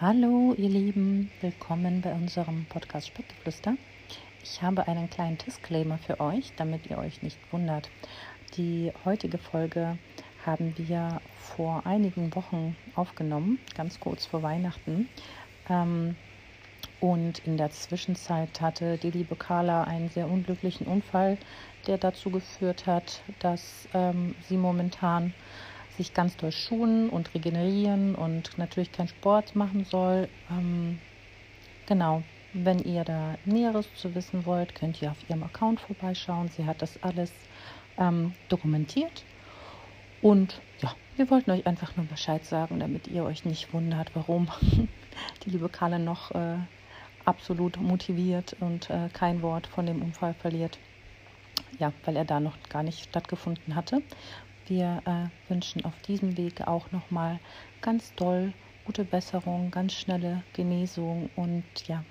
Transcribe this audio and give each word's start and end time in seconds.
Hallo 0.00 0.54
ihr 0.56 0.70
Lieben, 0.70 1.30
willkommen 1.42 2.00
bei 2.00 2.14
unserem 2.14 2.64
Podcast 2.70 3.08
Speckgeflüster. 3.08 3.74
Ich 4.42 4.62
habe 4.62 4.88
einen 4.88 5.10
kleinen 5.10 5.36
Disclaimer 5.36 5.98
für 5.98 6.20
euch, 6.20 6.52
damit 6.56 6.86
ihr 6.86 6.96
euch 6.96 7.20
nicht 7.20 7.36
wundert. 7.52 7.90
Die 8.56 8.94
heutige 9.04 9.36
Folge 9.36 9.98
haben 10.46 10.72
wir 10.78 11.20
vor 11.36 11.82
einigen 11.84 12.34
Wochen 12.34 12.74
aufgenommen, 12.94 13.58
ganz 13.76 14.00
kurz 14.00 14.24
vor 14.24 14.42
Weihnachten. 14.42 15.06
Ähm, 15.68 16.16
und 17.00 17.40
in 17.40 17.58
der 17.58 17.70
Zwischenzeit 17.70 18.58
hatte 18.62 18.96
die 18.96 19.10
liebe 19.10 19.36
Carla 19.36 19.84
einen 19.84 20.08
sehr 20.08 20.30
unglücklichen 20.30 20.86
Unfall, 20.86 21.36
der 21.86 21.98
dazu 21.98 22.30
geführt 22.30 22.86
hat, 22.86 23.20
dass 23.40 23.86
ähm, 23.92 24.34
sie 24.48 24.56
momentan 24.56 25.34
sich 25.96 26.14
ganz 26.14 26.36
doll 26.36 26.52
schonen 26.52 27.10
und 27.10 27.34
regenerieren 27.34 28.14
und 28.14 28.56
natürlich 28.58 28.92
keinen 28.92 29.08
Sport 29.08 29.56
machen 29.56 29.84
soll. 29.84 30.28
Ähm, 30.50 30.98
genau, 31.86 32.22
wenn 32.52 32.78
ihr 32.80 33.04
da 33.04 33.36
Näheres 33.44 33.86
zu 33.94 34.14
wissen 34.14 34.46
wollt, 34.46 34.74
könnt 34.74 35.00
ihr 35.02 35.10
auf 35.10 35.28
ihrem 35.28 35.42
Account 35.42 35.80
vorbeischauen. 35.80 36.48
Sie 36.48 36.64
hat 36.64 36.82
das 36.82 37.02
alles 37.02 37.32
ähm, 37.98 38.34
dokumentiert. 38.48 39.24
Und 40.22 40.60
ja, 40.80 40.94
wir 41.16 41.30
wollten 41.30 41.50
euch 41.50 41.66
einfach 41.66 41.96
nur 41.96 42.06
Bescheid 42.06 42.44
sagen, 42.44 42.80
damit 42.80 43.08
ihr 43.08 43.24
euch 43.24 43.44
nicht 43.44 43.72
wundert, 43.72 44.10
warum 44.14 44.48
die 45.44 45.50
liebe 45.50 45.68
Kalle 45.68 45.98
noch 45.98 46.30
äh, 46.32 46.56
absolut 47.24 47.80
motiviert 47.80 48.56
und 48.60 48.90
äh, 48.90 49.08
kein 49.12 49.42
Wort 49.42 49.66
von 49.66 49.86
dem 49.86 50.02
Unfall 50.02 50.34
verliert. 50.34 50.78
Ja, 51.78 51.92
weil 52.04 52.16
er 52.16 52.24
da 52.24 52.40
noch 52.40 52.56
gar 52.68 52.82
nicht 52.82 53.04
stattgefunden 53.04 53.74
hatte 53.74 54.02
wir 54.70 55.02
äh, 55.04 55.50
wünschen 55.50 55.84
auf 55.84 56.00
diesem 56.02 56.36
Weg 56.38 56.66
auch 56.66 56.90
nochmal 56.92 57.40
ganz 57.82 58.14
doll 58.14 58.54
gute 58.86 59.04
Besserung, 59.04 59.70
ganz 59.70 59.92
schnelle 59.92 60.42
Genesung 60.54 61.28
und 61.36 61.64
ja, 61.86 62.02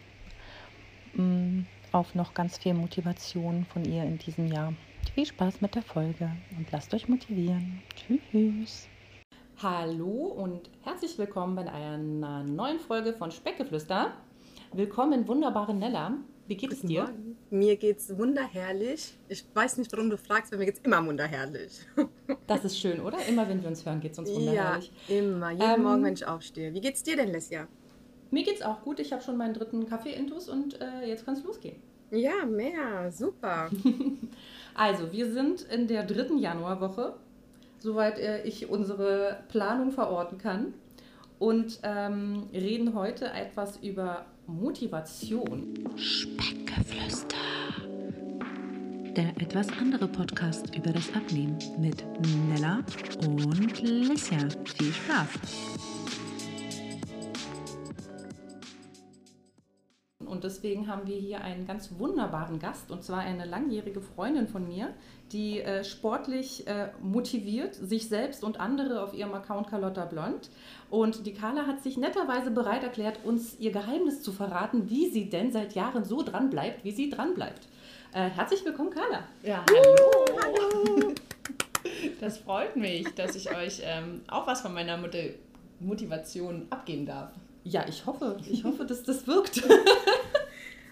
mh, 1.14 1.24
mm, 1.24 1.66
auf 1.92 2.14
noch 2.14 2.34
ganz 2.34 2.58
viel 2.58 2.74
Motivation 2.74 3.66
von 3.66 3.84
ihr 3.86 4.04
in 4.04 4.20
diesem 4.20 4.48
Jahr. 4.48 4.74
Viel 5.16 5.26
Spaß 5.26 5.62
mit 5.62 5.74
der 5.74 5.82
Folge 5.82 6.30
und 6.58 6.72
lasst 6.72 6.94
euch 6.94 7.08
motivieren. 7.08 7.82
Tschüss. 7.96 8.88
Hallo 9.62 10.34
und 10.38 10.70
herzlich 10.84 11.18
willkommen 11.18 11.56
bei 11.56 11.72
einer 11.72 12.44
neuen 12.44 12.80
Folge 12.80 13.14
von 13.14 13.32
Speckgeflüster. 13.32 14.14
Willkommen, 14.74 15.28
wunderbare 15.28 15.74
Nella. 15.74 16.14
Wie 16.48 16.56
geht 16.56 16.72
es 16.72 16.82
dir? 16.82 17.04
Morgen. 17.04 17.29
Mir 17.52 17.78
geht's 17.78 18.16
wunderherrlich. 18.16 19.18
Ich 19.28 19.44
weiß 19.54 19.78
nicht, 19.78 19.92
warum 19.92 20.10
du 20.10 20.18
fragst, 20.18 20.52
weil 20.52 20.60
mir 20.60 20.66
geht's 20.66 20.82
immer 20.84 21.06
wunderherrlich. 21.06 21.80
Das 22.46 22.64
ist 22.64 22.80
schön, 22.80 23.00
oder? 23.00 23.18
Immer 23.28 23.48
wenn 23.48 23.62
wir 23.62 23.70
uns 23.70 23.86
hören, 23.86 24.00
geht 24.00 24.12
es 24.12 24.20
uns 24.20 24.30
wunderherrlich. 24.30 24.92
Ja, 25.08 25.16
immer. 25.18 25.52
Jeden 25.52 25.64
ähm, 25.64 25.84
Morgen, 25.84 26.04
wenn 26.04 26.14
ich 26.14 26.26
aufstehe. 26.26 26.74
Wie 26.74 26.82
geht's 26.82 27.02
dir 27.04 27.16
denn, 27.16 27.32
Lesja? 27.32 27.68
Mir 28.32 28.44
geht's 28.44 28.62
auch 28.62 28.82
gut. 28.82 29.00
Ich 29.00 29.12
habe 29.12 29.24
schon 29.24 29.38
meinen 29.38 29.54
dritten 29.54 29.88
Kaffee-Intus 29.88 30.50
und 30.50 30.80
äh, 30.80 31.08
jetzt 31.08 31.26
kann 31.26 31.36
es 31.36 31.44
losgehen. 31.44 31.78
Ja, 32.12 32.46
mehr. 32.46 33.12
Super. 33.12 33.70
also, 34.76 35.12
wir 35.12 35.32
sind 35.32 35.62
in 35.62 35.88
der 35.88 36.04
dritten 36.04 36.38
Januarwoche, 36.38 37.16
soweit 37.80 38.20
äh, 38.20 38.44
ich 38.44 38.70
unsere 38.70 39.44
Planung 39.50 39.92
verorten 39.92 40.38
kann. 40.38 40.74
Und 41.40 41.80
ähm, 41.84 42.50
reden 42.52 42.94
heute 42.94 43.32
etwas 43.32 43.78
über 43.78 44.26
Motivation. 44.50 45.74
Speckgeflüster. 45.96 47.38
Der 49.16 49.30
etwas 49.40 49.68
andere 49.80 50.08
Podcast 50.08 50.76
über 50.76 50.92
das 50.92 51.14
Abnehmen 51.14 51.60
mit 51.78 52.04
Nella 52.50 52.84
und 53.28 53.82
Lissia. 53.82 54.40
Viel 54.66 54.92
Spaß! 54.92 55.30
Und 60.26 60.44
deswegen 60.44 60.88
haben 60.88 61.06
wir 61.06 61.18
hier 61.18 61.42
einen 61.42 61.68
ganz 61.68 62.00
wunderbaren 62.00 62.60
Gast, 62.60 62.92
und 62.92 63.04
zwar 63.04 63.20
eine 63.20 63.46
langjährige 63.46 64.00
Freundin 64.00 64.48
von 64.48 64.68
mir, 64.68 64.94
die 65.32 65.60
äh, 65.60 65.84
sportlich 65.84 66.66
äh, 66.68 66.92
motiviert, 67.02 67.76
sich 67.76 68.08
selbst 68.08 68.44
und 68.44 68.60
andere 68.60 69.04
auf 69.04 69.14
ihrem 69.14 69.34
Account 69.34 69.68
Carlotta 69.68 70.06
Blond. 70.06 70.50
Und 70.90 71.26
die 71.26 71.34
Carla 71.34 71.68
hat 71.68 71.84
sich 71.84 71.98
netterweise 71.98 72.52
bereit 72.52 72.84
erklärt, 72.84 73.20
uns 73.24 73.56
ihr 73.60 73.72
Geheimnis 73.72 74.22
zu 74.22 74.32
verraten, 74.32 74.90
wie 74.90 75.10
sie 75.10 75.30
denn 75.30 75.52
seit 75.52 75.76
Jahren 75.76 76.04
so 76.04 76.24
dran 76.24 76.50
bleibt, 76.50 76.84
wie 76.84 76.92
sie 76.92 77.10
dran 77.10 77.36
bleibt. 77.36 77.68
Äh, 78.12 78.30
herzlich 78.30 78.66
willkommen, 78.66 78.90
Carla. 78.90 79.24
Ja, 79.44 79.64
hallo. 79.70 80.26
hallo. 80.42 81.14
Das 82.20 82.38
freut 82.38 82.76
mich, 82.76 83.08
dass 83.16 83.36
ich 83.36 83.56
euch 83.56 83.82
ähm, 83.84 84.22
auch 84.28 84.46
was 84.46 84.62
von 84.62 84.74
meiner 84.74 85.00
Motivation 85.80 86.68
abgeben 86.70 87.06
darf. 87.06 87.32
Ja, 87.64 87.86
ich 87.88 88.06
hoffe. 88.06 88.38
Ich 88.50 88.64
hoffe, 88.64 88.86
dass 88.86 89.04
das 89.04 89.26
wirkt. 89.28 89.64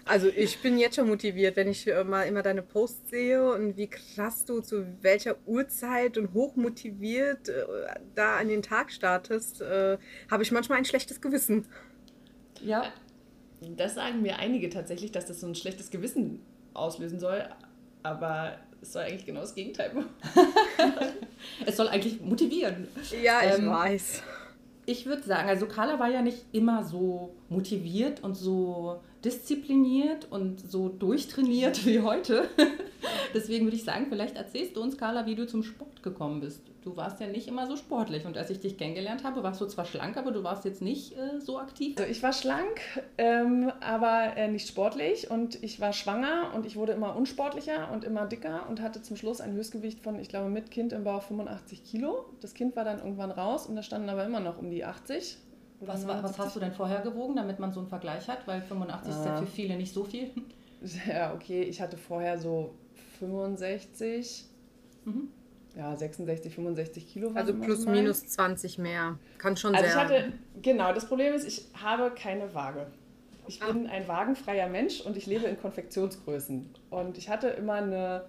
Also 0.08 0.28
ich 0.28 0.60
bin 0.60 0.78
jetzt 0.78 0.96
schon 0.96 1.06
motiviert, 1.06 1.56
wenn 1.56 1.68
ich 1.68 1.86
äh, 1.86 2.02
mal 2.02 2.22
immer 2.22 2.42
deine 2.42 2.62
Posts 2.62 3.10
sehe 3.10 3.52
und 3.52 3.76
wie 3.76 3.88
krass 3.88 4.46
du 4.46 4.60
zu 4.60 4.86
welcher 5.02 5.36
Uhrzeit 5.46 6.16
und 6.16 6.32
hochmotiviert 6.32 7.50
äh, 7.50 7.64
da 8.14 8.36
an 8.36 8.48
den 8.48 8.62
Tag 8.62 8.90
startest, 8.90 9.60
äh, 9.60 9.98
habe 10.30 10.42
ich 10.42 10.50
manchmal 10.50 10.78
ein 10.78 10.86
schlechtes 10.86 11.20
Gewissen. 11.20 11.66
Ja. 12.62 12.90
Das 13.76 13.96
sagen 13.96 14.22
mir 14.22 14.38
einige 14.38 14.70
tatsächlich, 14.70 15.12
dass 15.12 15.26
das 15.26 15.40
so 15.40 15.46
ein 15.46 15.54
schlechtes 15.54 15.90
Gewissen 15.90 16.40
auslösen 16.72 17.20
soll, 17.20 17.46
aber 18.02 18.56
es 18.80 18.92
soll 18.92 19.02
eigentlich 19.02 19.26
genau 19.26 19.40
das 19.40 19.54
Gegenteil. 19.54 19.90
es 21.66 21.76
soll 21.76 21.88
eigentlich 21.88 22.20
motivieren. 22.20 22.88
Ja, 23.22 23.40
ich 23.44 23.58
ähm, 23.58 23.68
weiß. 23.68 24.22
Ich 24.86 25.04
würde 25.04 25.22
sagen, 25.22 25.48
also 25.48 25.66
Carla 25.66 25.98
war 25.98 26.08
ja 26.08 26.22
nicht 26.22 26.46
immer 26.52 26.82
so 26.84 27.34
motiviert 27.48 28.22
und 28.22 28.34
so 28.34 29.00
diszipliniert 29.24 30.30
und 30.30 30.60
so 30.70 30.88
durchtrainiert 30.88 31.84
wie 31.86 32.00
heute. 32.00 32.48
Deswegen 33.34 33.66
würde 33.66 33.76
ich 33.76 33.84
sagen, 33.84 34.06
vielleicht 34.08 34.36
erzählst 34.36 34.76
du 34.76 34.82
uns, 34.82 34.96
Carla, 34.96 35.26
wie 35.26 35.34
du 35.34 35.46
zum 35.46 35.62
Sport 35.62 36.02
gekommen 36.02 36.40
bist. 36.40 36.62
Du 36.82 36.96
warst 36.96 37.20
ja 37.20 37.26
nicht 37.26 37.48
immer 37.48 37.66
so 37.66 37.76
sportlich 37.76 38.24
und 38.24 38.38
als 38.38 38.50
ich 38.50 38.60
dich 38.60 38.78
kennengelernt 38.78 39.24
habe, 39.24 39.42
warst 39.42 39.60
du 39.60 39.66
zwar 39.66 39.84
schlank, 39.84 40.16
aber 40.16 40.30
du 40.30 40.44
warst 40.44 40.64
jetzt 40.64 40.80
nicht 40.80 41.12
äh, 41.18 41.40
so 41.40 41.58
aktiv. 41.58 41.96
Also 41.98 42.10
ich 42.10 42.22
war 42.22 42.32
schlank, 42.32 42.80
ähm, 43.18 43.72
aber 43.80 44.36
äh, 44.36 44.48
nicht 44.48 44.68
sportlich 44.68 45.30
und 45.30 45.62
ich 45.62 45.80
war 45.80 45.92
schwanger 45.92 46.52
und 46.54 46.64
ich 46.64 46.76
wurde 46.76 46.92
immer 46.92 47.16
unsportlicher 47.16 47.90
und 47.92 48.04
immer 48.04 48.26
dicker 48.26 48.66
und 48.70 48.80
hatte 48.80 49.02
zum 49.02 49.16
Schluss 49.16 49.40
ein 49.40 49.52
Höchstgewicht 49.52 50.00
von, 50.00 50.18
ich 50.18 50.28
glaube, 50.28 50.48
mit 50.48 50.70
Kind 50.70 50.92
im 50.92 51.04
Bauch 51.04 51.22
85 51.22 51.84
Kilo. 51.84 52.24
Das 52.40 52.54
Kind 52.54 52.76
war 52.76 52.84
dann 52.84 52.98
irgendwann 52.98 53.32
raus 53.32 53.66
und 53.66 53.74
da 53.74 53.82
standen 53.82 54.08
aber 54.08 54.24
immer 54.24 54.40
noch 54.40 54.58
um 54.58 54.70
die 54.70 54.84
80 54.84 55.36
was, 55.80 56.06
was, 56.06 56.38
hast 56.38 56.56
du 56.56 56.60
denn 56.60 56.72
vorher 56.72 57.00
gewogen, 57.00 57.36
damit 57.36 57.58
man 57.58 57.72
so 57.72 57.80
einen 57.80 57.88
Vergleich 57.88 58.26
hat? 58.28 58.46
Weil 58.46 58.62
85 58.62 59.12
ah. 59.12 59.18
ist 59.18 59.26
ja 59.26 59.36
für 59.36 59.46
viele 59.46 59.76
nicht 59.76 59.92
so 59.92 60.04
viel. 60.04 60.30
Ja, 61.08 61.34
okay. 61.34 61.62
Ich 61.62 61.80
hatte 61.80 61.96
vorher 61.96 62.38
so 62.38 62.74
65, 63.18 64.44
mhm. 65.04 65.28
ja, 65.76 65.96
66, 65.96 66.54
65 66.54 67.12
Kilo. 67.12 67.32
Also 67.34 67.54
plus 67.54 67.84
minus 67.86 68.26
20 68.26 68.78
mehr. 68.78 69.18
Kann 69.38 69.56
schon 69.56 69.74
also 69.74 69.88
sehr. 69.88 69.96
Ich 69.96 70.00
hatte, 70.00 70.32
genau, 70.62 70.92
das 70.92 71.06
Problem 71.06 71.34
ist, 71.34 71.46
ich 71.46 71.66
habe 71.74 72.12
keine 72.12 72.54
Waage. 72.54 72.86
Ich 73.48 73.62
ah. 73.62 73.72
bin 73.72 73.86
ein 73.86 74.06
wagenfreier 74.06 74.68
Mensch 74.68 75.00
und 75.00 75.16
ich 75.16 75.26
lebe 75.26 75.46
in 75.46 75.58
Konfektionsgrößen. 75.60 76.68
Und 76.90 77.18
ich 77.18 77.28
hatte 77.28 77.48
immer 77.48 77.74
eine 77.74 78.26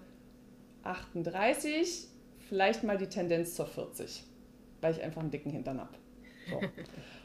38, 0.82 2.08
vielleicht 2.48 2.84
mal 2.84 2.98
die 2.98 3.08
Tendenz 3.08 3.54
zur 3.54 3.66
40, 3.66 4.24
weil 4.80 4.92
ich 4.92 5.02
einfach 5.02 5.20
einen 5.20 5.30
dicken 5.30 5.50
Hintern 5.50 5.80
habe. 5.80 5.94
So. 6.48 6.60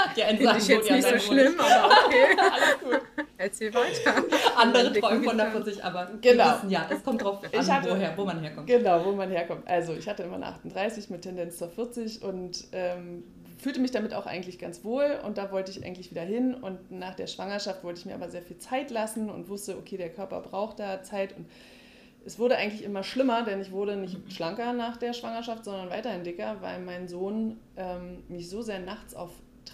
ja, 0.16 0.28
in 0.28 0.36
Finde 0.36 0.58
ich 0.58 0.68
jetzt 0.68 0.90
nicht 0.90 1.08
so 1.08 1.18
schlimm, 1.18 1.54
aber 1.58 1.94
okay. 2.06 2.24
Alles 2.38 2.80
gut. 2.80 3.00
Erzähl 3.36 3.74
weiter. 3.74 4.24
Andere 4.56 4.92
träumen 4.92 5.24
von 5.24 5.36
der 5.36 5.50
40, 5.50 5.84
aber 5.84 6.10
genau. 6.20 6.56
Wissen, 6.56 6.70
ja, 6.70 6.86
es 6.90 7.02
kommt 7.02 7.22
drauf 7.22 7.40
an, 7.42 7.66
hatte, 7.66 7.90
woher, 7.90 8.16
wo 8.16 8.24
man 8.24 8.40
herkommt. 8.40 8.66
Genau, 8.66 9.04
wo 9.04 9.12
man 9.12 9.30
herkommt. 9.30 9.66
Also 9.66 9.94
ich 9.94 10.08
hatte 10.08 10.24
immer 10.24 10.36
eine 10.36 10.46
38 10.46 11.10
mit 11.10 11.22
Tendenz 11.22 11.56
zur 11.56 11.70
40 11.70 12.22
und 12.22 12.64
ähm, 12.72 13.24
fühlte 13.58 13.80
mich 13.80 13.90
damit 13.90 14.14
auch 14.14 14.26
eigentlich 14.26 14.58
ganz 14.58 14.84
wohl 14.84 15.18
und 15.24 15.38
da 15.38 15.52
wollte 15.52 15.70
ich 15.70 15.84
eigentlich 15.84 16.10
wieder 16.10 16.22
hin 16.22 16.54
und 16.54 16.90
nach 16.90 17.14
der 17.14 17.26
Schwangerschaft 17.26 17.84
wollte 17.84 18.00
ich 18.00 18.06
mir 18.06 18.14
aber 18.14 18.28
sehr 18.30 18.42
viel 18.42 18.58
Zeit 18.58 18.90
lassen 18.90 19.30
und 19.30 19.48
wusste, 19.48 19.76
okay, 19.76 19.96
der 19.96 20.10
Körper 20.10 20.40
braucht 20.40 20.80
da 20.80 21.02
Zeit 21.02 21.36
und 21.36 21.46
es 22.24 22.38
wurde 22.38 22.56
eigentlich 22.56 22.84
immer 22.84 23.02
schlimmer, 23.02 23.42
denn 23.44 23.60
ich 23.60 23.72
wurde 23.72 23.96
nicht 23.96 24.32
schlanker 24.32 24.72
nach 24.72 24.96
der 24.96 25.14
Schwangerschaft, 25.14 25.64
sondern 25.64 25.90
weiterhin 25.90 26.24
dicker, 26.24 26.56
weil 26.60 26.80
mein 26.80 27.08
Sohn 27.08 27.58
ähm, 27.76 28.22
mich 28.28 28.50
so 28.50 28.60
sehr 28.62 28.78
nachts 28.78 29.14
auf 29.14 29.30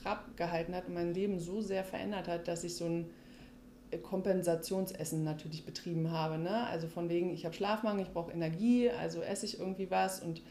Trab 0.06 0.36
gehalten 0.36 0.74
hat 0.74 0.86
und 0.86 0.94
mein 0.94 1.12
Leben 1.12 1.40
so 1.40 1.60
sehr 1.60 1.82
verändert 1.82 2.28
hat, 2.28 2.46
dass 2.46 2.62
ich 2.62 2.76
so 2.76 2.84
ein 2.84 3.10
Kompensationsessen 4.02 5.24
natürlich 5.24 5.66
betrieben 5.66 6.12
habe. 6.12 6.38
Ne? 6.38 6.66
Also 6.68 6.86
von 6.86 7.08
wegen, 7.08 7.32
ich 7.32 7.44
habe 7.44 7.54
Schlafmangel, 7.54 8.06
ich 8.06 8.12
brauche 8.12 8.30
Energie, 8.30 8.88
also 8.90 9.20
esse 9.20 9.46
ich 9.46 9.58
irgendwie 9.58 9.90
was 9.90 10.20
und 10.20 10.42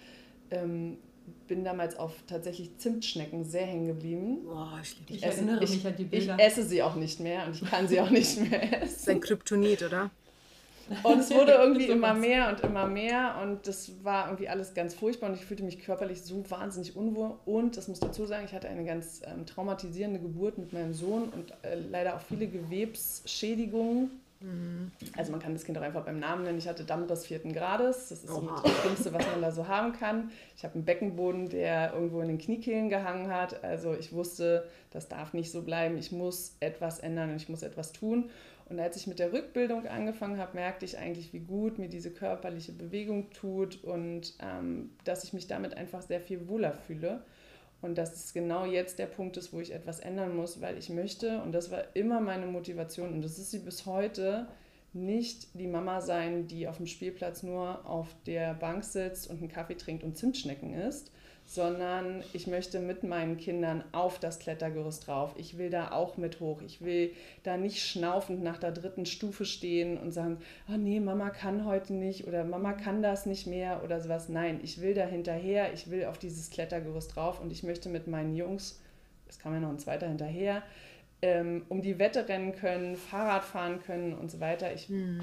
ähm, 0.52 0.98
bin 1.48 1.64
damals 1.64 1.98
auf 1.98 2.12
tatsächlich 2.28 2.78
Zimtschnecken 2.78 3.46
sehr 3.46 3.66
hängen 3.66 3.88
geblieben. 3.88 4.44
Boah, 4.44 4.80
ich, 4.82 4.98
ich 5.08 5.24
erinnere 5.24 5.64
ich, 5.64 5.70
mich 5.72 5.88
an 5.88 5.96
die 5.98 6.04
Bilder. 6.04 6.36
Ich 6.38 6.44
esse 6.44 6.64
sie 6.64 6.84
auch 6.84 6.96
nicht 6.96 7.20
mehr 7.20 7.46
und 7.46 7.56
ich 7.56 7.70
kann 7.70 7.88
sie 7.88 8.00
auch 8.02 8.10
nicht 8.10 8.38
mehr 8.38 8.62
essen. 8.62 8.82
Das 8.82 8.92
ist 8.92 9.10
ein 9.10 9.22
Kryptonit, 9.22 9.84
oder? 9.84 10.12
Und 11.04 11.20
es 11.20 11.32
wurde 11.32 11.52
irgendwie 11.60 11.88
immer 11.88 12.14
mehr 12.14 12.50
und 12.50 12.62
immer 12.62 12.86
mehr 12.86 13.40
und 13.42 13.68
das 13.68 13.92
war 14.04 14.28
irgendwie 14.28 14.50
alles 14.50 14.74
ganz 14.74 14.94
furchtbar 14.94 15.30
und 15.30 15.36
ich 15.36 15.46
fühlte 15.46 15.64
mich 15.64 15.80
körperlich 15.80 16.22
so 16.22 16.44
wahnsinnig 16.50 16.96
unwohl. 16.96 17.36
Und 17.46 17.78
das 17.78 17.88
muss 17.88 18.00
dazu 18.00 18.26
sagen, 18.26 18.46
ich 18.46 18.54
hatte 18.54 18.68
eine 18.68 18.86
ganz 18.86 19.22
ähm, 19.26 19.46
traumatisierende 19.46 20.20
Geburt 20.20 20.58
mit 20.58 20.74
meinem 20.74 20.94
Sohn 20.94 21.30
und 21.30 21.52
äh, 21.64 21.80
leider 21.90 22.16
auch 22.16 22.22
viele 22.22 22.48
Gewebsschädigungen. 22.48 24.12
Mhm. 24.42 24.92
Also 25.18 25.32
man 25.32 25.42
kann 25.42 25.54
das 25.54 25.64
Kind 25.64 25.78
auch 25.78 25.82
einfach 25.82 26.04
beim 26.04 26.20
Namen 26.20 26.44
nennen. 26.44 26.58
Ich 26.58 26.68
hatte 26.68 26.84
Dammriss 26.84 27.26
vierten 27.26 27.54
Grades. 27.54 28.10
Das 28.10 28.24
ist 28.24 28.28
so 28.28 28.48
das 28.64 28.82
Schlimmste, 28.82 29.14
was 29.14 29.26
man 29.26 29.42
da 29.42 29.52
so 29.52 29.68
haben 29.68 29.94
kann. 29.94 30.30
Ich 30.58 30.64
habe 30.64 30.76
einen 30.76 30.86
Beckenboden, 30.86 31.50
der 31.50 31.94
irgendwo 31.94 32.22
in 32.22 32.28
den 32.28 32.38
Kniekehlen 32.38 32.90
gehangen 32.90 33.34
hat. 33.34 33.64
Also 33.64 33.94
ich 33.94 34.14
wusste, 34.14 34.68
das 34.92 35.08
darf 35.08 35.34
nicht 35.34 35.52
so 35.52 35.64
bleiben. 35.64 35.98
Ich 35.98 36.12
muss 36.12 36.58
etwas 36.60 37.00
ändern 37.00 37.32
und 37.32 37.38
ich 37.38 37.50
muss 37.50 37.64
etwas 37.64 37.92
tun. 37.92 38.30
Und 38.68 38.80
als 38.80 38.98
ich 38.98 39.06
mit 39.06 39.20
der 39.20 39.32
Rückbildung 39.32 39.86
angefangen 39.88 40.40
habe, 40.40 40.56
merkte 40.56 40.86
ich 40.86 40.98
eigentlich, 40.98 41.34
wie 41.34 41.40
gut 41.40 41.78
mir 41.78 41.88
diese 41.88 42.12
körperliche 42.12 42.72
Bewegung 42.72 43.30
tut 43.32 43.84
und 43.84 44.34
ähm, 44.42 44.90
dass 45.04 45.24
ich 45.24 45.34
mich 45.34 45.48
damit 45.48 45.78
einfach 45.78 46.02
sehr 46.02 46.20
viel 46.20 46.48
wohler 46.48 46.74
fühle. 46.74 47.24
Und 47.82 48.00
dass 48.00 48.16
es 48.16 48.34
genau 48.34 48.66
jetzt 48.66 48.98
der 48.98 49.06
Punkt 49.06 49.38
ist, 49.38 49.54
wo 49.54 49.60
ich 49.60 49.72
etwas 49.72 50.00
ändern 50.00 50.36
muss, 50.36 50.62
weil 50.62 50.78
ich 50.78 50.90
möchte, 50.90 51.42
und 51.44 51.52
das 51.52 51.70
war 51.70 51.84
immer 51.96 52.20
meine 52.20 52.48
Motivation, 52.48 53.14
und 53.14 53.22
das 53.22 53.38
ist 53.38 53.52
sie 53.52 53.60
bis 53.60 53.86
heute, 53.86 54.48
nicht 54.94 55.60
die 55.60 55.68
Mama 55.68 56.02
sein, 56.02 56.48
die 56.48 56.68
auf 56.68 56.78
dem 56.78 56.88
Spielplatz 56.88 57.44
nur 57.44 57.86
auf 57.86 58.08
der 58.26 58.54
Bank 58.56 58.84
sitzt 58.84 59.30
und 59.30 59.40
einen 59.40 59.50
Kaffee 59.50 59.76
trinkt 59.76 60.04
und 60.04 60.18
Zimtschnecken 60.18 60.74
isst, 60.74 61.12
sondern 61.46 62.24
ich 62.34 62.48
möchte 62.48 62.80
mit 62.80 63.04
meinen 63.04 63.38
Kindern 63.38 63.84
auf 63.92 64.20
das 64.20 64.40
Klettergerüst 64.40 65.08
drauf. 65.08 65.36
Ich 65.38 65.58
will 65.60 65.70
da 65.70 65.92
auch 65.92 66.18
mit 66.18 66.40
hoch. 66.40 66.62
Ich 66.66 66.82
will 66.82 67.14
da 67.44 67.56
nicht 67.56 67.86
schnaufend 67.86 68.42
nach 68.44 68.58
der 68.58 68.72
dritten 68.72 69.06
Stufe 69.06 69.46
stehen 69.46 69.98
und 69.98 70.12
sagen, 70.12 70.40
oh 70.68 70.78
nee, 70.78 71.00
Mama 71.00 71.30
kann 71.30 71.66
heute 71.66 71.94
nicht 71.94 72.28
oder 72.28 72.44
Mama 72.44 72.74
kann 72.74 73.04
das 73.04 73.28
nicht 73.28 73.46
mehr 73.46 73.84
oder 73.84 74.02
sowas. 74.02 74.28
Nein, 74.28 74.60
ich 74.64 74.82
will 74.82 74.96
da 74.96 75.06
hinterher, 75.06 75.72
ich 75.72 75.92
will 75.92 76.06
auf 76.06 76.18
dieses 76.18 76.50
Klettergerüst 76.50 77.16
drauf 77.16 77.40
und 77.40 77.52
ich 77.52 77.62
möchte 77.62 77.90
mit 77.90 78.08
meinen 78.08 78.36
Jungs, 78.36 78.82
es 79.30 79.38
kam 79.38 79.54
ja 79.54 79.60
noch 79.60 79.70
ein 79.70 79.80
zweiter 79.80 80.08
hinterher, 80.08 80.64
ähm, 81.22 81.64
um 81.70 81.82
die 81.82 82.00
Wette 82.00 82.28
rennen 82.28 82.56
können, 82.56 82.96
Fahrrad 82.96 83.44
fahren 83.44 83.82
können 83.84 84.14
und 84.14 84.32
so 84.32 84.40
weiter. 84.40 84.74
Ich 84.74 84.88
hm. 84.88 85.20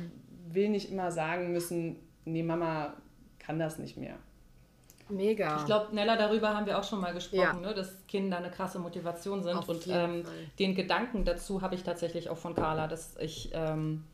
will 0.48 0.68
nicht 0.68 0.92
immer 0.92 1.10
sagen 1.10 1.52
müssen, 1.52 1.96
nee, 2.24 2.44
Mama 2.44 2.94
kann 3.40 3.58
das 3.58 3.78
nicht 3.78 3.96
mehr. 3.96 4.16
Mega. 5.08 5.58
Ich 5.58 5.66
glaube, 5.66 5.94
Nella, 5.94 6.16
darüber 6.16 6.54
haben 6.54 6.66
wir 6.66 6.78
auch 6.78 6.84
schon 6.84 7.00
mal 7.00 7.12
gesprochen, 7.12 7.60
ja. 7.62 7.68
ne, 7.68 7.74
dass 7.74 8.06
Kinder 8.06 8.38
eine 8.38 8.50
krasse 8.50 8.78
Motivation 8.78 9.42
sind. 9.42 9.56
Auf 9.56 9.68
und 9.68 9.86
ähm, 9.88 10.24
den 10.58 10.74
Gedanken 10.74 11.24
dazu 11.24 11.62
habe 11.62 11.74
ich 11.74 11.82
tatsächlich 11.82 12.30
auch 12.30 12.38
von 12.38 12.54
Carla, 12.54 12.86
dass 12.86 13.16
ich, 13.18 13.50
ähm, 13.52 14.04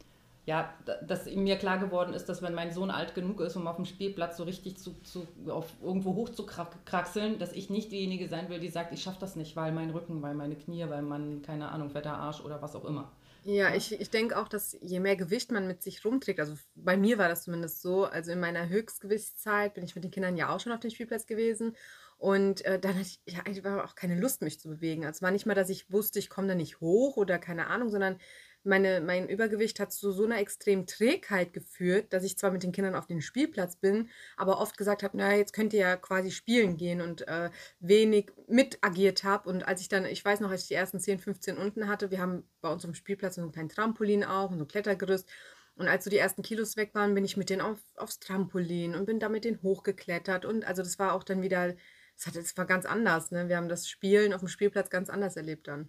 ja, 0.47 0.73
dass 1.07 1.27
mir 1.27 1.57
klar 1.57 1.79
geworden 1.79 2.15
ist, 2.15 2.29
dass 2.29 2.43
wenn 2.43 2.55
mein 2.55 2.73
Sohn 2.73 2.91
alt 2.91 3.15
genug 3.15 3.41
ist, 3.41 3.57
um 3.57 3.67
auf 3.67 3.77
dem 3.77 3.85
Spielplatz 3.85 4.37
so 4.37 4.45
richtig 4.45 4.79
zu, 4.79 4.95
zu 5.03 5.27
auf 5.49 5.67
irgendwo 5.83 6.15
hoch 6.15 6.31
zu 6.31 6.47
kraxeln, 6.47 7.39
dass 7.39 7.53
ich 7.53 7.71
nicht 7.71 7.93
diejenige 7.93 8.29
sein 8.29 8.49
will, 8.49 8.59
die 8.59 8.69
sagt, 8.69 8.93
ich 8.93 9.03
schaffe 9.03 9.21
das 9.21 9.37
nicht, 9.37 9.57
weil 9.57 9.73
mein 9.73 9.91
Rücken, 9.91 10.23
weil 10.23 10.35
meine 10.35 10.57
Knie, 10.57 10.85
weil 10.89 11.03
man, 11.03 11.43
keine 11.43 11.71
Ahnung, 11.71 11.91
fetter 11.91 12.15
Arsch 12.15 12.41
oder 12.41 12.63
was 12.63 12.75
auch 12.75 12.85
immer. 12.85 13.13
Ja, 13.43 13.75
ich, 13.75 13.93
ich 13.99 14.11
denke 14.11 14.37
auch, 14.37 14.49
dass 14.49 14.77
je 14.81 15.01
mehr 15.01 15.17
Gewicht 15.17 15.53
man 15.53 15.67
mit 15.67 15.83
sich 15.83 16.05
rumträgt, 16.05 16.41
also 16.41 16.55
bei 16.75 16.97
mir 16.97 17.19
war 17.19 17.29
das 17.29 17.45
zumindest 17.45 17.81
so, 17.83 18.05
also 18.05 18.33
in 18.33 18.41
meiner 18.41 18.69
Höchstgewichtszeit 18.69 19.75
bin 19.75 19.85
ich 19.85 19.95
mit 19.95 20.05
den 20.05 20.11
Kindern 20.11 20.37
ja 20.37 20.49
auch 20.49 20.61
schon 20.61 20.73
auf 20.73 20.81
dem 20.81 20.91
Spielplatz 20.91 21.25
gewesen 21.27 21.77
und 22.19 22.65
äh, 22.65 22.81
dann 22.81 22.95
hatte 22.95 23.03
ich 23.03 23.21
ja 23.27 23.41
eigentlich 23.45 23.65
auch 23.65 23.95
keine 23.95 24.19
Lust, 24.19 24.43
mich 24.43 24.59
zu 24.59 24.69
bewegen. 24.69 25.05
Also 25.05 25.19
es 25.19 25.23
war 25.23 25.31
nicht 25.31 25.47
mal, 25.47 25.55
dass 25.55 25.71
ich 25.71 25.91
wusste, 25.91 26.19
ich 26.19 26.29
komme 26.29 26.49
da 26.49 26.55
nicht 26.57 26.81
hoch 26.81 27.17
oder 27.17 27.39
keine 27.39 27.69
Ahnung, 27.69 27.91
sondern 27.91 28.19
meine, 28.65 29.01
mein 29.01 29.29
Übergewicht 29.29 29.81
hat 29.81 29.93
zu 29.93 30.13
so 30.13 30.25
einer 30.25 30.39
extremen 30.39 30.87
Trägheit 30.87 31.53
geführt, 31.53 32.13
dass 32.13 32.25
ich 32.25 32.39
zwar 32.39 32.51
mit 32.51 32.63
den 32.63 32.73
Kindern 32.73 32.95
auf 32.95 33.07
den 33.07 33.23
Spielplatz 33.23 33.77
bin, 33.77 34.09
aber 34.37 34.61
oft 34.61 34.77
gesagt 34.77 35.03
habe, 35.03 35.17
naja, 35.17 35.39
jetzt 35.39 35.53
könnt 35.53 35.73
ihr 35.73 35.81
ja 35.81 35.97
quasi 35.97 36.31
spielen 36.31 36.77
gehen 36.77 37.01
und 37.01 37.27
äh, 37.29 37.51
wenig 37.81 38.33
mit 38.47 38.79
agiert 38.83 39.25
habe. 39.25 39.49
Und 39.49 39.67
als 39.67 39.81
ich 39.81 39.89
dann, 39.89 40.05
ich 40.05 40.25
weiß 40.25 40.41
noch, 40.41 40.51
als 40.51 40.63
ich 40.63 40.69
die 40.69 40.75
ersten 40.75 41.01
10, 41.01 41.19
15 41.19 41.57
unten 41.57 41.89
hatte, 41.89 42.11
wir 42.11 42.21
haben 42.21 42.45
bei 42.61 42.71
uns 42.71 42.85
am 42.85 42.95
Spielplatz 42.95 43.37
so 43.37 43.43
einen 43.43 43.53
kleinen 43.53 43.69
Trampolin 43.69 44.25
auch 44.25 44.51
und 44.51 44.59
so 44.59 44.65
ein 44.65 44.69
Klettergerüst. 44.69 45.29
Und 45.77 45.87
als 45.87 46.05
so 46.05 46.11
die 46.11 46.19
ersten 46.19 46.43
Kilos 46.43 46.77
weg 46.77 46.91
waren, 46.95 47.15
bin 47.15 47.25
ich 47.25 47.37
mit 47.37 47.51
denen 47.51 47.63
auf, 47.63 47.79
aufs 47.97 48.19
Trampolin 48.19 48.97
und 48.97 49.07
bin 49.07 49.21
da 49.21 49.29
mit 49.29 49.45
denen 49.45 49.63
hochgeklettert. 49.63 50.45
Und 50.45 50.65
also 50.65 50.83
das 50.83 50.99
war 50.99 51.13
auch 51.13 51.23
dann 51.23 51.41
wieder, 51.41 51.77
das, 52.17 52.27
hat, 52.27 52.35
das 52.35 52.57
war 52.57 52.67
ganz 52.67 52.85
anders. 52.85 53.31
Ne? 53.31 53.49
Wir 53.49 53.57
haben 53.57 53.69
das 53.69 53.89
Spielen 53.89 54.33
auf 54.33 54.41
dem 54.41 54.49
Spielplatz 54.49 54.91
ganz 54.91 55.09
anders 55.09 55.37
erlebt 55.37 55.69
dann. 55.69 55.89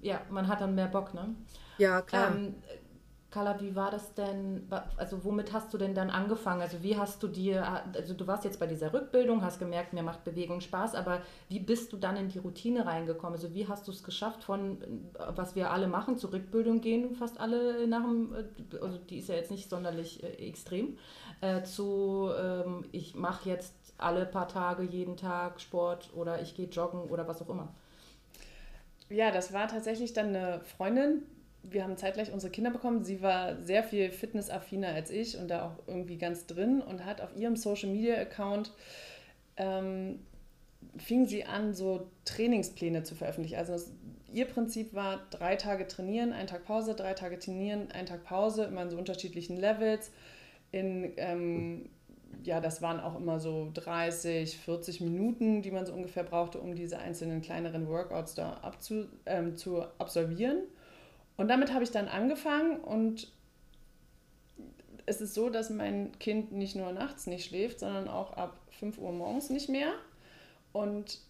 Ja, 0.00 0.22
man 0.30 0.48
hat 0.48 0.62
dann 0.62 0.74
mehr 0.74 0.88
Bock, 0.88 1.12
ne? 1.12 1.34
Ja, 1.78 2.02
klar. 2.02 2.30
Ähm, 2.32 2.54
Carla, 3.34 3.60
wie 3.60 3.74
war 3.74 3.90
das 3.90 4.14
denn? 4.14 4.68
Also 4.96 5.24
womit 5.24 5.52
hast 5.52 5.74
du 5.74 5.78
denn 5.78 5.92
dann 5.92 6.08
angefangen? 6.08 6.62
Also 6.62 6.84
wie 6.84 6.96
hast 6.96 7.20
du 7.20 7.26
dir, 7.26 7.82
also 7.92 8.14
du 8.14 8.28
warst 8.28 8.44
jetzt 8.44 8.60
bei 8.60 8.68
dieser 8.68 8.92
Rückbildung, 8.92 9.42
hast 9.42 9.58
gemerkt, 9.58 9.92
mir 9.92 10.04
macht 10.04 10.22
Bewegung 10.22 10.60
Spaß, 10.60 10.94
aber 10.94 11.20
wie 11.48 11.58
bist 11.58 11.92
du 11.92 11.96
dann 11.96 12.16
in 12.16 12.28
die 12.28 12.38
Routine 12.38 12.86
reingekommen? 12.86 13.34
Also 13.34 13.52
wie 13.52 13.66
hast 13.66 13.88
du 13.88 13.90
es 13.90 14.04
geschafft 14.04 14.44
von, 14.44 14.78
was 15.34 15.56
wir 15.56 15.72
alle 15.72 15.88
machen, 15.88 16.16
zur 16.16 16.32
Rückbildung 16.32 16.80
gehen, 16.80 17.16
fast 17.16 17.40
alle 17.40 17.88
nach 17.88 18.02
dem, 18.02 18.32
also 18.80 18.98
die 18.98 19.18
ist 19.18 19.28
ja 19.28 19.34
jetzt 19.34 19.50
nicht 19.50 19.68
sonderlich 19.68 20.22
äh, 20.22 20.28
extrem, 20.46 20.96
äh, 21.40 21.64
zu, 21.64 22.30
ähm, 22.40 22.84
ich 22.92 23.16
mache 23.16 23.48
jetzt 23.48 23.74
alle 23.98 24.26
paar 24.26 24.46
Tage, 24.46 24.84
jeden 24.84 25.16
Tag 25.16 25.60
Sport 25.60 26.10
oder 26.14 26.40
ich 26.40 26.54
gehe 26.54 26.68
joggen 26.68 27.00
oder 27.10 27.26
was 27.26 27.42
auch 27.42 27.48
immer. 27.48 27.74
Ja, 29.10 29.30
das 29.30 29.52
war 29.52 29.68
tatsächlich 29.68 30.12
dann 30.12 30.28
eine 30.28 30.60
Freundin, 30.60 31.22
wir 31.70 31.82
haben 31.82 31.96
zeitgleich 31.96 32.32
unsere 32.32 32.52
Kinder 32.52 32.70
bekommen. 32.70 33.04
Sie 33.04 33.22
war 33.22 33.60
sehr 33.62 33.82
viel 33.82 34.10
fitnessaffiner 34.10 34.88
als 34.88 35.10
ich 35.10 35.38
und 35.38 35.48
da 35.48 35.66
auch 35.66 35.88
irgendwie 35.88 36.18
ganz 36.18 36.46
drin 36.46 36.80
und 36.80 37.04
hat 37.04 37.20
auf 37.20 37.34
ihrem 37.36 37.56
Social 37.56 37.90
Media 37.90 38.16
Account 38.16 38.72
ähm, 39.56 40.20
fing 40.98 41.26
sie 41.26 41.44
an, 41.44 41.74
so 41.74 42.08
Trainingspläne 42.24 43.02
zu 43.02 43.14
veröffentlichen. 43.14 43.56
Also 43.56 43.72
das, 43.72 43.92
ihr 44.32 44.44
Prinzip 44.46 44.94
war 44.94 45.20
drei 45.30 45.56
Tage 45.56 45.86
trainieren, 45.86 46.32
ein 46.32 46.46
Tag 46.46 46.64
Pause, 46.64 46.94
drei 46.94 47.14
Tage 47.14 47.38
trainieren, 47.38 47.90
ein 47.92 48.06
Tag 48.06 48.24
Pause, 48.24 48.64
immer 48.64 48.82
in 48.82 48.90
so 48.90 48.98
unterschiedlichen 48.98 49.56
Levels. 49.56 50.10
In, 50.72 51.12
ähm, 51.16 51.88
ja, 52.42 52.60
das 52.60 52.82
waren 52.82 53.00
auch 53.00 53.16
immer 53.16 53.38
so 53.40 53.70
30, 53.74 54.58
40 54.58 55.00
Minuten, 55.00 55.62
die 55.62 55.70
man 55.70 55.86
so 55.86 55.92
ungefähr 55.92 56.24
brauchte, 56.24 56.60
um 56.60 56.74
diese 56.74 56.98
einzelnen 56.98 57.42
kleineren 57.42 57.88
Workouts 57.88 58.34
da 58.34 58.54
abzu, 58.54 59.06
ähm, 59.26 59.56
zu 59.56 59.82
absolvieren. 59.98 60.62
Und 61.36 61.48
damit 61.48 61.72
habe 61.72 61.84
ich 61.84 61.90
dann 61.90 62.08
angefangen 62.08 62.78
und 62.78 63.28
es 65.06 65.20
ist 65.20 65.34
so, 65.34 65.50
dass 65.50 65.70
mein 65.70 66.18
Kind 66.18 66.52
nicht 66.52 66.76
nur 66.76 66.92
nachts 66.92 67.26
nicht 67.26 67.46
schläft, 67.46 67.80
sondern 67.80 68.08
auch 68.08 68.34
ab 68.34 68.58
5 68.78 68.98
Uhr 68.98 69.12
morgens 69.12 69.50
nicht 69.50 69.68
mehr. 69.68 69.92
Und 70.72 71.20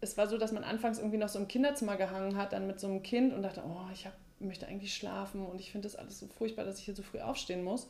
es 0.00 0.16
war 0.16 0.26
so, 0.28 0.38
dass 0.38 0.52
man 0.52 0.64
anfangs 0.64 0.98
irgendwie 0.98 1.18
noch 1.18 1.28
so 1.28 1.38
im 1.38 1.48
Kinderzimmer 1.48 1.96
gehangen 1.96 2.36
hat, 2.36 2.52
dann 2.52 2.66
mit 2.66 2.78
so 2.78 2.86
einem 2.86 3.02
Kind 3.02 3.32
und 3.32 3.42
dachte, 3.42 3.62
oh, 3.66 3.90
ich 3.92 4.06
hab, 4.06 4.12
möchte 4.38 4.66
eigentlich 4.66 4.94
schlafen 4.94 5.44
und 5.46 5.60
ich 5.60 5.72
finde 5.72 5.88
das 5.88 5.96
alles 5.96 6.20
so 6.20 6.26
furchtbar, 6.26 6.64
dass 6.64 6.78
ich 6.78 6.84
hier 6.84 6.94
so 6.94 7.02
früh 7.02 7.20
aufstehen 7.20 7.64
muss. 7.64 7.88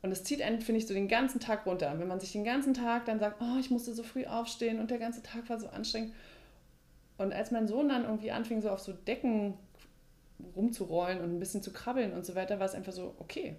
Und 0.00 0.10
es 0.10 0.24
zieht 0.24 0.42
einen, 0.42 0.60
finde 0.60 0.80
ich, 0.80 0.86
so 0.86 0.94
den 0.94 1.08
ganzen 1.08 1.38
Tag 1.38 1.66
runter. 1.66 1.94
Wenn 1.98 2.08
man 2.08 2.18
sich 2.18 2.32
den 2.32 2.44
ganzen 2.44 2.74
Tag 2.74 3.04
dann 3.04 3.20
sagt, 3.20 3.40
oh, 3.40 3.58
ich 3.60 3.70
musste 3.70 3.92
so 3.94 4.02
früh 4.02 4.26
aufstehen 4.26 4.80
und 4.80 4.90
der 4.90 4.98
ganze 4.98 5.22
Tag 5.22 5.48
war 5.48 5.60
so 5.60 5.68
anstrengend. 5.68 6.12
Und 7.18 7.32
als 7.32 7.52
mein 7.52 7.68
Sohn 7.68 7.88
dann 7.88 8.04
irgendwie 8.04 8.32
anfing, 8.32 8.62
so 8.62 8.70
auf 8.70 8.80
so 8.80 8.92
Decken 8.92 9.54
rumzurollen 10.56 11.20
und 11.20 11.34
ein 11.34 11.38
bisschen 11.38 11.62
zu 11.62 11.72
krabbeln 11.72 12.12
und 12.12 12.24
so 12.24 12.34
weiter, 12.34 12.58
war 12.58 12.66
es 12.66 12.74
einfach 12.74 12.92
so, 12.92 13.14
okay, 13.18 13.56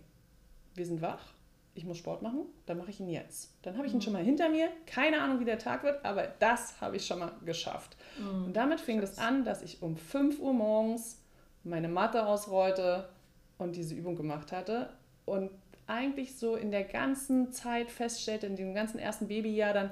wir 0.76 0.86
sind 0.86 1.02
wach, 1.02 1.34
ich 1.76 1.86
muss 1.86 1.98
Sport 1.98 2.22
machen, 2.22 2.46
dann 2.66 2.78
mache 2.78 2.92
ich 2.92 3.00
ihn 3.00 3.10
jetzt. 3.10 3.52
Dann 3.64 3.78
habe 3.78 3.88
ich 3.88 3.94
ihn 3.94 3.98
mhm. 3.98 4.02
schon 4.02 4.14
mal 4.14 4.24
hinter 4.24 4.50
mir, 4.50 4.70
keine 4.86 5.22
Ahnung, 5.22 5.40
wie 5.40 5.46
der 5.46 5.60
Tag 5.60 5.84
wird, 5.84 6.04
aber 6.06 6.28
das 6.40 6.80
habe 6.82 6.98
ich 6.98 7.06
schon 7.06 7.20
mal 7.20 7.32
geschafft. 7.46 7.98
Mhm. 8.20 8.46
Und 8.46 8.54
damit 8.54 8.80
fing 8.80 9.00
es 9.00 9.16
das 9.16 9.20
an, 9.20 9.44
dass 9.44 9.62
ich 9.62 9.82
um 9.82 9.98
5 9.98 10.40
Uhr 10.40 10.54
morgens 10.54 11.20
meine 11.64 11.88
Matte 11.88 12.26
ausrollte 12.26 13.10
und 13.58 13.76
diese 13.76 13.96
Übung 13.96 14.16
gemacht 14.16 14.52
hatte 14.52 14.90
und 15.26 15.50
eigentlich 15.88 16.38
so 16.38 16.56
in 16.56 16.72
der 16.72 16.84
ganzen 16.84 17.52
Zeit 17.52 17.92
feststellte, 17.92 18.48
in 18.48 18.56
dem 18.56 18.74
ganzen 18.74 19.00
ersten 19.00 19.28
Babyjahr 19.28 19.74
dann, 19.74 19.92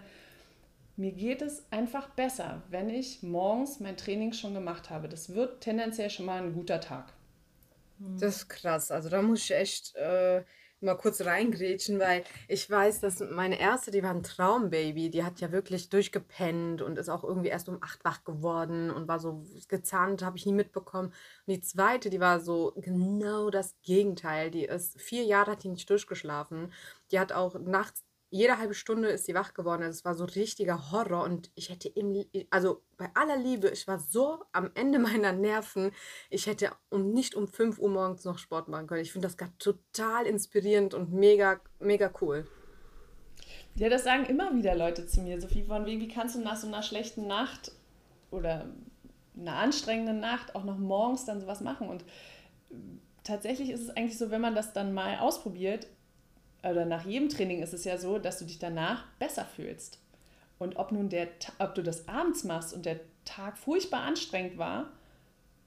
mir 1.02 1.12
geht 1.12 1.42
es 1.42 1.66
einfach 1.72 2.10
besser, 2.10 2.62
wenn 2.70 2.90
ich 2.90 3.24
morgens 3.24 3.80
mein 3.80 3.98
Training 3.98 4.34
schon 4.34 4.54
gemacht 4.54 4.90
habe. 4.92 5.10
Das 5.10 5.34
wird 5.34 5.62
tendenziell 5.62 6.12
schon 6.12 6.28
mal 6.28 6.42
ein 6.42 6.54
guter 6.54 6.80
Tag. 6.80 7.12
Hm. 7.98 8.20
Das 8.20 8.38
ist 8.38 8.50
krass. 8.50 8.92
Also 8.92 9.10
da 9.10 9.22
muss 9.24 9.44
ich 9.44 9.52
echt 9.52 9.96
äh, 9.96 10.44
mal 10.80 10.96
kurz 10.96 11.22
reingrätschen, 11.22 12.00
weil 12.00 12.24
ich 12.48 12.70
weiß, 12.70 13.00
dass 13.00 13.20
meine 13.20 13.60
erste, 13.60 13.90
die 13.90 14.04
war 14.04 14.12
ein 14.12 14.22
Traumbaby, 14.22 15.10
die 15.10 15.24
hat 15.24 15.42
ja 15.42 15.52
wirklich 15.52 15.90
durchgepennt 15.90 16.84
und 16.84 17.00
ist 17.00 17.10
auch 17.10 17.24
irgendwie 17.24 17.50
erst 17.50 17.68
um 17.68 17.82
acht 17.82 18.06
wach 18.06 18.24
geworden 18.24 18.92
und 18.92 19.08
war 19.08 19.20
so 19.20 19.44
gezahnt, 19.70 20.24
habe 20.24 20.38
ich 20.38 20.46
nie 20.46 20.54
mitbekommen. 20.54 21.14
Und 21.48 21.54
die 21.54 21.62
zweite, 21.62 22.12
die 22.12 22.20
war 22.20 22.40
so 22.40 22.74
genau 22.76 23.50
das 23.50 23.76
Gegenteil. 23.82 24.52
Die 24.52 24.66
ist 24.66 25.02
vier 25.02 25.24
Jahre 25.24 25.52
hat 25.52 25.64
die 25.64 25.70
nicht 25.70 25.90
durchgeschlafen. 25.90 26.72
Die 27.12 27.20
hat 27.20 27.32
auch 27.32 27.58
nachts 27.60 28.04
jede 28.32 28.58
halbe 28.58 28.74
Stunde 28.74 29.10
ist 29.10 29.26
sie 29.26 29.36
wach 29.36 29.54
geworden. 29.54 29.84
Also 29.84 30.00
es 30.00 30.06
war 30.06 30.16
so 30.16 30.24
richtiger 30.24 30.92
Horror 30.92 31.24
und 31.26 31.52
ich 31.54 31.70
hätte 31.70 31.90
im, 31.90 32.26
also 32.50 32.82
bei 32.98 33.10
aller 33.14 33.36
Liebe, 33.36 33.70
ich 33.70 33.88
war 33.88 34.00
so 34.00 34.44
am 34.54 34.72
Ende 34.74 35.00
meiner 35.00 35.34
Nerven. 35.34 35.92
Ich 36.30 36.48
hätte 36.48 36.72
um 36.90 37.12
nicht 37.12 37.36
um 37.36 37.48
5 37.48 37.78
Uhr 37.78 37.90
morgens 37.90 38.24
noch 38.24 38.38
Sport 38.38 38.70
machen 38.70 38.88
können. 38.88 39.02
Ich 39.02 39.12
finde 39.12 39.28
das 39.28 39.38
gerade 39.38 39.52
total 39.60 40.26
inspirierend 40.26 40.94
und 40.94 41.14
mega, 41.14 41.60
mega 41.80 42.10
cool. 42.22 42.48
Ja, 43.76 43.90
das 43.90 44.06
sagen 44.06 44.26
immer 44.26 44.56
wieder 44.56 44.76
Leute 44.76 45.06
zu 45.08 45.22
mir. 45.22 45.40
Sophie 45.40 45.64
von 45.64 45.86
wegen, 45.86 46.00
wie 46.00 46.08
kannst 46.08 46.36
du 46.36 46.40
nach 46.40 46.56
so 46.56 46.68
einer 46.68 46.84
schlechten 46.84 47.28
Nacht 47.28 47.74
oder 48.32 48.70
einer 49.38 49.56
anstrengenden 49.58 50.22
Nacht 50.22 50.56
auch 50.56 50.64
noch 50.64 50.78
morgens 50.78 51.26
dann 51.26 51.42
sowas 51.42 51.60
machen? 51.60 51.90
Und 51.90 52.06
tatsächlich 53.26 53.72
ist 53.72 53.82
es 53.82 53.90
eigentlich 53.90 54.18
so, 54.18 54.32
wenn 54.32 54.42
man 54.42 54.56
das 54.56 54.72
dann 54.72 54.94
mal 54.94 55.20
ausprobiert, 55.20 55.88
oder 56.64 56.86
nach 56.86 57.06
jedem 57.06 57.30
Training 57.30 57.62
ist 57.62 57.74
es 57.74 57.86
ja 57.86 57.98
so, 57.98 58.20
dass 58.20 58.40
du 58.40 58.46
dich 58.46 58.60
danach 58.60 59.06
besser 59.20 59.46
fühlst. 59.46 60.00
Und 60.60 60.78
ob 60.78 60.92
nun 60.92 61.10
der, 61.10 61.28
ob 61.60 61.74
du 61.76 61.82
das 61.82 62.08
abends 62.08 62.44
machst 62.44 62.74
und 62.74 62.86
der 62.86 63.00
Tag 63.26 63.58
furchtbar 63.58 64.02
anstrengend 64.02 64.58
war, 64.58 64.92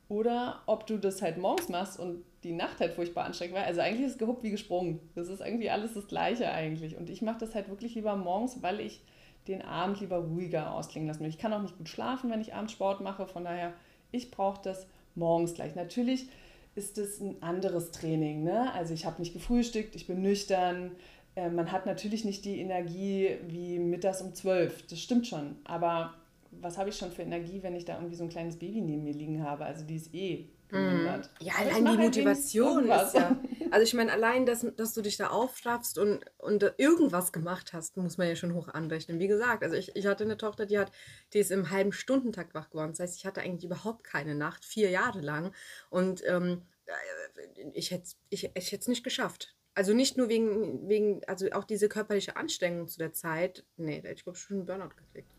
oder 0.08 0.60
ob 0.66 0.86
du 0.86 0.98
das 0.98 1.22
halt 1.22 1.38
morgens 1.38 1.68
machst 1.68 1.98
und 1.98 2.24
die 2.42 2.52
Nacht 2.52 2.80
halt 2.80 2.92
furchtbar 2.92 3.24
anstrengend 3.24 3.56
war. 3.56 3.64
Also 3.64 3.80
eigentlich 3.80 4.06
ist 4.06 4.12
es 4.12 4.18
gehuckt 4.18 4.42
wie 4.42 4.50
gesprungen. 4.50 5.00
Das 5.14 5.28
ist 5.28 5.40
irgendwie 5.40 5.70
alles 5.70 5.94
das 5.94 6.06
Gleiche 6.06 6.50
eigentlich. 6.50 6.96
Und 6.96 7.08
ich 7.08 7.22
mache 7.22 7.38
das 7.38 7.54
halt 7.54 7.68
wirklich 7.68 7.94
lieber 7.94 8.14
morgens, 8.16 8.62
weil 8.62 8.80
ich 8.80 9.00
den 9.48 9.62
Abend 9.62 10.00
lieber 10.00 10.18
ruhiger 10.18 10.72
ausklingen 10.72 11.08
lassen 11.08 11.20
will. 11.20 11.28
Ich 11.28 11.38
kann 11.38 11.52
auch 11.52 11.62
nicht 11.62 11.76
gut 11.78 11.88
schlafen, 11.88 12.30
wenn 12.30 12.40
ich 12.40 12.54
abends 12.54 12.72
Sport 12.72 13.00
mache. 13.00 13.26
Von 13.26 13.44
daher, 13.44 13.72
ich 14.10 14.30
brauche 14.30 14.60
das 14.62 14.86
morgens 15.14 15.54
gleich. 15.54 15.74
Natürlich 15.74 16.28
ist 16.74 16.98
es 16.98 17.20
ein 17.20 17.42
anderes 17.42 17.90
Training. 17.90 18.42
Ne? 18.44 18.72
Also 18.72 18.94
ich 18.94 19.06
habe 19.06 19.20
nicht 19.20 19.32
gefrühstückt, 19.32 19.94
ich 19.94 20.06
bin 20.06 20.22
nüchtern. 20.22 20.92
Äh, 21.36 21.50
man 21.50 21.72
hat 21.72 21.86
natürlich 21.86 22.24
nicht 22.24 22.44
die 22.44 22.60
Energie 22.60 23.36
wie 23.48 23.78
mittags 23.78 24.22
um 24.22 24.34
zwölf. 24.34 24.86
Das 24.86 25.00
stimmt 25.00 25.26
schon. 25.26 25.56
Aber 25.64 26.14
was 26.50 26.78
habe 26.78 26.88
ich 26.88 26.96
schon 26.96 27.10
für 27.12 27.22
Energie, 27.22 27.62
wenn 27.62 27.74
ich 27.74 27.84
da 27.84 27.96
irgendwie 27.96 28.16
so 28.16 28.24
ein 28.24 28.30
kleines 28.30 28.56
Baby 28.56 28.80
neben 28.80 29.04
mir 29.04 29.14
liegen 29.14 29.42
habe? 29.44 29.64
Also 29.64 29.84
die 29.84 29.96
ist 29.96 30.14
eh 30.14 30.48
gemindert. 30.68 31.30
Ja, 31.40 31.54
allein 31.58 31.84
die 31.84 31.96
Motivation 31.96 32.88
ist 32.88 33.14
ja. 33.14 33.40
Also 33.70 33.82
ich 33.82 33.94
meine, 33.94 34.12
allein, 34.12 34.46
dass, 34.46 34.64
dass 34.76 34.94
du 34.94 35.02
dich 35.02 35.16
da 35.16 35.30
aufraffst 35.30 35.98
und, 35.98 36.24
und 36.38 36.62
irgendwas 36.78 37.32
gemacht 37.32 37.72
hast, 37.72 37.96
muss 37.96 38.18
man 38.18 38.28
ja 38.28 38.36
schon 38.36 38.54
hoch 38.54 38.68
anrechnen. 38.68 39.18
Wie 39.18 39.26
gesagt, 39.26 39.64
also 39.64 39.74
ich, 39.74 39.96
ich 39.96 40.06
hatte 40.06 40.22
eine 40.22 40.36
Tochter, 40.36 40.64
die 40.64 40.78
hat, 40.78 40.92
die 41.32 41.40
ist 41.40 41.50
im 41.50 41.70
halben 41.70 41.90
Stundentakt 41.90 42.54
wach 42.54 42.70
geworden. 42.70 42.92
Das 42.92 43.00
heißt, 43.00 43.16
ich 43.16 43.26
hatte 43.26 43.40
eigentlich 43.40 43.64
überhaupt 43.64 44.04
keine 44.04 44.36
Nacht, 44.36 44.64
vier 44.64 44.90
Jahre 44.90 45.20
lang. 45.22 45.52
Und 45.90 46.22
ähm, 46.24 46.62
äh, 46.86 47.70
ich 47.72 47.90
hätte 47.90 48.04
es 48.04 48.16
ich, 48.28 48.48
ich 48.54 48.70
hätte 48.70 48.90
nicht 48.90 49.02
geschafft. 49.02 49.56
Also 49.74 49.92
nicht 49.92 50.16
nur 50.16 50.28
wegen, 50.28 50.88
wegen, 50.88 51.24
also 51.26 51.50
auch 51.50 51.64
diese 51.64 51.88
körperliche 51.88 52.36
Anstrengung 52.36 52.86
zu 52.86 52.98
der 52.98 53.12
Zeit. 53.12 53.64
Nee, 53.76 54.00
da 54.00 54.08
hätte 54.08 54.18
ich 54.18 54.24
glaube 54.24 54.38
schon 54.38 54.58
einen 54.58 54.66
Burnout 54.66 54.94
gekriegt. 54.94 55.33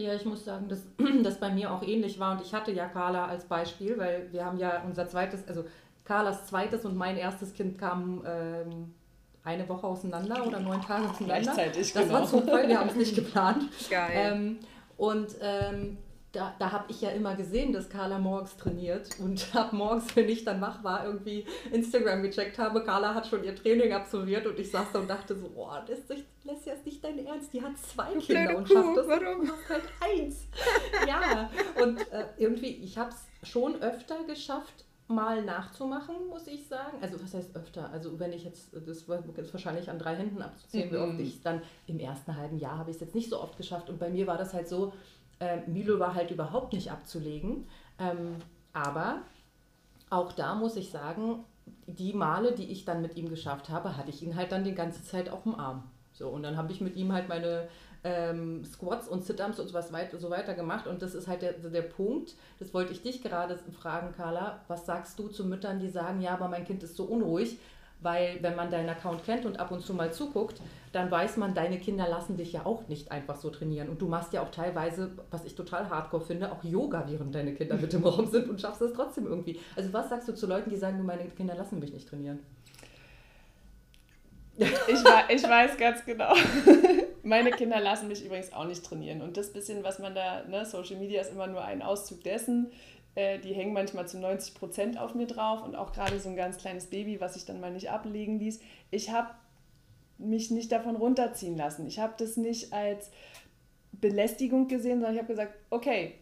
Ja, 0.00 0.14
ich 0.14 0.24
muss 0.24 0.44
sagen, 0.44 0.68
dass 0.68 0.82
das 1.22 1.38
bei 1.38 1.50
mir 1.50 1.72
auch 1.72 1.82
ähnlich 1.82 2.18
war 2.18 2.32
und 2.32 2.42
ich 2.42 2.54
hatte 2.54 2.72
ja 2.72 2.86
Carla 2.86 3.26
als 3.26 3.44
Beispiel, 3.44 3.98
weil 3.98 4.28
wir 4.32 4.44
haben 4.44 4.58
ja 4.58 4.82
unser 4.86 5.06
zweites, 5.08 5.46
also 5.46 5.64
Carlas 6.04 6.46
zweites 6.46 6.84
und 6.84 6.96
mein 6.96 7.16
erstes 7.16 7.52
Kind 7.54 7.78
kamen 7.78 8.22
ähm, 8.26 8.94
eine 9.44 9.68
Woche 9.68 9.86
auseinander 9.86 10.46
oder 10.46 10.60
neun 10.60 10.80
Tage 10.80 11.08
auseinander. 11.08 11.40
Gleichzeitig, 11.42 11.92
Das 11.92 12.04
genau. 12.04 12.14
war 12.14 12.26
Zufall, 12.26 12.68
wir 12.68 12.80
haben 12.80 12.88
es 12.88 12.96
nicht 13.04 13.14
geplant. 13.14 13.64
Geil. 13.88 14.10
Ähm, 14.12 14.58
und 14.96 15.28
ähm, 15.40 15.98
da, 16.32 16.54
da 16.58 16.70
habe 16.70 16.84
ich 16.88 17.00
ja 17.00 17.10
immer 17.10 17.34
gesehen, 17.34 17.72
dass 17.72 17.88
Carla 17.88 18.18
morgens 18.18 18.56
trainiert 18.56 19.08
und 19.18 19.52
habe 19.54 19.74
morgens, 19.74 20.14
wenn 20.14 20.28
ich 20.28 20.44
dann 20.44 20.60
wach 20.60 20.82
war, 20.84 21.04
irgendwie 21.04 21.44
Instagram 21.72 22.22
gecheckt 22.22 22.58
habe. 22.58 22.84
Carla 22.84 23.14
hat 23.14 23.26
schon 23.26 23.42
ihr 23.44 23.54
Training 23.56 23.92
absolviert 23.92 24.46
und 24.46 24.58
ich 24.58 24.70
saß 24.70 24.88
da 24.92 25.00
und 25.00 25.08
dachte 25.10 25.36
so, 25.36 25.48
boah, 25.48 25.84
das 25.88 25.98
ist, 25.98 26.10
ist 26.44 26.66
jetzt 26.66 26.86
nicht 26.86 27.02
dein 27.02 27.24
Ernst. 27.26 27.52
Die 27.52 27.60
hat 27.62 27.76
zwei 27.78 28.14
Du 28.14 28.20
Kinder 28.20 28.56
und 28.56 28.68
Kuh, 28.68 28.74
schafft 28.74 28.96
das. 28.96 29.08
warum? 29.08 29.48
Hast 29.50 29.68
halt 29.68 29.82
eins. 30.00 30.46
ja, 31.08 31.50
und 31.82 31.98
äh, 32.12 32.26
irgendwie, 32.38 32.76
ich 32.76 32.96
habe 32.98 33.10
es 33.10 33.48
schon 33.48 33.80
öfter 33.82 34.22
geschafft, 34.24 34.84
mal 35.08 35.42
nachzumachen, 35.42 36.14
muss 36.28 36.46
ich 36.46 36.68
sagen. 36.68 36.98
Also 37.00 37.20
was 37.20 37.34
heißt 37.34 37.56
öfter? 37.56 37.90
Also 37.92 38.20
wenn 38.20 38.32
ich 38.32 38.44
jetzt, 38.44 38.68
das 38.86 39.08
war 39.08 39.20
jetzt 39.36 39.52
wahrscheinlich 39.52 39.90
an 39.90 39.98
drei 39.98 40.14
Händen 40.14 40.40
abzuzählen, 40.40 40.92
wie 40.92 40.96
oft 40.98 41.14
Mhm. 41.14 41.20
ich 41.20 41.42
dann 41.42 41.62
im 41.88 41.98
ersten 41.98 42.36
halben 42.36 42.58
Jahr 42.58 42.78
habe 42.78 42.90
ich 42.90 42.96
es 42.96 43.00
jetzt 43.00 43.16
nicht 43.16 43.28
so 43.28 43.40
oft 43.40 43.56
geschafft. 43.56 43.90
Und 43.90 43.98
bei 43.98 44.08
mir 44.08 44.28
war 44.28 44.38
das 44.38 44.54
halt 44.54 44.68
so, 44.68 44.92
äh, 45.40 45.58
Milo 45.66 45.98
war 45.98 46.14
halt 46.14 46.30
überhaupt 46.30 46.72
nicht 46.72 46.92
abzulegen. 46.92 47.66
Ähm, 47.98 48.36
aber 48.72 49.22
auch 50.08 50.32
da 50.32 50.54
muss 50.54 50.76
ich 50.76 50.90
sagen, 50.90 51.44
die 51.86 52.12
Male, 52.12 52.52
die 52.52 52.70
ich 52.70 52.84
dann 52.84 53.02
mit 53.02 53.16
ihm 53.16 53.28
geschafft 53.28 53.68
habe, 53.68 53.96
hatte 53.96 54.10
ich 54.10 54.22
ihn 54.22 54.36
halt 54.36 54.52
dann 54.52 54.64
die 54.64 54.74
ganze 54.74 55.02
Zeit 55.02 55.28
auf 55.28 55.42
dem 55.42 55.54
Arm. 55.54 55.90
So, 56.12 56.28
und 56.28 56.42
dann 56.42 56.56
habe 56.56 56.72
ich 56.72 56.80
mit 56.80 56.96
ihm 56.96 57.12
halt 57.12 57.28
meine 57.28 57.68
ähm, 58.04 58.64
Squats 58.64 59.08
und 59.08 59.24
Sit-Ups 59.24 59.58
und 59.60 59.68
sowas 59.68 59.92
weit, 59.92 60.12
so 60.18 60.30
weiter 60.30 60.54
gemacht. 60.54 60.86
Und 60.86 61.02
das 61.02 61.14
ist 61.14 61.28
halt 61.28 61.42
der, 61.42 61.52
der 61.52 61.82
Punkt, 61.82 62.34
das 62.58 62.72
wollte 62.74 62.92
ich 62.92 63.02
dich 63.02 63.22
gerade 63.22 63.58
fragen, 63.80 64.12
Carla. 64.16 64.60
Was 64.68 64.86
sagst 64.86 65.18
du 65.18 65.28
zu 65.28 65.44
Müttern, 65.44 65.80
die 65.80 65.88
sagen, 65.88 66.20
ja, 66.20 66.34
aber 66.34 66.48
mein 66.48 66.64
Kind 66.64 66.82
ist 66.82 66.96
so 66.96 67.04
unruhig? 67.04 67.58
Weil 68.02 68.38
wenn 68.42 68.56
man 68.56 68.70
deinen 68.70 68.88
Account 68.88 69.24
kennt 69.24 69.44
und 69.44 69.60
ab 69.60 69.70
und 69.70 69.82
zu 69.82 69.92
mal 69.92 70.12
zuguckt, 70.12 70.60
dann 70.92 71.10
weiß 71.10 71.36
man, 71.36 71.54
deine 71.54 71.78
Kinder 71.78 72.08
lassen 72.08 72.36
dich 72.36 72.52
ja 72.52 72.66
auch 72.66 72.88
nicht 72.88 73.12
einfach 73.12 73.36
so 73.36 73.50
trainieren. 73.50 73.88
Und 73.88 74.02
du 74.02 74.08
machst 74.08 74.32
ja 74.32 74.42
auch 74.42 74.50
teilweise, 74.50 75.12
was 75.30 75.44
ich 75.44 75.54
total 75.54 75.88
hardcore 75.88 76.24
finde, 76.24 76.50
auch 76.50 76.64
Yoga, 76.64 77.04
während 77.08 77.34
deine 77.34 77.54
Kinder 77.54 77.76
mit 77.76 77.94
im 77.94 78.04
Raum 78.04 78.26
sind 78.26 78.48
und 78.48 78.60
schaffst 78.60 78.82
es 78.82 78.92
trotzdem 78.92 79.26
irgendwie. 79.26 79.60
Also 79.76 79.92
was 79.92 80.08
sagst 80.08 80.28
du 80.28 80.34
zu 80.34 80.46
Leuten, 80.46 80.70
die 80.70 80.76
sagen, 80.76 81.04
meine 81.04 81.24
Kinder 81.28 81.54
lassen 81.54 81.78
mich 81.78 81.92
nicht 81.92 82.08
trainieren? 82.08 82.40
Ich, 84.56 84.68
ich 84.68 85.42
weiß 85.42 85.76
ganz 85.78 86.04
genau. 86.04 86.34
Meine 87.22 87.50
Kinder 87.50 87.80
lassen 87.80 88.08
mich 88.08 88.24
übrigens 88.24 88.52
auch 88.52 88.64
nicht 88.64 88.84
trainieren. 88.84 89.22
Und 89.22 89.36
das 89.36 89.52
bisschen, 89.52 89.84
was 89.84 89.98
man 89.98 90.14
da, 90.14 90.44
ne, 90.44 90.64
Social 90.64 90.96
Media 90.96 91.20
ist 91.20 91.32
immer 91.32 91.46
nur 91.46 91.62
ein 91.62 91.82
Auszug 91.82 92.22
dessen. 92.24 92.70
Äh, 93.14 93.38
die 93.38 93.52
hängen 93.52 93.72
manchmal 93.72 94.06
zu 94.08 94.18
90 94.18 94.54
Prozent 94.54 94.98
auf 94.98 95.14
mir 95.14 95.26
drauf 95.26 95.62
und 95.62 95.74
auch 95.74 95.92
gerade 95.92 96.18
so 96.20 96.28
ein 96.28 96.36
ganz 96.36 96.58
kleines 96.58 96.86
Baby, 96.86 97.20
was 97.20 97.34
sich 97.34 97.44
dann 97.44 97.60
mal 97.60 97.72
nicht 97.72 97.90
ablegen 97.90 98.38
ließ. 98.38 98.60
Ich 98.90 99.10
habe 99.10 99.30
mich 100.20 100.50
nicht 100.50 100.70
davon 100.70 100.96
runterziehen 100.96 101.56
lassen. 101.56 101.86
Ich 101.86 101.98
habe 101.98 102.14
das 102.18 102.36
nicht 102.36 102.72
als 102.72 103.10
Belästigung 103.92 104.68
gesehen, 104.68 105.00
sondern 105.00 105.14
ich 105.14 105.18
habe 105.18 105.32
gesagt, 105.32 105.54
okay, 105.70 106.14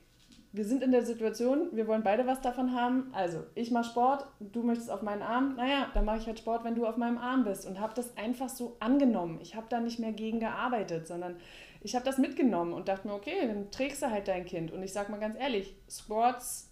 wir 0.53 0.65
sind 0.65 0.83
in 0.83 0.93
der 0.93 1.05
Situation, 1.05 1.69
wir 1.73 1.87
wollen 1.87 2.03
beide 2.03 2.27
was 2.27 2.41
davon 2.41 2.75
haben. 2.75 3.11
Also, 3.13 3.45
ich 3.55 3.71
mache 3.71 3.91
Sport, 3.91 4.27
du 4.41 4.63
möchtest 4.63 4.91
auf 4.91 5.03
meinen 5.03 5.23
Arm. 5.23 5.57
Naja, 5.57 5.89
dann 5.93 6.07
mache 6.07 6.19
ich 6.19 6.27
halt 6.27 6.39
Sport, 6.39 6.65
wenn 6.65 6.75
du 6.75 6.87
auf 6.87 6.97
meinem 6.97 7.19
Arm 7.19 7.45
bist. 7.45 7.67
Und 7.67 7.79
habe 7.79 7.93
das 7.95 8.17
einfach 8.17 8.49
so 8.49 8.77
angenommen. 8.81 9.39
Ich 9.43 9.55
habe 9.55 9.67
da 9.69 9.79
nicht 9.79 9.99
mehr 9.99 10.13
gegen 10.13 10.41
gearbeitet, 10.41 11.07
sondern 11.07 11.37
ich 11.83 11.95
habe 11.95 12.05
das 12.05 12.19
mitgenommen 12.19 12.73
und 12.73 12.89
dachte 12.89 13.07
mir, 13.07 13.15
okay, 13.15 13.47
dann 13.47 13.71
trägst 13.71 14.03
du 14.03 14.11
halt 14.11 14.27
dein 14.27 14.47
Kind. 14.47 14.73
Und 14.73 14.83
ich 14.83 14.93
sage 14.93 15.11
mal 15.11 15.21
ganz 15.21 15.37
ehrlich, 15.39 15.77
Squats, 15.89 16.71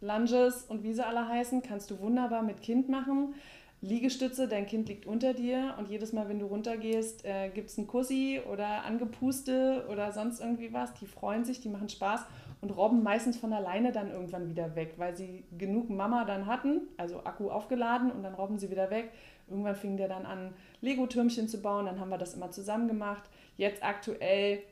Lunges 0.00 0.64
und 0.64 0.82
wie 0.82 0.94
sie 0.94 1.06
alle 1.06 1.28
heißen, 1.28 1.62
kannst 1.62 1.90
du 1.90 2.00
wunderbar 2.00 2.42
mit 2.42 2.62
Kind 2.62 2.88
machen. 2.88 3.34
Liegestütze, 3.82 4.48
dein 4.48 4.66
Kind 4.66 4.88
liegt 4.88 5.06
unter 5.06 5.34
dir 5.34 5.74
und 5.78 5.88
jedes 5.88 6.12
Mal, 6.12 6.28
wenn 6.28 6.38
du 6.38 6.46
runtergehst, 6.46 7.24
äh, 7.24 7.50
gibt 7.50 7.70
es 7.70 7.78
einen 7.78 7.86
Kussi 7.86 8.40
oder 8.50 8.84
Angepuste 8.84 9.86
oder 9.90 10.12
sonst 10.12 10.40
irgendwie 10.40 10.72
was. 10.72 10.94
Die 10.94 11.06
freuen 11.06 11.44
sich, 11.44 11.60
die 11.60 11.68
machen 11.68 11.88
Spaß 11.88 12.22
und 12.62 12.70
robben 12.70 13.02
meistens 13.02 13.36
von 13.36 13.52
alleine 13.52 13.92
dann 13.92 14.10
irgendwann 14.10 14.48
wieder 14.48 14.74
weg, 14.76 14.94
weil 14.96 15.14
sie 15.16 15.44
genug 15.56 15.90
Mama 15.90 16.24
dann 16.24 16.46
hatten, 16.46 16.88
also 16.96 17.22
Akku 17.24 17.50
aufgeladen 17.50 18.10
und 18.10 18.22
dann 18.22 18.34
robben 18.34 18.58
sie 18.58 18.70
wieder 18.70 18.90
weg. 18.90 19.12
Irgendwann 19.48 19.76
fing 19.76 19.96
der 19.96 20.08
dann 20.08 20.26
an, 20.26 20.54
Lego-Türmchen 20.80 21.48
zu 21.48 21.60
bauen, 21.60 21.86
dann 21.86 22.00
haben 22.00 22.08
wir 22.08 22.18
das 22.18 22.34
immer 22.34 22.50
zusammen 22.50 22.88
gemacht. 22.88 23.24
Jetzt 23.56 23.84
aktuell 23.84 24.62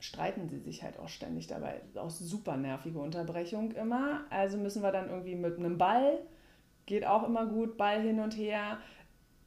streiten 0.00 0.48
sie 0.48 0.58
sich 0.58 0.82
halt 0.82 0.98
auch 0.98 1.08
ständig 1.08 1.46
dabei. 1.46 1.80
Auch 1.94 2.10
super 2.10 2.56
nervige 2.56 2.98
Unterbrechung 2.98 3.72
immer. 3.72 4.22
Also 4.30 4.56
müssen 4.56 4.82
wir 4.82 4.92
dann 4.92 5.10
irgendwie 5.10 5.34
mit 5.34 5.58
einem 5.58 5.76
Ball, 5.76 6.18
geht 6.88 7.06
auch 7.06 7.22
immer 7.22 7.46
gut, 7.46 7.76
Ball 7.76 8.00
hin 8.00 8.18
und 8.18 8.36
her. 8.36 8.78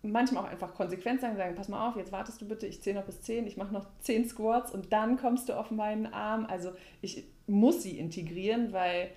Manchmal 0.03 0.45
auch 0.45 0.49
einfach 0.49 0.73
konsequent 0.73 1.21
sein, 1.21 1.35
sagen, 1.35 1.55
pass 1.55 1.67
mal 1.67 1.87
auf, 1.87 1.95
jetzt 1.95 2.11
wartest 2.11 2.41
du 2.41 2.47
bitte, 2.47 2.65
ich 2.65 2.81
zähle 2.81 2.99
noch 2.99 3.05
bis 3.05 3.21
10, 3.21 3.45
ich 3.45 3.57
mache 3.57 3.73
noch 3.73 3.85
10 3.99 4.29
Squats 4.29 4.71
und 4.71 4.93
dann 4.93 5.17
kommst 5.17 5.49
du 5.49 5.53
auf 5.53 5.69
meinen 5.69 6.11
Arm. 6.11 6.45
Also 6.45 6.71
ich 7.01 7.25
muss 7.45 7.83
sie 7.83 7.99
integrieren, 7.99 8.73
weil, 8.73 9.11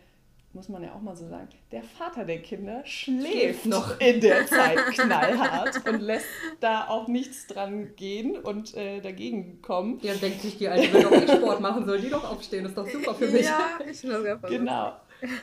muss 0.52 0.68
man 0.68 0.82
ja 0.82 0.94
auch 0.94 1.00
mal 1.00 1.16
so 1.16 1.26
sagen, 1.26 1.48
der 1.72 1.82
Vater 1.82 2.24
der 2.26 2.42
Kinder 2.42 2.84
schläft 2.84 3.64
noch 3.64 3.98
in 3.98 4.20
der 4.20 4.46
Zeit 4.46 4.78
knallhart 4.92 5.86
und 5.86 6.00
lässt 6.00 6.26
da 6.60 6.88
auch 6.88 7.08
nichts 7.08 7.46
dran 7.46 7.94
gehen 7.96 8.36
und 8.36 8.74
äh, 8.74 9.00
dagegen 9.00 9.62
kommen. 9.62 10.00
Ja, 10.02 10.14
denkt 10.14 10.42
sich 10.42 10.58
die 10.58 10.68
Alte, 10.68 10.92
wenn 10.92 11.02
doch 11.02 11.12
ich 11.12 11.30
Sport 11.30 11.60
machen 11.60 11.86
soll, 11.86 11.98
die 11.98 12.10
doch 12.10 12.30
aufstehen, 12.30 12.66
ist 12.66 12.76
doch 12.76 12.88
super 12.88 13.14
für 13.14 13.28
mich. 13.28 13.46
Ja, 13.46 13.78
ich 13.90 14.02
das 14.02 14.24
einfach 14.24 14.50
Genau. 14.50 14.92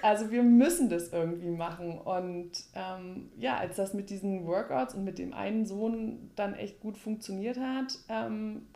Also 0.02 0.32
wir 0.32 0.44
müssen 0.44 0.90
das 0.90 1.12
irgendwie 1.12 1.50
machen. 1.50 1.98
Und 1.98 2.52
ähm, 2.76 3.32
ja, 3.38 3.58
als 3.58 3.76
das 3.76 3.94
mit 3.94 4.10
diesen 4.10 4.46
Workouts 4.46 4.96
und 4.96 5.04
mit 5.04 5.18
dem 5.18 5.34
einen 5.34 5.66
Sohn 5.66 6.32
dann 6.36 6.54
echt 6.54 6.80
gut 6.80 6.98
funktioniert 6.98 7.60
hat, 7.60 7.98
ähm, 8.10 8.68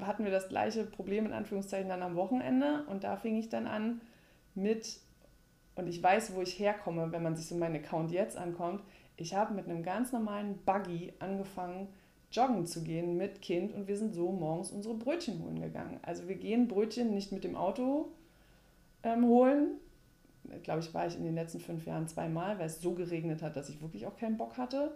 hatten 0.00 0.24
wir 0.24 0.30
das 0.30 0.48
gleiche 0.48 0.84
Problem 0.84 1.26
in 1.26 1.32
Anführungszeichen 1.32 1.88
dann 1.88 2.02
am 2.02 2.16
Wochenende. 2.16 2.84
Und 2.88 3.04
da 3.04 3.16
fing 3.16 3.36
ich 3.36 3.48
dann 3.48 3.66
an 3.66 4.00
mit, 4.54 4.98
und 5.74 5.86
ich 5.86 6.02
weiß, 6.02 6.34
wo 6.34 6.42
ich 6.42 6.58
herkomme, 6.58 7.12
wenn 7.12 7.22
man 7.22 7.36
sich 7.36 7.46
so 7.46 7.54
meinen 7.56 7.76
Account 7.76 8.10
jetzt 8.12 8.36
ankommt, 8.36 8.82
ich 9.16 9.34
habe 9.34 9.54
mit 9.54 9.68
einem 9.68 9.82
ganz 9.82 10.12
normalen 10.12 10.58
Buggy 10.64 11.12
angefangen, 11.18 11.88
joggen 12.30 12.66
zu 12.66 12.82
gehen 12.82 13.16
mit 13.16 13.42
Kind 13.42 13.74
und 13.74 13.88
wir 13.88 13.96
sind 13.96 14.14
so 14.14 14.32
morgens 14.32 14.72
unsere 14.72 14.94
Brötchen 14.94 15.42
holen 15.42 15.60
gegangen. 15.60 16.00
Also 16.02 16.28
wir 16.28 16.36
gehen 16.36 16.66
Brötchen 16.66 17.12
nicht 17.12 17.30
mit 17.30 17.44
dem 17.44 17.56
Auto 17.56 18.08
ähm, 19.02 19.26
holen. 19.26 19.72
Glaube 20.62 20.80
ich, 20.80 20.92
war 20.92 21.06
ich 21.06 21.16
in 21.16 21.24
den 21.24 21.34
letzten 21.34 21.60
fünf 21.60 21.86
Jahren 21.86 22.08
zweimal, 22.08 22.58
weil 22.58 22.66
es 22.66 22.80
so 22.80 22.94
geregnet 22.94 23.42
hat, 23.42 23.56
dass 23.56 23.68
ich 23.68 23.80
wirklich 23.80 24.06
auch 24.06 24.16
keinen 24.16 24.36
Bock 24.36 24.58
hatte. 24.58 24.92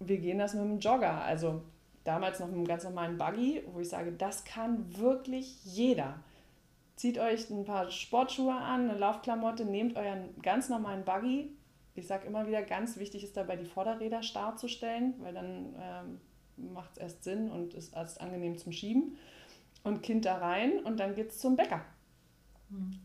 Wir 0.00 0.18
gehen 0.18 0.38
das 0.38 0.54
mit 0.54 0.62
dem 0.62 0.78
Jogger. 0.78 1.22
Also 1.22 1.62
damals 2.04 2.40
noch 2.40 2.46
mit 2.46 2.56
einem 2.56 2.66
ganz 2.66 2.84
normalen 2.84 3.18
Buggy, 3.18 3.62
wo 3.72 3.80
ich 3.80 3.88
sage, 3.88 4.12
das 4.12 4.44
kann 4.44 4.96
wirklich 4.96 5.64
jeder. 5.64 6.20
Zieht 6.96 7.18
euch 7.18 7.48
ein 7.50 7.64
paar 7.64 7.90
Sportschuhe 7.90 8.54
an, 8.54 8.90
eine 8.90 8.98
Laufklamotte, 8.98 9.64
nehmt 9.64 9.96
euren 9.96 10.30
ganz 10.42 10.68
normalen 10.68 11.04
Buggy. 11.04 11.50
Ich 11.94 12.06
sage 12.06 12.26
immer 12.26 12.46
wieder, 12.46 12.62
ganz 12.62 12.96
wichtig 12.98 13.24
ist 13.24 13.36
dabei, 13.36 13.56
die 13.56 13.64
Vorderräder 13.64 14.22
starr 14.22 14.56
zu 14.56 14.68
stellen, 14.68 15.14
weil 15.18 15.34
dann 15.34 15.74
ähm, 15.80 16.20
macht 16.72 16.92
es 16.92 16.98
erst 16.98 17.24
Sinn 17.24 17.50
und 17.50 17.74
ist 17.74 17.94
erst 17.94 18.20
angenehm 18.20 18.56
zum 18.58 18.72
Schieben. 18.72 19.16
Und 19.84 20.02
Kind 20.02 20.24
da 20.24 20.38
rein 20.38 20.80
und 20.80 20.98
dann 20.98 21.14
geht 21.14 21.30
es 21.30 21.38
zum 21.38 21.56
Bäcker. 21.56 21.84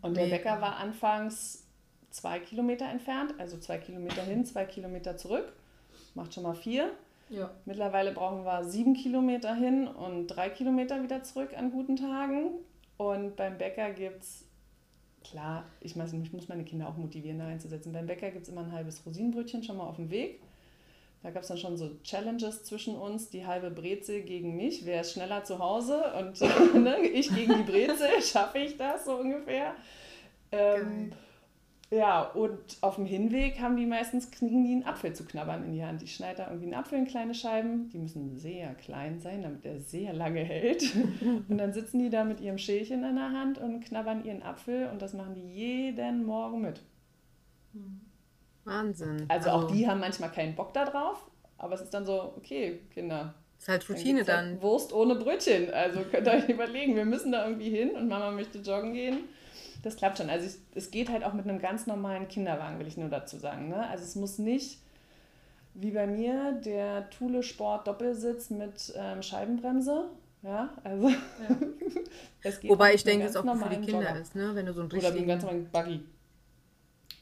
Und 0.01 0.17
der 0.17 0.27
Bäcker 0.27 0.61
war 0.61 0.77
anfangs 0.77 1.65
zwei 2.09 2.39
Kilometer 2.39 2.85
entfernt, 2.85 3.33
also 3.39 3.57
zwei 3.57 3.77
Kilometer 3.77 4.21
hin, 4.23 4.45
zwei 4.45 4.65
Kilometer 4.65 5.17
zurück. 5.17 5.53
Macht 6.15 6.33
schon 6.33 6.43
mal 6.43 6.53
vier. 6.53 6.91
Ja. 7.29 7.49
Mittlerweile 7.65 8.11
brauchen 8.11 8.45
wir 8.45 8.63
sieben 8.65 8.93
Kilometer 8.93 9.55
hin 9.55 9.87
und 9.87 10.27
drei 10.27 10.49
Kilometer 10.49 11.01
wieder 11.01 11.23
zurück 11.23 11.57
an 11.57 11.71
guten 11.71 11.95
Tagen. 11.95 12.51
Und 12.97 13.35
beim 13.35 13.57
Bäcker 13.57 13.91
gibt 13.91 14.23
es, 14.23 14.45
klar, 15.23 15.65
ich, 15.79 15.97
weiß, 15.97 16.13
ich 16.13 16.33
muss 16.33 16.47
meine 16.47 16.63
Kinder 16.63 16.87
auch 16.87 16.97
motivieren, 16.97 17.39
da 17.39 17.45
reinzusetzen. 17.45 17.91
Beim 17.91 18.05
Bäcker 18.05 18.29
gibt 18.29 18.43
es 18.43 18.49
immer 18.49 18.61
ein 18.61 18.71
halbes 18.71 19.03
Rosinenbrötchen 19.05 19.63
schon 19.63 19.77
mal 19.77 19.87
auf 19.87 19.95
dem 19.95 20.11
Weg. 20.11 20.41
Da 21.23 21.31
gab 21.31 21.43
es 21.43 21.47
dann 21.47 21.57
schon 21.57 21.77
so 21.77 21.89
Challenges 22.03 22.65
zwischen 22.65 22.97
uns, 22.97 23.29
die 23.29 23.45
halbe 23.45 23.71
Brezel 23.71 24.21
gegen 24.21 24.57
mich. 24.57 24.85
Wer 24.85 25.01
ist 25.01 25.13
schneller 25.13 25.45
zu 25.45 25.57
Hause? 25.57 26.03
Und 26.19 26.39
ne, 26.83 26.99
ich 26.99 27.33
gegen 27.33 27.57
die 27.57 27.71
Brezel, 27.71 28.09
schaffe 28.21 28.59
ich 28.59 28.77
das 28.77 29.05
so 29.05 29.15
ungefähr? 29.15 29.73
Ähm, 30.51 31.13
ja, 31.89 32.23
und 32.23 32.59
auf 32.81 32.95
dem 32.95 33.05
Hinweg 33.05 33.61
haben 33.61 33.77
die 33.77 33.85
meistens, 33.85 34.31
kriegen 34.31 34.65
die 34.65 34.73
einen 34.73 34.85
Apfel 34.85 35.13
zu 35.13 35.25
knabbern 35.25 35.63
in 35.63 35.73
die 35.73 35.85
Hand. 35.85 36.03
Ich 36.03 36.15
schneide 36.15 36.37
da 36.37 36.47
irgendwie 36.47 36.65
einen 36.65 36.73
Apfel 36.73 36.99
in 36.99 37.05
kleine 37.05 37.35
Scheiben. 37.35 37.89
Die 37.89 37.99
müssen 37.99 38.37
sehr 38.37 38.73
klein 38.75 39.19
sein, 39.19 39.43
damit 39.43 39.63
er 39.63 39.79
sehr 39.79 40.11
lange 40.11 40.41
hält. 40.41 40.83
und 41.47 41.57
dann 41.57 41.71
sitzen 41.71 41.99
die 41.99 42.09
da 42.09 42.25
mit 42.25 42.41
ihrem 42.41 42.57
Schälchen 42.57 43.03
in 43.03 43.15
der 43.15 43.31
Hand 43.31 43.59
und 43.59 43.79
knabbern 43.81 44.25
ihren 44.25 44.43
Apfel 44.43 44.89
und 44.91 45.01
das 45.01 45.13
machen 45.13 45.35
die 45.35 45.53
jeden 45.53 46.25
Morgen 46.25 46.61
mit. 46.61 46.81
Wahnsinn. 48.65 49.25
Also, 49.27 49.49
also 49.49 49.65
auch 49.65 49.71
die 49.71 49.87
haben 49.87 49.99
manchmal 49.99 50.31
keinen 50.31 50.55
Bock 50.55 50.73
da 50.73 50.85
drauf, 50.85 51.17
aber 51.57 51.75
es 51.75 51.81
ist 51.81 51.93
dann 51.93 52.05
so, 52.05 52.33
okay, 52.37 52.81
Kinder. 52.93 53.33
Ist 53.59 53.69
halt 53.69 53.89
Routine 53.89 54.23
dann. 54.23 54.51
Halt 54.51 54.61
Wurst 54.61 54.93
ohne 54.93 55.15
Brötchen. 55.15 55.73
Also 55.73 56.01
könnt 56.11 56.27
ihr 56.27 56.33
euch 56.33 56.49
überlegen, 56.49 56.95
wir 56.95 57.05
müssen 57.05 57.31
da 57.31 57.45
irgendwie 57.45 57.69
hin 57.69 57.91
und 57.91 58.07
Mama 58.07 58.31
möchte 58.31 58.59
joggen 58.59 58.93
gehen 58.93 59.19
das 59.83 59.97
klappt 59.97 60.17
schon. 60.17 60.29
Also 60.29 60.47
ich, 60.47 60.55
es 60.75 60.89
geht 60.89 61.09
halt 61.09 61.23
auch 61.23 61.33
mit 61.33 61.47
einem 61.47 61.59
ganz 61.59 61.85
normalen 61.85 62.27
Kinderwagen, 62.27 62.79
will 62.79 62.87
ich 62.87 62.97
nur 62.97 63.09
dazu 63.09 63.37
sagen. 63.37 63.69
Ne? 63.69 63.87
Also 63.89 64.03
es 64.03 64.15
muss 64.15 64.39
nicht 64.39 64.79
wie 65.75 65.91
bei 65.91 66.07
mir 66.07 66.53
der 66.53 67.09
Thule 67.09 67.43
Sport 67.43 67.87
Doppelsitz 67.87 68.49
mit 68.49 68.93
ähm, 68.95 69.21
Scheibenbremse. 69.21 70.09
Ja, 70.41 70.73
also 70.83 71.09
ja. 71.09 71.17
es 72.43 72.59
geht 72.59 72.71
Wobei 72.71 72.93
ich 72.93 73.03
denke, 73.03 73.25
es 73.25 73.35
auch 73.35 73.43
für 73.43 73.69
die 73.69 73.85
Kinder 73.85 74.07
Jogger. 74.07 74.19
ist, 74.19 74.35
ne? 74.35 74.51
wenn 74.53 74.65
du 74.65 74.73
so 74.73 74.81
ein 74.81 74.87
richtigen... 74.87 75.05
Oder 75.05 75.15
wie 75.15 75.21
ein 75.21 75.27
ganz 75.27 75.43
normalen 75.43 75.69
Buggy. 75.71 76.03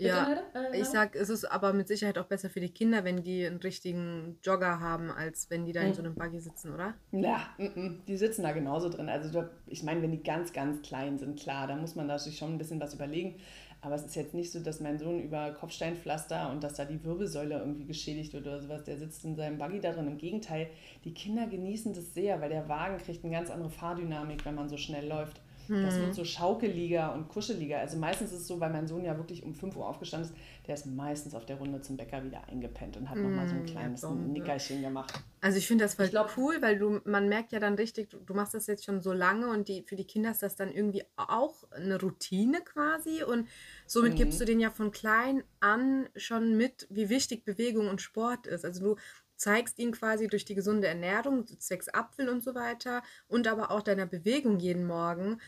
Ja, 0.01 0.43
äh, 0.53 0.79
ich 0.79 0.86
sag, 0.86 1.15
es 1.15 1.29
ist 1.29 1.46
aber 1.46 1.74
mit 1.74 1.88
Sicherheit 1.88 2.17
auch 2.17 2.25
besser 2.25 2.50
für 2.50 2.60
die 2.60 2.70
Kinder, 2.70 3.03
wenn 3.03 3.24
die 3.24 3.46
einen 3.46 3.58
richtigen 3.58 4.38
Jogger 4.43 4.79
haben, 4.79 5.12
als 5.12 5.50
wenn 5.50 5.65
die 5.65 5.74
da 5.74 5.81
in 5.81 5.88
hm. 5.88 5.93
so 5.93 6.01
einem 6.01 6.15
Buggy 6.15 6.39
sitzen, 6.39 6.74
oder? 6.74 6.93
Ja, 7.12 7.50
die 7.58 8.17
sitzen 8.17 8.43
da 8.43 8.51
genauso 8.51 8.89
drin. 8.89 9.10
Also 9.10 9.46
ich 9.67 9.84
meine, 9.84 10.01
wenn 10.01 10.12
die 10.12 10.24
ganz, 10.24 10.53
ganz 10.53 10.81
klein 10.81 11.20
sind, 11.20 11.39
klar, 11.39 11.67
da 11.67 11.75
muss 11.75 11.96
man 11.96 12.08
da 12.08 12.17
sich 12.17 12.38
schon 12.38 12.53
ein 12.53 12.58
bisschen 12.58 12.79
was 12.79 12.93
überlegen. 12.93 13.36
Aber 13.84 13.96
es 13.96 14.05
ist 14.05 14.15
jetzt 14.15 14.36
nicht 14.36 14.51
so, 14.51 14.60
dass 14.60 14.79
mein 14.79 15.00
Sohn 15.00 15.20
über 15.20 15.51
Kopfsteinpflaster 15.53 16.51
und 16.51 16.63
dass 16.63 16.75
da 16.75 16.86
die 16.86 17.03
Wirbelsäule 17.03 17.58
irgendwie 17.58 17.86
geschädigt 17.86 18.31
wird 18.31 18.46
oder 18.46 18.62
sowas. 18.62 18.84
Der 18.84 18.98
sitzt 18.98 19.25
in 19.25 19.36
seinem 19.36 19.58
Buggy 19.58 19.79
da 19.79 19.91
drin. 19.91 20.08
Im 20.08 20.20
Gegenteil, 20.20 20.70
die 21.03 21.15
Kinder 21.15 21.48
genießen 21.48 21.91
das 21.93 22.13
sehr, 22.13 22.39
weil 22.41 22.50
der 22.50 22.70
Wagen 22.70 23.00
kriegt 23.00 23.24
eine 23.24 23.34
ganz 23.34 23.50
andere 23.50 23.72
Fahrdynamik, 23.72 24.46
wenn 24.46 24.53
man 24.53 24.70
so 24.70 24.77
schnell 24.77 25.08
läuft. 25.08 25.41
Das 25.72 25.96
wird 25.96 26.08
hm. 26.08 26.13
so 26.13 26.25
schaukeliger 26.25 27.13
und 27.13 27.30
kuscheliger. 27.30 27.80
Also 27.80 27.98
meistens 27.98 28.32
ist 28.32 28.42
es 28.42 28.48
so, 28.48 28.60
weil 28.60 28.72
mein 28.72 28.88
Sohn 28.88 29.06
ja 29.06 29.16
wirklich 29.18 29.44
um 29.44 29.56
5 29.56 29.75
Uhr 29.78 29.88
aufgestanden 29.88 30.30
ist, 30.30 30.38
der 30.68 30.75
ist 30.75 30.86
meistens 30.86 31.34
auf 31.34 31.46
der 31.46 31.58
Runde 31.58 31.81
zum 31.81 31.98
Bäcker 31.98 32.24
wieder 32.24 32.48
eingepennt 32.48 32.98
und 32.98 33.10
hat 33.10 33.18
mm, 33.18 33.24
nochmal 33.24 33.48
so 33.48 33.55
ein 33.55 33.62
hm, 33.62 33.68
kleines 33.68 34.01
ja, 34.01 34.12
Nickerchen 34.12 34.81
gemacht. 34.81 35.14
Also 35.40 35.57
ich 35.57 35.68
finde 35.68 35.86
das 35.86 35.96
voll 35.96 36.10
glaub, 36.10 36.31
cool, 36.38 36.62
weil 36.62 36.77
du, 36.77 37.00
man 37.05 37.29
merkt 37.29 37.51
ja 37.51 37.60
dann 37.60 37.75
richtig, 37.75 38.10
du, 38.10 38.18
du, 38.18 38.34
machst 38.34 38.53
das 38.53 38.68
jetzt 38.68 38.86
schon 38.86 39.01
so 39.01 39.14
lange 39.14 39.50
und 39.50 39.70
die, 39.70 39.84
für 39.84 39.96
die 39.96 40.05
Kinder 40.05 40.31
ist 40.31 40.44
das 40.44 40.55
dann 40.55 40.72
irgendwie 40.72 41.03
auch 41.16 41.64
eine 41.72 42.00
Routine 42.00 42.62
quasi 42.62 43.24
und 43.24 43.48
somit 43.88 44.14
mhm. 44.14 44.18
gibst 44.18 44.42
du 44.42 44.46
denen 44.46 44.60
ja 44.60 44.70
von 44.70 44.92
klein 44.92 45.44
an 45.62 46.10
schon 46.16 46.57
mit, 46.57 46.88
wie 46.90 47.10
wichtig 47.10 47.46
Bewegung 47.46 47.88
und 47.88 48.01
Sport 48.01 48.46
ist. 48.46 48.66
Also 48.66 48.81
du 48.81 48.96
zeigst 49.42 49.79
ihnen 49.79 49.92
quasi 49.92 50.27
durch 50.27 50.46
die 50.46 50.53
gesunde 50.53 50.88
Ernährung, 50.88 51.48
zwecks 51.48 51.90
Apfel 51.90 52.29
und 52.29 52.44
so 52.44 52.53
weiter 52.53 53.01
und 53.27 53.48
aber 53.48 53.72
auch 53.72 53.81
deiner 53.81 54.05
Bewegung 54.05 54.60
jeden 54.60 54.86
Morgen, 54.86 55.42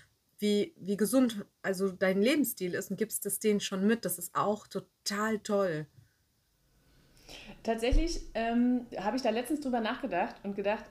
wie, 0.44 0.74
wie 0.76 0.98
gesund 0.98 1.46
also 1.62 1.90
dein 1.90 2.22
Lebensstil 2.22 2.74
ist 2.74 2.92
und 2.92 2.98
gibst 2.98 3.26
es 3.26 3.40
denen 3.40 3.62
schon 3.62 3.88
mit. 3.88 4.04
Das 4.04 4.20
ist 4.20 4.36
auch 4.36 4.68
total 4.68 5.40
toll. 5.40 5.88
Tatsächlich 7.64 8.22
ähm, 8.34 8.86
habe 8.98 9.16
ich 9.16 9.24
da 9.24 9.30
letztens 9.30 9.62
drüber 9.62 9.80
nachgedacht 9.80 10.36
und 10.44 10.56
gedacht, 10.56 10.84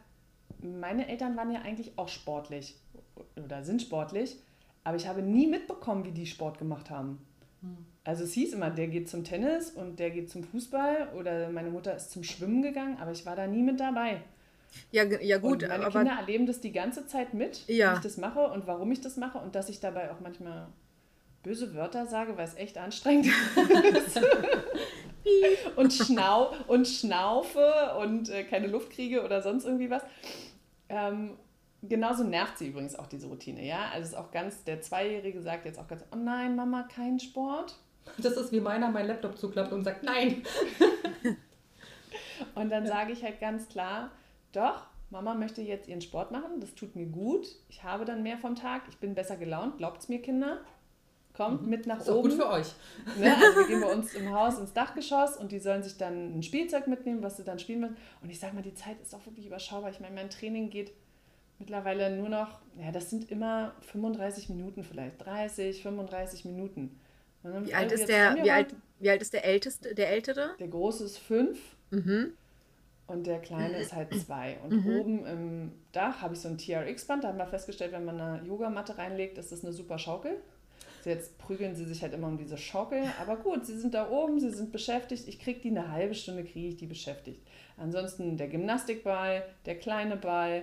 meine 0.63 1.07
Eltern 1.07 1.37
waren 1.37 1.53
ja 1.53 1.61
eigentlich 1.61 1.93
auch 1.99 2.09
sportlich 2.09 2.81
oder 3.37 3.63
sind 3.63 3.83
sportlich, 3.83 4.39
aber 4.85 4.97
ich 4.97 5.07
habe 5.07 5.21
nie 5.21 5.47
mitbekommen, 5.47 6.07
wie 6.07 6.13
die 6.13 6.27
Sport 6.27 6.59
gemacht 6.59 6.89
haben. 6.89 7.19
Hm. 7.61 7.77
Also 8.05 8.25
es 8.25 8.33
hieß 8.33 8.55
immer, 8.55 8.71
der 8.71 8.89
geht 8.89 9.11
zum 9.11 9.23
Tennis 9.23 9.71
und 9.71 9.99
der 9.99 10.11
geht 10.11 10.31
zum 10.31 10.45
Fußball 10.45 11.11
oder 11.15 11.51
meine 11.51 11.71
Mutter 11.71 11.95
ist 11.95 12.11
zum 12.11 12.25
Schwimmen 12.25 12.63
gegangen, 12.63 12.97
aber 12.99 13.13
ich 13.13 13.27
war 13.27 13.37
da 13.37 13.47
nie 13.47 13.63
mit 13.63 13.79
dabei. 13.79 14.23
Ja, 14.91 15.05
ja 15.05 15.39
gut. 15.39 15.63
Und 15.63 15.69
meine 15.69 15.87
aber 15.87 16.01
Kinder 16.01 16.17
erleben 16.19 16.47
das 16.47 16.61
die 16.61 16.73
ganze 16.73 17.07
Zeit 17.07 17.35
mit, 17.35 17.67
ja. 17.67 17.93
wie 17.93 17.97
ich 17.97 18.03
das 18.03 18.17
mache 18.17 18.41
und 18.41 18.67
warum 18.67 18.91
ich 18.93 19.01
das 19.01 19.17
mache 19.17 19.39
und 19.39 19.55
dass 19.55 19.69
ich 19.69 19.81
dabei 19.81 20.11
auch 20.11 20.21
manchmal 20.21 20.69
böse 21.43 21.75
Wörter 21.75 22.07
sage, 22.07 22.37
weil 22.37 22.47
es 22.47 22.55
echt 22.55 22.79
anstrengend 22.79 23.27
ist. 23.27 24.21
und, 25.77 25.93
schnau 25.93 26.53
und 26.69 26.87
schnaufe 26.87 27.97
und 28.01 28.29
äh, 28.29 28.45
keine 28.45 28.69
Luft 28.69 28.91
kriege 28.91 29.25
oder 29.25 29.43
sonst 29.43 29.65
irgendwie 29.65 29.91
was. 29.91 30.03
Ähm, 30.89 31.37
genauso 31.83 32.25
nervt 32.25 32.59
sie 32.59 32.69
übrigens 32.69 32.95
auch 32.97 33.07
diese 33.07 33.27
Routine, 33.27 33.65
ja. 33.65 33.89
Also 33.93 34.03
es 34.03 34.09
ist 34.11 34.15
auch 34.15 34.31
ganz, 34.31 34.65
der 34.65 34.81
Zweijährige 34.81 35.43
sagt 35.43 35.65
jetzt 35.65 35.79
auch 35.79 35.89
ganz, 35.89 36.05
oh 36.13 36.17
nein, 36.17 36.55
Mama, 36.55 36.89
kein 36.95 37.19
Sport. 37.19 37.77
Das 38.19 38.37
ist 38.37 38.53
wie 38.53 38.61
meiner 38.61 38.91
mein 38.91 39.07
Laptop 39.07 39.39
zuklappt 39.39 39.73
und 39.73 39.85
sagt, 39.85 40.03
nein. 40.03 40.43
und 42.55 42.71
dann 42.71 42.87
sage 42.87 43.13
ich 43.13 43.23
halt 43.23 43.41
ganz 43.41 43.69
klar, 43.69 44.11
doch, 44.53 44.87
Mama 45.11 45.35
möchte 45.35 45.61
jetzt 45.61 45.89
ihren 45.89 46.01
Sport 46.01 46.33
machen, 46.33 46.61
das 46.61 46.75
tut 46.75 46.97
mir 46.97 47.07
gut. 47.07 47.47
Ich 47.69 47.83
habe 47.83 48.05
dann 48.05 48.23
mehr 48.23 48.39
vom 48.39 48.55
Tag, 48.55 48.83
ich 48.89 48.99
bin 48.99 49.15
besser 49.15 49.37
gelaunt, 49.37 49.79
glaubt 49.79 50.01
es 50.03 50.09
mir, 50.09 50.21
Kinder. 50.23 50.61
Kommt 51.35 51.63
mhm. 51.63 51.71
mit 51.71 51.87
nach 51.87 52.01
ist 52.01 52.11
oben. 52.11 52.29
Ist 52.29 52.39
gut 52.39 52.47
für 52.47 52.53
euch. 52.53 52.67
Ne? 53.19 53.35
Also 53.35 53.61
wir 53.61 53.67
gehen 53.67 53.81
bei 53.81 53.93
uns 53.93 54.13
im 54.15 54.33
Haus 54.33 54.59
ins 54.59 54.73
Dachgeschoss 54.73 55.37
und 55.37 55.51
die 55.51 55.59
sollen 55.59 55.83
sich 55.83 55.97
dann 55.97 56.39
ein 56.39 56.43
Spielzeug 56.43 56.87
mitnehmen, 56.87 57.23
was 57.23 57.39
sie 57.39 57.45
dann 57.45 57.59
spielen 57.59 57.81
müssen. 57.81 57.97
Und 58.23 58.31
ich 58.31 58.39
sage 58.39 58.55
mal, 58.55 58.63
die 58.63 58.75
Zeit 58.75 59.01
ist 59.01 59.15
auch 59.15 59.25
wirklich 59.25 59.47
überschaubar. 59.47 59.91
Ich 59.91 60.01
meine, 60.01 60.15
mein 60.15 60.29
Training 60.29 60.69
geht 60.69 60.93
mittlerweile 61.59 62.15
nur 62.15 62.29
noch, 62.29 62.61
ja, 62.79 62.91
das 62.91 63.09
sind 63.09 63.31
immer 63.31 63.75
35 63.81 64.51
Minuten 64.51 64.83
vielleicht, 64.83 65.25
30, 65.25 65.83
35 65.83 66.45
Minuten. 66.45 67.01
Wie 67.43 67.75
alt, 67.75 67.91
ist 67.93 68.09
der, 68.09 68.37
wie, 68.43 68.51
alt, 68.51 68.75
wie 69.01 69.11
alt 69.11 69.23
ist 69.23 69.33
der 69.33 69.45
Älteste, 69.45 69.95
der 69.95 70.11
Ältere? 70.11 70.55
Der 70.61 70.69
Große 70.69 71.05
ist 71.05 71.19
fünf. 71.19 71.59
Mhm. 71.91 72.35
Und 73.07 73.27
der 73.27 73.41
Kleine 73.41 73.79
ist 73.79 73.93
halt 73.93 74.15
zwei. 74.15 74.59
Und 74.63 74.85
mhm. 74.85 74.97
oben 74.97 75.27
im 75.27 75.73
Dach 75.93 76.23
habe 76.23 76.35
ich 76.35 76.41
so 76.41 76.49
ein 76.49 76.57
TRX-Band. 76.57 77.25
Da 77.25 77.29
haben 77.29 77.39
wir 77.39 77.47
festgestellt, 77.47 77.93
wenn 77.93 78.05
man 78.05 78.21
eine 78.21 78.47
Yogamatte 78.47 78.97
reinlegt, 78.97 79.39
ist 79.39 79.53
das 79.53 79.65
eine 79.65 79.73
super 79.73 79.99
Schaukel. 79.99 80.39
Also 80.99 81.11
jetzt 81.11 81.37
prügeln 81.39 81.75
sie 81.75 81.85
sich 81.85 82.01
halt 82.03 82.15
immer 82.15 82.29
um 82.29 82.39
diese 82.39 82.57
Schaukel. 82.57 83.03
Aber 83.21 83.37
gut, 83.37 83.67
sie 83.67 83.77
sind 83.77 83.95
da 83.95 84.09
oben, 84.09 84.39
sie 84.39 84.51
sind 84.51 84.71
beschäftigt. 84.71 85.27
Ich 85.27 85.41
kriege 85.41 85.61
die 85.61 85.71
eine 85.71 85.91
halbe 85.91 86.15
Stunde, 86.15 86.45
kriege 86.45 86.69
ich 86.69 86.77
die 86.77 86.87
beschäftigt. 86.87 87.45
Ansonsten 87.77 88.37
der 88.37 88.49
Gymnastikball, 88.49 89.45
der 89.67 89.79
kleine 89.79 90.17
Ball. 90.17 90.63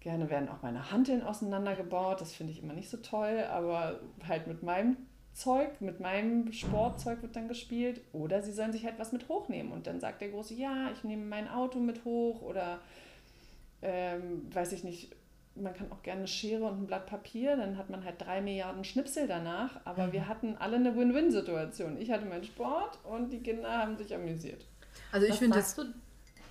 Gerne 0.00 0.30
werden 0.30 0.48
auch 0.48 0.62
meine 0.62 0.90
Hanteln 0.90 1.22
auseinandergebaut. 1.22 2.20
Das 2.20 2.32
finde 2.32 2.52
ich 2.52 2.62
immer 2.62 2.72
nicht 2.72 2.88
so 2.88 2.96
toll, 2.96 3.44
aber 3.50 4.00
halt 4.26 4.46
mit 4.46 4.62
meinem 4.62 4.96
Zeug, 5.38 5.80
mit 5.80 6.00
meinem 6.00 6.52
Sportzeug 6.52 7.22
wird 7.22 7.36
dann 7.36 7.48
gespielt. 7.48 8.00
Oder 8.12 8.42
sie 8.42 8.52
sollen 8.52 8.72
sich 8.72 8.84
halt 8.84 8.98
was 8.98 9.12
mit 9.12 9.28
hochnehmen. 9.28 9.72
Und 9.72 9.86
dann 9.86 10.00
sagt 10.00 10.20
der 10.20 10.30
Große, 10.30 10.54
ja, 10.54 10.90
ich 10.92 11.04
nehme 11.04 11.24
mein 11.24 11.48
Auto 11.48 11.78
mit 11.78 12.04
hoch 12.04 12.42
oder 12.42 12.80
ähm, 13.82 14.52
weiß 14.52 14.72
ich 14.72 14.82
nicht, 14.82 15.14
man 15.54 15.74
kann 15.74 15.90
auch 15.92 16.02
gerne 16.02 16.20
eine 16.20 16.28
Schere 16.28 16.64
und 16.64 16.82
ein 16.82 16.86
Blatt 16.86 17.06
Papier, 17.06 17.56
dann 17.56 17.78
hat 17.78 17.90
man 17.90 18.04
halt 18.04 18.20
drei 18.20 18.40
Milliarden 18.40 18.84
Schnipsel 18.84 19.26
danach. 19.26 19.80
Aber 19.84 20.08
mhm. 20.08 20.12
wir 20.12 20.28
hatten 20.28 20.56
alle 20.58 20.76
eine 20.76 20.96
Win-Win-Situation. 20.96 21.96
Ich 22.00 22.10
hatte 22.10 22.26
meinen 22.26 22.44
Sport 22.44 22.98
und 23.04 23.32
die 23.32 23.40
Kinder 23.40 23.70
haben 23.70 23.96
sich 23.96 24.14
amüsiert. 24.14 24.66
Also 25.12 25.26
ich 25.26 25.36
finde 25.36 25.56
das. 25.56 25.74
Du? 25.74 25.84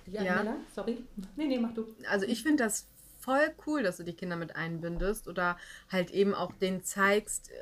Ja, 0.06 0.22
ja. 0.22 0.56
sorry. 0.74 1.04
Nee, 1.36 1.46
nee, 1.46 1.58
mach 1.58 1.74
du. 1.74 1.86
Also 2.10 2.24
ich 2.24 2.42
finde 2.42 2.64
das 2.64 2.88
voll 3.18 3.54
cool, 3.66 3.82
dass 3.82 3.98
du 3.98 4.04
die 4.04 4.14
Kinder 4.14 4.36
mit 4.36 4.56
einbindest 4.56 5.28
oder 5.28 5.58
halt 5.90 6.10
eben 6.10 6.34
auch 6.34 6.52
denen 6.52 6.82
zeigst, 6.82 7.50
äh, 7.50 7.54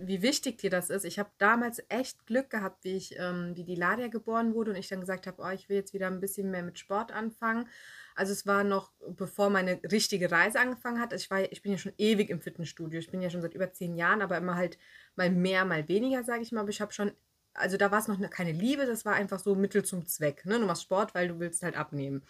wie 0.00 0.22
wichtig 0.22 0.58
dir 0.58 0.70
das 0.70 0.90
ist. 0.90 1.04
Ich 1.04 1.18
habe 1.18 1.30
damals 1.38 1.82
echt 1.88 2.26
Glück 2.26 2.50
gehabt, 2.50 2.84
wie 2.84 2.96
ich, 2.96 3.18
ähm, 3.18 3.56
wie 3.56 3.64
die 3.64 3.74
Ladia 3.74 4.08
geboren 4.08 4.54
wurde 4.54 4.72
und 4.72 4.76
ich 4.76 4.88
dann 4.88 5.00
gesagt 5.00 5.26
habe, 5.26 5.42
oh, 5.42 5.50
ich 5.50 5.68
will 5.68 5.76
jetzt 5.76 5.94
wieder 5.94 6.06
ein 6.08 6.20
bisschen 6.20 6.50
mehr 6.50 6.62
mit 6.62 6.78
Sport 6.78 7.12
anfangen. 7.12 7.68
Also 8.14 8.32
es 8.32 8.46
war 8.46 8.64
noch, 8.64 8.92
bevor 9.16 9.50
meine 9.50 9.80
richtige 9.90 10.30
Reise 10.30 10.60
angefangen 10.60 11.00
hat. 11.00 11.12
Ich, 11.12 11.30
war, 11.30 11.40
ich 11.40 11.62
bin 11.62 11.72
ja 11.72 11.78
schon 11.78 11.94
ewig 11.98 12.30
im 12.30 12.40
Fitnessstudio. 12.40 12.98
Ich 12.98 13.10
bin 13.10 13.22
ja 13.22 13.30
schon 13.30 13.42
seit 13.42 13.54
über 13.54 13.72
zehn 13.72 13.96
Jahren, 13.96 14.22
aber 14.22 14.36
immer 14.36 14.56
halt 14.56 14.78
mal 15.16 15.30
mehr, 15.30 15.64
mal 15.64 15.88
weniger, 15.88 16.24
sage 16.24 16.42
ich 16.42 16.52
mal. 16.52 16.60
Aber 16.60 16.70
ich 16.70 16.80
habe 16.80 16.92
schon, 16.92 17.12
also 17.54 17.76
da 17.76 17.90
war 17.90 17.98
es 17.98 18.08
noch 18.08 18.18
keine 18.30 18.52
Liebe, 18.52 18.86
das 18.86 19.04
war 19.04 19.14
einfach 19.14 19.38
so 19.38 19.54
Mittel 19.54 19.84
zum 19.84 20.06
Zweck. 20.06 20.44
Ne? 20.44 20.58
Du 20.58 20.66
machst 20.66 20.82
Sport, 20.82 21.14
weil 21.14 21.28
du 21.28 21.38
willst 21.38 21.62
halt 21.62 21.76
abnehmen. 21.76 22.22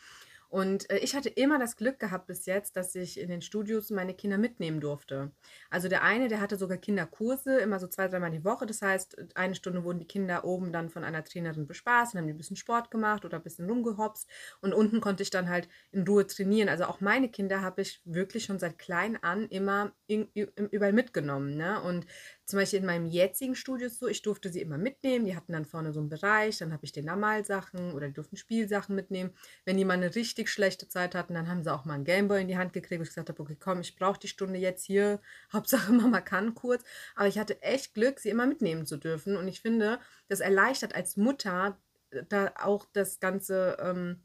Und 0.52 0.90
äh, 0.90 0.98
ich 0.98 1.16
hatte 1.16 1.30
immer 1.30 1.58
das 1.58 1.76
Glück 1.76 1.98
gehabt 1.98 2.26
bis 2.26 2.44
jetzt, 2.44 2.76
dass 2.76 2.94
ich 2.94 3.18
in 3.18 3.30
den 3.30 3.40
Studios 3.40 3.88
meine 3.88 4.12
Kinder 4.12 4.36
mitnehmen 4.36 4.82
durfte. 4.82 5.30
Also 5.70 5.88
der 5.88 6.02
eine, 6.02 6.28
der 6.28 6.42
hatte 6.42 6.56
sogar 6.56 6.76
Kinderkurse, 6.76 7.58
immer 7.58 7.80
so 7.80 7.86
zwei, 7.86 8.06
dreimal 8.06 8.30
die 8.30 8.44
Woche. 8.44 8.66
Das 8.66 8.82
heißt, 8.82 9.34
eine 9.34 9.54
Stunde 9.54 9.82
wurden 9.82 10.00
die 10.00 10.06
Kinder 10.06 10.44
oben 10.44 10.70
dann 10.70 10.90
von 10.90 11.04
einer 11.04 11.24
Trainerin 11.24 11.66
bespaßt, 11.66 12.12
dann 12.12 12.20
haben 12.20 12.26
die 12.26 12.34
ein 12.34 12.36
bisschen 12.36 12.58
Sport 12.58 12.90
gemacht 12.90 13.24
oder 13.24 13.38
ein 13.38 13.42
bisschen 13.42 13.66
rumgehopst. 13.66 14.28
Und 14.60 14.74
unten 14.74 15.00
konnte 15.00 15.22
ich 15.22 15.30
dann 15.30 15.48
halt 15.48 15.70
in 15.90 16.06
Ruhe 16.06 16.26
trainieren. 16.26 16.68
Also 16.68 16.84
auch 16.84 17.00
meine 17.00 17.30
Kinder 17.30 17.62
habe 17.62 17.80
ich 17.80 18.02
wirklich 18.04 18.44
schon 18.44 18.58
seit 18.58 18.78
klein 18.78 19.16
an 19.22 19.48
immer 19.48 19.92
in, 20.06 20.28
überall 20.34 20.92
mitgenommen. 20.92 21.56
Ne? 21.56 21.80
Und 21.80 22.04
zum 22.44 22.58
Beispiel 22.58 22.80
in 22.80 22.86
meinem 22.86 23.06
jetzigen 23.06 23.54
Studio 23.54 23.88
so, 23.88 24.08
ich 24.08 24.22
durfte 24.22 24.50
sie 24.50 24.60
immer 24.60 24.76
mitnehmen. 24.76 25.24
Die 25.24 25.36
hatten 25.36 25.52
dann 25.52 25.64
vorne 25.64 25.92
so 25.92 26.00
einen 26.00 26.08
Bereich, 26.08 26.58
dann 26.58 26.72
habe 26.72 26.84
ich 26.84 26.92
den 26.92 27.04
Normalsachen 27.04 27.92
oder 27.92 28.08
die 28.08 28.14
durften 28.14 28.36
Spielsachen 28.36 28.96
mitnehmen. 28.96 29.32
Wenn 29.64 29.76
die 29.76 29.84
mal 29.84 29.94
eine 29.94 30.14
richtig 30.14 30.48
schlechte 30.48 30.88
Zeit 30.88 31.14
hatten, 31.14 31.34
dann 31.34 31.48
haben 31.48 31.62
sie 31.62 31.72
auch 31.72 31.84
mal 31.84 31.94
einen 31.94 32.04
Gameboy 32.04 32.40
in 32.40 32.48
die 32.48 32.58
Hand 32.58 32.72
gekriegt, 32.72 32.98
wo 32.98 33.04
ich 33.04 33.10
gesagt 33.10 33.28
habe, 33.28 33.40
okay, 33.40 33.56
komm, 33.58 33.80
ich 33.80 33.96
brauche 33.96 34.18
die 34.18 34.28
Stunde 34.28 34.58
jetzt 34.58 34.84
hier. 34.84 35.20
Hauptsache 35.52 35.92
Mama 35.92 36.20
kann 36.20 36.54
kurz. 36.54 36.82
Aber 37.14 37.28
ich 37.28 37.38
hatte 37.38 37.62
echt 37.62 37.94
Glück, 37.94 38.18
sie 38.18 38.30
immer 38.30 38.46
mitnehmen 38.46 38.86
zu 38.86 38.96
dürfen. 38.96 39.36
Und 39.36 39.46
ich 39.46 39.60
finde, 39.60 40.00
das 40.28 40.40
erleichtert 40.40 40.94
als 40.94 41.16
Mutter 41.16 41.78
äh, 42.10 42.22
da 42.28 42.52
auch 42.60 42.86
das 42.92 43.20
ganze... 43.20 43.76
Ähm, 43.80 44.20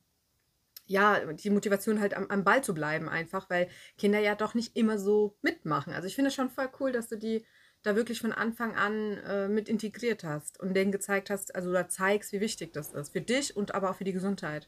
ja, 0.89 1.33
die 1.33 1.49
Motivation 1.49 1.99
halt 1.99 2.15
am, 2.15 2.27
am 2.29 2.45
Ball 2.45 2.63
zu 2.63 2.73
bleiben 2.73 3.09
einfach, 3.09 3.49
weil 3.49 3.67
Kinder 3.97 4.19
ja 4.19 4.35
doch 4.35 4.53
nicht 4.53 4.77
immer 4.77 4.97
so 4.97 5.37
mitmachen. 5.41 5.93
Also 5.93 6.07
ich 6.07 6.15
finde 6.15 6.29
es 6.29 6.35
schon 6.35 6.49
voll 6.49 6.69
cool, 6.79 6.93
dass 6.93 7.09
du 7.09 7.17
die 7.17 7.45
da 7.83 7.95
wirklich 7.95 8.19
von 8.19 8.33
Anfang 8.33 8.75
an 8.75 9.17
äh, 9.17 9.47
mit 9.47 9.69
integriert 9.69 10.23
hast 10.23 10.59
und 10.59 10.73
denen 10.73 10.91
gezeigt 10.91 11.29
hast, 11.29 11.55
also 11.55 11.71
da 11.71 11.87
zeigst, 11.87 12.33
wie 12.33 12.41
wichtig 12.41 12.73
das 12.73 12.93
ist. 12.93 13.11
Für 13.11 13.21
dich 13.21 13.55
und 13.55 13.73
aber 13.73 13.91
auch 13.91 13.95
für 13.95 14.03
die 14.03 14.13
Gesundheit. 14.13 14.67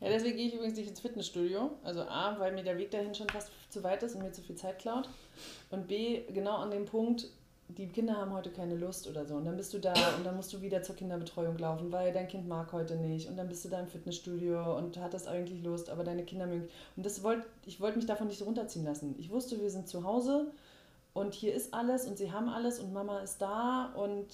Ja, 0.00 0.08
deswegen 0.08 0.36
gehe 0.36 0.48
ich 0.48 0.54
übrigens 0.54 0.76
nicht 0.76 0.88
ins 0.88 1.00
Fitnessstudio. 1.00 1.70
Also 1.82 2.02
A, 2.02 2.38
weil 2.38 2.52
mir 2.52 2.62
der 2.62 2.76
Weg 2.76 2.90
dahin 2.90 3.14
schon 3.14 3.28
fast 3.28 3.50
zu 3.70 3.82
weit 3.82 4.02
ist 4.02 4.14
und 4.14 4.22
mir 4.22 4.32
zu 4.32 4.42
viel 4.42 4.56
Zeit 4.56 4.78
klaut. 4.78 5.08
Und 5.70 5.88
B, 5.88 6.22
genau 6.32 6.56
an 6.56 6.70
dem 6.70 6.84
Punkt, 6.84 7.28
die 7.68 7.88
Kinder 7.88 8.16
haben 8.16 8.32
heute 8.32 8.50
keine 8.50 8.76
Lust 8.76 9.08
oder 9.08 9.24
so. 9.24 9.34
Und 9.34 9.44
dann 9.44 9.56
bist 9.56 9.72
du 9.74 9.78
da 9.78 9.92
und 10.16 10.24
dann 10.24 10.36
musst 10.36 10.52
du 10.52 10.60
wieder 10.60 10.82
zur 10.82 10.94
Kinderbetreuung 10.94 11.58
laufen, 11.58 11.90
weil 11.90 12.12
dein 12.12 12.28
Kind 12.28 12.46
mag 12.46 12.72
heute 12.72 12.96
nicht. 12.96 13.28
Und 13.28 13.36
dann 13.36 13.48
bist 13.48 13.64
du 13.64 13.68
da 13.68 13.80
im 13.80 13.88
Fitnessstudio 13.88 14.76
und 14.76 14.98
hattest 14.98 15.26
eigentlich 15.26 15.64
Lust, 15.64 15.90
aber 15.90 16.04
deine 16.04 16.24
Kinder 16.24 16.46
mögen. 16.46 16.68
Und 16.96 17.04
das 17.04 17.22
wollt, 17.22 17.44
ich 17.64 17.80
wollte 17.80 17.96
mich 17.96 18.06
davon 18.06 18.28
nicht 18.28 18.38
so 18.38 18.44
runterziehen 18.44 18.84
lassen. 18.84 19.16
Ich 19.18 19.30
wusste, 19.30 19.60
wir 19.60 19.70
sind 19.70 19.88
zu 19.88 20.04
Hause 20.04 20.52
und 21.16 21.34
hier 21.34 21.54
ist 21.54 21.72
alles 21.72 22.06
und 22.06 22.18
sie 22.18 22.30
haben 22.30 22.50
alles 22.50 22.78
und 22.78 22.92
Mama 22.92 23.20
ist 23.20 23.38
da 23.40 23.90
und 23.96 24.26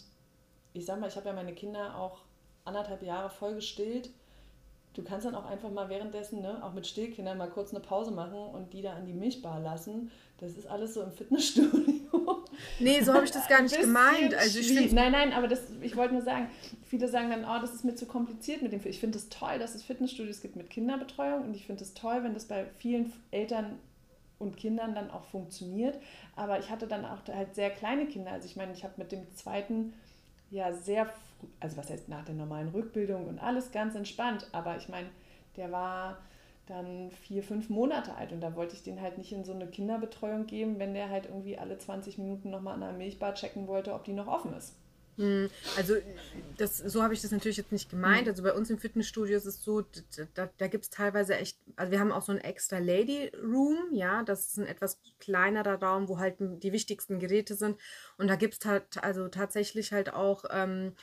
ich 0.73 0.85
sag 0.85 0.99
mal, 0.99 1.07
ich 1.07 1.15
habe 1.15 1.29
ja 1.29 1.33
meine 1.33 1.55
Kinder 1.55 1.97
auch 1.97 2.23
anderthalb 2.65 3.03
Jahre 3.05 3.31
voll 3.31 3.55
gestillt. 3.55 4.11
Du 4.95 5.05
kannst 5.05 5.25
dann 5.25 5.37
auch 5.37 5.47
einfach 5.47 5.71
mal 5.71 5.89
währenddessen, 5.89 6.43
ne, 6.43 6.63
auch 6.63 6.73
mit 6.73 6.87
Stillkindern, 6.87 7.39
mal 7.39 7.49
kurz 7.49 7.71
eine 7.71 7.81
Pause 7.81 8.11
machen 8.11 8.37
und 8.37 8.73
die 8.73 8.83
da 8.83 8.95
an 8.95 9.07
die 9.07 9.13
Milchbar 9.13 9.61
lassen. 9.61 10.11
Das 10.39 10.57
ist 10.57 10.67
alles 10.67 10.95
so 10.95 11.03
im 11.03 11.13
Fitnessstudio. 11.13 12.43
Nee, 12.81 13.01
so 13.01 13.15
habe 13.15 13.25
ich 13.25 13.31
das 13.31 13.49
gar 13.49 13.63
nicht 13.63 13.81
gemeint. 13.81 14.35
Also 14.35 14.59
ich 14.59 14.93
nein, 14.93 15.13
nein, 15.13 15.33
aber 15.33 15.47
das, 15.47 15.61
ich 15.81 15.97
wollte 15.97 16.15
nur 16.15 16.23
sagen, 16.23 16.49
viele 16.85 17.09
sagen 17.09 17.31
dann, 17.31 17.45
oh, 17.45 17.61
das 17.61 17.75
ist 17.75 17.85
mir 17.85 17.95
zu 17.95 18.07
kompliziert 18.07 18.61
mit 18.61 18.73
dem. 18.73 18.81
Ich 18.85 18.99
finde 18.99 19.19
es 19.19 19.29
toll, 19.29 19.59
dass 19.59 19.75
es 19.75 19.85
Fitnessstudios 19.85 20.41
gibt 20.41 20.57
mit 20.57 20.69
Kinderbetreuung 20.69 21.45
und 21.45 21.55
ich 21.55 21.65
finde 21.65 21.85
es 21.85 21.95
toll, 21.95 22.25
wenn 22.25 22.35
das 22.35 22.47
bei 22.47 22.67
vielen 22.79 23.13
Eltern 23.31 23.79
und 24.43 24.57
Kindern 24.57 24.95
dann 24.95 25.11
auch 25.11 25.25
funktioniert. 25.25 25.99
Aber 26.37 26.59
ich 26.59 26.71
hatte 26.71 26.87
dann 26.87 27.05
auch 27.05 27.27
halt 27.29 27.55
sehr 27.55 27.71
kleine 27.71 28.07
Kinder. 28.07 28.33
Also 28.33 28.47
ich 28.47 28.57
meine, 28.57 28.73
ich 28.73 28.85
habe 28.85 28.95
mit 28.97 29.13
dem 29.13 29.33
zweiten 29.35 29.95
ja 30.51 30.73
sehr, 30.75 31.11
also 31.61 31.77
was 31.77 31.89
heißt 31.89 32.09
nach 32.09 32.25
der 32.25 32.35
normalen 32.35 32.69
Rückbildung 32.69 33.27
und 33.27 33.39
alles 33.39 33.73
ganz 33.73 33.95
entspannt. 33.95 34.47
Aber 34.53 34.77
ich 34.77 34.89
meine, 34.89 35.09
der 35.57 35.73
war 35.73 36.19
dann 36.67 37.11
vier, 37.11 37.43
fünf 37.43 37.71
Monate 37.71 38.15
alt 38.15 38.33
und 38.33 38.41
da 38.41 38.55
wollte 38.55 38.75
ich 38.75 38.83
den 38.83 39.01
halt 39.01 39.19
nicht 39.19 39.33
in 39.33 39.45
so 39.45 39.53
eine 39.53 39.67
Kinderbetreuung 39.67 40.47
geben, 40.47 40.79
wenn 40.79 40.95
der 40.95 41.11
halt 41.11 41.27
irgendwie 41.27 41.59
alle 41.59 41.79
20 41.79 42.19
Minuten 42.19 42.51
nochmal 42.51 42.75
an 42.75 42.83
einer 42.83 42.99
Milchbar 42.99 43.35
checken 43.35 43.67
wollte, 43.67 43.95
ob 43.95 44.05
die 44.05 44.13
noch 44.13 44.29
offen 44.29 44.55
ist. 44.55 44.75
Hm, 45.23 45.51
also 45.77 45.95
das, 46.57 46.79
so 46.79 47.01
habe 47.03 47.15
ich 47.15 47.23
das 47.23 47.31
natürlich 47.31 47.57
jetzt 47.57 47.71
nicht 47.71 47.89
gemeint. 47.89 48.23
Hm. 48.23 48.29
Also 48.29 48.43
bei 48.43 48.53
uns 48.53 48.69
im 48.71 48.79
Fitnessstudio 48.79 49.37
ist 49.37 49.47
es 49.47 49.63
so, 49.63 49.85
da, 50.35 50.51
da 50.59 50.67
gibt 50.67 50.85
es 50.85 50.91
teilweise 50.91 51.37
echt, 51.37 51.59
also 51.77 51.93
wir 51.93 52.01
haben 52.01 52.11
auch 52.11 52.23
so 52.23 52.33
ein 52.33 52.39
extra 52.39 52.79
Lady 52.79 53.31
Room, 53.41 53.93
ja, 53.93 54.25
das 54.25 54.49
ist 54.49 54.59
ein 54.59 54.67
etwas 54.67 55.01
kleinerer 55.21 55.81
Raum, 55.81 56.09
wo 56.09 56.19
halt 56.19 56.37
die 56.41 56.73
wichtigsten 56.73 57.21
Geräte 57.21 57.55
sind. 57.55 57.79
Und 58.19 58.29
da 58.29 58.35
gibt 58.35 58.55
es 58.55 58.65
halt 58.65 59.03
also 59.03 59.29
tatsächlich 59.29 59.93
halt 59.93 60.13
auch 60.13 60.45
ähm, 60.51 60.95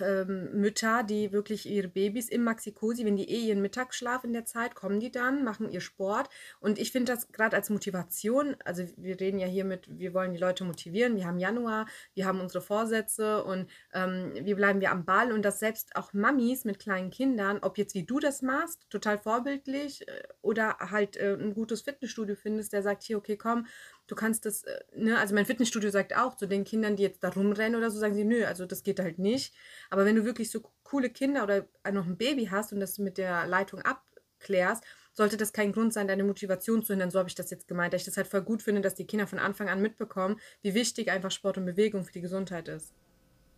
ähm, 0.00 0.50
Mütter, 0.60 1.02
die 1.02 1.32
wirklich 1.32 1.66
ihre 1.66 1.88
Babys 1.88 2.28
im 2.28 2.44
Maxi-Cosi, 2.44 3.04
wenn 3.04 3.16
die 3.16 3.28
eh 3.28 3.48
ihren 3.48 3.62
Mittagsschlaf 3.62 4.24
in 4.24 4.32
der 4.32 4.44
Zeit, 4.44 4.74
kommen 4.74 5.00
die 5.00 5.10
dann, 5.10 5.44
machen 5.44 5.70
ihr 5.70 5.80
Sport. 5.80 6.28
Und 6.60 6.78
ich 6.78 6.92
finde 6.92 7.12
das 7.12 7.32
gerade 7.32 7.56
als 7.56 7.70
Motivation, 7.70 8.56
also 8.64 8.84
wir 8.96 9.18
reden 9.18 9.38
ja 9.38 9.46
hier 9.46 9.64
mit, 9.64 9.86
wir 9.88 10.14
wollen 10.14 10.32
die 10.32 10.38
Leute 10.38 10.64
motivieren, 10.64 11.16
wir 11.16 11.26
haben 11.26 11.38
Januar, 11.38 11.86
wir 12.14 12.26
haben 12.26 12.40
unsere 12.40 12.62
Vorsätze 12.62 13.44
und 13.44 13.68
ähm, 13.92 14.32
wie 14.34 14.54
bleiben 14.54 14.80
wir 14.80 14.90
am 14.90 15.04
Ball 15.04 15.32
und 15.32 15.42
dass 15.42 15.58
selbst 15.58 15.96
auch 15.96 16.12
Mamis 16.12 16.64
mit 16.64 16.78
kleinen 16.78 17.10
Kindern, 17.10 17.58
ob 17.62 17.78
jetzt 17.78 17.94
wie 17.94 18.04
du 18.04 18.18
das 18.20 18.42
machst, 18.42 18.88
total 18.90 19.18
vorbildlich 19.18 20.06
äh, 20.06 20.22
oder 20.42 20.76
halt 20.78 21.16
äh, 21.16 21.34
ein 21.34 21.54
gutes 21.54 21.82
Fitnessstudio 21.82 22.36
findest, 22.36 22.72
der 22.72 22.82
sagt, 22.82 23.02
hier, 23.02 23.18
okay, 23.18 23.36
komm, 23.36 23.66
du 24.08 24.14
kannst 24.14 24.44
das, 24.44 24.64
äh, 24.64 24.80
ne, 24.96 25.18
also 25.18 25.34
mein 25.34 25.46
Fitnessstudio 25.46 25.90
sagt 25.90 26.16
auch 26.16 26.36
zu 26.36 26.46
den 26.46 26.64
Kindern, 26.64 26.96
die 26.96 27.04
jetzt 27.04 27.22
da 27.22 27.28
rumrennen 27.28 27.76
oder 27.76 27.90
so, 27.90 27.98
sagen 27.98 28.14
sie, 28.14 28.24
nö, 28.24 28.44
also 28.44 28.66
das 28.66 28.82
geht 28.82 28.98
halt 28.98 29.18
nicht. 29.18 29.54
Aber 29.90 30.04
wenn 30.04 30.16
du 30.16 30.24
wirklich 30.24 30.50
so 30.50 30.62
coole 30.82 31.10
Kinder 31.10 31.44
oder 31.44 31.66
noch 31.92 32.06
ein 32.06 32.16
Baby 32.16 32.46
hast 32.46 32.72
und 32.72 32.80
das 32.80 32.98
mit 32.98 33.18
der 33.18 33.46
Leitung 33.46 33.82
abklärst, 33.82 34.82
sollte 35.12 35.36
das 35.36 35.52
kein 35.52 35.72
Grund 35.72 35.92
sein, 35.92 36.08
deine 36.08 36.24
Motivation 36.24 36.82
zu 36.82 36.92
hindern. 36.92 37.10
So 37.10 37.18
habe 37.18 37.28
ich 37.28 37.34
das 37.34 37.50
jetzt 37.50 37.68
gemeint, 37.68 37.92
dass 37.92 38.02
ich 38.02 38.06
das 38.06 38.16
halt 38.16 38.28
voll 38.28 38.42
gut 38.42 38.62
finde, 38.62 38.80
dass 38.80 38.94
die 38.94 39.06
Kinder 39.06 39.26
von 39.26 39.38
Anfang 39.38 39.68
an 39.68 39.82
mitbekommen, 39.82 40.40
wie 40.62 40.74
wichtig 40.74 41.10
einfach 41.10 41.30
Sport 41.30 41.58
und 41.58 41.66
Bewegung 41.66 42.04
für 42.04 42.12
die 42.12 42.20
Gesundheit 42.20 42.68
ist. 42.68 42.92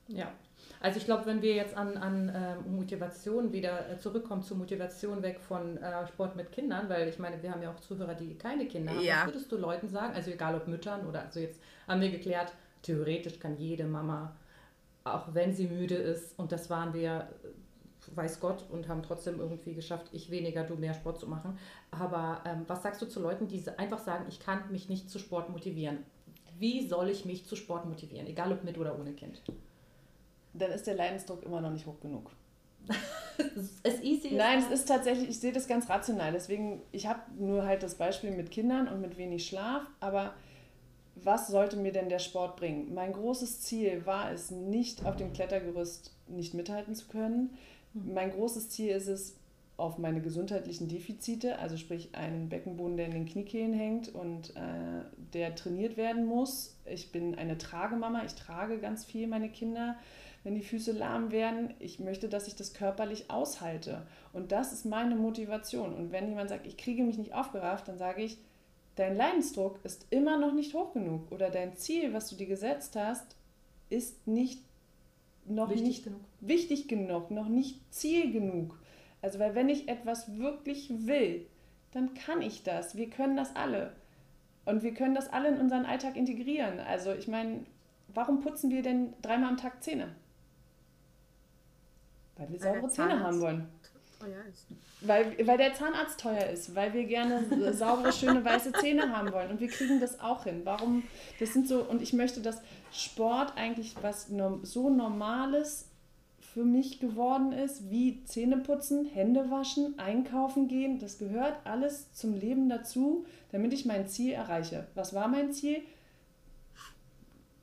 Ja, 0.09 0.33
also 0.83 0.99
ich 0.99 1.05
glaube, 1.05 1.27
wenn 1.27 1.43
wir 1.43 1.55
jetzt 1.55 1.77
an, 1.77 1.99
an 1.99 2.31
äh, 2.31 2.57
Motivation 2.66 3.53
wieder 3.53 3.90
äh, 3.90 3.99
zurückkommen 3.99 4.43
zur 4.43 4.57
Motivation 4.57 5.23
weg 5.23 5.38
von 5.38 5.77
äh, 5.77 6.07
Sport 6.07 6.37
mit 6.37 6.53
Kindern, 6.53 6.88
weil 6.88 7.07
ich 7.09 7.19
meine, 7.19 7.43
wir 7.43 7.53
haben 7.53 7.61
ja 7.61 7.71
auch 7.71 7.81
Zuhörer, 7.81 8.14
die 8.14 8.35
keine 8.37 8.66
Kinder 8.66 8.93
haben. 8.93 9.03
Ja. 9.03 9.21
Was 9.21 9.27
würdest 9.27 9.53
du 9.53 9.59
Leuten 9.59 9.90
sagen? 9.90 10.14
Also 10.14 10.31
egal 10.31 10.55
ob 10.55 10.66
Müttern 10.69 11.07
oder 11.07 11.23
also 11.25 11.38
jetzt 11.38 11.61
haben 11.87 12.01
wir 12.01 12.11
geklärt, 12.11 12.55
theoretisch 12.81 13.38
kann 13.38 13.59
jede 13.59 13.85
Mama, 13.85 14.35
auch 15.05 15.35
wenn 15.35 15.53
sie 15.53 15.66
müde 15.66 15.97
ist, 15.97 16.38
und 16.38 16.51
das 16.51 16.71
waren 16.71 16.95
wir, 16.95 17.29
äh, 17.45 18.16
weiß 18.16 18.40
Gott, 18.40 18.64
und 18.71 18.88
haben 18.88 19.03
trotzdem 19.03 19.38
irgendwie 19.38 19.75
geschafft, 19.75 20.09
ich 20.12 20.31
weniger, 20.31 20.64
du 20.64 20.77
mehr 20.77 20.95
Sport 20.95 21.21
zu 21.21 21.27
machen. 21.27 21.59
Aber 21.90 22.40
ähm, 22.47 22.64
was 22.69 22.83
sagst 22.83 23.03
du 23.03 23.07
zu 23.07 23.21
Leuten, 23.21 23.49
die 23.49 23.62
einfach 23.77 23.99
sagen, 23.99 24.25
ich 24.31 24.40
kann 24.40 24.73
mich 24.73 24.88
nicht 24.88 25.11
zu 25.11 25.19
Sport 25.19 25.51
motivieren? 25.51 25.99
Wie 26.59 26.88
soll 26.88 27.11
ich 27.11 27.27
mich 27.27 27.45
zu 27.45 27.55
Sport 27.55 27.85
motivieren, 27.85 28.27
egal 28.27 28.51
ob 28.51 28.64
mit 28.64 28.79
oder 28.79 28.99
ohne 28.99 29.12
Kind? 29.12 29.43
Dann 30.53 30.71
ist 30.71 30.87
der 30.87 30.95
Leidensdruck 30.95 31.43
immer 31.43 31.61
noch 31.61 31.71
nicht 31.71 31.87
hoch 31.87 32.01
genug. 32.01 32.31
es 33.83 34.01
easy 34.03 34.33
Nein, 34.33 34.59
es 34.59 34.71
ist 34.71 34.89
tatsächlich, 34.89 35.29
ich 35.29 35.41
sehe 35.41 35.53
das 35.53 35.69
ganz 35.69 35.89
rational. 35.89 36.33
Deswegen, 36.33 36.83
ich 36.93 37.07
habe 37.07 37.21
nur 37.39 37.65
halt 37.65 37.83
das 37.83 37.95
Beispiel 37.95 38.31
mit 38.31 38.51
Kindern 38.51 38.89
und 38.89 39.01
mit 39.01 39.17
wenig 39.17 39.47
Schlaf, 39.47 39.83
aber 40.01 40.35
was 41.15 41.49
sollte 41.49 41.77
mir 41.77 41.93
denn 41.93 42.09
der 42.09 42.19
Sport 42.19 42.57
bringen? 42.57 42.95
Mein 42.95 43.13
großes 43.13 43.61
Ziel 43.61 44.07
war 44.07 44.33
es, 44.33 44.51
nicht 44.51 45.05
auf 45.05 45.17
dem 45.17 45.33
Klettergerüst 45.33 46.15
nicht 46.29 46.55
mithalten 46.55 46.95
zu 46.95 47.09
können. 47.09 47.57
Hm. 47.93 48.15
Mein 48.15 48.31
großes 48.31 48.71
Ziel 48.71 48.91
ist 48.91 49.09
es, 49.09 49.37
auf 49.81 49.97
meine 49.97 50.21
gesundheitlichen 50.21 50.89
Defizite, 50.89 51.59
also 51.59 51.77
sprich 51.77 52.15
einen 52.15 52.51
Beckenboden, 52.51 52.99
der 52.99 53.07
in 53.07 53.13
den 53.13 53.27
Kniekehlen 53.27 53.73
hängt 53.73 54.15
und 54.15 54.55
äh, 54.55 55.05
der 55.33 55.55
trainiert 55.55 55.97
werden 55.97 56.27
muss. 56.27 56.77
Ich 56.85 57.11
bin 57.11 57.35
eine 57.35 57.57
Tragemama, 57.57 58.23
ich 58.25 58.35
trage 58.35 58.79
ganz 58.79 59.05
viel 59.05 59.27
meine 59.27 59.49
Kinder 59.49 59.97
wenn 60.42 60.55
die 60.55 60.62
Füße 60.62 60.92
lahm 60.92 61.33
werden. 61.33 61.74
Ich 61.79 62.00
möchte, 62.00 62.29
dass 62.29 62.48
ich 62.48 62.57
das 62.57 62.72
körperlich 62.72 63.31
aushalte. 63.31 64.07
Und 64.33 64.53
das 64.53 64.72
ist 64.72 64.87
meine 64.87 65.16
Motivation. 65.16 65.94
Und 65.94 66.12
wenn 66.12 66.29
jemand 66.29 66.48
sagt, 66.48 66.66
ich 66.66 66.76
kriege 66.76 67.03
mich 67.03 67.18
nicht 67.18 67.35
aufgerafft, 67.35 67.88
dann 67.88 67.98
sage 67.98 68.22
ich, 68.22 68.38
dein 68.96 69.16
Leidensdruck 69.16 69.81
ist 69.85 70.07
immer 70.11 70.38
noch 70.38 70.53
nicht 70.53 70.74
hoch 70.74 70.92
genug. 70.92 71.31
Oder 71.31 71.50
dein 71.50 71.76
Ziel, 71.76 72.12
was 72.14 72.29
du 72.29 72.37
dir 72.37 72.46
gesetzt 72.46 72.96
hast, 72.96 73.37
ist 73.90 74.26
nicht 74.26 74.62
noch 75.46 75.70
wichtig 75.70 75.87
nicht 75.87 76.05
genug. 76.05 76.20
wichtig 76.40 76.88
genug, 76.88 77.31
noch 77.31 77.48
nicht 77.48 77.81
Ziel 77.92 78.33
genug. 78.33 78.79
Also, 79.22 79.38
weil 79.38 79.55
wenn 79.55 79.68
ich 79.68 79.88
etwas 79.88 80.38
wirklich 80.38 81.07
will, 81.07 81.46
dann 81.92 82.14
kann 82.14 82.40
ich 82.40 82.62
das. 82.62 82.96
Wir 82.96 83.11
können 83.11 83.37
das 83.37 83.55
alle. 83.57 83.92
Und 84.64 84.83
wir 84.83 84.94
können 84.94 85.14
das 85.14 85.31
alle 85.33 85.48
in 85.48 85.59
unseren 85.59 85.85
Alltag 85.85 86.16
integrieren. 86.16 86.79
Also, 86.79 87.12
ich 87.12 87.29
meine, 87.29 87.64
warum 88.09 88.40
putzen 88.40 88.70
wir 88.70 88.83
denn 88.83 89.12
dreimal 89.22 89.50
am 89.50 89.57
Tag 89.57 89.83
Zähne? 89.83 90.14
Weil 92.40 92.50
wir 92.50 92.59
saubere 92.59 92.88
Zähne 92.88 93.20
haben 93.20 93.40
wollen. 93.40 93.68
Teuer 94.18 94.44
ist. 94.50 94.66
Weil, 95.03 95.46
weil 95.46 95.59
der 95.59 95.74
Zahnarzt 95.74 96.20
teuer 96.20 96.46
ist, 96.46 96.74
weil 96.74 96.92
wir 96.92 97.05
gerne 97.05 97.72
saubere, 97.72 98.12
schöne, 98.12 98.44
weiße 98.44 98.72
Zähne 98.72 99.16
haben 99.16 99.33
wollen. 99.33 99.50
Und 99.50 99.61
wir 99.61 99.68
kriegen 99.68 100.00
das 100.00 100.20
auch 100.20 100.44
hin. 100.44 100.62
Warum? 100.64 101.05
Das 101.38 101.53
sind 101.53 101.68
so, 101.68 101.83
und 101.83 102.03
ich 102.03 102.12
möchte, 102.12 102.40
dass 102.40 102.61
Sport 102.92 103.57
eigentlich 103.57 103.94
was 104.03 104.29
so 104.62 104.90
Normales 104.90 105.87
für 106.40 106.64
mich 106.64 106.98
geworden 106.98 107.53
ist, 107.53 107.90
wie 107.90 108.24
Zähne 108.24 108.57
putzen, 108.59 109.07
Hände 109.07 109.50
waschen, 109.50 109.98
einkaufen 109.98 110.66
gehen. 110.66 110.98
Das 110.98 111.18
gehört 111.18 111.55
alles 111.64 112.12
zum 112.12 112.35
Leben 112.35 112.68
dazu, 112.68 113.24
damit 113.53 113.72
ich 113.72 113.85
mein 113.85 114.09
Ziel 114.09 114.33
erreiche. 114.33 114.87
Was 114.94 115.14
war 115.14 115.29
mein 115.29 115.53
Ziel? 115.53 115.83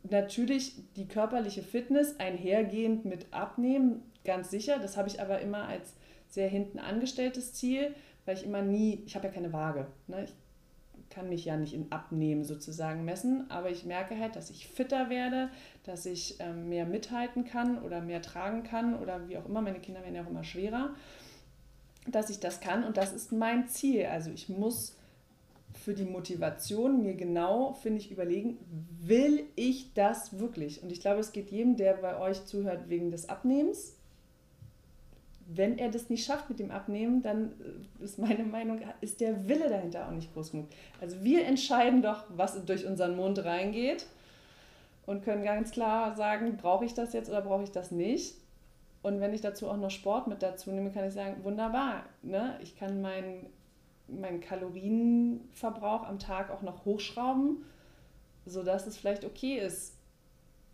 Natürlich 0.10 0.76
die 0.96 1.08
körperliche 1.08 1.64
Fitness 1.64 2.18
einhergehend 2.18 3.04
mit 3.04 3.34
Abnehmen, 3.34 4.04
ganz 4.28 4.52
sicher. 4.52 4.78
Das 4.78 4.98
habe 4.98 5.08
ich 5.08 5.20
aber 5.20 5.40
immer 5.40 5.68
als 5.68 5.94
sehr 6.28 6.48
hinten 6.48 6.78
angestelltes 6.78 7.54
Ziel, 7.54 7.96
weil 8.26 8.38
ich 8.38 8.44
immer 8.44 8.62
nie, 8.62 9.02
ich 9.08 9.16
habe 9.16 9.28
ja 9.28 9.34
keine 9.34 9.54
Waage. 9.54 9.88
Ne? 10.06 10.26
Ich 10.26 10.34
kann 11.10 11.30
mich 11.30 11.46
ja 11.46 11.58
nicht 11.58 11.74
in 11.74 11.92
Abnehmen 11.92 12.44
sozusagen 12.44 13.06
messen, 13.06 13.50
aber 13.50 13.72
ich 13.72 13.86
merke 13.86 14.20
halt, 14.20 14.36
dass 14.36 14.50
ich 14.50 14.68
fitter 14.68 15.10
werde, 15.10 15.50
dass 15.84 16.06
ich 16.06 16.36
ähm, 16.40 16.70
mehr 16.70 16.86
mithalten 16.86 17.46
kann 17.46 17.82
oder 17.82 18.02
mehr 18.02 18.22
tragen 18.22 18.64
kann 18.64 19.00
oder 19.00 19.28
wie 19.28 19.38
auch 19.38 19.46
immer. 19.46 19.62
Meine 19.62 19.80
Kinder 19.80 20.04
werden 20.04 20.16
ja 20.16 20.24
auch 20.24 20.30
immer 20.30 20.44
schwerer, 20.44 20.94
dass 22.12 22.30
ich 22.30 22.40
das 22.40 22.60
kann 22.60 22.84
und 22.84 22.98
das 22.98 23.14
ist 23.14 23.32
mein 23.32 23.68
Ziel. 23.68 24.06
Also 24.06 24.30
ich 24.32 24.50
muss 24.50 24.98
für 25.74 25.94
die 25.94 26.06
Motivation 26.06 27.02
mir 27.02 27.16
genau, 27.16 27.74
finde 27.74 28.00
ich, 28.00 28.12
überlegen, 28.12 28.58
will 29.00 29.46
ich 29.56 29.94
das 29.94 30.38
wirklich? 30.40 30.84
Und 30.84 30.92
ich 30.92 31.00
glaube, 31.00 31.20
es 31.20 31.32
geht 31.32 31.52
jedem, 31.52 31.78
der 31.78 31.94
bei 31.96 32.20
euch 32.20 32.46
zuhört, 32.46 32.90
wegen 32.90 33.12
des 33.12 33.30
Abnehmens 33.30 33.97
wenn 35.50 35.78
er 35.78 35.90
das 35.90 36.10
nicht 36.10 36.26
schafft 36.26 36.50
mit 36.50 36.60
dem 36.60 36.72
Abnehmen, 36.72 37.22
dann 37.22 37.54
äh, 38.00 38.04
ist 38.04 38.20
meine 38.20 38.44
Meinung, 38.44 38.82
ist 39.02 39.22
der 39.22 39.48
Wille 39.48 39.70
dahinter 39.70 40.08
auch 40.08 40.12
nicht 40.12 40.34
groß 40.34 40.52
genug. 40.52 40.68
Also 41.02 41.24
wir 41.24 41.46
entscheiden 41.46 42.02
doch, 42.02 42.26
was 42.30 42.64
durch 42.66 42.86
unseren 42.86 43.16
Mund 43.16 43.44
reingeht 43.44 44.06
und 45.06 45.24
können 45.24 45.44
ganz 45.44 45.72
klar 45.72 46.16
sagen, 46.16 46.58
brauche 46.58 46.86
ich 46.86 46.94
das 46.94 47.14
jetzt 47.14 47.30
oder 47.30 47.42
brauche 47.42 47.64
ich 47.64 47.72
das 47.72 47.92
nicht. 47.92 48.36
Und 49.04 49.22
wenn 49.22 49.34
ich 49.34 49.42
dazu 49.42 49.70
auch 49.70 49.78
noch 49.78 49.92
Sport 49.92 50.28
mit 50.28 50.44
dazu 50.44 50.72
nehme, 50.72 50.92
kann 50.92 51.08
ich 51.08 51.14
sagen, 51.14 51.44
wunderbar, 51.44 52.04
ne? 52.24 52.60
ich 52.62 52.78
kann 52.78 53.02
meinen 53.02 53.48
mein 54.10 54.40
Kalorienverbrauch 54.40 56.04
am 56.04 56.20
Tag 56.20 56.50
auch 56.50 56.62
noch 56.62 56.86
hochschrauben, 56.86 57.64
sodass 58.46 58.88
es 58.88 58.98
vielleicht 58.98 59.26
okay 59.26 59.58
ist, 59.60 59.98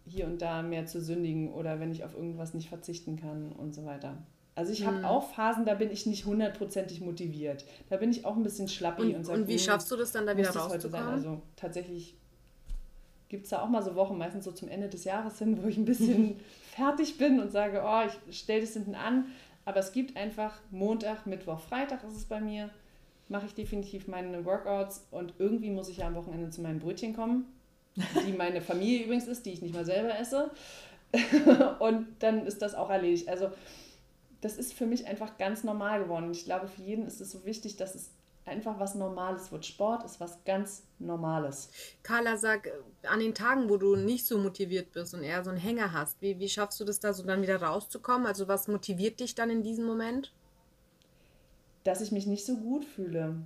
hier 0.06 0.26
und 0.26 0.42
da 0.42 0.62
mehr 0.62 0.86
zu 0.86 1.02
sündigen 1.02 1.52
oder 1.52 1.80
wenn 1.80 1.92
ich 1.92 2.04
auf 2.04 2.14
irgendwas 2.14 2.54
nicht 2.54 2.70
verzichten 2.70 3.16
kann 3.16 3.52
und 3.52 3.74
so 3.74 3.86
weiter. 3.86 4.18
Also 4.56 4.72
ich 4.72 4.86
habe 4.86 5.00
mhm. 5.00 5.06
auch 5.06 5.34
Phasen, 5.34 5.66
da 5.66 5.74
bin 5.74 5.90
ich 5.90 6.06
nicht 6.06 6.26
hundertprozentig 6.26 7.02
motiviert. 7.02 7.66
Da 7.90 7.98
bin 7.98 8.12
ich 8.12 8.26
auch 8.26 8.36
ein 8.36 8.44
bisschen 8.44 8.68
schlappi 8.68 9.02
und, 9.04 9.16
und, 9.16 9.24
sag, 9.26 9.36
und 9.36 9.48
wie 9.48 9.54
hm, 9.54 9.60
schaffst 9.60 9.92
du 9.92 9.96
das 9.96 10.12
dann 10.12 10.28
da 10.28 10.38
wieder 10.38 10.52
rauszukommen? 10.52 11.08
Also 11.08 11.42
tatsächlich 11.56 12.16
gibt 13.30 13.46
es 13.46 13.50
da 13.50 13.64
auch 13.64 13.70
mal 13.70 13.82
so 13.82 13.96
Wochen, 13.96 14.16
meistens 14.18 14.46
so 14.46 14.52
zum 14.52 14.70
Ende 14.70 14.90
des 14.90 15.06
Jahres 15.06 15.40
hin, 15.40 15.64
wo 15.64 15.68
ich 15.68 15.78
ein 15.78 15.86
bisschen 15.86 16.40
fertig 16.76 17.18
bin 17.18 17.40
und 17.40 17.52
sage, 17.52 17.82
oh, 17.84 18.02
ich 18.28 18.38
stelle 18.38 18.62
das 18.62 18.74
hinten 18.74 18.94
an. 18.94 19.26
Aber 19.66 19.80
es 19.80 19.92
gibt 19.92 20.18
einfach 20.18 20.60
Montag, 20.70 21.26
Mittwoch, 21.26 21.60
Freitag 21.60 22.04
ist 22.04 22.16
es 22.16 22.26
bei 22.26 22.40
mir, 22.40 22.70
mache 23.30 23.48
ich 23.48 23.56
definitiv 23.56 24.08
meine 24.08 24.46
Workouts 24.46 25.08
und 25.10 25.34
irgendwie 25.40 25.72
muss 25.72 25.90
ich 25.90 25.98
ja 25.98 26.08
am 26.08 26.16
Wochenende 26.16 26.52
zu 26.52 26.62
meinen 26.62 26.80
Brötchen 26.80 27.16
kommen, 27.16 27.46
die 27.96 28.34
meine 28.38 28.62
Familie 28.62 29.06
übrigens 29.06 29.26
ist, 29.26 29.48
die 29.48 29.52
ich 29.52 29.62
nicht 29.64 29.74
mal 29.74 29.86
selber 29.86 30.20
esse. 30.20 30.52
und 31.80 32.08
dann 32.20 32.46
ist 32.46 32.62
das 32.62 32.76
auch 32.76 32.90
erledigt. 32.90 33.30
Also 33.30 33.50
das 34.44 34.58
ist 34.58 34.74
für 34.74 34.86
mich 34.86 35.08
einfach 35.08 35.38
ganz 35.38 35.64
normal 35.64 36.04
geworden. 36.04 36.32
Ich 36.32 36.44
glaube, 36.44 36.68
für 36.68 36.82
jeden 36.82 37.08
ist 37.08 37.22
es 37.22 37.32
so 37.32 37.46
wichtig, 37.46 37.78
dass 37.78 37.96
es 37.96 38.12
einfach 38.46 38.78
was 38.78 38.94
Normales 38.94 39.54
wird. 39.54 39.66
Sport 39.66 40.04
ist 40.04 40.20
was 40.20 40.44
ganz 40.44 40.84
Normales. 41.00 41.70
Carla, 42.04 42.36
sag, 42.36 42.70
an 43.04 43.22
den 43.22 43.34
Tagen, 43.34 43.70
wo 43.70 43.78
du 43.78 43.96
nicht 43.96 44.26
so 44.26 44.38
motiviert 44.38 44.92
bist 44.92 45.14
und 45.14 45.24
eher 45.24 45.46
so 45.46 45.50
einen 45.50 45.60
Hänger 45.60 45.94
hast, 45.94 46.22
wie, 46.22 46.40
wie 46.40 46.50
schaffst 46.50 46.78
du 46.82 46.84
das 46.84 47.00
da 47.00 47.14
so 47.14 47.24
dann 47.24 47.42
wieder 47.42 47.62
rauszukommen? 47.62 48.28
Also 48.28 48.50
was 48.50 48.68
motiviert 48.68 49.22
dich 49.22 49.34
dann 49.34 49.50
in 49.50 49.64
diesem 49.64 49.86
Moment? 49.86 50.34
Dass 51.86 52.02
ich 52.02 52.12
mich 52.12 52.28
nicht 52.28 52.46
so 52.46 52.58
gut 52.58 52.84
fühle. 52.84 53.38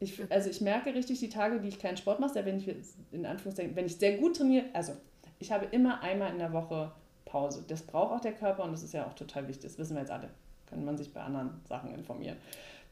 Ich, 0.00 0.20
also 0.32 0.50
ich 0.50 0.60
merke 0.60 0.92
richtig 0.92 1.20
die 1.20 1.28
Tage, 1.28 1.60
die 1.60 1.68
ich 1.68 1.78
keinen 1.78 1.96
Sport 1.96 2.18
mache, 2.18 2.44
wenn 2.44 2.58
ich 2.58 2.74
in 3.12 3.24
Anführungszeichen, 3.24 3.76
wenn 3.76 3.86
ich 3.86 3.98
sehr 3.98 4.18
gut 4.18 4.36
trainiere, 4.36 4.64
also 4.72 4.96
ich 5.38 5.52
habe 5.52 5.66
immer 5.66 6.02
einmal 6.02 6.32
in 6.32 6.38
der 6.38 6.52
Woche 6.52 6.90
Pause. 7.32 7.64
Das 7.66 7.82
braucht 7.82 8.12
auch 8.12 8.20
der 8.20 8.34
Körper 8.34 8.62
und 8.62 8.72
das 8.72 8.82
ist 8.82 8.92
ja 8.92 9.06
auch 9.06 9.14
total 9.14 9.48
wichtig. 9.48 9.64
Das 9.64 9.78
wissen 9.78 9.94
wir 9.94 10.00
jetzt 10.00 10.12
alle. 10.12 10.28
Kann 10.66 10.84
man 10.84 10.98
sich 10.98 11.12
bei 11.12 11.22
anderen 11.22 11.60
Sachen 11.66 11.94
informieren. 11.94 12.36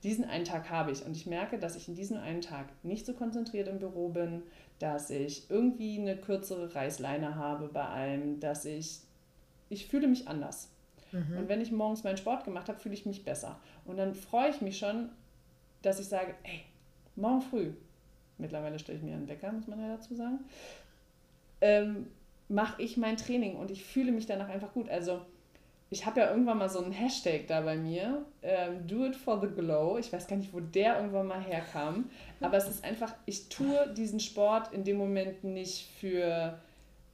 Diesen 0.03 0.24
einen 0.24 0.46
Tag 0.46 0.70
habe 0.70 0.90
ich 0.90 1.05
und 1.05 1.14
ich 1.14 1.26
merke, 1.26 1.59
dass 1.59 1.76
ich 1.76 1.87
in 1.87 1.94
diesem 1.94 2.16
einen 2.16 2.40
Tag 2.40 2.66
nicht 2.83 3.05
so 3.05 3.12
konzentriert 3.12 3.68
im 3.68 3.79
Büro 3.79 4.09
bin, 4.09 4.42
dass 4.79 5.11
ich 5.11 5.50
irgendwie 5.50 6.00
eine 6.00 6.16
kürzere 6.16 6.74
Reißleine 6.74 7.35
habe 7.35 7.68
bei 7.68 7.85
allem, 7.85 8.40
dass 8.40 8.64
ich, 8.64 9.00
ich 9.68 9.87
fühle 9.87 10.09
mich 10.09 10.26
anders. 10.26 10.70
Mhm. 11.12 11.37
Und 11.37 11.48
wenn 11.48 11.61
ich 11.61 11.70
morgens 11.70 12.03
meinen 12.03 12.16
Sport 12.16 12.44
gemacht 12.44 12.70
habe, 12.70 12.79
fühle 12.79 12.94
ich 12.94 13.05
mich 13.05 13.24
besser. 13.24 13.59
Und 13.85 13.98
dann 13.98 14.14
freue 14.14 14.48
ich 14.48 14.62
mich 14.62 14.79
schon, 14.79 15.11
dass 15.83 16.00
ich 16.00 16.09
sage, 16.09 16.35
ey, 16.44 16.62
morgen 17.14 17.42
früh, 17.42 17.72
mittlerweile 18.38 18.79
stelle 18.79 18.96
ich 18.96 19.05
mir 19.05 19.14
einen 19.14 19.29
Wecker, 19.29 19.53
muss 19.53 19.66
man 19.66 19.81
ja 19.81 19.96
dazu 19.96 20.14
sagen, 20.14 20.38
ähm, 21.61 22.07
mache 22.51 22.83
ich 22.83 22.97
mein 22.97 23.17
Training 23.17 23.57
und 23.57 23.71
ich 23.71 23.85
fühle 23.85 24.13
mich 24.13 24.27
danach 24.27 24.49
einfach 24.49 24.73
gut. 24.73 24.89
Also 24.89 25.21
ich 25.89 26.07
habe 26.07 26.21
ja 26.21 26.31
irgendwann 26.31 26.59
mal 26.59 26.69
so 26.69 26.83
einen 26.83 26.93
Hashtag 26.93 27.47
da 27.49 27.61
bei 27.63 27.77
mir, 27.77 28.25
ähm, 28.43 28.87
Do 28.87 29.07
it 29.07 29.17
for 29.17 29.41
the 29.41 29.49
glow. 29.49 29.99
Ich 29.99 30.13
weiß 30.13 30.27
gar 30.27 30.37
nicht, 30.37 30.53
wo 30.53 30.61
der 30.61 30.97
irgendwann 30.97 31.27
mal 31.27 31.41
herkam, 31.41 32.11
aber 32.41 32.57
es 32.57 32.69
ist 32.69 32.85
einfach, 32.85 33.15
ich 33.27 33.49
tue 33.49 33.93
diesen 33.97 34.21
Sport 34.21 34.73
in 34.73 34.85
dem 34.85 34.99
Moment 34.99 35.43
nicht 35.45 35.89
für 35.99 36.59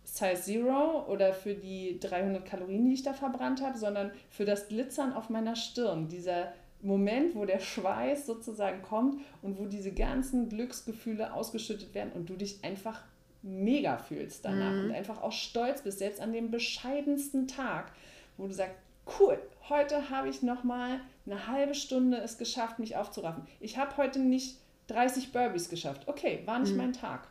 Size 0.05 0.41
Zero 0.41 1.07
oder 1.07 1.33
für 1.33 1.55
die 1.55 1.99
300 2.01 2.45
Kalorien, 2.45 2.87
die 2.87 2.95
ich 2.95 3.03
da 3.03 3.13
verbrannt 3.13 3.63
habe, 3.63 3.77
sondern 3.77 4.13
für 4.31 4.45
das 4.45 4.69
Glitzern 4.69 5.13
auf 5.13 5.31
meiner 5.31 5.57
Stirn. 5.57 6.09
Dieser 6.09 6.53
Moment, 6.83 7.35
wo 7.35 7.45
der 7.45 7.59
Schweiß 7.59 8.27
sozusagen 8.27 8.83
kommt 8.83 9.21
und 9.43 9.59
wo 9.59 9.67
diese 9.67 9.93
ganzen 9.93 10.49
Glücksgefühle 10.49 11.33
ausgeschüttet 11.33 11.95
werden 11.95 12.13
und 12.13 12.29
du 12.29 12.37
dich 12.37 12.63
einfach 12.63 13.03
mega 13.47 13.97
fühlst 13.99 14.45
danach 14.45 14.73
mhm. 14.73 14.85
und 14.87 14.93
einfach 14.93 15.23
auch 15.23 15.33
stolz 15.33 15.83
bist, 15.83 15.99
selbst 15.99 16.21
an 16.21 16.33
dem 16.33 16.51
bescheidensten 16.51 17.47
Tag, 17.47 17.93
wo 18.37 18.47
du 18.47 18.53
sagst, 18.53 18.75
cool, 19.19 19.39
heute 19.69 20.11
habe 20.11 20.29
ich 20.29 20.43
nochmal 20.43 21.01
eine 21.25 21.47
halbe 21.47 21.75
Stunde 21.75 22.19
es 22.19 22.39
geschafft, 22.39 22.79
mich 22.79 22.97
aufzuraffen. 22.97 23.47
Ich 23.61 23.79
habe 23.79 23.97
heute 23.97 24.19
nicht 24.19 24.59
30 24.89 25.33
Burpees 25.33 25.69
geschafft. 25.69 26.03
Okay, 26.07 26.43
war 26.45 26.59
nicht 26.59 26.73
mhm. 26.73 26.79
mein 26.79 26.93
Tag. 26.93 27.29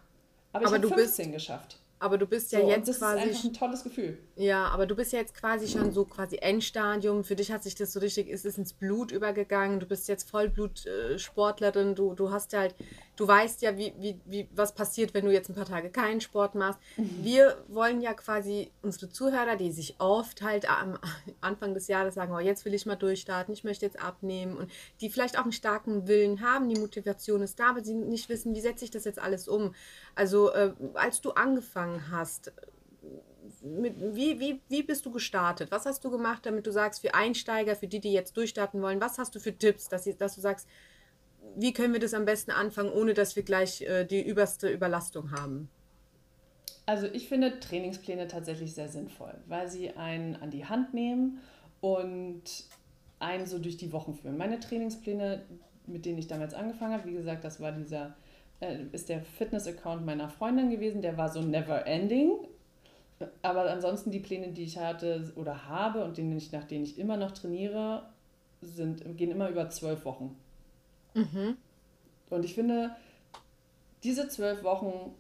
Aber, 0.54 0.68
aber 0.68 0.78
ich 0.78 0.84
habe 0.84 0.96
15 0.96 1.26
bist, 1.26 1.34
geschafft. 1.34 1.78
Aber 1.98 2.18
du 2.18 2.28
bist 2.28 2.52
ja 2.52 2.60
so, 2.60 2.70
jetzt 2.70 2.90
das 2.90 3.00
quasi. 3.00 3.22
Das 3.22 3.30
ist 3.30 3.36
einfach 3.38 3.50
ein 3.50 3.54
tolles 3.54 3.84
Gefühl. 3.84 4.18
Ja, 4.36 4.68
aber 4.68 4.86
du 4.86 4.96
bist 4.96 5.14
ja 5.14 5.20
jetzt 5.20 5.34
quasi 5.34 5.68
schon 5.68 5.92
so 5.94 6.04
quasi 6.04 6.38
Endstadium. 6.38 7.24
Für 7.24 7.36
dich 7.38 7.52
hat 7.52 7.64
sich 7.64 7.74
das 7.76 7.94
so 7.94 8.00
richtig, 8.02 8.28
ist 8.28 8.46
es 8.46 8.58
ins 8.58 8.74
Blut 8.74 9.12
übergegangen. 9.12 9.80
Du 9.80 9.86
bist 9.86 10.10
jetzt 10.10 10.30
Vollblut-Sportlerin. 10.30 11.92
Äh, 11.92 11.96
du, 11.96 12.14
du 12.14 12.32
hast 12.32 12.52
ja 12.52 12.60
halt, 12.60 12.76
du 13.16 13.26
weißt 13.26 13.62
ja, 13.62 13.78
wie, 13.78 13.94
wie, 13.98 14.20
wie, 14.26 14.50
was 14.54 14.76
passiert, 14.76 15.14
wenn 15.14 15.26
du 15.26 15.32
jetzt 15.32 15.50
ein 15.50 15.56
paar 15.56 15.66
Tage 15.66 15.90
keinen 15.90 16.20
Sport 16.20 16.56
machst. 16.56 16.80
Mhm. 16.98 17.20
Wir 17.22 17.64
wollen 17.70 18.02
ja 18.02 18.14
quasi 18.14 18.72
unsere 18.82 19.10
Zuhörer, 19.10 19.56
die 19.56 19.72
sich 19.72 19.96
oft 20.00 20.42
halt 20.42 20.70
am 20.70 21.00
Anfang 21.42 21.74
des 21.74 21.88
Jahres 21.88 22.16
sagen, 22.16 22.34
oh, 22.34 22.40
jetzt 22.40 22.66
will 22.66 22.74
ich 22.74 22.86
mal 22.86 22.96
durchstarten, 22.96 23.54
ich 23.54 23.64
möchte 23.64 23.86
jetzt 23.86 24.02
abnehmen 24.02 24.58
und 24.58 24.70
die 25.00 25.10
vielleicht 25.10 25.40
auch 25.40 25.44
einen 25.44 25.54
starken 25.54 26.08
Willen 26.08 26.42
haben, 26.42 26.68
die 26.68 26.80
Motivation 26.80 27.42
ist 27.42 27.58
da, 27.58 27.70
aber 27.70 27.84
sie 27.84 27.94
nicht 27.94 28.28
wissen, 28.28 28.54
wie 28.54 28.62
setze 28.62 28.84
ich 28.84 28.92
das 28.92 29.06
jetzt 29.06 29.20
alles 29.20 29.48
um. 29.48 29.74
Also 30.14 30.52
äh, 30.52 30.74
als 30.94 31.22
du 31.22 31.32
angefangen 31.32 31.85
hast, 32.12 32.52
mit, 33.62 33.96
wie, 34.16 34.40
wie, 34.40 34.62
wie 34.70 34.84
bist 34.84 35.06
du 35.06 35.12
gestartet? 35.12 35.72
Was 35.72 35.86
hast 35.86 36.04
du 36.04 36.12
gemacht, 36.12 36.46
damit 36.46 36.68
du 36.68 36.72
sagst, 36.72 37.02
für 37.02 37.14
Einsteiger, 37.14 37.76
für 37.76 37.88
die, 37.88 38.00
die 38.00 38.14
jetzt 38.14 38.38
durchstarten 38.38 38.82
wollen, 38.82 39.02
was 39.02 39.18
hast 39.18 39.36
du 39.36 39.40
für 39.40 39.58
Tipps, 39.58 39.90
dass, 39.90 40.06
dass 40.18 40.36
du 40.36 40.42
sagst, 40.42 40.68
wie 41.56 41.74
können 41.74 41.94
wir 41.94 42.00
das 42.00 42.14
am 42.14 42.26
besten 42.26 42.52
anfangen, 42.52 42.92
ohne 42.92 43.14
dass 43.14 43.36
wir 43.36 43.44
gleich 43.44 43.82
äh, 43.82 44.06
die 44.06 44.22
überste 44.22 44.70
Überlastung 44.70 45.32
haben? 45.32 45.70
Also 46.86 47.08
ich 47.08 47.28
finde 47.28 47.60
Trainingspläne 47.60 48.28
tatsächlich 48.28 48.74
sehr 48.74 48.90
sinnvoll, 48.90 49.34
weil 49.48 49.70
sie 49.70 49.92
einen 49.92 50.36
an 50.36 50.52
die 50.52 50.66
Hand 50.66 50.94
nehmen 50.94 51.40
und 51.82 52.44
einen 53.20 53.48
so 53.48 53.58
durch 53.58 53.78
die 53.78 53.92
Wochen 53.92 54.14
führen. 54.14 54.38
Meine 54.38 54.60
Trainingspläne, 54.60 55.46
mit 55.88 56.06
denen 56.06 56.20
ich 56.20 56.28
damals 56.28 56.54
angefangen 56.54 56.94
habe, 56.94 57.10
wie 57.10 57.14
gesagt, 57.14 57.44
das 57.44 57.60
war 57.60 57.72
dieser 57.72 58.16
ist 58.92 59.10
der 59.10 59.22
Fitness-Account 59.22 60.06
meiner 60.06 60.30
Freundin 60.30 60.70
gewesen. 60.70 61.02
Der 61.02 61.18
war 61.18 61.30
so 61.30 61.42
never 61.42 61.86
ending. 61.86 62.38
Aber 63.42 63.70
ansonsten 63.70 64.12
die 64.12 64.20
Pläne, 64.20 64.50
die 64.50 64.64
ich 64.64 64.78
hatte 64.78 65.32
oder 65.36 65.68
habe 65.68 66.04
und 66.04 66.18
denen 66.18 66.38
ich, 66.38 66.52
nach 66.52 66.66
denen 66.66 66.84
ich 66.84 67.00
immer 67.00 67.18
noch 67.18 67.32
trainiere, 67.32 68.10
sind, 68.62 69.04
gehen 69.18 69.32
immer 69.32 69.50
über 69.50 69.70
zwölf 69.70 70.04
Wochen. 70.06 70.36
Mhm. 71.14 71.58
Und 72.30 72.44
ich 72.44 72.54
finde, 72.54 72.96
diese 74.04 74.28
zwölf 74.28 74.64
Wochen, 74.64 75.14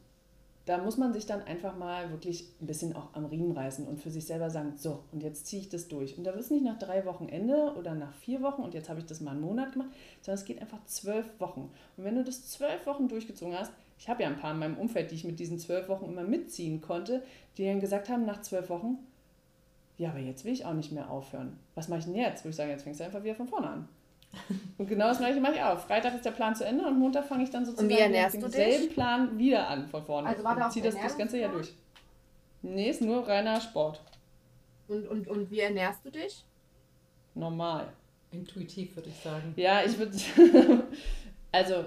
da 0.65 0.79
muss 0.79 0.97
man 0.97 1.13
sich 1.13 1.27
dann 1.27 1.43
einfach 1.43 1.77
mal 1.77 2.09
wirklich 2.09 2.49
ein 2.59 2.65
bisschen 2.65 2.95
auch 2.95 3.13
am 3.13 3.25
Riemen 3.25 3.51
reißen 3.51 3.87
und 3.87 3.99
für 3.99 4.09
sich 4.09 4.25
selber 4.25 4.49
sagen, 4.49 4.73
so, 4.77 5.03
und 5.11 5.21
jetzt 5.21 5.45
ziehe 5.45 5.61
ich 5.61 5.69
das 5.69 5.87
durch. 5.87 6.17
Und 6.17 6.23
da 6.23 6.31
ist 6.31 6.49
nicht 6.49 6.63
nach 6.63 6.79
drei 6.79 7.05
Wochen 7.05 7.29
Ende 7.29 7.73
oder 7.77 7.93
nach 7.93 8.13
vier 8.13 8.41
Wochen 8.41 8.63
und 8.63 8.73
jetzt 8.73 8.89
habe 8.89 8.99
ich 8.99 9.05
das 9.05 9.21
mal 9.21 9.31
einen 9.31 9.41
Monat 9.41 9.73
gemacht, 9.73 9.89
sondern 10.21 10.39
es 10.39 10.45
geht 10.45 10.59
einfach 10.59 10.83
zwölf 10.85 11.27
Wochen. 11.39 11.69
Und 11.97 12.03
wenn 12.03 12.15
du 12.15 12.23
das 12.23 12.47
zwölf 12.49 12.85
Wochen 12.87 13.07
durchgezogen 13.07 13.57
hast, 13.57 13.71
ich 13.99 14.09
habe 14.09 14.23
ja 14.23 14.29
ein 14.29 14.37
paar 14.37 14.53
in 14.53 14.59
meinem 14.59 14.77
Umfeld, 14.77 15.11
die 15.11 15.15
ich 15.15 15.23
mit 15.23 15.39
diesen 15.39 15.59
zwölf 15.59 15.87
Wochen 15.87 16.05
immer 16.05 16.23
mitziehen 16.23 16.81
konnte, 16.81 17.23
die 17.57 17.65
dann 17.65 17.79
gesagt 17.79 18.09
haben, 18.09 18.25
nach 18.25 18.41
zwölf 18.41 18.69
Wochen, 18.69 18.97
ja, 19.97 20.09
aber 20.09 20.19
jetzt 20.19 20.43
will 20.43 20.51
ich 20.51 20.65
auch 20.65 20.73
nicht 20.73 20.91
mehr 20.91 21.09
aufhören. 21.09 21.57
Was 21.75 21.87
mache 21.87 21.99
ich 21.99 22.05
denn 22.05 22.15
jetzt? 22.15 22.43
Würde 22.43 22.49
ich 22.49 22.55
sagen, 22.55 22.71
jetzt 22.71 22.83
fängst 22.83 22.99
du 22.99 23.05
einfach 23.05 23.23
wieder 23.23 23.35
von 23.35 23.47
vorne 23.47 23.69
an. 23.69 23.89
Und 24.77 24.87
genau 24.87 25.07
das 25.07 25.19
gleiche 25.19 25.39
mache 25.39 25.53
ich 25.55 25.61
auch. 25.61 25.79
Freitag 25.79 26.15
ist 26.15 26.25
der 26.25 26.31
Plan 26.31 26.55
zu 26.55 26.65
Ende 26.65 26.85
und 26.85 26.99
Montag 26.99 27.25
fange 27.25 27.43
ich 27.43 27.49
dann 27.49 27.65
sozusagen 27.65 27.87
mit 27.87 28.33
demselben 28.33 28.89
Plan 28.89 29.37
wieder 29.37 29.67
an 29.67 29.87
von 29.87 30.03
vorne. 30.03 30.29
Also 30.29 30.43
war 30.43 30.55
da 30.55 30.67
auch 30.67 30.71
ziehe 30.71 30.83
das 30.83 30.95
das 30.95 31.17
ganze 31.17 31.39
Jahr 31.39 31.51
durch. 31.51 31.73
Nee, 32.61 32.89
ist 32.89 33.01
nur 33.01 33.27
reiner 33.27 33.61
Sport. 33.61 34.01
Und, 34.87 35.07
und, 35.07 35.27
und 35.27 35.51
wie 35.51 35.59
ernährst 35.59 36.03
du 36.05 36.11
dich? 36.11 36.43
Normal. 37.35 37.87
Intuitiv 38.31 38.95
würde 38.95 39.09
ich 39.09 39.15
sagen. 39.17 39.53
Ja, 39.55 39.83
ich 39.83 39.97
würde. 39.97 40.17
also, 41.51 41.85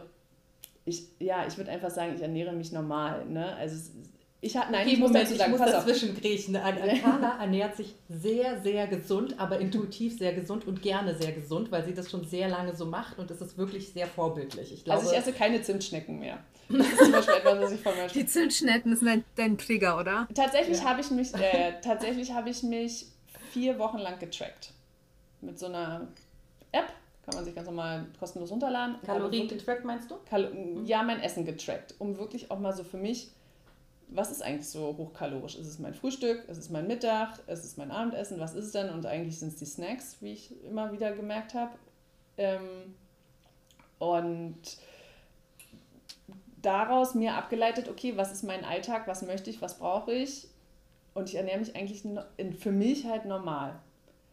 ich, 0.85 1.09
ja, 1.19 1.47
ich 1.47 1.57
würde 1.57 1.71
einfach 1.71 1.91
sagen, 1.91 2.15
ich 2.15 2.23
ernähre 2.23 2.53
mich 2.53 2.73
normal. 2.73 3.25
Ne? 3.27 3.55
Also, 3.57 3.93
ich 4.41 4.57
hatte, 4.57 4.71
nein, 4.71 4.83
okay, 4.83 4.93
ich 4.93 4.99
muss 5.01 5.11
Moment, 5.11 5.29
sagen, 5.29 5.53
ich 5.53 5.59
muss 5.59 5.71
dazwischen 5.71 6.15
griechen. 6.15 6.55
Carla 6.55 7.41
ernährt 7.41 7.75
sich 7.75 7.97
sehr, 8.09 8.61
sehr 8.61 8.87
gesund, 8.87 9.35
aber 9.39 9.59
intuitiv 9.59 10.17
sehr 10.17 10.33
gesund 10.33 10.65
und 10.67 10.81
gerne 10.81 11.17
sehr 11.17 11.33
gesund, 11.33 11.73
weil 11.73 11.85
sie 11.85 11.93
das 11.93 12.09
schon 12.09 12.25
sehr 12.25 12.49
lange 12.49 12.77
so 12.77 12.87
macht 12.87 13.19
und 13.19 13.33
es 13.33 13.41
ist 13.41 13.59
wirklich 13.59 13.93
sehr 13.93 14.07
vorbildlich. 14.07 14.73
Ich 14.73 14.85
glaube, 14.85 15.01
also 15.01 15.11
ich 15.11 15.19
esse 15.19 15.33
keine 15.33 15.61
Zimtschnecken 15.63 16.19
mehr. 16.19 16.39
Das 16.69 16.87
ist 16.87 16.99
zum 16.99 17.13
Beispiel 17.13 17.35
etwas, 17.35 17.61
was 17.61 17.73
ich 17.73 17.81
von 17.81 17.97
mir 17.97 18.07
Die 18.09 18.27
Zimtschnecken 18.27 18.95
sind 18.95 19.09
dein, 19.09 19.25
dein 19.37 19.57
Trigger, 19.57 19.99
oder? 19.99 20.29
Tatsächlich 20.35 20.79
ja. 20.79 20.85
habe 20.85 21.01
ich 21.01 21.11
mich, 21.11 21.35
äh, 21.35 21.73
tatsächlich 21.83 22.31
habe 22.33 22.51
ich 22.51 22.63
mich 22.63 23.07
vier 23.53 23.79
Wochen 23.79 23.99
lang 23.99 24.19
getrackt. 24.19 24.73
Mit 25.41 25.59
so 25.59 25.67
einer 25.67 26.09
App, 26.71 26.93
kann 27.25 27.37
man 27.37 27.45
sich 27.45 27.55
ganz 27.55 27.67
normal 27.67 28.07
kostenlos 28.21 28.51
runterladen. 28.51 28.97
Kalorien 29.05 29.49
getrackt 29.49 29.85
meinst 29.85 30.11
du? 30.11 30.17
Kal 30.29 30.53
ja, 30.85 31.03
mein 31.03 31.21
Essen 31.21 31.47
getrackt, 31.47 31.95
um 31.99 32.19
wirklich 32.19 32.51
auch 32.51 32.59
mal 32.59 32.75
so 32.75 32.85
für 32.85 32.99
mich 32.99 33.31
was 34.11 34.31
ist 34.31 34.43
eigentlich 34.43 34.69
so 34.69 34.97
hochkalorisch? 34.97 35.57
Ist 35.57 35.67
es 35.67 35.79
mein 35.79 35.95
Frühstück? 35.95 36.49
Ist 36.49 36.59
es 36.59 36.71
mein 36.71 36.87
Mittag? 36.87 37.39
Ist 37.47 37.65
es 37.65 37.77
mein 37.77 37.91
Abendessen? 37.91 38.41
Was 38.41 38.55
ist 38.55 38.67
es 38.67 38.73
denn? 38.73 38.91
Und 38.91 39.07
eigentlich 39.07 39.39
sind 39.39 39.49
es 39.49 39.57
die 39.57 39.67
Snacks, 39.67 40.17
wie 40.21 40.33
ich 40.33 40.65
immer 40.65 40.93
wieder 40.93 41.13
gemerkt 41.13 41.55
habe. 41.55 41.73
Ähm, 42.37 42.95
und 43.99 44.61
daraus 46.63 47.15
mir 47.15 47.35
abgeleitet, 47.35 47.89
okay, 47.89 48.17
was 48.17 48.33
ist 48.33 48.45
mein 48.45 48.65
Alltag? 48.65 49.07
Was 49.07 49.23
möchte 49.23 49.51
ich? 49.51 49.61
Was 49.61 49.79
brauche 49.79 50.13
ich? 50.13 50.49
Und 51.15 51.29
ich 51.29 51.35
ernähre 51.35 51.59
mich 51.59 51.77
eigentlich 51.77 52.03
für 52.59 52.73
mich 52.73 53.07
halt 53.07 53.25
normal. 53.25 53.79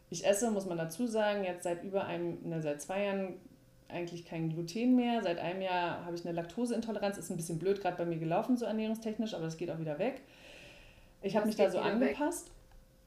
Ich 0.08 0.24
esse, 0.24 0.50
muss 0.50 0.66
man 0.66 0.78
dazu 0.78 1.06
sagen, 1.06 1.44
jetzt 1.44 1.64
seit 1.64 1.82
über 1.82 2.04
einem, 2.04 2.38
ne, 2.48 2.62
seit 2.62 2.80
zwei 2.80 3.04
Jahren 3.04 3.34
eigentlich 3.88 4.24
kein 4.24 4.50
Gluten 4.50 4.96
mehr. 4.96 5.22
Seit 5.22 5.38
einem 5.38 5.62
Jahr 5.62 6.04
habe 6.04 6.16
ich 6.16 6.24
eine 6.24 6.34
Laktoseintoleranz. 6.34 7.18
Ist 7.18 7.30
ein 7.30 7.36
bisschen 7.36 7.58
blöd 7.58 7.80
gerade 7.80 7.96
bei 7.96 8.04
mir 8.04 8.18
gelaufen, 8.18 8.56
so 8.56 8.64
ernährungstechnisch, 8.64 9.34
aber 9.34 9.44
das 9.44 9.56
geht 9.56 9.70
auch 9.70 9.78
wieder 9.78 9.98
weg. 9.98 10.22
Ich 11.22 11.36
habe 11.36 11.46
mich 11.46 11.56
da 11.56 11.70
so 11.70 11.78
angepasst. 11.78 12.46
Weg? 12.46 12.52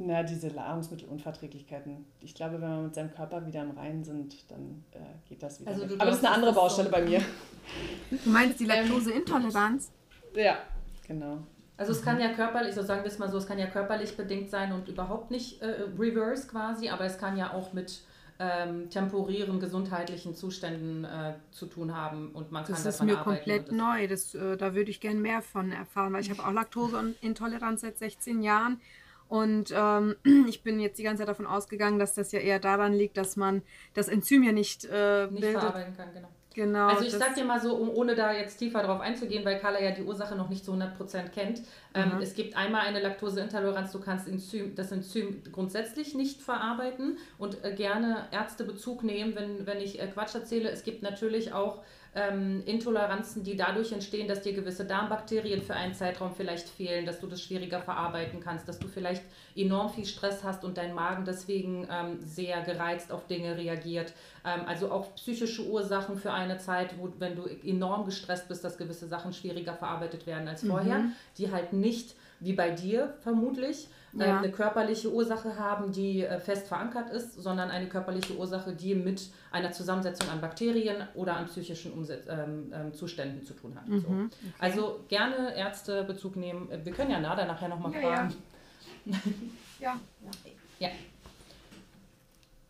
Na, 0.02 0.24
diese 0.24 0.48
Nahrungsmittelunverträglichkeiten. 0.48 2.06
Ich 2.22 2.34
glaube, 2.34 2.62
wenn 2.62 2.70
wir 2.70 2.82
mit 2.84 2.96
seinem 2.96 3.14
Körper 3.14 3.46
wieder 3.46 3.62
im 3.62 3.72
Reinen 3.72 4.04
sind, 4.04 4.50
dann 4.50 4.84
äh, 4.94 4.98
geht 5.28 5.44
das 5.44 5.60
wieder. 5.60 5.72
Also 5.72 5.90
weg. 5.90 5.96
Aber 6.00 6.06
das 6.06 6.20
ist 6.20 6.26
eine 6.26 6.36
andere 6.36 6.54
Baustelle 6.54 6.88
so 6.88 6.96
bei 6.96 7.02
mir. 7.02 7.22
Du 8.10 8.30
meinst 8.30 8.60
die 8.60 8.64
ähm, 8.64 8.70
Laktoseintoleranz? 8.70 9.92
ja, 10.36 10.58
genau. 11.06 11.40
Also 11.76 11.94
es 11.94 12.02
kann 12.02 12.20
ja 12.20 12.34
körperlich, 12.34 12.76
so 12.76 12.84
sagen 12.84 13.04
wir 13.04 13.12
es 13.12 13.20
mal 13.20 13.30
so, 13.30 13.38
es 13.38 13.48
kann 13.48 13.58
ja 13.58 13.68
körperlich 13.68 14.18
bedingt 14.18 14.50
sein 14.50 14.74
und 14.74 14.90
überhaupt 14.90 15.32
nicht 15.32 15.62
äh, 15.62 15.84
reverse 15.98 16.48
quasi, 16.48 16.90
aber 16.90 17.06
es 17.06 17.18
kann 17.18 17.38
ja 17.38 17.54
auch 17.54 17.72
mit 17.72 18.02
ähm, 18.40 18.90
temporären 18.90 19.60
gesundheitlichen 19.60 20.34
Zuständen 20.34 21.04
äh, 21.04 21.34
zu 21.52 21.66
tun 21.66 21.96
haben 21.96 22.32
und 22.32 22.52
man 22.52 22.64
kann 22.64 22.74
das 22.74 22.86
ist 22.86 23.04
mir 23.04 23.18
komplett 23.18 23.72
neu. 23.72 24.08
Das, 24.08 24.34
äh, 24.34 24.56
da 24.56 24.74
würde 24.74 24.90
ich 24.90 25.02
gerne 25.02 25.20
mehr 25.20 25.42
von 25.42 25.72
erfahren, 25.72 26.14
weil 26.14 26.22
ich 26.22 26.30
habe 26.30 26.46
auch 26.46 26.54
Laktoseintoleranz 26.54 27.82
seit 27.82 27.98
16 27.98 28.42
Jahren 28.42 28.80
und 29.28 29.74
ähm, 29.76 30.16
ich 30.48 30.64
bin 30.64 30.80
jetzt 30.80 30.98
die 30.98 31.04
ganze 31.04 31.22
Zeit 31.22 31.28
davon 31.28 31.46
ausgegangen, 31.46 32.00
dass 32.00 32.16
das 32.16 32.32
ja 32.32 32.40
eher 32.40 32.60
daran 32.60 32.94
liegt, 32.94 33.18
dass 33.18 33.36
man 33.36 33.62
das 33.94 34.08
Enzym 34.08 34.44
ja 34.44 34.54
nicht, 34.54 34.86
äh, 34.86 35.28
nicht 35.28 35.42
bildet. 35.42 35.60
verarbeiten 35.60 35.96
kann. 35.98 36.14
Genau. 36.14 36.30
Genau. 36.56 36.88
Also 36.88 37.06
ich 37.06 37.14
sag 37.14 37.36
dir 37.36 37.46
mal 37.46 37.62
so, 37.62 37.76
um, 37.76 37.90
ohne 37.90 38.16
da 38.16 38.34
jetzt 38.34 38.58
tiefer 38.58 38.82
drauf 38.82 39.02
einzugehen, 39.02 39.46
weil 39.46 39.60
Carla 39.60 39.80
ja 39.80 39.92
die 39.92 40.02
Ursache 40.02 40.36
noch 40.36 40.50
nicht 40.50 40.66
zu 40.66 40.74
100% 40.74 41.30
kennt. 41.30 41.62
Ähm, 41.94 42.16
mhm. 42.16 42.22
Es 42.22 42.34
gibt 42.34 42.58
einmal 42.58 42.82
eine 42.82 43.00
Laktoseintoleranz, 43.00 43.92
du 43.92 44.00
kannst 44.00 44.28
Enzym, 44.28 44.74
das 44.76 44.92
Enzym 44.92 45.44
grundsätzlich 45.52 46.16
nicht 46.16 46.42
verarbeiten 46.42 47.18
und 47.38 47.64
äh, 47.64 47.74
gerne 47.74 48.28
Ärzte 48.32 48.64
Bezug 48.64 49.04
nehmen, 49.04 49.36
wenn, 49.36 49.68
wenn 49.68 49.80
ich 49.80 50.02
äh, 50.02 50.08
Quatsch 50.08 50.34
erzähle. 50.34 50.70
Es 50.70 50.84
gibt 50.84 51.04
natürlich 51.04 51.54
auch 51.54 51.84
ähm, 52.16 52.64
Intoleranzen, 52.66 53.44
die 53.44 53.56
dadurch 53.56 53.92
entstehen, 53.92 54.28
dass 54.28 54.42
dir 54.42 54.54
gewisse 54.54 54.86
Darmbakterien 54.86 55.62
für 55.62 55.76
einen 55.76 55.94
Zeitraum 55.94 56.34
vielleicht 56.36 56.68
fehlen, 56.68 57.06
dass 57.06 57.20
du 57.20 57.28
das 57.28 57.42
schwieriger 57.42 57.82
verarbeiten 57.82 58.40
kannst, 58.40 58.68
dass 58.68 58.80
du 58.80 58.88
vielleicht 58.88 59.24
enorm 59.56 59.90
viel 59.90 60.06
Stress 60.06 60.44
hast 60.44 60.64
und 60.64 60.78
dein 60.78 60.94
Magen 60.96 61.26
deswegen 61.26 61.88
ähm, 61.92 62.20
sehr 62.22 62.62
gereizt 62.62 63.12
auf 63.12 63.28
Dinge 63.28 63.58
reagiert. 63.58 64.14
Ähm, 64.44 64.62
also 64.66 64.92
auch 64.92 65.14
psychische 65.16 65.66
Ursachen 65.66 66.18
für 66.18 66.34
eine 66.34 66.58
Zeit, 66.58 66.98
wo 66.98 67.12
wenn 67.20 67.36
du 67.36 67.46
enorm 67.64 68.06
gestresst 68.06 68.48
bist, 68.48 68.64
dass 68.64 68.78
gewisse 68.78 69.08
Sachen 69.08 69.32
schwieriger 69.34 69.74
verarbeitet 69.74 70.26
werden 70.26 70.48
als 70.48 70.66
vorher, 70.66 71.00
mhm. 71.00 71.12
die 71.38 71.52
halt 71.52 71.74
nicht 71.74 72.16
wie 72.40 72.54
bei 72.54 72.72
dir 72.72 73.14
vermutlich 73.22 73.88
ja. 74.14 74.38
eine 74.38 74.52
körperliche 74.52 75.12
Ursache 75.12 75.58
haben, 75.58 75.92
die 75.92 76.24
äh, 76.24 76.40
fest 76.40 76.68
verankert 76.68 77.10
ist, 77.12 77.36
sondern 77.36 77.70
eine 77.70 77.88
körperliche 77.88 78.36
Ursache, 78.36 78.74
die 78.74 78.96
mit 78.96 79.30
einer 79.52 79.72
Zusammensetzung 79.72 80.30
an 80.30 80.42
Bakterien 80.42 81.08
oder 81.16 81.36
an 81.36 81.46
psychischen 81.46 81.94
Umset 81.94 82.26
ähm, 82.30 82.72
ähm, 82.74 82.94
Zuständen 82.94 83.44
zu 83.44 83.54
tun 83.54 83.76
hat. 83.76 83.88
Mhm. 83.88 84.02
So. 84.02 84.08
Okay. 84.08 84.30
Also 84.60 85.00
gerne 85.08 85.56
Ärzte 85.56 86.04
Bezug 86.04 86.36
nehmen. 86.36 86.70
Wir 86.84 86.94
können 86.94 87.12
ja 87.12 87.20
Nada 87.20 87.46
nachher 87.46 87.68
nochmal 87.68 87.94
ja, 87.94 88.02
fragen. 88.02 88.36
Ja. 89.80 89.98
ja. 90.80 90.88
ja. 90.88 90.90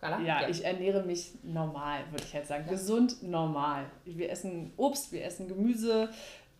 Ja, 0.02 0.20
ja, 0.22 0.48
ich 0.48 0.64
ernähre 0.64 1.04
mich 1.04 1.32
normal, 1.44 2.00
würde 2.10 2.24
ich 2.24 2.34
halt 2.34 2.48
sagen. 2.48 2.64
Ja. 2.66 2.72
Gesund, 2.72 3.22
normal. 3.22 3.86
Wir 4.06 4.30
essen 4.32 4.72
Obst, 4.78 5.12
wir 5.12 5.26
essen 5.26 5.50
Gemüse, 5.50 6.10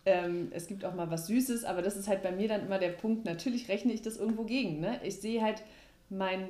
ähm, 0.06 0.48
es 0.52 0.66
gibt 0.66 0.84
auch 0.84 0.94
mal 0.94 1.10
was 1.10 1.26
Süßes, 1.26 1.64
aber 1.64 1.82
das 1.82 1.96
ist 1.96 2.08
halt 2.08 2.22
bei 2.22 2.32
mir 2.32 2.48
dann 2.48 2.64
immer 2.64 2.78
der 2.78 2.90
Punkt. 2.90 3.24
Natürlich 3.24 3.68
rechne 3.68 3.92
ich 3.92 4.02
das 4.02 4.16
irgendwo 4.16 4.44
gegen. 4.44 4.80
Ne? 4.80 5.00
Ich 5.04 5.20
sehe 5.20 5.42
halt 5.42 5.62
mein, 6.08 6.48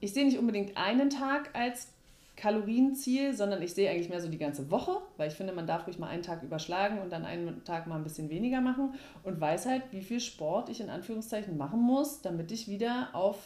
ich 0.00 0.12
sehe 0.12 0.24
nicht 0.24 0.38
unbedingt 0.38 0.76
einen 0.76 1.10
Tag 1.10 1.50
als 1.54 1.88
Kalorienziel, 2.36 3.34
sondern 3.34 3.60
ich 3.62 3.74
sehe 3.74 3.90
eigentlich 3.90 4.08
mehr 4.08 4.20
so 4.20 4.28
die 4.28 4.38
ganze 4.38 4.70
Woche, 4.70 4.96
weil 5.18 5.28
ich 5.28 5.34
finde, 5.34 5.52
man 5.52 5.66
darf 5.66 5.86
ruhig 5.86 5.98
mal 5.98 6.08
einen 6.08 6.22
Tag 6.22 6.42
überschlagen 6.42 7.00
und 7.00 7.12
dann 7.12 7.26
einen 7.26 7.64
Tag 7.64 7.86
mal 7.86 7.96
ein 7.96 8.02
bisschen 8.02 8.30
weniger 8.30 8.62
machen 8.62 8.94
und 9.22 9.40
weiß 9.40 9.66
halt, 9.66 9.82
wie 9.90 10.00
viel 10.00 10.20
Sport 10.20 10.70
ich 10.70 10.80
in 10.80 10.88
Anführungszeichen 10.88 11.58
machen 11.58 11.80
muss, 11.82 12.22
damit 12.22 12.50
ich 12.50 12.66
wieder 12.68 13.10
auf 13.12 13.36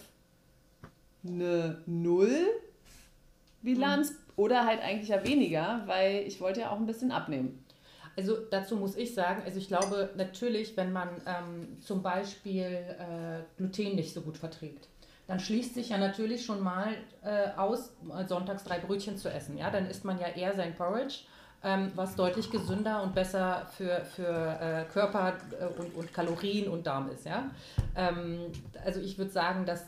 eine 1.27 1.83
Null-Bilanz 1.87 2.53
mhm. 4.13 4.17
oder 4.37 4.65
halt 4.65 4.81
eigentlich 4.81 5.09
ja 5.09 5.27
weniger, 5.27 5.83
weil 5.87 6.23
ich 6.27 6.41
wollte 6.41 6.61
ja 6.61 6.71
auch 6.71 6.79
ein 6.79 6.87
bisschen 6.87 7.11
abnehmen. 7.11 7.65
Also 8.17 8.37
dazu 8.51 8.77
muss 8.77 8.97
ich 8.97 9.15
sagen, 9.15 9.43
also 9.45 9.59
ich 9.59 9.69
glaube 9.69 10.11
natürlich, 10.17 10.77
wenn 10.77 10.93
man 10.93 11.09
ähm, 11.27 11.81
zum 11.81 12.03
Beispiel 12.03 12.63
äh, 12.63 13.43
Gluten 13.57 13.97
nicht 13.97 14.15
so 14.15 14.21
gut 14.21 14.37
verträgt, 14.37 14.89
dann 15.27 15.41
schließt 15.41 15.75
sich 15.75 15.89
ja 15.89 15.99
natürlich 15.99 16.45
schon 16.45 16.63
mal 16.63 16.95
äh, 17.23 17.49
aus, 17.57 17.93
sonntags 18.29 18.65
drei 18.65 18.79
Brötchen 18.79 19.17
zu 19.17 19.31
essen. 19.31 19.57
Ja, 19.57 19.71
dann 19.71 19.87
isst 19.87 20.05
man 20.05 20.19
ja 20.19 20.29
eher 20.29 20.55
sein 20.55 20.75
Porridge, 20.75 21.21
ähm, 21.63 21.93
was 21.95 22.15
deutlich 22.15 22.51
gesünder 22.51 23.03
und 23.03 23.15
besser 23.15 23.67
für, 23.77 24.05
für 24.05 24.59
äh, 24.61 24.85
Körper 24.93 25.39
äh, 25.59 25.81
und, 25.81 25.95
und 25.95 26.13
Kalorien 26.13 26.69
und 26.69 26.87
Darm 26.87 27.11
ist. 27.11 27.25
Ja, 27.25 27.51
ähm, 27.97 28.53
also 28.85 29.01
ich 29.01 29.17
würde 29.17 29.31
sagen, 29.31 29.65
dass 29.65 29.87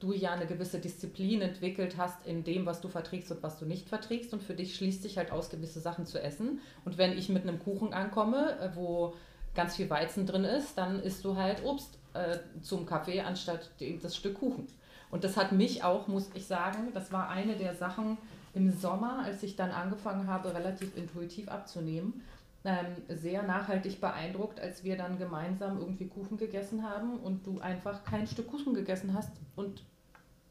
du 0.00 0.12
ja 0.12 0.32
eine 0.32 0.46
gewisse 0.46 0.78
Disziplin 0.78 1.42
entwickelt 1.42 1.96
hast 1.96 2.26
in 2.26 2.44
dem, 2.44 2.66
was 2.66 2.80
du 2.80 2.88
verträgst 2.88 3.30
und 3.32 3.42
was 3.42 3.58
du 3.58 3.66
nicht 3.66 3.88
verträgst. 3.88 4.32
Und 4.32 4.42
für 4.42 4.54
dich 4.54 4.76
schließt 4.76 5.02
sich 5.02 5.18
halt 5.18 5.32
aus, 5.32 5.50
gewisse 5.50 5.80
Sachen 5.80 6.06
zu 6.06 6.22
essen. 6.22 6.60
Und 6.84 6.98
wenn 6.98 7.16
ich 7.16 7.28
mit 7.28 7.42
einem 7.42 7.58
Kuchen 7.58 7.92
ankomme, 7.92 8.58
äh, 8.60 8.70
wo 8.74 9.14
ganz 9.54 9.76
viel 9.76 9.90
Weizen 9.90 10.26
drin 10.26 10.44
ist, 10.44 10.78
dann 10.78 11.00
isst 11.00 11.24
du 11.24 11.36
halt 11.36 11.64
Obst 11.64 11.98
äh, 12.14 12.38
zum 12.62 12.86
Kaffee 12.86 13.20
anstatt 13.20 13.70
das 14.02 14.16
Stück 14.16 14.38
Kuchen. 14.38 14.68
Und 15.10 15.24
das 15.24 15.36
hat 15.36 15.52
mich 15.52 15.82
auch, 15.84 16.06
muss 16.06 16.30
ich 16.34 16.46
sagen, 16.46 16.88
das 16.94 17.12
war 17.12 17.28
eine 17.28 17.56
der 17.56 17.74
Sachen 17.74 18.18
im 18.54 18.70
Sommer, 18.70 19.22
als 19.24 19.42
ich 19.42 19.56
dann 19.56 19.70
angefangen 19.70 20.26
habe, 20.26 20.54
relativ 20.54 20.96
intuitiv 20.96 21.48
abzunehmen, 21.48 22.22
ähm, 22.64 22.86
sehr 23.08 23.42
nachhaltig 23.42 24.00
beeindruckt, 24.00 24.60
als 24.60 24.84
wir 24.84 24.96
dann 24.96 25.18
gemeinsam 25.18 25.78
irgendwie 25.78 26.08
Kuchen 26.08 26.36
gegessen 26.36 26.82
haben 26.82 27.18
und 27.18 27.46
du 27.46 27.60
einfach 27.60 28.04
kein 28.04 28.26
Stück 28.26 28.48
Kuchen 28.48 28.74
gegessen 28.74 29.14
hast 29.14 29.30
und 29.56 29.82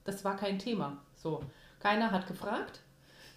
das 0.08 0.24
war 0.24 0.38
kein 0.38 0.58
Thema. 0.58 0.98
So. 1.16 1.44
Keiner 1.80 2.12
hat 2.12 2.28
gefragt. 2.28 2.82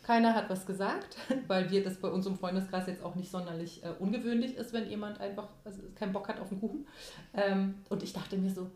Keiner 0.03 0.35
hat 0.35 0.49
was 0.49 0.67
gesagt, 0.67 1.17
weil 1.47 1.71
wir 1.71 1.85
das 1.85 1.97
bei 1.97 2.09
uns 2.09 2.27
im 2.27 2.39
Freundeskreis 2.39 2.87
jetzt 2.87 3.03
auch 3.03 3.17
nicht 3.17 3.31
sonderlich 3.31 3.85
äh, 3.85 3.91
ungewöhnlich 3.99 4.57
ist, 4.57 4.73
wenn 4.73 4.89
jemand 4.89 5.21
einfach 5.21 5.49
also 5.65 5.83
keinen 5.95 6.13
Bock 6.13 6.29
hat 6.29 6.41
auf 6.41 6.51
einen 6.51 6.61
Kuchen. 6.61 6.87
Ähm, 7.35 7.75
und 7.91 8.03
ich 8.03 8.13
dachte 8.13 8.39
mir 8.39 8.51
so, 8.51 8.71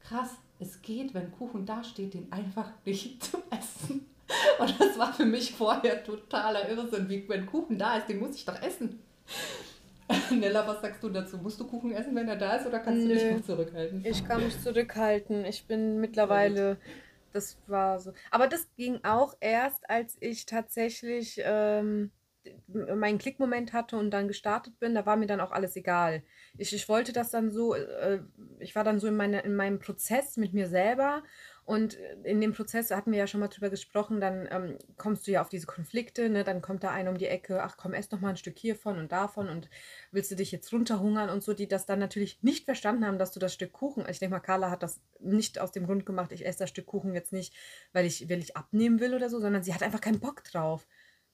krass, 0.00 0.30
es 0.58 0.82
geht, 0.82 1.14
wenn 1.14 1.32
Kuchen 1.32 1.66
dasteht, 1.66 2.14
den 2.14 2.32
einfach 2.32 2.70
nicht 2.84 3.22
zu 3.22 3.38
essen. 3.50 4.06
Und 4.58 4.80
das 4.80 4.98
war 4.98 5.12
für 5.12 5.26
mich 5.26 5.52
vorher 5.52 6.02
totaler 6.02 6.68
Irrsinn, 6.68 7.08
wie 7.10 7.28
wenn 7.28 7.44
Kuchen 7.44 7.76
da 7.76 7.98
ist, 7.98 8.08
den 8.08 8.20
muss 8.20 8.36
ich 8.36 8.44
doch 8.46 8.60
essen. 8.62 9.00
Nella, 10.30 10.66
was 10.66 10.80
sagst 10.80 11.02
du 11.02 11.08
dazu? 11.08 11.38
Musst 11.38 11.60
du 11.60 11.66
Kuchen 11.66 11.92
essen, 11.92 12.14
wenn 12.14 12.28
er 12.28 12.36
da 12.36 12.56
ist, 12.56 12.66
oder 12.66 12.78
kannst 12.78 13.04
du 13.04 13.08
dich 13.08 13.44
zurückhalten? 13.44 14.04
Ich 14.04 14.26
kann 14.26 14.42
mich 14.42 14.60
zurückhalten. 14.62 15.44
Ich 15.44 15.66
bin 15.66 16.00
mittlerweile 16.00 16.78
das 17.34 17.58
war 17.66 17.98
so. 18.00 18.12
Aber 18.30 18.46
das 18.46 18.68
ging 18.76 19.00
auch 19.04 19.34
erst, 19.40 19.88
als 19.90 20.16
ich 20.20 20.46
tatsächlich 20.46 21.40
ähm, 21.44 22.10
meinen 22.66 23.18
Klickmoment 23.18 23.72
hatte 23.72 23.96
und 23.96 24.10
dann 24.10 24.28
gestartet 24.28 24.78
bin. 24.78 24.94
Da 24.94 25.06
war 25.06 25.16
mir 25.16 25.26
dann 25.26 25.40
auch 25.40 25.52
alles 25.52 25.76
egal. 25.76 26.22
Ich, 26.58 26.72
ich 26.72 26.88
wollte 26.88 27.12
das 27.12 27.30
dann 27.30 27.50
so, 27.50 27.74
äh, 27.74 28.20
ich 28.58 28.74
war 28.74 28.84
dann 28.84 28.98
so 28.98 29.08
in, 29.08 29.16
meine, 29.16 29.40
in 29.40 29.56
meinem 29.56 29.78
Prozess 29.78 30.36
mit 30.36 30.52
mir 30.52 30.68
selber 30.68 31.22
und 31.66 31.94
in 32.24 32.42
dem 32.42 32.52
Prozess 32.52 32.90
hatten 32.90 33.10
wir 33.10 33.18
ja 33.18 33.26
schon 33.26 33.40
mal 33.40 33.48
drüber 33.48 33.70
gesprochen, 33.70 34.20
dann 34.20 34.46
ähm, 34.50 34.78
kommst 34.98 35.26
du 35.26 35.30
ja 35.30 35.40
auf 35.40 35.48
diese 35.48 35.66
Konflikte, 35.66 36.28
ne? 36.28 36.44
dann 36.44 36.60
kommt 36.60 36.84
da 36.84 36.90
einer 36.90 37.10
um 37.10 37.16
die 37.16 37.26
Ecke, 37.26 37.62
ach 37.62 37.78
komm, 37.78 37.94
ess 37.94 38.10
doch 38.10 38.20
mal 38.20 38.30
ein 38.30 38.36
Stück 38.36 38.58
hiervon 38.58 38.98
und 38.98 39.12
davon 39.12 39.48
und 39.48 39.70
willst 40.12 40.30
du 40.30 40.36
dich 40.36 40.52
jetzt 40.52 40.70
runterhungern 40.72 41.30
und 41.30 41.42
so, 41.42 41.54
die 41.54 41.66
das 41.66 41.86
dann 41.86 41.98
natürlich 41.98 42.42
nicht 42.42 42.66
verstanden 42.66 43.06
haben, 43.06 43.18
dass 43.18 43.32
du 43.32 43.40
das 43.40 43.54
Stück 43.54 43.72
Kuchen, 43.72 44.04
ich 44.08 44.18
denke 44.18 44.34
mal, 44.34 44.40
Carla 44.40 44.70
hat 44.70 44.82
das 44.82 45.00
nicht 45.20 45.58
aus 45.58 45.72
dem 45.72 45.86
Grund 45.86 46.04
gemacht, 46.04 46.32
ich 46.32 46.44
esse 46.44 46.58
das 46.58 46.68
Stück 46.68 46.86
Kuchen 46.86 47.14
jetzt 47.14 47.32
nicht, 47.32 47.54
weil 47.94 48.04
ich, 48.04 48.28
weil 48.28 48.40
ich 48.40 48.56
abnehmen 48.58 49.00
will 49.00 49.14
oder 49.14 49.30
so, 49.30 49.40
sondern 49.40 49.62
sie 49.62 49.72
hat 49.72 49.82
einfach 49.82 50.02
keinen 50.02 50.20
Bock 50.20 50.44
drauf. 50.44 50.86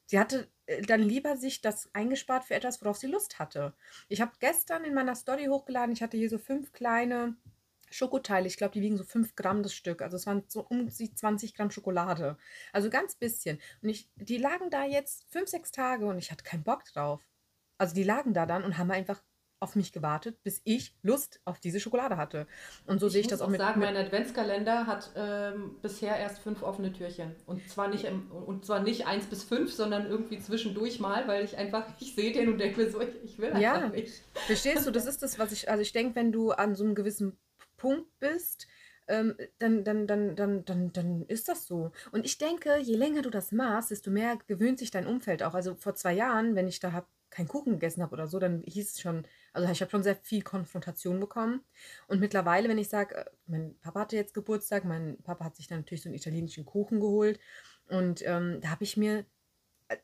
Sie 0.07 0.19
hatte 0.19 0.49
äh, 0.67 0.83
dann 0.83 1.03
lieber 1.03 1.37
sich 1.37 1.61
das 1.61 1.89
eingespart 1.93 2.45
für 2.45 2.55
etwas, 2.55 2.83
worauf 2.83 2.97
sie 2.97 3.07
Lust 3.09 3.41
hatte. 3.41 3.75
Ich 4.09 4.21
habe 4.21 4.33
gestern 4.39 4.85
in 4.85 4.95
meiner 4.95 5.17
Story 5.17 5.47
hochgeladen, 5.47 5.93
ich 5.93 6.03
hatte 6.03 6.17
hier 6.17 6.31
so 6.31 6.39
fünf 6.39 6.73
kleine 6.73 7.37
Schokoteile, 7.91 8.47
ich 8.47 8.57
glaube, 8.57 8.73
die 8.73 8.81
wiegen 8.81 8.97
so 8.97 9.05
5 9.05 9.35
Gramm 9.37 9.63
das 9.63 9.75
Stück. 9.75 10.03
Also 10.03 10.17
es 10.17 10.27
waren 10.27 10.45
so 10.49 10.65
um 10.69 10.89
die 10.89 11.15
20 11.15 11.55
Gramm 11.55 11.71
Schokolade. 11.71 12.37
Also 12.73 12.91
ganz 12.91 13.15
bisschen. 13.17 13.61
Und 13.83 13.89
ich, 13.89 14.09
die 14.17 14.39
lagen 14.39 14.71
da 14.71 14.85
jetzt 14.85 15.27
5, 15.31 15.49
6 15.49 15.73
Tage 15.73 16.07
und 16.07 16.19
ich 16.19 16.31
hatte 16.31 16.45
keinen 16.45 16.63
Bock 16.63 16.85
drauf. 16.85 17.21
Also 17.79 17.95
die 17.95 18.05
lagen 18.05 18.35
da 18.35 18.47
dann 18.47 18.65
und 18.65 18.79
haben 18.79 18.91
einfach 18.91 19.23
auf 19.63 19.77
mich 19.77 19.93
gewartet, 19.93 20.43
bis 20.43 20.63
ich 20.65 20.95
Lust 21.03 21.41
auf 21.45 21.61
diese 21.61 21.81
Schokolade 21.81 22.17
hatte. 22.17 22.47
Und 22.87 22.99
so 22.99 23.07
ich 23.07 23.13
sehe 23.13 23.21
ich 23.21 23.27
das 23.27 23.43
auch 23.43 23.49
mit. 23.49 23.61
Ich 23.61 23.67
sagen, 23.67 23.81
mein 23.81 23.97
Adventskalender 23.97 24.87
hat 24.87 25.11
ähm, 25.15 25.77
bisher 25.83 26.17
erst 26.17 26.39
fünf 26.39 26.63
offene 26.63 26.93
Türchen. 26.93 27.37
Und 27.45 27.69
zwar 27.69 27.89
nicht 27.89 28.05
im, 28.05 28.31
und 28.31 28.65
zwar 28.65 28.81
nicht 28.81 29.07
eins 29.07 29.27
bis 29.27 29.45
fünf, 29.45 29.73
sondern 29.73 30.07
irgendwie 30.07 30.41
zwischendurch 30.41 30.99
mal, 30.99 31.29
weil 31.29 31.45
ich 31.45 31.59
einfach, 31.59 31.85
ich 32.01 32.15
sehe 32.15 32.33
den 32.33 32.49
und 32.49 32.59
denke 32.59 32.81
mir 32.81 32.91
so, 32.91 33.03
ich, 33.03 33.11
ich 33.23 33.39
will 33.39 33.49
einfach 33.49 33.61
ja. 33.61 33.89
nicht. 33.89 34.23
Verstehst 34.47 34.87
du, 34.87 34.91
das 34.91 35.05
ist 35.05 35.23
das, 35.23 35.39
was 35.39 35.53
ich, 35.53 35.71
also 35.71 35.83
ich 35.83 35.93
denke, 35.93 36.17
wenn 36.17 36.33
du 36.33 36.53
an 36.53 36.75
so 36.75 36.85
einem 36.85 36.95
gewissen 36.95 37.39
Punkt 37.81 38.19
bist, 38.21 38.67
ähm, 39.09 39.35
dann, 39.59 39.85
dann, 39.85 40.07
dann, 40.07 40.37
dann, 40.37 40.65
dann, 40.65 40.93
dann 40.93 41.23
ist 41.27 41.49
das 41.49 41.67
so. 41.67 41.93
Und 42.13 42.25
ich 42.27 42.39
denke, 42.39 42.79
je 42.79 42.95
länger 42.95 43.23
du 43.23 43.31
das 43.31 43.53
machst, 43.53 43.91
desto 43.91 44.11
mehr 44.11 44.39
gewöhnt 44.47 44.79
sich 44.79 44.91
dein 44.91 45.07
Umfeld 45.07 45.43
auch. 45.43 45.55
Also 45.55 45.75
vor 45.75 45.95
zwei 45.95 46.13
Jahren, 46.13 46.55
wenn 46.55 46.69
ich 46.69 46.79
da 46.79 46.93
hab, 46.93 47.09
keinen 47.31 47.49
Kuchen 47.49 47.75
gegessen 47.75 48.03
habe 48.03 48.13
oder 48.13 48.27
so, 48.27 48.41
dann 48.41 48.63
hieß 48.67 48.91
es 48.93 49.01
schon, 49.01 49.25
also 49.53 49.71
ich 49.71 49.81
habe 49.81 49.91
schon 49.91 50.03
sehr 50.03 50.17
viel 50.17 50.43
Konfrontation 50.43 51.21
bekommen. 51.21 51.63
Und 52.09 52.21
mittlerweile, 52.21 52.69
wenn 52.69 52.79
ich 52.79 52.89
sage, 52.89 53.17
äh, 53.17 53.25
mein 53.47 53.79
Papa 53.81 54.01
hatte 54.01 54.17
jetzt 54.17 54.35
Geburtstag, 54.35 54.85
mein 54.85 55.17
Papa 55.23 55.45
hat 55.45 55.57
sich 55.57 55.69
dann 55.69 55.79
natürlich 55.79 56.03
so 56.03 56.09
einen 56.09 56.17
italienischen 56.17 56.65
Kuchen 56.65 57.01
geholt. 57.01 57.41
Und 57.89 58.23
ähm, 58.27 58.61
da 58.61 58.71
habe 58.71 58.85
ich 58.85 58.97
mir 58.97 59.25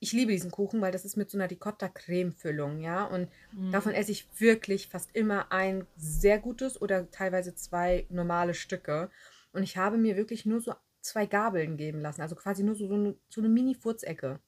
ich 0.01 0.13
liebe 0.13 0.33
diesen 0.33 0.51
Kuchen, 0.51 0.81
weil 0.81 0.93
das 0.93 1.05
ist 1.05 1.17
mit 1.17 1.31
so 1.31 1.39
einer 1.39 1.51
Ricotta-Creme-Füllung, 1.51 2.81
ja. 2.81 3.05
Und 3.05 3.29
mhm. 3.53 3.73
davon 3.73 3.93
esse 3.93 4.13
ich 4.13 4.29
wirklich 4.39 4.89
fast 4.89 5.15
immer 5.15 5.53
ein 5.53 5.87
sehr 5.97 6.39
gutes 6.39 6.81
oder 6.81 7.11
teilweise 7.11 7.55
zwei 7.55 8.07
normale 8.09 8.55
Stücke. 8.55 9.11
Und 9.53 9.63
ich 9.63 9.77
habe 9.77 9.97
mir 9.97 10.17
wirklich 10.17 10.47
nur 10.47 10.61
so 10.61 10.75
zwei 11.01 11.27
Gabeln 11.27 11.77
geben 11.77 12.01
lassen, 12.01 12.21
also 12.21 12.35
quasi 12.35 12.63
nur 12.65 12.75
so, 12.75 12.89
so 12.89 12.95
eine, 12.95 13.17
so 13.29 13.41
eine 13.41 13.49
Mini-Furzecke. 13.49 14.41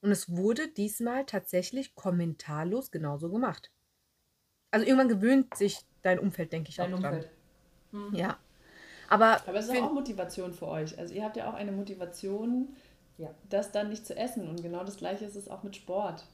Und 0.00 0.10
es 0.10 0.36
wurde 0.36 0.68
diesmal 0.68 1.24
tatsächlich 1.24 1.94
kommentarlos 1.94 2.90
genauso 2.90 3.30
gemacht. 3.30 3.72
Also 4.70 4.86
irgendwann 4.86 5.08
gewöhnt 5.08 5.56
sich 5.56 5.80
dein 6.02 6.18
Umfeld, 6.18 6.52
denke 6.52 6.68
ich, 6.70 6.76
dein 6.76 6.92
auch 6.92 6.98
Umfeld. 6.98 7.30
dran. 7.92 8.10
Mhm. 8.10 8.14
Ja. 8.14 8.38
Aber, 9.08 9.40
Aber 9.46 9.58
es 9.58 9.68
ist 9.68 9.76
auch 9.76 9.92
Motivation 9.92 10.52
für 10.52 10.68
euch. 10.68 10.98
Also 10.98 11.14
ihr 11.14 11.24
habt 11.24 11.36
ja 11.36 11.48
auch 11.48 11.54
eine 11.54 11.72
Motivation, 11.72 12.76
ja. 13.18 13.34
das 13.48 13.72
dann 13.72 13.90
nicht 13.90 14.06
zu 14.06 14.16
essen. 14.16 14.48
Und 14.48 14.62
genau 14.62 14.84
das 14.84 14.96
gleiche 14.96 15.24
ist 15.24 15.36
es 15.36 15.48
auch 15.48 15.62
mit 15.62 15.76
Sport. 15.76 16.24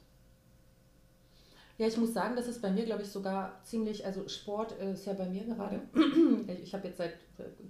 Ja, 1.77 1.87
ich 1.87 1.97
muss 1.97 2.13
sagen, 2.13 2.37
das 2.37 2.47
ist 2.47 2.61
bei 2.61 2.71
mir, 2.71 2.85
glaube 2.85 3.01
ich, 3.01 3.09
sogar 3.09 3.59
ziemlich, 3.63 4.05
also 4.05 4.29
Sport 4.29 4.71
ist 4.73 5.05
ja 5.05 5.13
bei 5.13 5.25
mir 5.25 5.43
gerade. 5.43 5.81
Ich 6.63 6.73
habe 6.73 6.87
jetzt 6.87 6.97
seit 6.97 7.15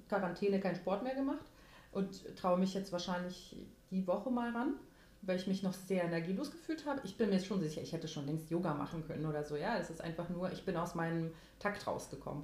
Quarantäne 0.08 0.60
keinen 0.60 0.76
Sport 0.76 1.04
mehr 1.04 1.16
gemacht 1.16 1.46
und 1.92 2.36
traue 2.36 2.60
mich 2.60 2.74
jetzt 2.76 2.92
wahrscheinlich 2.92 3.56
die 3.90 4.06
Woche 4.06 4.30
mal 4.30 4.52
ran, 4.52 4.76
weil 5.24 5.38
ich 5.38 5.48
mich 5.48 5.64
noch 5.64 5.74
sehr 5.74 6.04
energielos 6.04 6.52
gefühlt 6.52 6.86
habe. 6.86 7.02
Ich 7.04 7.18
bin 7.18 7.30
mir 7.30 7.36
jetzt 7.36 7.48
schon 7.48 7.60
sicher, 7.60 7.82
ich 7.82 7.94
hätte 7.94 8.08
schon 8.08 8.28
längst 8.28 8.52
Yoga 8.52 8.76
machen 8.76 9.04
können 9.08 9.26
oder 9.26 9.44
so. 9.44 9.56
Ja, 9.56 9.78
es 9.78 9.90
ist 9.90 10.02
einfach 10.02 10.30
nur, 10.30 10.52
ich 10.52 10.64
bin 10.66 10.78
aus 10.78 10.94
meinem 10.94 11.32
Takt 11.58 11.88
rausgekommen. 11.88 12.44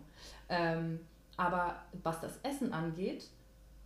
Ähm, 0.50 1.00
aber 1.38 1.76
was 2.02 2.22
das 2.22 2.40
Essen 2.44 2.74
angeht, 2.74 3.30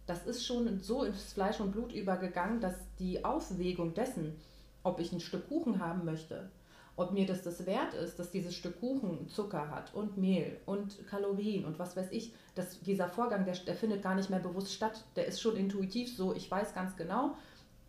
das 0.06 0.26
ist 0.26 0.46
schon 0.46 0.80
so 0.80 1.04
ins 1.04 1.34
Fleisch 1.34 1.60
und 1.60 1.72
Blut 1.72 1.94
übergegangen, 1.94 2.60
dass 2.60 2.76
die 3.00 3.26
Aufwägung 3.26 3.94
dessen, 3.94 4.36
ob 4.84 5.00
ich 5.00 5.12
ein 5.12 5.20
Stück 5.20 5.48
Kuchen 5.48 5.80
haben 5.80 6.06
möchte, 6.06 6.52
ob 6.96 7.12
mir 7.12 7.26
das 7.26 7.42
das 7.42 7.66
wert 7.66 7.94
ist, 7.94 8.20
dass 8.20 8.32
dieses 8.32 8.56
Stück 8.56 8.80
Kuchen 8.80 9.28
Zucker 9.28 9.70
hat 9.70 9.94
und 9.94 10.18
Mehl 10.18 10.60
und 10.66 11.06
Kalorien 11.08 11.66
und 11.66 11.80
was 11.80 11.98
weiß 11.98 12.12
ich, 12.12 12.34
dass 12.54 12.80
dieser 12.82 13.10
Vorgang, 13.10 13.46
der, 13.46 13.56
der 13.56 13.76
findet 13.76 14.02
gar 14.02 14.16
nicht 14.16 14.30
mehr 14.30 14.40
bewusst 14.40 14.74
statt. 14.74 15.04
Der 15.16 15.26
ist 15.26 15.42
schon 15.42 15.58
intuitiv 15.58 16.16
so, 16.16 16.34
ich 16.34 16.50
weiß 16.50 16.74
ganz 16.74 16.96
genau, 16.96 17.36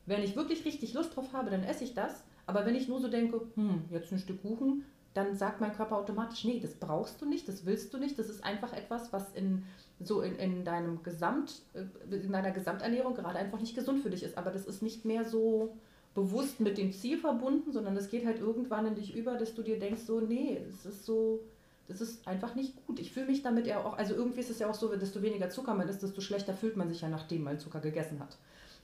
wenn 0.06 0.22
ich 0.22 0.36
wirklich 0.36 0.64
richtig 0.64 0.94
Lust 0.94 1.14
drauf 1.14 1.32
habe, 1.32 1.50
dann 1.50 1.64
esse 1.64 1.84
ich 1.84 1.94
das. 1.94 2.24
Aber 2.46 2.64
wenn 2.64 2.76
ich 2.76 2.88
nur 2.88 3.00
so 3.00 3.08
denke, 3.08 3.40
hm, 3.54 3.84
jetzt 3.90 4.12
ein 4.12 4.18
Stück 4.18 4.42
Kuchen, 4.42 4.84
dann 5.14 5.34
sagt 5.34 5.60
mein 5.60 5.72
Körper 5.72 5.96
automatisch, 5.96 6.44
nee, 6.44 6.60
das 6.60 6.74
brauchst 6.74 7.20
du 7.20 7.26
nicht, 7.26 7.48
das 7.48 7.64
willst 7.64 7.92
du 7.92 7.98
nicht. 7.98 8.18
Das 8.18 8.28
ist 8.28 8.44
einfach 8.44 8.72
etwas, 8.72 9.12
was 9.12 9.32
in 9.34 9.64
so 10.00 10.20
in, 10.20 10.36
in 10.36 10.64
deinem 10.64 11.02
Gesamt, 11.02 11.62
äh, 11.74 12.14
in 12.14 12.32
deiner 12.32 12.50
Gesamternährung 12.50 13.14
gerade 13.14 13.38
einfach 13.38 13.60
nicht 13.60 13.74
gesund 13.74 14.02
für 14.02 14.10
dich 14.10 14.22
ist. 14.22 14.36
Aber 14.36 14.50
das 14.50 14.66
ist 14.66 14.82
nicht 14.82 15.04
mehr 15.04 15.24
so 15.24 15.76
bewusst 16.14 16.60
mit 16.60 16.78
dem 16.78 16.92
Ziel 16.92 17.18
verbunden, 17.18 17.72
sondern 17.72 17.96
es 17.96 18.08
geht 18.08 18.24
halt 18.24 18.40
irgendwann 18.40 18.86
in 18.86 18.94
dich 18.94 19.14
über, 19.14 19.36
dass 19.36 19.54
du 19.54 19.62
dir 19.62 19.78
denkst, 19.78 20.02
so, 20.02 20.20
nee, 20.20 20.60
das 20.66 20.86
ist 20.86 21.04
so, 21.04 21.40
das 21.88 22.00
ist 22.00 22.26
einfach 22.26 22.54
nicht 22.54 22.86
gut. 22.86 22.98
Ich 22.98 23.12
fühle 23.12 23.26
mich 23.26 23.42
damit 23.42 23.66
ja 23.66 23.84
auch, 23.84 23.96
also 23.98 24.14
irgendwie 24.14 24.40
ist 24.40 24.50
es 24.50 24.58
ja 24.58 24.68
auch 24.68 24.74
so, 24.74 24.94
desto 24.96 25.22
weniger 25.22 25.50
Zucker 25.50 25.74
man 25.74 25.88
isst, 25.88 26.02
desto 26.02 26.20
schlechter 26.20 26.54
fühlt 26.54 26.76
man 26.76 26.88
sich 26.88 27.02
ja, 27.02 27.08
nachdem 27.08 27.44
man 27.44 27.58
Zucker 27.58 27.80
gegessen 27.80 28.18
hat. 28.18 28.38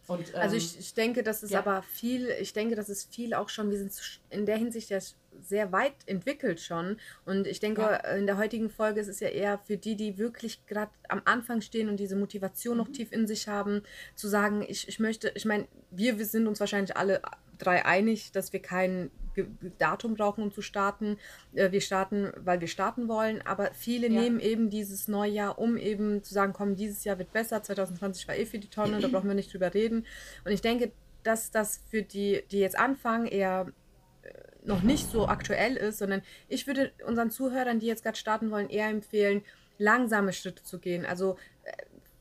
Und, 0.06 0.20
also 0.20 0.32
ähm, 0.34 0.40
also 0.40 0.56
ich, 0.56 0.78
ich 0.78 0.94
denke, 0.94 1.22
das 1.22 1.42
ist 1.42 1.50
ja. 1.50 1.60
aber 1.60 1.82
viel, 1.82 2.28
ich 2.40 2.52
denke, 2.52 2.74
das 2.74 2.88
ist 2.88 3.14
viel 3.14 3.34
auch 3.34 3.48
schon, 3.48 3.70
wir 3.70 3.78
sind 3.78 3.92
in 4.30 4.46
der 4.46 4.56
Hinsicht 4.56 4.90
ja 4.90 4.98
sehr 5.40 5.72
weit 5.72 5.94
entwickelt 6.06 6.60
schon. 6.60 6.98
Und 7.24 7.46
ich 7.46 7.60
denke, 7.60 7.82
ja. 7.82 7.96
in 8.14 8.26
der 8.26 8.36
heutigen 8.36 8.70
Folge 8.70 9.00
ist 9.00 9.08
es 9.08 9.20
ja 9.20 9.28
eher 9.28 9.58
für 9.58 9.76
die, 9.76 9.96
die 9.96 10.18
wirklich 10.18 10.66
gerade 10.66 10.90
am 11.08 11.22
Anfang 11.24 11.60
stehen 11.60 11.88
und 11.88 11.98
diese 11.98 12.16
Motivation 12.16 12.76
mhm. 12.76 12.84
noch 12.84 12.92
tief 12.92 13.12
in 13.12 13.26
sich 13.26 13.48
haben, 13.48 13.82
zu 14.14 14.28
sagen, 14.28 14.64
ich, 14.66 14.88
ich 14.88 14.98
möchte, 14.98 15.32
ich 15.34 15.44
meine, 15.44 15.66
wir, 15.90 16.18
wir 16.18 16.26
sind 16.26 16.46
uns 16.46 16.60
wahrscheinlich 16.60 16.96
alle 16.96 17.22
drei 17.58 17.84
einig, 17.84 18.32
dass 18.32 18.52
wir 18.52 18.60
kein 18.60 19.10
Datum 19.78 20.14
brauchen, 20.14 20.42
um 20.42 20.52
zu 20.52 20.62
starten. 20.62 21.18
Äh, 21.54 21.72
wir 21.72 21.80
starten, 21.80 22.32
weil 22.36 22.60
wir 22.60 22.68
starten 22.68 23.08
wollen, 23.08 23.42
aber 23.42 23.70
viele 23.72 24.08
ja. 24.08 24.20
nehmen 24.20 24.40
eben 24.40 24.70
dieses 24.70 25.08
Neujahr, 25.08 25.58
um 25.58 25.76
eben 25.76 26.22
zu 26.22 26.34
sagen, 26.34 26.52
komm, 26.52 26.76
dieses 26.76 27.04
Jahr 27.04 27.18
wird 27.18 27.32
besser, 27.32 27.62
2020 27.62 28.28
war 28.28 28.36
eh 28.36 28.46
für 28.46 28.58
die 28.58 28.70
Tonne, 28.70 29.00
da 29.00 29.08
brauchen 29.12 29.28
wir 29.28 29.34
nicht 29.34 29.52
drüber 29.52 29.72
reden. 29.74 30.06
Und 30.44 30.52
ich 30.52 30.60
denke, 30.60 30.92
dass 31.22 31.50
das 31.50 31.80
für 31.90 32.02
die, 32.02 32.42
die 32.50 32.58
jetzt 32.58 32.78
anfangen, 32.78 33.26
eher 33.26 33.72
noch 34.64 34.82
nicht 34.82 35.10
so 35.10 35.26
aktuell 35.26 35.76
ist, 35.76 35.98
sondern 35.98 36.22
ich 36.48 36.66
würde 36.66 36.92
unseren 37.06 37.30
Zuhörern, 37.30 37.80
die 37.80 37.86
jetzt 37.86 38.02
gerade 38.02 38.16
starten 38.16 38.50
wollen, 38.50 38.68
eher 38.68 38.88
empfehlen, 38.88 39.42
langsame 39.78 40.32
Schritte 40.32 40.62
zu 40.62 40.78
gehen. 40.78 41.04
Also 41.04 41.36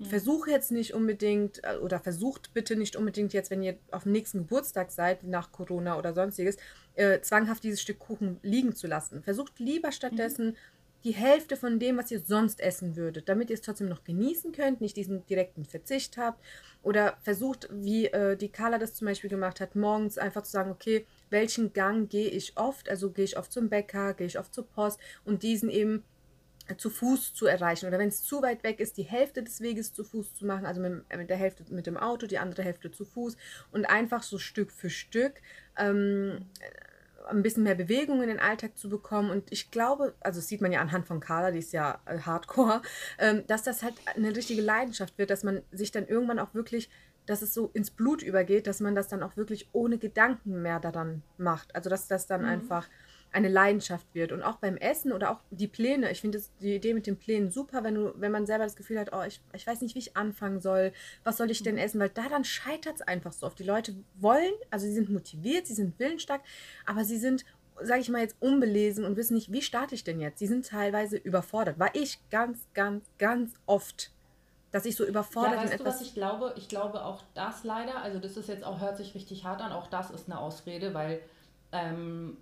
äh, 0.01 0.05
versuche 0.05 0.51
jetzt 0.51 0.71
nicht 0.71 0.93
unbedingt 0.93 1.63
äh, 1.63 1.77
oder 1.77 1.99
versucht 1.99 2.53
bitte 2.53 2.75
nicht 2.75 2.95
unbedingt 2.95 3.33
jetzt, 3.33 3.51
wenn 3.51 3.63
ihr 3.63 3.77
auf 3.91 4.03
dem 4.03 4.11
nächsten 4.11 4.39
Geburtstag 4.39 4.91
seid, 4.91 5.23
nach 5.23 5.51
Corona 5.51 5.97
oder 5.97 6.13
sonstiges, 6.13 6.57
äh, 6.95 7.19
zwanghaft 7.21 7.63
dieses 7.63 7.81
Stück 7.81 7.99
Kuchen 7.99 8.39
liegen 8.41 8.75
zu 8.75 8.87
lassen. 8.87 9.23
Versucht 9.23 9.59
lieber 9.59 9.91
stattdessen 9.91 10.47
mhm. 10.47 10.55
die 11.03 11.13
Hälfte 11.13 11.55
von 11.55 11.79
dem, 11.79 11.97
was 11.97 12.11
ihr 12.11 12.19
sonst 12.19 12.59
essen 12.61 12.95
würdet, 12.95 13.29
damit 13.29 13.49
ihr 13.49 13.55
es 13.55 13.61
trotzdem 13.61 13.89
noch 13.89 14.03
genießen 14.03 14.51
könnt, 14.51 14.81
nicht 14.81 14.97
diesen 14.97 15.25
direkten 15.25 15.65
Verzicht 15.65 16.17
habt. 16.17 16.43
Oder 16.83 17.17
versucht, 17.21 17.69
wie 17.71 18.07
äh, 18.07 18.35
die 18.35 18.49
Carla 18.49 18.79
das 18.79 18.95
zum 18.95 19.05
Beispiel 19.05 19.29
gemacht 19.29 19.61
hat, 19.61 19.75
morgens 19.75 20.17
einfach 20.17 20.43
zu 20.43 20.51
sagen, 20.51 20.71
okay, 20.71 21.05
welchen 21.29 21.73
Gang 21.73 22.09
gehe 22.09 22.29
ich 22.29 22.57
oft, 22.57 22.89
also 22.89 23.11
gehe 23.11 23.25
ich 23.25 23.37
oft 23.37 23.51
zum 23.51 23.69
Bäcker, 23.69 24.13
gehe 24.15 24.27
ich 24.27 24.39
oft 24.39 24.53
zur 24.53 24.67
Post 24.67 24.99
und 25.23 25.43
diesen 25.43 25.69
eben 25.69 26.03
zu 26.77 26.89
Fuß 26.89 27.33
zu 27.33 27.45
erreichen 27.45 27.87
oder 27.87 27.99
wenn 27.99 28.09
es 28.09 28.23
zu 28.23 28.41
weit 28.41 28.63
weg 28.63 28.79
ist, 28.79 28.97
die 28.97 29.03
Hälfte 29.03 29.43
des 29.43 29.61
Weges 29.61 29.93
zu 29.93 30.03
Fuß 30.03 30.35
zu 30.35 30.45
machen, 30.45 30.65
also 30.65 30.81
mit, 30.81 31.03
mit 31.15 31.29
der 31.29 31.37
Hälfte 31.37 31.63
mit 31.69 31.87
dem 31.87 31.97
Auto, 31.97 32.27
die 32.27 32.37
andere 32.37 32.63
Hälfte 32.63 32.91
zu 32.91 33.05
Fuß 33.05 33.37
und 33.71 33.85
einfach 33.85 34.23
so 34.23 34.37
Stück 34.37 34.71
für 34.71 34.89
Stück 34.89 35.41
ähm, 35.77 36.45
ein 37.29 37.43
bisschen 37.43 37.63
mehr 37.63 37.75
Bewegung 37.75 38.21
in 38.21 38.29
den 38.29 38.39
Alltag 38.39 38.77
zu 38.77 38.89
bekommen. 38.89 39.29
Und 39.29 39.51
ich 39.51 39.71
glaube, 39.71 40.13
also 40.19 40.39
das 40.39 40.47
sieht 40.47 40.61
man 40.61 40.71
ja 40.71 40.81
anhand 40.81 41.07
von 41.07 41.19
Carla, 41.19 41.51
die 41.51 41.59
ist 41.59 41.73
ja 41.73 41.99
äh, 42.05 42.19
hardcore, 42.19 42.81
ähm, 43.19 43.43
dass 43.47 43.63
das 43.63 43.83
halt 43.83 43.95
eine 44.15 44.35
richtige 44.35 44.61
Leidenschaft 44.61 45.17
wird, 45.17 45.29
dass 45.29 45.43
man 45.43 45.61
sich 45.71 45.91
dann 45.91 46.07
irgendwann 46.07 46.39
auch 46.39 46.53
wirklich, 46.53 46.89
dass 47.25 47.41
es 47.41 47.53
so 47.53 47.69
ins 47.73 47.91
Blut 47.91 48.23
übergeht, 48.23 48.67
dass 48.67 48.79
man 48.79 48.95
das 48.95 49.07
dann 49.07 49.23
auch 49.23 49.37
wirklich 49.37 49.69
ohne 49.71 49.97
Gedanken 49.97 50.61
mehr 50.61 50.79
daran 50.79 51.23
macht. 51.37 51.75
Also 51.75 51.89
dass 51.89 52.07
das 52.07 52.27
dann 52.27 52.41
mhm. 52.41 52.47
einfach 52.49 52.87
eine 53.31 53.47
Leidenschaft 53.47 54.07
wird. 54.13 54.31
Und 54.31 54.43
auch 54.43 54.57
beim 54.57 54.77
Essen 54.77 55.11
oder 55.11 55.31
auch 55.31 55.39
die 55.51 55.67
Pläne. 55.67 56.11
Ich 56.11 56.21
finde 56.21 56.41
die 56.59 56.75
Idee 56.75 56.93
mit 56.93 57.07
den 57.07 57.17
Plänen 57.17 57.49
super, 57.49 57.83
wenn 57.83 57.95
du, 57.95 58.13
wenn 58.17 58.31
man 58.31 58.45
selber 58.45 58.65
das 58.65 58.75
Gefühl 58.75 58.99
hat, 58.99 59.13
oh, 59.13 59.23
ich, 59.25 59.41
ich 59.53 59.65
weiß 59.65 59.81
nicht, 59.81 59.95
wie 59.95 59.99
ich 59.99 60.17
anfangen 60.17 60.59
soll, 60.59 60.91
was 61.23 61.37
soll 61.37 61.49
ich 61.49 61.63
denn 61.63 61.75
mhm. 61.75 61.81
essen, 61.81 61.99
weil 61.99 62.09
da 62.09 62.27
dann 62.29 62.43
scheitert 62.43 62.95
es 62.95 63.01
einfach 63.01 63.31
so 63.31 63.47
oft. 63.47 63.59
Die 63.59 63.63
Leute 63.63 63.95
wollen, 64.15 64.51
also 64.69 64.85
sie 64.85 64.93
sind 64.93 65.09
motiviert, 65.09 65.67
sie 65.67 65.73
sind 65.73 65.97
willensstark, 65.99 66.41
aber 66.85 67.03
sie 67.05 67.17
sind 67.17 67.45
sage 67.83 68.01
ich 68.01 68.09
mal 68.09 68.21
jetzt, 68.21 68.35
unbelesen 68.39 69.05
und 69.05 69.15
wissen 69.15 69.33
nicht, 69.33 69.51
wie 69.51 69.61
starte 69.61 69.95
ich 69.95 70.03
denn 70.03 70.19
jetzt? 70.19 70.37
Sie 70.37 70.45
sind 70.45 70.67
teilweise 70.67 71.17
überfordert. 71.17 71.79
War 71.79 71.89
ich 71.95 72.19
ganz, 72.29 72.67
ganz, 72.75 73.05
ganz 73.17 73.53
oft, 73.65 74.11
dass 74.71 74.85
ich 74.85 74.95
so 74.95 75.03
überfordert 75.03 75.55
ja, 75.55 75.63
weißt. 75.63 75.79
Du, 75.79 75.85
was 75.85 76.01
ich 76.01 76.13
glaube? 76.13 76.53
Ich 76.57 76.67
glaube 76.67 77.03
auch 77.03 77.23
das 77.33 77.63
leider, 77.63 78.03
also 78.03 78.19
das 78.19 78.37
ist 78.37 78.49
jetzt 78.49 78.63
auch, 78.63 78.79
hört 78.81 78.97
sich 78.97 79.15
richtig 79.15 79.45
hart 79.45 79.61
an, 79.61 79.71
auch 79.71 79.87
das 79.87 80.11
ist 80.11 80.29
eine 80.29 80.39
Ausrede, 80.39 80.93
weil 80.93 81.21
ähm, 81.71 82.37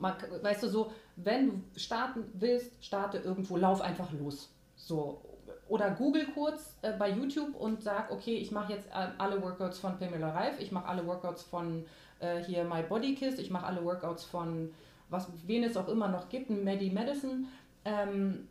man, 0.00 0.14
weißt 0.42 0.62
du, 0.62 0.68
so, 0.68 0.92
wenn 1.16 1.48
du 1.48 1.62
starten 1.78 2.24
willst, 2.34 2.84
starte 2.84 3.18
irgendwo, 3.18 3.56
lauf 3.56 3.80
einfach 3.80 4.12
los. 4.12 4.50
So. 4.76 5.22
Oder 5.68 5.90
google 5.90 6.26
kurz 6.34 6.76
äh, 6.82 6.92
bei 6.92 7.10
YouTube 7.10 7.54
und 7.54 7.82
sag, 7.82 8.10
okay, 8.10 8.36
ich 8.36 8.50
mache 8.50 8.74
jetzt 8.74 8.88
äh, 8.88 9.08
alle 9.18 9.40
Workouts 9.42 9.78
von 9.78 9.98
Pamela 9.98 10.30
Reif, 10.30 10.60
ich 10.60 10.72
mache 10.72 10.86
alle 10.86 11.06
Workouts 11.06 11.42
von 11.42 11.84
äh, 12.20 12.42
hier 12.42 12.64
My 12.64 12.82
Body 12.82 13.14
Kiss, 13.14 13.38
ich 13.38 13.50
mache 13.50 13.66
alle 13.66 13.84
Workouts 13.84 14.24
von 14.24 14.72
was, 15.08 15.28
wen 15.46 15.62
es 15.62 15.76
auch 15.76 15.88
immer 15.88 16.08
noch 16.08 16.28
gibt, 16.28 16.50
Medi 16.50 16.90
Medicine. 16.90 17.44
Ähm, 17.84 18.48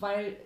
weil 0.00 0.36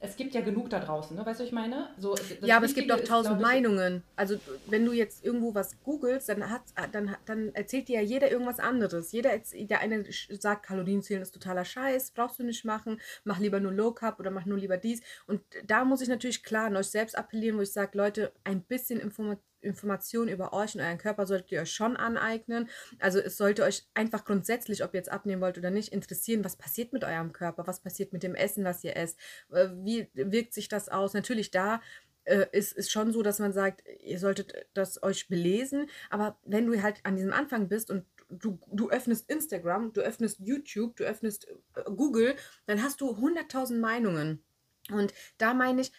es 0.00 0.16
gibt 0.16 0.34
ja 0.34 0.42
genug 0.42 0.70
da 0.70 0.78
draußen, 0.78 1.16
ne? 1.16 1.26
weißt 1.26 1.40
du, 1.40 1.42
was 1.42 1.48
ich 1.48 1.54
meine? 1.54 1.88
So, 1.98 2.14
ja, 2.42 2.56
aber 2.56 2.66
es 2.66 2.74
gibt 2.74 2.90
auch 2.92 3.00
tausend 3.00 3.40
Meinungen. 3.40 4.04
Also 4.14 4.38
wenn 4.66 4.84
du 4.84 4.92
jetzt 4.92 5.24
irgendwo 5.24 5.54
was 5.54 5.80
googelst, 5.82 6.28
dann, 6.28 6.48
hat, 6.50 6.62
dann, 6.92 7.16
dann 7.26 7.52
erzählt 7.54 7.88
dir 7.88 8.00
ja 8.00 8.06
jeder 8.06 8.30
irgendwas 8.30 8.60
anderes. 8.60 9.10
Jeder, 9.10 9.30
der 9.52 9.80
eine 9.80 10.04
sagt, 10.38 10.66
Kalorien 10.66 11.02
zählen 11.02 11.22
ist 11.22 11.32
totaler 11.32 11.64
Scheiß, 11.64 12.12
brauchst 12.12 12.38
du 12.38 12.44
nicht 12.44 12.64
machen, 12.64 13.00
mach 13.24 13.40
lieber 13.40 13.58
nur 13.58 13.72
Low 13.72 13.90
Carb 13.92 14.20
oder 14.20 14.30
mach 14.30 14.46
nur 14.46 14.58
lieber 14.58 14.76
dies. 14.76 15.02
Und 15.26 15.40
da 15.66 15.84
muss 15.84 16.00
ich 16.00 16.08
natürlich 16.08 16.44
klar 16.44 16.66
an 16.66 16.76
euch 16.76 16.90
selbst 16.90 17.18
appellieren, 17.18 17.58
wo 17.58 17.62
ich 17.62 17.72
sage, 17.72 17.98
Leute, 17.98 18.32
ein 18.44 18.62
bisschen 18.62 19.00
Information 19.00 19.42
Informationen 19.60 20.28
über 20.28 20.52
euch 20.52 20.74
und 20.74 20.80
euren 20.80 20.98
Körper 20.98 21.26
solltet 21.26 21.52
ihr 21.52 21.60
euch 21.60 21.72
schon 21.72 21.96
aneignen. 21.96 22.68
Also 22.98 23.18
es 23.18 23.36
sollte 23.36 23.64
euch 23.64 23.86
einfach 23.94 24.24
grundsätzlich, 24.24 24.84
ob 24.84 24.94
ihr 24.94 24.98
jetzt 24.98 25.10
abnehmen 25.10 25.42
wollt 25.42 25.58
oder 25.58 25.70
nicht, 25.70 25.92
interessieren, 25.92 26.44
was 26.44 26.56
passiert 26.56 26.92
mit 26.92 27.04
eurem 27.04 27.32
Körper, 27.32 27.66
was 27.66 27.80
passiert 27.80 28.12
mit 28.12 28.22
dem 28.22 28.34
Essen, 28.34 28.64
was 28.64 28.84
ihr 28.84 28.96
esst, 28.96 29.18
äh, 29.50 29.68
wie 29.72 30.08
wirkt 30.14 30.54
sich 30.54 30.68
das 30.68 30.88
aus. 30.88 31.14
Natürlich 31.14 31.50
da 31.50 31.80
äh, 32.24 32.46
ist, 32.52 32.72
ist 32.72 32.92
schon 32.92 33.12
so, 33.12 33.22
dass 33.22 33.38
man 33.38 33.52
sagt, 33.52 33.82
ihr 34.04 34.18
solltet 34.18 34.66
das 34.74 35.02
euch 35.02 35.28
belesen, 35.28 35.88
aber 36.10 36.38
wenn 36.44 36.66
du 36.66 36.80
halt 36.82 37.00
an 37.04 37.16
diesem 37.16 37.32
Anfang 37.32 37.68
bist 37.68 37.90
und 37.90 38.04
du, 38.28 38.58
du 38.70 38.90
öffnest 38.90 39.30
Instagram, 39.30 39.92
du 39.92 40.02
öffnest 40.02 40.38
YouTube, 40.40 40.96
du 40.96 41.04
öffnest 41.04 41.48
äh, 41.74 41.82
Google, 41.84 42.34
dann 42.66 42.82
hast 42.82 43.00
du 43.00 43.10
100.000 43.10 43.78
Meinungen. 43.78 44.42
Und 44.90 45.12
da 45.38 45.54
meine 45.54 45.82
ich, 45.82 45.92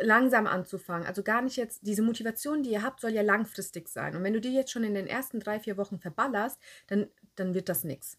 langsam 0.00 0.46
anzufangen. 0.46 1.06
Also 1.06 1.22
gar 1.22 1.42
nicht 1.42 1.56
jetzt, 1.56 1.80
diese 1.86 2.02
Motivation, 2.02 2.62
die 2.62 2.70
ihr 2.70 2.82
habt, 2.82 3.00
soll 3.00 3.12
ja 3.12 3.22
langfristig 3.22 3.88
sein. 3.88 4.16
Und 4.16 4.22
wenn 4.24 4.32
du 4.32 4.40
die 4.40 4.54
jetzt 4.54 4.70
schon 4.70 4.84
in 4.84 4.94
den 4.94 5.06
ersten 5.06 5.40
drei, 5.40 5.60
vier 5.60 5.76
Wochen 5.76 5.98
verballerst, 5.98 6.58
dann, 6.86 7.08
dann 7.36 7.54
wird 7.54 7.68
das 7.68 7.84
nichts. 7.84 8.18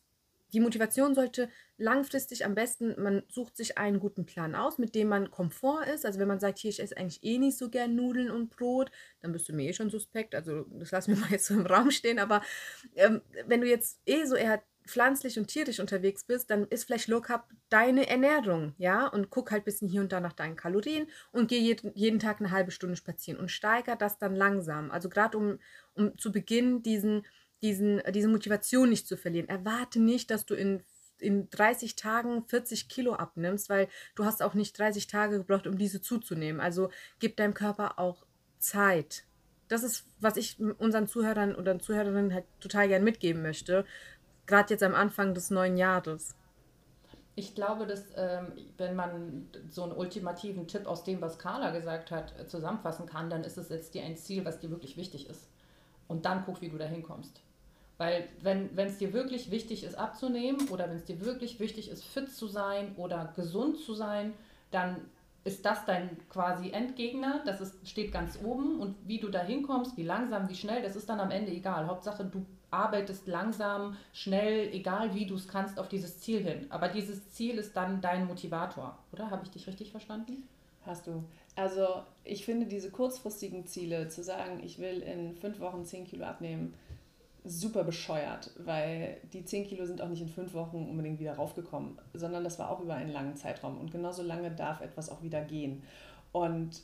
Die 0.53 0.59
Motivation 0.59 1.13
sollte 1.13 1.49
langfristig 1.77 2.43
am 2.43 2.55
besten, 2.55 2.99
man 3.01 3.23
sucht 3.29 3.55
sich 3.55 3.77
einen 3.77 3.99
guten 3.99 4.25
Plan 4.25 4.55
aus, 4.55 4.79
mit 4.79 4.95
dem 4.95 5.07
man 5.07 5.29
Komfort 5.29 5.83
ist. 5.93 6.05
Also 6.05 6.19
wenn 6.19 6.27
man 6.27 6.39
sagt, 6.39 6.57
hier, 6.57 6.69
ich 6.69 6.81
esse 6.81 6.97
eigentlich 6.97 7.23
eh 7.23 7.37
nicht 7.37 7.57
so 7.57 7.69
gern 7.69 7.95
Nudeln 7.95 8.31
und 8.31 8.49
Brot, 8.49 8.89
dann 9.21 9.31
bist 9.31 9.47
du 9.47 9.53
mir 9.53 9.69
eh 9.69 9.73
schon 9.73 9.91
suspekt. 9.91 10.33
Also 10.33 10.65
das 10.71 10.91
lassen 10.91 11.13
wir 11.13 11.21
mal 11.21 11.31
jetzt 11.31 11.45
so 11.45 11.53
im 11.53 11.65
Raum 11.67 11.91
stehen. 11.91 12.17
Aber 12.17 12.41
ähm, 12.95 13.21
wenn 13.45 13.61
du 13.61 13.67
jetzt 13.67 13.99
eh 14.05 14.25
so 14.25 14.35
eher 14.35 14.63
pflanzlich 14.89 15.37
und 15.37 15.47
tierisch 15.47 15.79
unterwegs 15.79 16.23
bist, 16.23 16.49
dann 16.49 16.65
ist 16.67 16.85
vielleicht 16.85 17.07
Low 17.07 17.21
Carb 17.21 17.49
deine 17.69 18.07
Ernährung, 18.09 18.73
ja? 18.77 19.07
Und 19.07 19.29
guck 19.29 19.51
halt 19.51 19.61
ein 19.61 19.65
bisschen 19.65 19.87
hier 19.87 20.01
und 20.01 20.11
da 20.11 20.19
nach 20.19 20.33
deinen 20.33 20.55
Kalorien 20.55 21.07
und 21.31 21.47
geh 21.47 21.59
jeden, 21.59 22.19
Tag 22.19 22.39
eine 22.39 22.51
halbe 22.51 22.71
Stunde 22.71 22.95
spazieren 22.95 23.39
und 23.39 23.49
steiger 23.49 23.95
das 23.95 24.17
dann 24.17 24.35
langsam. 24.35 24.91
Also 24.91 25.09
gerade 25.09 25.37
um, 25.37 25.59
um 25.93 26.17
zu 26.17 26.31
Beginn 26.31 26.81
diesen, 26.81 27.25
diesen, 27.61 28.01
diese 28.13 28.27
Motivation 28.27 28.89
nicht 28.89 29.07
zu 29.07 29.15
verlieren. 29.15 29.47
Erwarte 29.47 29.99
nicht, 29.99 30.31
dass 30.31 30.45
du 30.45 30.55
in 30.55 30.83
in 31.21 31.49
30 31.49 31.95
Tagen 31.95 32.45
40 32.47 32.87
Kilo 32.87 33.13
abnimmst, 33.13 33.69
weil 33.69 33.87
du 34.15 34.25
hast 34.25 34.41
auch 34.41 34.53
nicht 34.53 34.77
30 34.77 35.07
Tage 35.07 35.39
gebraucht, 35.39 35.67
um 35.67 35.77
diese 35.77 36.01
zuzunehmen. 36.01 36.61
Also 36.61 36.91
gib 37.19 37.35
deinem 37.35 37.53
Körper 37.53 37.99
auch 37.99 38.25
Zeit. 38.57 39.25
Das 39.67 39.83
ist, 39.83 40.05
was 40.19 40.35
ich 40.37 40.59
unseren 40.59 41.07
Zuhörern 41.07 41.55
oder 41.55 41.77
Zuhörerinnen 41.79 42.33
halt 42.33 42.45
total 42.59 42.87
gern 42.87 43.03
mitgeben 43.03 43.41
möchte, 43.41 43.85
gerade 44.49 44.73
jetzt 44.73 44.83
am 44.83 44.95
Anfang 44.95 45.33
des 45.33 45.49
neuen 45.51 45.77
Jahres? 45.77 46.35
Ich 47.35 47.55
glaube, 47.55 47.85
dass 47.85 48.03
ähm, 48.17 48.51
wenn 48.77 48.97
man 48.97 49.47
so 49.69 49.83
einen 49.83 49.93
ultimativen 49.93 50.67
Tipp 50.67 50.85
aus 50.85 51.05
dem, 51.05 51.21
was 51.21 51.39
Carla 51.39 51.71
gesagt 51.71 52.11
hat, 52.11 52.37
äh, 52.37 52.47
zusammenfassen 52.47 53.05
kann, 53.05 53.29
dann 53.29 53.45
ist 53.45 53.57
es 53.57 53.69
jetzt 53.69 53.93
dir 53.93 54.03
ein 54.03 54.17
Ziel, 54.17 54.43
was 54.43 54.59
dir 54.59 54.69
wirklich 54.69 54.97
wichtig 54.97 55.29
ist. 55.29 55.47
Und 56.09 56.25
dann 56.25 56.43
guck, 56.45 56.59
wie 56.59 56.69
du 56.69 56.77
da 56.77 56.85
hinkommst. 56.85 57.41
Weil 57.97 58.27
wenn 58.41 58.71
es 58.77 58.97
dir 58.97 59.13
wirklich 59.13 59.51
wichtig 59.51 59.83
ist, 59.83 59.95
abzunehmen 59.95 60.69
oder 60.69 60.89
wenn 60.89 60.95
es 60.95 61.05
dir 61.05 61.21
wirklich 61.21 61.59
wichtig 61.59 61.89
ist, 61.89 62.03
fit 62.03 62.31
zu 62.31 62.47
sein 62.47 62.95
oder 62.95 63.33
gesund 63.35 63.77
zu 63.77 63.93
sein, 63.93 64.33
dann 64.71 64.97
ist 65.43 65.65
das 65.65 65.85
dein 65.85 66.17
quasi 66.29 66.71
Endgegner. 66.71 67.41
Das 67.45 67.61
ist, 67.61 67.87
steht 67.87 68.11
ganz 68.11 68.39
oben. 68.43 68.79
Und 68.79 68.95
wie 69.05 69.19
du 69.19 69.29
da 69.29 69.41
hinkommst, 69.41 69.97
wie 69.97 70.03
langsam, 70.03 70.47
wie 70.49 70.55
schnell, 70.55 70.81
das 70.81 70.95
ist 70.95 71.09
dann 71.09 71.19
am 71.19 71.31
Ende 71.31 71.51
egal. 71.51 71.87
Hauptsache, 71.87 72.23
du 72.23 72.45
arbeitest 72.71 73.27
langsam, 73.27 73.97
schnell, 74.13 74.69
egal 74.73 75.13
wie 75.13 75.25
du 75.25 75.35
es 75.35 75.47
kannst, 75.47 75.79
auf 75.79 75.89
dieses 75.89 76.19
Ziel 76.19 76.41
hin. 76.43 76.67
Aber 76.69 76.87
dieses 76.89 77.31
Ziel 77.31 77.57
ist 77.57 77.75
dann 77.75 78.01
dein 78.01 78.27
Motivator, 78.27 78.97
oder? 79.11 79.31
Habe 79.31 79.43
ich 79.43 79.51
dich 79.51 79.67
richtig 79.67 79.91
verstanden? 79.91 80.47
Hast 80.85 81.07
du. 81.07 81.23
Also 81.55 82.03
ich 82.23 82.45
finde 82.45 82.65
diese 82.65 82.89
kurzfristigen 82.89 83.65
Ziele, 83.65 84.07
zu 84.07 84.23
sagen, 84.23 84.61
ich 84.63 84.79
will 84.79 85.01
in 85.01 85.35
fünf 85.35 85.59
Wochen 85.59 85.85
zehn 85.85 86.05
Kilo 86.05 86.25
abnehmen, 86.25 86.73
super 87.43 87.83
bescheuert, 87.83 88.51
weil 88.57 89.17
die 89.33 89.45
10 89.45 89.67
Kilo 89.67 89.85
sind 89.85 90.01
auch 90.01 90.09
nicht 90.09 90.21
in 90.21 90.29
fünf 90.29 90.53
Wochen 90.53 90.87
unbedingt 90.89 91.19
wieder 91.19 91.35
raufgekommen, 91.35 91.97
sondern 92.13 92.43
das 92.43 92.59
war 92.59 92.69
auch 92.69 92.81
über 92.81 92.95
einen 92.95 93.11
langen 93.11 93.35
Zeitraum. 93.35 93.77
Und 93.77 93.91
genauso 93.91 94.23
lange 94.23 94.51
darf 94.51 94.81
etwas 94.81 95.09
auch 95.09 95.23
wieder 95.23 95.41
gehen. 95.41 95.83
Und 96.31 96.81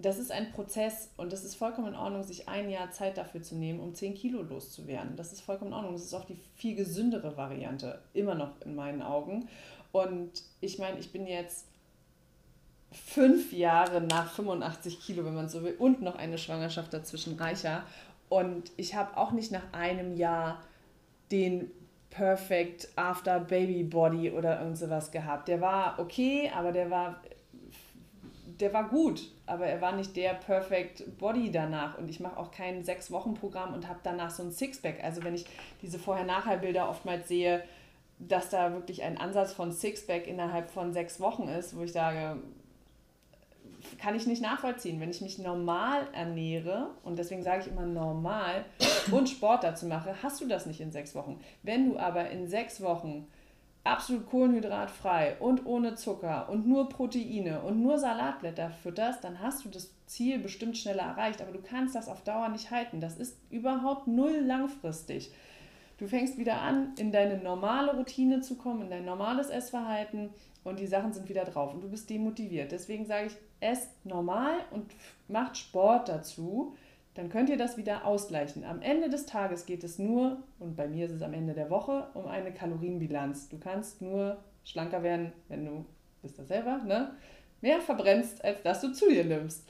das 0.00 0.18
ist 0.18 0.30
ein 0.30 0.52
Prozess 0.52 1.10
und 1.16 1.32
das 1.32 1.44
ist 1.44 1.56
vollkommen 1.56 1.88
in 1.88 1.94
Ordnung, 1.96 2.22
sich 2.22 2.48
ein 2.48 2.70
Jahr 2.70 2.92
Zeit 2.92 3.18
dafür 3.18 3.42
zu 3.42 3.56
nehmen, 3.56 3.80
um 3.80 3.94
10 3.94 4.14
Kilo 4.14 4.42
loszuwerden. 4.42 5.16
Das 5.16 5.32
ist 5.32 5.40
vollkommen 5.40 5.72
in 5.72 5.74
Ordnung. 5.74 5.94
Das 5.94 6.04
ist 6.04 6.14
auch 6.14 6.24
die 6.24 6.38
viel 6.54 6.76
gesündere 6.76 7.36
Variante, 7.36 8.00
immer 8.14 8.36
noch 8.36 8.60
in 8.60 8.76
meinen 8.76 9.02
Augen. 9.02 9.48
Und 9.90 10.30
ich 10.60 10.78
meine, 10.78 11.00
ich 11.00 11.10
bin 11.10 11.26
jetzt 11.26 11.66
fünf 12.92 13.52
Jahre 13.52 14.00
nach 14.00 14.30
85 14.32 15.00
Kilo, 15.00 15.24
wenn 15.24 15.34
man 15.34 15.48
so 15.48 15.64
will, 15.64 15.74
und 15.78 16.00
noch 16.00 16.14
eine 16.14 16.38
Schwangerschaft 16.38 16.92
dazwischen 16.94 17.34
reicher. 17.34 17.82
Und 18.28 18.70
ich 18.76 18.94
habe 18.94 19.16
auch 19.16 19.32
nicht 19.32 19.50
nach 19.50 19.72
einem 19.72 20.16
Jahr 20.16 20.62
den 21.32 21.72
Perfect 22.10 22.88
After 22.94 23.40
Baby 23.40 23.82
Body 23.82 24.30
oder 24.30 24.60
irgend 24.60 24.78
sowas 24.78 25.10
gehabt. 25.10 25.48
Der 25.48 25.60
war 25.60 25.98
okay, 25.98 26.50
aber 26.54 26.70
der 26.70 26.88
war 26.88 27.20
der 28.60 28.72
war 28.72 28.88
gut, 28.88 29.30
aber 29.48 29.66
er 29.66 29.80
war 29.80 29.92
nicht 29.92 30.16
der 30.16 30.34
Perfect 30.34 31.18
Body 31.18 31.50
danach. 31.50 31.98
Und 31.98 32.08
ich 32.08 32.20
mache 32.20 32.36
auch 32.36 32.50
kein 32.50 32.84
Sechs-Wochen-Programm 32.84 33.74
und 33.74 33.88
habe 33.88 34.00
danach 34.02 34.30
so 34.30 34.42
ein 34.42 34.52
Sixpack. 34.52 35.02
Also 35.02 35.24
wenn 35.24 35.34
ich 35.34 35.46
diese 35.82 35.98
Vorher-Nachher-Bilder 35.98 36.88
oftmals 36.88 37.28
sehe, 37.28 37.62
dass 38.18 38.50
da 38.50 38.72
wirklich 38.72 39.02
ein 39.02 39.18
Ansatz 39.18 39.52
von 39.52 39.72
Sixpack 39.72 40.26
innerhalb 40.26 40.70
von 40.70 40.92
sechs 40.92 41.20
Wochen 41.20 41.48
ist, 41.48 41.76
wo 41.76 41.82
ich 41.82 41.92
sage, 41.92 42.40
kann 43.98 44.14
ich 44.16 44.26
nicht 44.26 44.42
nachvollziehen. 44.42 45.00
Wenn 45.00 45.10
ich 45.10 45.20
mich 45.20 45.38
normal 45.38 46.08
ernähre, 46.12 46.90
und 47.04 47.18
deswegen 47.18 47.42
sage 47.42 47.62
ich 47.62 47.68
immer 47.68 47.86
normal, 47.86 48.64
und 49.10 49.28
Sport 49.28 49.64
dazu 49.64 49.86
mache, 49.86 50.14
hast 50.22 50.40
du 50.40 50.46
das 50.46 50.66
nicht 50.66 50.80
in 50.80 50.90
sechs 50.90 51.14
Wochen. 51.14 51.40
Wenn 51.62 51.90
du 51.90 51.98
aber 51.98 52.30
in 52.30 52.48
sechs 52.48 52.80
Wochen 52.82 53.26
absolut 53.84 54.26
kohlenhydratfrei 54.26 55.36
und 55.40 55.66
ohne 55.66 55.94
Zucker 55.94 56.48
und 56.48 56.66
nur 56.66 56.88
Proteine 56.88 57.62
und 57.62 57.82
nur 57.82 57.98
Salatblätter 57.98 58.70
fütterst, 58.70 59.24
dann 59.24 59.40
hast 59.40 59.64
du 59.64 59.68
das 59.68 59.90
Ziel 60.06 60.38
bestimmt 60.38 60.76
schneller 60.76 61.02
erreicht, 61.02 61.40
aber 61.40 61.52
du 61.52 61.60
kannst 61.60 61.94
das 61.94 62.08
auf 62.08 62.22
Dauer 62.22 62.48
nicht 62.48 62.70
halten. 62.70 63.00
Das 63.00 63.16
ist 63.16 63.38
überhaupt 63.50 64.06
null 64.06 64.42
langfristig. 64.44 65.32
Du 65.98 66.06
fängst 66.06 66.38
wieder 66.38 66.60
an, 66.60 66.94
in 66.96 67.10
deine 67.10 67.38
normale 67.38 67.96
Routine 67.96 68.40
zu 68.40 68.56
kommen, 68.56 68.82
in 68.82 68.90
dein 68.90 69.04
normales 69.04 69.50
Essverhalten 69.50 70.30
und 70.62 70.78
die 70.78 70.86
Sachen 70.86 71.12
sind 71.12 71.28
wieder 71.28 71.44
drauf 71.44 71.74
und 71.74 71.82
du 71.82 71.90
bist 71.90 72.08
demotiviert. 72.08 72.72
Deswegen 72.72 73.04
sage 73.04 73.26
ich, 73.26 73.36
esst 73.60 74.04
normal 74.04 74.54
und 74.70 74.86
macht 75.26 75.56
Sport 75.56 76.08
dazu. 76.08 76.76
Dann 77.18 77.30
könnt 77.30 77.50
ihr 77.50 77.56
das 77.56 77.76
wieder 77.76 78.06
ausgleichen. 78.06 78.62
Am 78.62 78.80
Ende 78.80 79.10
des 79.10 79.26
Tages 79.26 79.66
geht 79.66 79.82
es 79.82 79.98
nur, 79.98 80.40
und 80.60 80.76
bei 80.76 80.86
mir 80.86 81.06
ist 81.06 81.10
es 81.10 81.22
am 81.22 81.34
Ende 81.34 81.52
der 81.52 81.68
Woche, 81.68 82.06
um 82.14 82.28
eine 82.28 82.54
Kalorienbilanz. 82.54 83.48
Du 83.48 83.58
kannst 83.58 84.00
nur 84.00 84.36
schlanker 84.62 85.02
werden, 85.02 85.32
wenn 85.48 85.64
du, 85.64 85.84
bist 86.22 86.38
das 86.38 86.46
selber, 86.46 86.78
ne? 86.86 87.10
mehr 87.60 87.80
verbrennst, 87.80 88.44
als 88.44 88.62
dass 88.62 88.82
du 88.82 88.92
zu 88.92 89.08
dir 89.08 89.24
nimmst. 89.24 89.68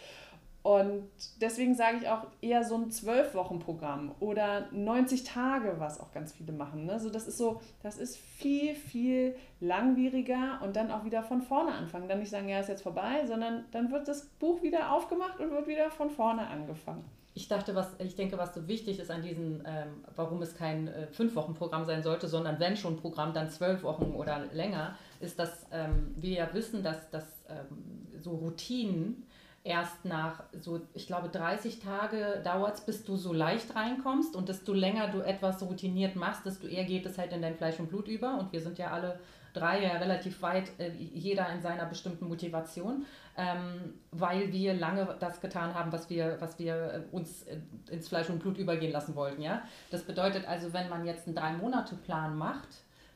Und 0.63 1.09
deswegen 1.41 1.75
sage 1.75 1.97
ich 2.03 2.09
auch 2.11 2.27
eher 2.43 2.65
so 2.65 2.75
ein 2.75 2.91
Zwölf-Wochen-Programm 2.91 4.15
oder 4.21 4.69
90 4.73 5.25
Tage, 5.25 5.77
was 5.79 6.01
auch 6.01 6.13
ganz 6.13 6.35
viele 6.35 6.53
machen. 6.53 6.85
Ne? 6.85 7.01
So, 7.01 7.09
das 7.09 7.27
ist 7.27 7.39
so, 7.39 7.63
das 7.83 7.97
ist 7.97 8.19
viel, 8.19 8.75
viel 8.75 9.37
langwieriger 9.61 10.61
und 10.63 10.77
dann 10.77 10.91
auch 10.91 11.07
wieder 11.07 11.23
von 11.23 11.41
vorne 11.41 11.73
anfangen. 11.73 12.11
Dann 12.11 12.19
nicht 12.19 12.29
sagen, 12.29 12.51
ja, 12.51 12.61
ist 12.61 12.69
jetzt 12.69 12.83
vorbei, 12.83 13.25
sondern 13.25 13.65
dann 13.71 13.91
wird 13.91 14.07
das 14.07 14.27
Buch 14.39 14.61
wieder 14.61 14.93
aufgemacht 14.93 15.41
und 15.41 15.51
wird 15.51 15.67
wieder 15.67 15.91
von 15.91 16.11
vorne 16.11 16.47
angefangen. 16.47 17.07
Ich 17.39 17.47
dachte, 17.47 17.77
was, 17.77 17.87
ich 18.01 18.17
denke, 18.17 18.37
was 18.37 18.53
so 18.53 18.67
wichtig 18.67 18.99
ist 18.99 19.13
an 19.13 19.23
diesem, 19.23 19.63
ähm, 19.65 20.03
warum 20.17 20.43
es 20.43 20.57
kein 20.57 20.89
äh, 20.89 21.07
Fünf-Wochen-Programm 21.07 21.85
sein 21.85 22.03
sollte, 22.03 22.27
sondern 22.27 22.59
wenn 22.59 22.77
schon 22.77 22.97
Programm, 22.97 23.33
dann 23.33 23.49
zwölf 23.49 23.85
Wochen 23.85 24.13
oder 24.17 24.47
länger, 24.53 24.97
ist, 25.21 25.39
dass 25.39 25.65
ähm, 25.71 26.17
wir 26.17 26.33
ja 26.33 26.49
wissen, 26.53 26.83
dass, 26.83 27.11
dass 27.11 27.23
ähm, 27.49 28.09
so 28.21 28.33
Routinen 28.33 29.23
erst 29.63 30.05
nach 30.05 30.43
so, 30.53 30.81
ich 30.95 31.07
glaube, 31.07 31.29
30 31.29 31.79
Tage 31.79 32.41
dauert 32.43 32.75
es, 32.75 32.81
bis 32.81 33.05
du 33.05 33.17
so 33.17 33.33
leicht 33.33 33.73
reinkommst. 33.77 34.35
Und 34.35 34.49
desto 34.49 34.73
länger 34.73 35.07
du 35.07 35.21
etwas 35.21 35.63
routiniert 35.63 36.17
machst, 36.17 36.45
desto 36.45 36.67
eher 36.67 36.87
geht 36.87 37.07
es 37.07 37.19
halt 37.19 37.33
in 37.33 37.41
dein 37.41 37.55
Fleisch 37.55 37.79
und 37.79 37.89
Blut 37.89 38.09
über. 38.09 38.37
Und 38.41 38.53
wir 38.53 38.61
sind 38.61 38.79
ja 38.79 38.91
alle 38.91 39.21
drei 39.53 39.83
ja 39.83 39.93
relativ 39.99 40.43
weit, 40.43 40.71
äh, 40.79 40.91
jeder 40.91 41.49
in 41.53 41.61
seiner 41.61 41.87
bestimmten 41.87 42.27
Motivation, 42.27 43.07
ähm, 43.39 43.95
weil 44.11 44.53
wir 44.53 44.75
lange 44.75 45.17
das 45.21 45.41
getan 45.41 45.73
haben, 45.73 45.93
was 45.93 46.11
wir, 46.11 46.37
was 46.41 46.59
wir 46.59 46.75
äh, 46.75 47.15
uns 47.15 47.45
äh, 47.45 47.61
ins 47.89 48.09
Fleisch 48.09 48.29
und 48.29 48.41
Blut 48.41 48.59
übergehen 48.59 48.91
lassen 48.91 49.15
wollten. 49.15 49.41
Ja? 49.41 49.63
Das 49.93 50.03
bedeutet 50.03 50.47
also, 50.47 50.73
wenn 50.73 50.89
man 50.89 51.07
jetzt 51.07 51.27
einen 51.27 51.37
Drei-Monate-Plan 51.37 52.37
macht, 52.37 52.69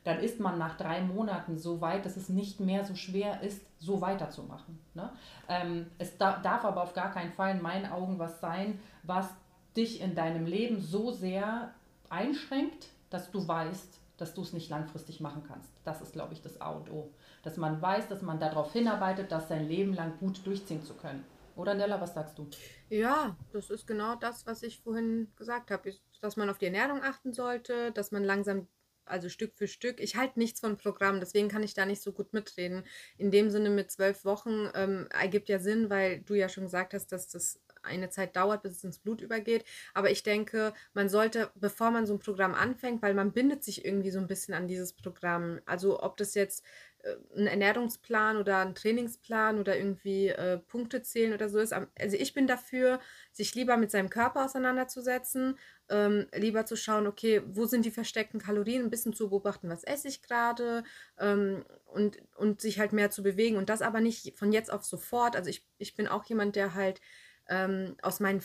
dann 0.05 0.19
ist 0.19 0.39
man 0.39 0.57
nach 0.57 0.75
drei 0.77 1.01
Monaten 1.01 1.57
so 1.57 1.81
weit, 1.81 2.05
dass 2.05 2.17
es 2.17 2.29
nicht 2.29 2.59
mehr 2.59 2.85
so 2.85 2.95
schwer 2.95 3.41
ist, 3.41 3.65
so 3.79 4.01
weiterzumachen. 4.01 4.79
Ne? 4.93 5.09
Ähm, 5.49 5.87
es 5.97 6.17
da, 6.17 6.39
darf 6.39 6.63
aber 6.65 6.83
auf 6.83 6.93
gar 6.93 7.11
keinen 7.11 7.33
Fall 7.33 7.55
in 7.55 7.61
meinen 7.61 7.91
Augen 7.91 8.17
was 8.17 8.39
sein, 8.39 8.79
was 9.03 9.27
dich 9.75 10.01
in 10.01 10.15
deinem 10.15 10.45
Leben 10.45 10.79
so 10.79 11.11
sehr 11.11 11.73
einschränkt, 12.09 12.87
dass 13.09 13.29
du 13.31 13.45
weißt, 13.45 13.99
dass 14.23 14.33
du 14.33 14.41
es 14.41 14.53
nicht 14.53 14.69
langfristig 14.69 15.19
machen 15.19 15.43
kannst. 15.45 15.69
Das 15.83 16.01
ist, 16.01 16.13
glaube 16.13 16.31
ich, 16.31 16.41
das 16.41 16.61
A 16.61 16.69
und 16.69 16.89
O. 16.89 17.11
Dass 17.43 17.57
man 17.57 17.81
weiß, 17.81 18.07
dass 18.07 18.21
man 18.21 18.39
darauf 18.39 18.71
hinarbeitet, 18.71 19.33
das 19.33 19.49
sein 19.49 19.67
Leben 19.67 19.93
lang 19.93 20.17
gut 20.17 20.45
durchziehen 20.45 20.81
zu 20.81 20.93
können. 20.93 21.25
Oder 21.57 21.73
Nella, 21.73 21.99
was 21.99 22.13
sagst 22.13 22.37
du? 22.37 22.47
Ja, 22.89 23.35
das 23.51 23.69
ist 23.69 23.85
genau 23.85 24.15
das, 24.15 24.47
was 24.47 24.63
ich 24.63 24.79
vorhin 24.79 25.27
gesagt 25.35 25.71
habe, 25.71 25.93
dass 26.21 26.37
man 26.37 26.49
auf 26.49 26.57
die 26.57 26.67
Ernährung 26.67 27.03
achten 27.03 27.33
sollte, 27.33 27.91
dass 27.91 28.11
man 28.11 28.23
langsam 28.23 28.69
also 29.03 29.27
Stück 29.27 29.55
für 29.55 29.67
Stück. 29.67 29.99
Ich 29.99 30.15
halte 30.15 30.39
nichts 30.39 30.61
von 30.61 30.77
Programm, 30.77 31.19
deswegen 31.19 31.49
kann 31.49 31.61
ich 31.61 31.73
da 31.73 31.85
nicht 31.85 32.01
so 32.01 32.13
gut 32.13 32.31
mitreden. 32.31 32.85
In 33.17 33.29
dem 33.29 33.49
Sinne 33.49 33.71
mit 33.71 33.91
zwölf 33.91 34.23
Wochen 34.23 34.69
ähm, 34.73 35.09
ergibt 35.09 35.49
ja 35.49 35.59
Sinn, 35.59 35.89
weil 35.89 36.21
du 36.21 36.33
ja 36.33 36.47
schon 36.47 36.63
gesagt 36.63 36.93
hast, 36.93 37.11
dass 37.11 37.27
das 37.27 37.59
eine 37.83 38.09
Zeit 38.09 38.35
dauert, 38.35 38.63
bis 38.63 38.73
es 38.73 38.83
ins 38.83 38.99
Blut 38.99 39.21
übergeht. 39.21 39.65
Aber 39.93 40.09
ich 40.11 40.23
denke, 40.23 40.73
man 40.93 41.09
sollte, 41.09 41.51
bevor 41.55 41.91
man 41.91 42.05
so 42.05 42.13
ein 42.13 42.19
Programm 42.19 42.53
anfängt, 42.53 43.01
weil 43.01 43.13
man 43.13 43.31
bindet 43.31 43.63
sich 43.63 43.85
irgendwie 43.85 44.11
so 44.11 44.19
ein 44.19 44.27
bisschen 44.27 44.53
an 44.53 44.67
dieses 44.67 44.93
Programm. 44.93 45.59
Also 45.65 46.01
ob 46.01 46.17
das 46.17 46.33
jetzt 46.35 46.63
äh, 47.03 47.15
ein 47.37 47.47
Ernährungsplan 47.47 48.37
oder 48.37 48.59
ein 48.59 48.75
Trainingsplan 48.75 49.59
oder 49.59 49.77
irgendwie 49.77 50.29
äh, 50.29 50.57
Punkte 50.57 51.01
zählen 51.03 51.33
oder 51.33 51.49
so 51.49 51.59
ist. 51.59 51.73
Also 51.73 52.17
ich 52.17 52.33
bin 52.33 52.47
dafür, 52.47 52.99
sich 53.31 53.55
lieber 53.55 53.77
mit 53.77 53.91
seinem 53.91 54.09
Körper 54.09 54.45
auseinanderzusetzen, 54.45 55.57
ähm, 55.89 56.27
lieber 56.33 56.65
zu 56.65 56.77
schauen, 56.77 57.07
okay, 57.07 57.41
wo 57.45 57.65
sind 57.65 57.85
die 57.85 57.91
versteckten 57.91 58.39
Kalorien, 58.39 58.83
ein 58.83 58.89
bisschen 58.89 59.13
zu 59.13 59.29
beobachten, 59.29 59.69
was 59.69 59.83
esse 59.83 60.07
ich 60.07 60.21
gerade 60.21 60.83
ähm, 61.19 61.65
und, 61.87 62.17
und 62.37 62.61
sich 62.61 62.79
halt 62.79 62.93
mehr 62.93 63.11
zu 63.11 63.21
bewegen 63.21 63.57
und 63.57 63.69
das 63.69 63.81
aber 63.81 63.99
nicht 63.99 64.37
von 64.37 64.51
jetzt 64.53 64.71
auf 64.71 64.85
sofort. 64.85 65.35
Also 65.35 65.49
ich, 65.49 65.65
ich 65.77 65.95
bin 65.95 66.07
auch 66.07 66.23
jemand, 66.25 66.55
der 66.55 66.73
halt 66.73 67.01
ähm, 67.49 67.95
aus 68.01 68.19
meinen 68.19 68.41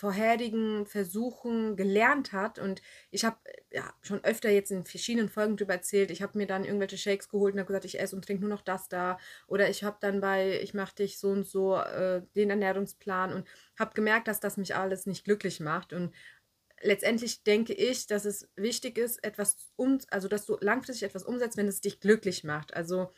vorherigen 0.00 0.86
Versuchen 0.86 1.76
gelernt 1.76 2.32
hat. 2.32 2.58
Und 2.58 2.80
ich 3.10 3.24
habe 3.24 3.36
ja, 3.70 3.92
schon 4.00 4.24
öfter 4.24 4.48
jetzt 4.48 4.70
in 4.70 4.86
verschiedenen 4.86 5.28
Folgen 5.28 5.56
darüber 5.56 5.74
erzählt. 5.74 6.10
Ich 6.10 6.22
habe 6.22 6.38
mir 6.38 6.46
dann 6.46 6.64
irgendwelche 6.64 6.96
Shakes 6.96 7.28
geholt 7.28 7.52
und 7.52 7.60
habe 7.60 7.66
gesagt, 7.66 7.84
ich 7.84 8.00
esse 8.00 8.16
und 8.16 8.24
trinke 8.24 8.40
nur 8.40 8.50
noch 8.50 8.62
das 8.62 8.88
da. 8.88 9.18
Oder 9.46 9.68
ich 9.68 9.84
habe 9.84 9.98
dann 10.00 10.20
bei, 10.20 10.60
ich 10.62 10.72
mache 10.72 10.94
dich 10.94 11.18
so 11.18 11.28
und 11.28 11.46
so 11.46 11.76
äh, 11.76 12.22
den 12.34 12.48
Ernährungsplan 12.50 13.32
und 13.32 13.48
habe 13.78 13.92
gemerkt, 13.94 14.28
dass 14.28 14.40
das 14.40 14.56
mich 14.56 14.74
alles 14.74 15.04
nicht 15.04 15.24
glücklich 15.24 15.60
macht. 15.60 15.92
Und 15.92 16.14
letztendlich 16.80 17.42
denke 17.42 17.74
ich, 17.74 18.06
dass 18.06 18.24
es 18.24 18.48
wichtig 18.56 18.96
ist, 18.96 19.22
etwas 19.22 19.56
um, 19.76 19.98
also 20.10 20.28
dass 20.28 20.46
du 20.46 20.56
langfristig 20.60 21.08
etwas 21.08 21.24
umsetzt, 21.24 21.56
wenn 21.56 21.68
es 21.68 21.82
dich 21.82 22.00
glücklich 22.00 22.44
macht. 22.44 22.74
Also 22.74 23.12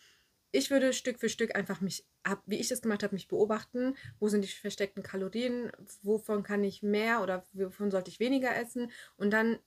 ich 0.53 0.70
würde 0.70 0.92
Stück 0.92 1.18
für 1.18 1.30
Stück 1.30 1.57
einfach 1.57 1.80
mich, 1.80 2.07
wie 2.46 2.61
ich 2.61 2.68
das 2.68 2.82
gemacht 2.82 3.03
habe, 3.03 3.14
mich 3.14 3.26
beobachten. 3.26 3.96
Wo 4.20 4.28
sind 4.28 4.44
die 4.44 4.48
versteckten 4.48 5.03
Kalorien? 5.03 5.72
Wovon 6.03 6.42
kann 6.42 6.62
ich 6.62 6.82
mehr 6.82 7.22
oder 7.22 7.44
wovon 7.55 7.90
sollte 7.90 8.11
ich 8.11 8.20
weniger 8.20 8.55
essen? 8.55 8.92
Und 9.16 9.30
dann, 9.30 9.59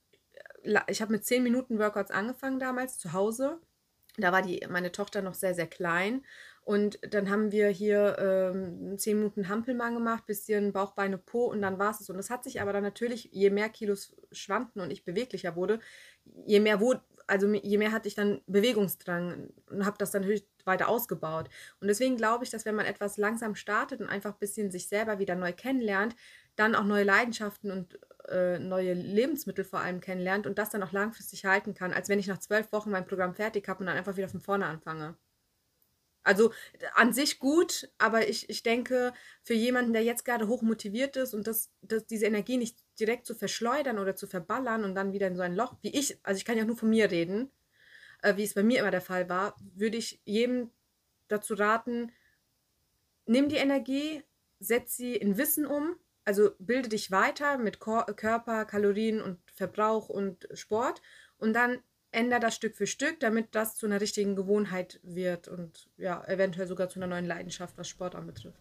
äh, 0.63 0.79
ich 0.87 1.01
habe 1.01 1.11
mit 1.11 1.25
10 1.25 1.43
Minuten 1.43 1.79
Workouts 1.79 2.11
angefangen 2.11 2.59
damals 2.59 2.99
zu 2.99 3.13
Hause. 3.13 3.59
Da 4.17 4.31
war 4.31 4.43
die, 4.43 4.65
meine 4.69 4.91
Tochter 4.91 5.21
noch 5.23 5.33
sehr, 5.33 5.55
sehr 5.55 5.67
klein. 5.67 6.23
Und 6.61 6.99
dann 7.13 7.29
haben 7.29 7.51
wir 7.51 7.69
hier 7.69 8.15
ähm, 8.19 8.97
10 8.97 9.17
Minuten 9.17 9.49
Hampelmann 9.49 9.95
gemacht, 9.95 10.25
bisschen 10.25 10.71
Bauch, 10.71 10.93
Beine, 10.93 11.17
Po 11.17 11.45
und 11.45 11.61
dann 11.61 11.79
war 11.79 11.91
es. 11.91 12.09
Und 12.09 12.17
das 12.17 12.29
hat 12.29 12.43
sich 12.43 12.61
aber 12.61 12.73
dann 12.73 12.83
natürlich, 12.83 13.29
je 13.31 13.49
mehr 13.49 13.69
Kilos 13.69 14.15
schwanden 14.31 14.81
und 14.81 14.91
ich 14.91 15.03
beweglicher 15.03 15.55
wurde, 15.55 15.79
je 16.45 16.59
mehr, 16.59 16.79
wo, 16.79 16.95
also 17.27 17.51
je 17.53 17.77
mehr 17.77 17.91
hatte 17.91 18.07
ich 18.07 18.15
dann 18.15 18.41
Bewegungsdrang 18.47 19.49
und 19.69 19.85
habe 19.85 19.97
das 19.97 20.11
dann 20.11 20.21
natürlich 20.21 20.47
weiter 20.65 20.89
ausgebaut. 20.89 21.49
Und 21.79 21.87
deswegen 21.87 22.17
glaube 22.17 22.43
ich, 22.43 22.49
dass 22.49 22.65
wenn 22.65 22.75
man 22.75 22.85
etwas 22.85 23.17
langsam 23.17 23.55
startet 23.55 24.01
und 24.01 24.07
einfach 24.09 24.33
ein 24.33 24.39
bisschen 24.39 24.71
sich 24.71 24.87
selber 24.87 25.19
wieder 25.19 25.35
neu 25.35 25.53
kennenlernt, 25.53 26.15
dann 26.55 26.75
auch 26.75 26.83
neue 26.83 27.03
Leidenschaften 27.03 27.71
und 27.71 27.99
äh, 28.29 28.59
neue 28.59 28.93
Lebensmittel 28.93 29.65
vor 29.65 29.79
allem 29.79 30.01
kennenlernt 30.01 30.47
und 30.47 30.57
das 30.57 30.69
dann 30.69 30.83
auch 30.83 30.91
langfristig 30.91 31.45
halten 31.45 31.73
kann, 31.73 31.93
als 31.93 32.09
wenn 32.09 32.19
ich 32.19 32.27
nach 32.27 32.39
zwölf 32.39 32.71
Wochen 32.71 32.91
mein 32.91 33.05
Programm 33.05 33.35
fertig 33.35 33.67
habe 33.67 33.81
und 33.81 33.87
dann 33.87 33.97
einfach 33.97 34.17
wieder 34.17 34.29
von 34.29 34.41
vorne 34.41 34.65
anfange. 34.65 35.15
Also 36.25 36.51
an 36.95 37.13
sich 37.13 37.39
gut, 37.39 37.89
aber 37.99 38.27
ich, 38.27 38.49
ich 38.49 38.63
denke, 38.63 39.13
für 39.43 39.53
jemanden, 39.53 39.93
der 39.93 40.03
jetzt 40.03 40.25
gerade 40.25 40.47
hoch 40.47 40.63
motiviert 40.63 41.15
ist 41.17 41.35
und 41.35 41.45
das, 41.45 41.71
das, 41.81 42.07
diese 42.07 42.25
Energie 42.25 42.57
nicht 42.57 42.79
direkt 42.99 43.27
zu 43.27 43.35
verschleudern 43.35 43.99
oder 43.99 44.15
zu 44.15 44.25
verballern 44.25 44.83
und 44.83 44.95
dann 44.95 45.13
wieder 45.13 45.27
in 45.27 45.35
so 45.35 45.43
ein 45.43 45.55
Loch, 45.55 45.77
wie 45.81 45.95
ich, 45.95 46.17
also 46.23 46.37
ich 46.37 46.43
kann 46.43 46.57
ja 46.57 46.65
nur 46.65 46.77
von 46.77 46.89
mir 46.89 47.11
reden, 47.11 47.51
äh, 48.23 48.35
wie 48.37 48.43
es 48.43 48.55
bei 48.55 48.63
mir 48.63 48.79
immer 48.79 48.91
der 48.91 49.01
Fall 49.01 49.29
war, 49.29 49.55
würde 49.75 49.97
ich 49.97 50.19
jedem 50.25 50.71
dazu 51.27 51.53
raten, 51.53 52.11
nimm 53.27 53.47
die 53.47 53.57
Energie, 53.57 54.23
setz 54.59 54.97
sie 54.97 55.15
in 55.15 55.37
Wissen 55.37 55.67
um, 55.67 55.95
also 56.23 56.51
bilde 56.57 56.89
dich 56.89 57.11
weiter 57.11 57.59
mit 57.59 57.79
Körper, 57.79 58.65
Kalorien 58.65 59.21
und 59.21 59.39
Verbrauch 59.53 60.09
und 60.09 60.47
Sport 60.53 61.03
und 61.37 61.53
dann 61.53 61.83
ändere 62.15 62.39
das 62.39 62.55
Stück 62.55 62.75
für 62.75 62.87
Stück, 62.87 63.19
damit 63.19 63.53
das 63.53 63.75
zu 63.75 63.85
einer 63.85 64.01
richtigen 64.01 64.35
Gewohnheit 64.35 64.99
wird 65.03 65.47
und 65.47 65.89
ja, 65.97 66.23
eventuell 66.27 66.67
sogar 66.67 66.89
zu 66.89 66.99
einer 66.99 67.07
neuen 67.07 67.25
Leidenschaft, 67.25 67.77
was 67.77 67.87
Sport 67.87 68.15
anbetrifft. 68.15 68.59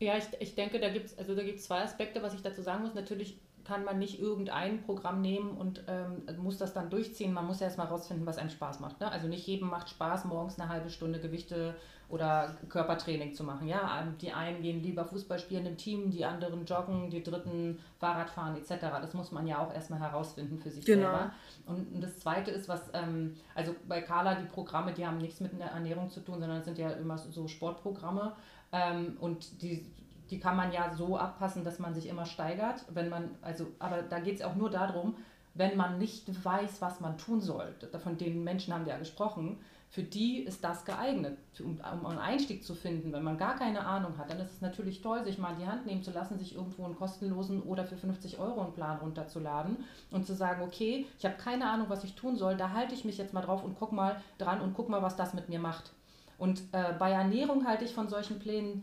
Ja, 0.00 0.16
ich, 0.18 0.24
ich 0.40 0.54
denke, 0.54 0.80
da 0.80 0.88
gibt 0.88 1.06
es 1.06 1.18
also 1.18 1.34
zwei 1.56 1.80
Aspekte, 1.82 2.22
was 2.22 2.34
ich 2.34 2.42
dazu 2.42 2.62
sagen 2.62 2.82
muss. 2.82 2.94
Natürlich 2.94 3.38
kann 3.64 3.84
man 3.84 3.98
nicht 3.98 4.20
irgendein 4.20 4.82
Programm 4.82 5.20
nehmen 5.20 5.56
und 5.56 5.82
ähm, 5.88 6.22
muss 6.38 6.58
das 6.58 6.74
dann 6.74 6.90
durchziehen. 6.90 7.32
Man 7.32 7.46
muss 7.46 7.60
ja 7.60 7.66
erstmal 7.66 7.86
rausfinden, 7.86 8.26
was 8.26 8.38
einem 8.38 8.50
Spaß 8.50 8.80
macht. 8.80 9.00
Ne? 9.00 9.10
Also 9.10 9.26
nicht 9.26 9.46
jedem 9.46 9.68
macht 9.68 9.88
Spaß, 9.88 10.26
morgens 10.26 10.60
eine 10.60 10.68
halbe 10.68 10.90
Stunde 10.90 11.18
Gewichte 11.18 11.74
oder 12.10 12.54
Körpertraining 12.68 13.34
zu 13.34 13.42
machen. 13.42 13.66
Ja? 13.66 14.02
Ähm, 14.02 14.16
die 14.20 14.32
einen 14.32 14.60
gehen 14.60 14.82
lieber 14.82 15.06
Fußball 15.06 15.38
spielen 15.38 15.64
im 15.64 15.78
Team, 15.78 16.10
die 16.10 16.24
anderen 16.24 16.66
joggen, 16.66 17.08
die 17.08 17.22
dritten 17.22 17.78
Fahrrad 17.98 18.28
fahren 18.28 18.56
etc. 18.56 18.80
Das 19.00 19.14
muss 19.14 19.32
man 19.32 19.46
ja 19.46 19.58
auch 19.58 19.72
erstmal 19.72 20.00
herausfinden 20.00 20.58
für 20.58 20.70
sich 20.70 20.84
genau. 20.84 21.08
selber. 21.08 21.32
Und, 21.66 22.02
das 22.02 22.18
Zweite 22.18 22.50
ist, 22.50 22.68
was, 22.68 22.90
ähm, 22.92 23.34
also 23.54 23.74
bei 23.88 24.02
Carla, 24.02 24.34
die 24.34 24.46
Programme, 24.46 24.92
die 24.92 25.06
haben 25.06 25.18
nichts 25.18 25.40
mit 25.40 25.58
der 25.58 25.68
Ernährung 25.68 26.10
zu 26.10 26.20
tun, 26.20 26.38
sondern 26.38 26.62
sind 26.62 26.76
ja 26.76 26.90
immer 26.90 27.16
so 27.16 27.48
Sportprogramme. 27.48 28.34
Ähm, 28.72 29.16
und 29.20 29.62
die 29.62 29.86
die 30.30 30.40
kann 30.40 30.56
man 30.56 30.72
ja 30.72 30.94
so 30.94 31.16
abpassen, 31.16 31.64
dass 31.64 31.78
man 31.78 31.94
sich 31.94 32.08
immer 32.08 32.24
steigert. 32.24 32.84
Wenn 32.88 33.08
man, 33.08 33.30
also, 33.42 33.66
aber 33.78 34.02
da 34.02 34.18
geht 34.20 34.36
es 34.36 34.42
auch 34.42 34.54
nur 34.54 34.70
darum, 34.70 35.16
wenn 35.54 35.76
man 35.76 35.98
nicht 35.98 36.44
weiß, 36.44 36.80
was 36.82 37.00
man 37.00 37.16
tun 37.16 37.40
soll. 37.40 37.74
Von 38.02 38.18
den 38.18 38.42
Menschen 38.42 38.74
haben 38.74 38.86
wir 38.86 38.92
ja 38.92 38.98
gesprochen. 38.98 39.58
Für 39.88 40.02
die 40.02 40.38
ist 40.38 40.64
das 40.64 40.84
geeignet, 40.84 41.38
um, 41.60 41.78
um 41.78 42.06
einen 42.06 42.18
Einstieg 42.18 42.64
zu 42.64 42.74
finden. 42.74 43.12
Wenn 43.12 43.22
man 43.22 43.38
gar 43.38 43.54
keine 43.54 43.86
Ahnung 43.86 44.18
hat, 44.18 44.28
dann 44.28 44.40
ist 44.40 44.50
es 44.50 44.60
natürlich 44.60 45.02
toll, 45.02 45.22
sich 45.22 45.38
mal 45.38 45.52
in 45.52 45.60
die 45.60 45.66
Hand 45.68 45.86
nehmen 45.86 46.02
zu 46.02 46.10
lassen, 46.10 46.36
sich 46.36 46.56
irgendwo 46.56 46.84
einen 46.84 46.96
kostenlosen 46.96 47.62
oder 47.62 47.84
für 47.84 47.96
50 47.96 48.40
Euro 48.40 48.62
einen 48.62 48.72
Plan 48.72 48.98
runterzuladen 48.98 49.76
und 50.10 50.26
zu 50.26 50.34
sagen, 50.34 50.62
okay, 50.62 51.06
ich 51.16 51.24
habe 51.24 51.36
keine 51.36 51.70
Ahnung, 51.70 51.88
was 51.90 52.02
ich 52.02 52.16
tun 52.16 52.36
soll, 52.36 52.56
da 52.56 52.70
halte 52.70 52.92
ich 52.92 53.04
mich 53.04 53.18
jetzt 53.18 53.34
mal 53.34 53.42
drauf 53.42 53.62
und 53.62 53.76
guck 53.78 53.92
mal 53.92 54.20
dran 54.38 54.60
und 54.60 54.74
guck 54.74 54.88
mal, 54.88 55.02
was 55.02 55.14
das 55.14 55.32
mit 55.32 55.48
mir 55.48 55.60
macht. 55.60 55.92
Und 56.38 56.62
äh, 56.72 56.92
bei 56.98 57.12
Ernährung 57.12 57.64
halte 57.64 57.84
ich 57.84 57.94
von 57.94 58.08
solchen 58.08 58.40
Plänen 58.40 58.82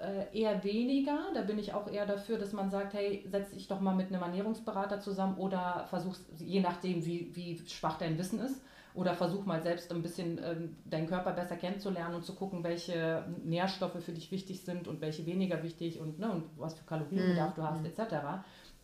äh, 0.00 0.38
eher 0.38 0.62
weniger. 0.64 1.18
Da 1.34 1.42
bin 1.42 1.58
ich 1.58 1.72
auch 1.74 1.90
eher 1.90 2.06
dafür, 2.06 2.38
dass 2.38 2.52
man 2.52 2.70
sagt, 2.70 2.94
hey, 2.94 3.24
setz 3.30 3.50
dich 3.50 3.68
doch 3.68 3.80
mal 3.80 3.94
mit 3.94 4.08
einem 4.08 4.22
Ernährungsberater 4.22 5.00
zusammen 5.00 5.36
oder 5.38 5.86
versuch, 5.88 6.16
je 6.38 6.60
nachdem, 6.60 7.04
wie, 7.04 7.34
wie 7.34 7.60
schwach 7.68 7.98
dein 7.98 8.18
Wissen 8.18 8.40
ist, 8.40 8.60
oder 8.96 9.14
versuch 9.14 9.44
mal 9.44 9.62
selbst 9.62 9.92
ein 9.92 10.02
bisschen 10.02 10.40
ähm, 10.42 10.76
deinen 10.86 11.06
Körper 11.06 11.32
besser 11.32 11.56
kennenzulernen 11.56 12.14
und 12.14 12.24
zu 12.24 12.34
gucken, 12.34 12.64
welche 12.64 13.24
Nährstoffe 13.44 14.02
für 14.02 14.12
dich 14.12 14.32
wichtig 14.32 14.62
sind 14.62 14.88
und 14.88 15.02
welche 15.02 15.26
weniger 15.26 15.62
wichtig 15.62 16.00
und, 16.00 16.18
ne, 16.18 16.32
und 16.32 16.44
was 16.56 16.74
für 16.74 16.84
Kalorienbedarf 16.86 17.56
mhm. 17.56 17.60
du 17.60 17.68
hast, 17.68 17.84
etc. 17.84 18.14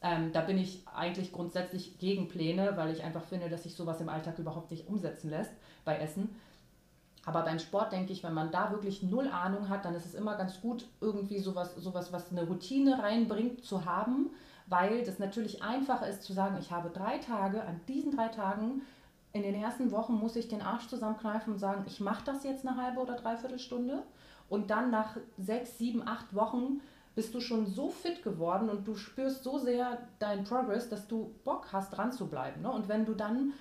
Ähm, 0.03 0.31
da 0.33 0.43
bin 0.43 0.59
ich 0.59 0.83
eigentlich 0.95 1.33
grundsätzlich 1.33 1.99
gegen 1.99 2.29
Pläne, 2.29 2.73
weil 2.77 2.93
ich 2.93 3.03
einfach 3.03 3.25
finde, 3.25 3.49
dass 3.49 3.63
sich 3.63 3.75
sowas 3.75 4.01
im 4.03 4.11
Alltag 4.11 4.39
überhaupt 4.39 4.71
nicht 4.71 4.87
umsetzen 4.87 5.31
lässt 5.31 5.53
bei 5.85 5.97
Essen. 5.97 6.29
Aber 7.25 7.43
beim 7.43 7.59
Sport 7.59 7.93
denke 7.93 8.13
ich, 8.13 8.25
wenn 8.25 8.35
man 8.35 8.51
da 8.51 8.73
wirklich 8.73 9.03
null 9.03 9.29
Ahnung 9.29 9.69
hat, 9.69 9.85
dann 9.85 9.95
ist 9.95 10.07
es 10.07 10.15
immer 10.15 10.37
ganz 10.37 10.61
gut, 10.61 10.89
irgendwie 11.01 11.39
sowas, 11.39 11.75
sowas 11.77 12.13
was 12.13 12.31
eine 12.31 12.45
Routine 12.45 13.01
reinbringt, 13.01 13.65
zu 13.65 13.85
haben, 13.85 14.31
weil 14.67 15.05
das 15.05 15.19
natürlich 15.19 15.63
einfacher 15.63 16.09
ist 16.09 16.25
zu 16.25 16.33
sagen, 16.33 16.57
ich 16.59 16.73
habe 16.73 16.91
drei 16.91 17.19
Tage, 17.19 17.63
an 17.63 17.81
diesen 17.87 18.17
drei 18.17 18.29
Tagen, 18.29 18.83
in 19.33 19.43
den 19.43 19.55
ersten 19.55 19.93
Wochen 19.93 20.15
muss 20.15 20.37
ich 20.37 20.49
den 20.49 20.63
Arsch 20.63 20.89
zusammenkneifen 20.89 21.55
und 21.55 21.59
sagen, 21.59 21.85
ich 21.87 22.01
mache 22.01 22.25
das 22.25 22.45
jetzt 22.45 22.67
eine 22.67 22.77
halbe 22.77 23.01
oder 23.01 23.15
dreiviertel 23.15 23.59
Stunde. 23.59 24.03
Und 24.49 24.71
dann 24.71 24.91
nach 24.91 25.17
sechs, 25.39 25.79
sieben, 25.79 26.07
acht 26.07 26.35
Wochen 26.35 26.81
bist 27.15 27.35
du 27.35 27.41
schon 27.41 27.67
so 27.67 27.89
fit 27.89 28.23
geworden 28.23 28.69
und 28.69 28.87
du 28.87 28.95
spürst 28.95 29.43
so 29.43 29.59
sehr 29.59 29.99
deinen 30.19 30.45
Progress, 30.45 30.89
dass 30.89 31.09
du 31.09 31.35
Bock 31.45 31.69
hast, 31.73 31.97
dran 31.97 32.13
zu 32.13 32.27
bleiben. 32.27 32.63
Ne? 32.63 32.71
Und 32.71 32.89
wenn 32.89 33.05
du 33.07 33.15
dann 33.15 33.53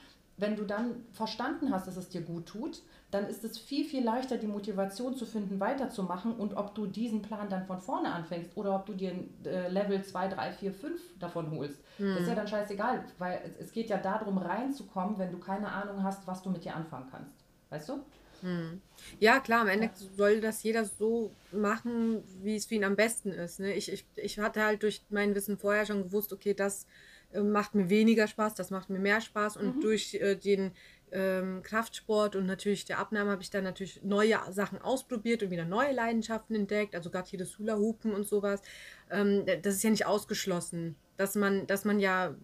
wenn 0.42 0.56
du 0.56 0.66
dann 0.66 1.06
verstanden 1.12 1.72
hast, 1.72 1.88
dass 1.88 1.96
es 1.96 2.10
dir 2.10 2.22
gut 2.22 2.48
tut, 2.48 2.82
dann 3.12 3.28
ist 3.28 3.44
es 3.44 3.58
viel, 3.58 3.86
viel 3.86 4.04
leichter, 4.04 4.38
die 4.38 4.48
Motivation 4.48 5.16
zu 5.16 5.26
finden, 5.26 5.60
weiterzumachen 5.60 6.34
und 6.34 6.56
ob 6.56 6.74
du 6.74 6.88
diesen 6.88 7.22
Plan 7.22 7.48
dann 7.50 7.66
von 7.68 7.80
vorne 7.80 8.12
anfängst 8.12 8.58
oder 8.58 8.76
ob 8.76 8.86
du 8.88 8.94
dir 8.94 9.14
äh, 9.46 9.70
Level 9.70 10.04
2, 10.04 10.30
3, 10.30 10.52
4, 10.52 10.74
5 10.74 11.02
davon 11.20 11.52
holst. 11.52 11.80
Das 12.00 12.22
ist 12.22 12.28
ja 12.28 12.36
dann 12.36 12.48
scheißegal, 12.48 13.06
weil 13.20 13.56
es, 13.60 13.72
geht 13.72 13.90
ja 13.90 13.98
darum, 13.98 14.40
reinzukommen, 14.40 15.20
wenn 15.20 15.32
du 15.32 15.38
keine 15.38 15.72
Ahnung 15.72 16.04
hast, 16.04 16.26
was 16.26 16.42
du 16.42 16.50
mit 16.50 16.66
dir 16.66 16.76
anfangen 16.76 17.08
kannst. 17.12 17.36
Weißt 17.70 17.90
du? 17.90 18.04
Mhm. 18.42 18.82
Ja, 19.20 19.40
klar, 19.40 19.62
am 19.62 19.68
Ende 19.68 19.86
ja. 19.86 19.92
soll 20.18 20.42
das 20.42 20.64
jeder 20.64 20.86
so 20.86 21.32
machen, 21.52 22.24
wie 22.42 22.56
es 22.56 22.66
für 22.66 22.76
ihn 22.76 22.84
am 22.84 22.96
besten 22.96 23.32
ist. 23.32 23.60
Ne? 23.60 23.74
Ich, 23.74 23.92
ich, 23.92 24.06
ich 24.16 24.40
hatte 24.40 24.64
halt 24.64 24.82
durch 24.82 25.04
mein 25.10 25.36
Wissen 25.36 25.58
vorher 25.58 25.86
schon 25.86 26.04
gewusst, 26.04 26.34
okay, 26.34 26.56
das 26.56 26.88
macht 27.34 27.76
mir 27.76 27.90
weniger 27.90 28.28
Spaß, 28.28 28.56
das 28.56 28.72
macht 28.72 28.90
mir 28.90 29.00
mehr 29.00 29.22
Spaß 29.22 29.58
und 29.58 29.78
mhm. 29.78 29.82
durch 29.82 30.16
äh, 30.16 30.36
den 30.36 30.72
ähm, 31.12 31.62
Kraftsport 31.62 32.36
und 32.36 32.46
natürlich 32.46 32.86
der 32.86 33.00
Abnahme 33.00 33.32
habe 33.32 33.42
ich 33.42 33.50
dann 33.50 33.64
natürlich 33.64 34.02
neue 34.04 34.40
Sachen 34.50 34.82
ausprobiert 34.82 35.44
und 35.44 35.52
wieder 35.52 35.66
neue 35.66 35.92
Leidenschaften 35.92 36.56
entdeckt, 36.56 36.96
also 36.96 37.10
gerade 37.10 37.30
hier 37.30 37.40
das 37.40 37.58
Hula-Hoopen 37.58 38.14
und 38.14 38.28
sowas. 38.28 38.62
Ähm, 39.10 39.46
das 39.62 39.76
ist 39.76 39.84
ja 39.84 39.90
nicht 39.90 40.06
ausgeschlossen, 40.06 40.96
dass 41.18 41.36
man, 41.36 41.68
dass 41.68 41.86
man 41.86 42.00
ja, 42.00 42.36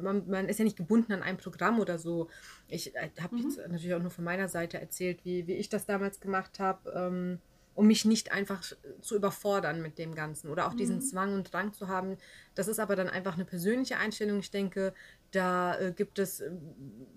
man, 0.00 0.28
man 0.28 0.48
ist 0.48 0.58
ja 0.58 0.64
nicht 0.64 0.76
gebunden 0.76 1.12
an 1.12 1.22
ein 1.22 1.36
Programm 1.36 1.80
oder 1.80 1.98
so. 1.98 2.28
Ich 2.68 2.94
äh, 2.94 3.10
habe 3.20 3.34
mhm. 3.34 3.42
jetzt 3.42 3.58
natürlich 3.58 3.94
auch 3.94 4.02
nur 4.02 4.10
von 4.10 4.24
meiner 4.24 4.48
Seite 4.48 4.80
erzählt, 4.80 5.24
wie, 5.24 5.46
wie 5.46 5.54
ich 5.54 5.68
das 5.68 5.86
damals 5.86 6.20
gemacht 6.20 6.60
habe. 6.60 6.90
Ähm, 6.90 7.40
um 7.74 7.86
mich 7.86 8.04
nicht 8.04 8.32
einfach 8.32 8.62
zu 9.00 9.16
überfordern 9.16 9.82
mit 9.82 9.98
dem 9.98 10.14
Ganzen 10.14 10.48
oder 10.48 10.68
auch 10.68 10.74
diesen 10.74 10.96
mhm. 10.96 11.02
Zwang 11.02 11.34
und 11.34 11.52
Drang 11.52 11.72
zu 11.72 11.88
haben. 11.88 12.16
Das 12.54 12.68
ist 12.68 12.78
aber 12.78 12.96
dann 12.96 13.08
einfach 13.08 13.34
eine 13.34 13.44
persönliche 13.44 13.98
Einstellung. 13.98 14.38
Ich 14.38 14.50
denke, 14.50 14.94
da 15.32 15.78
äh, 15.78 15.92
gibt 15.92 16.18
es 16.18 16.40
äh, 16.40 16.50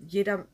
jeder 0.06 0.46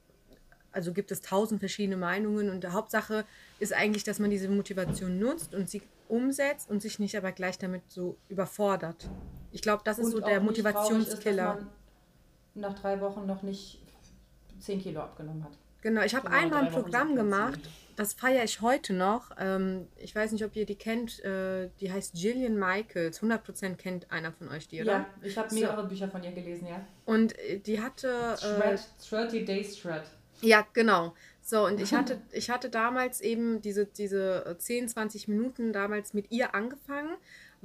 also 0.74 0.92
gibt 0.92 1.12
es 1.12 1.20
tausend 1.20 1.60
verschiedene 1.60 1.96
Meinungen 1.96 2.50
und 2.50 2.64
die 2.64 2.68
Hauptsache 2.68 3.24
ist 3.60 3.72
eigentlich, 3.72 4.02
dass 4.02 4.18
man 4.18 4.30
diese 4.30 4.48
Motivation 4.48 5.20
nutzt 5.20 5.54
und 5.54 5.70
sie 5.70 5.82
umsetzt 6.08 6.68
und 6.68 6.82
sich 6.82 6.98
nicht 6.98 7.16
aber 7.16 7.32
gleich 7.32 7.58
damit 7.58 7.82
so 7.88 8.16
überfordert. 8.28 9.08
Ich 9.52 9.62
glaube, 9.62 9.82
das 9.84 9.98
ist 9.98 10.06
und 10.06 10.10
so 10.10 10.20
der 10.20 10.40
Motivationskiller. 10.40 11.58
Ist, 11.58 11.66
nach 12.56 12.74
drei 12.74 13.00
Wochen 13.00 13.24
noch 13.24 13.42
nicht 13.42 13.80
zehn 14.58 14.80
Kilo 14.80 15.00
abgenommen 15.00 15.44
hat. 15.44 15.56
Genau, 15.84 16.00
ich 16.00 16.14
habe 16.14 16.30
einmal 16.30 16.64
ein 16.64 16.72
Programm 16.72 17.14
gemacht, 17.14 17.60
das 17.94 18.14
feiere 18.14 18.42
ich 18.42 18.62
heute 18.62 18.94
noch. 18.94 19.30
Ähm, 19.38 19.86
ich 19.98 20.14
weiß 20.14 20.32
nicht, 20.32 20.42
ob 20.42 20.56
ihr 20.56 20.64
die 20.64 20.76
kennt. 20.76 21.22
Äh, 21.22 21.68
die 21.78 21.92
heißt 21.92 22.14
Gillian 22.14 22.58
Michaels. 22.58 23.22
100% 23.22 23.76
kennt 23.76 24.10
einer 24.10 24.32
von 24.32 24.48
euch 24.48 24.66
die, 24.66 24.80
oder? 24.80 24.92
Ja, 24.92 25.06
ich 25.20 25.36
habe 25.36 25.54
mehrere 25.54 25.82
so. 25.82 25.88
Bücher 25.88 26.08
von 26.08 26.24
ihr 26.24 26.32
gelesen, 26.32 26.68
ja. 26.68 26.80
Und 27.04 27.38
äh, 27.38 27.58
die 27.58 27.82
hatte. 27.82 28.34
Äh, 28.42 28.78
30 29.10 29.44
Days 29.44 29.76
Shred. 29.76 30.04
Ja, 30.40 30.66
genau. 30.72 31.14
So, 31.42 31.66
und 31.66 31.78
ich 31.78 31.92
hatte, 31.94 32.18
ich 32.32 32.48
hatte 32.48 32.70
damals 32.70 33.20
eben 33.20 33.60
diese, 33.60 33.84
diese 33.84 34.56
10, 34.58 34.88
20 34.88 35.28
Minuten 35.28 35.74
damals 35.74 36.14
mit 36.14 36.32
ihr 36.32 36.54
angefangen, 36.54 37.14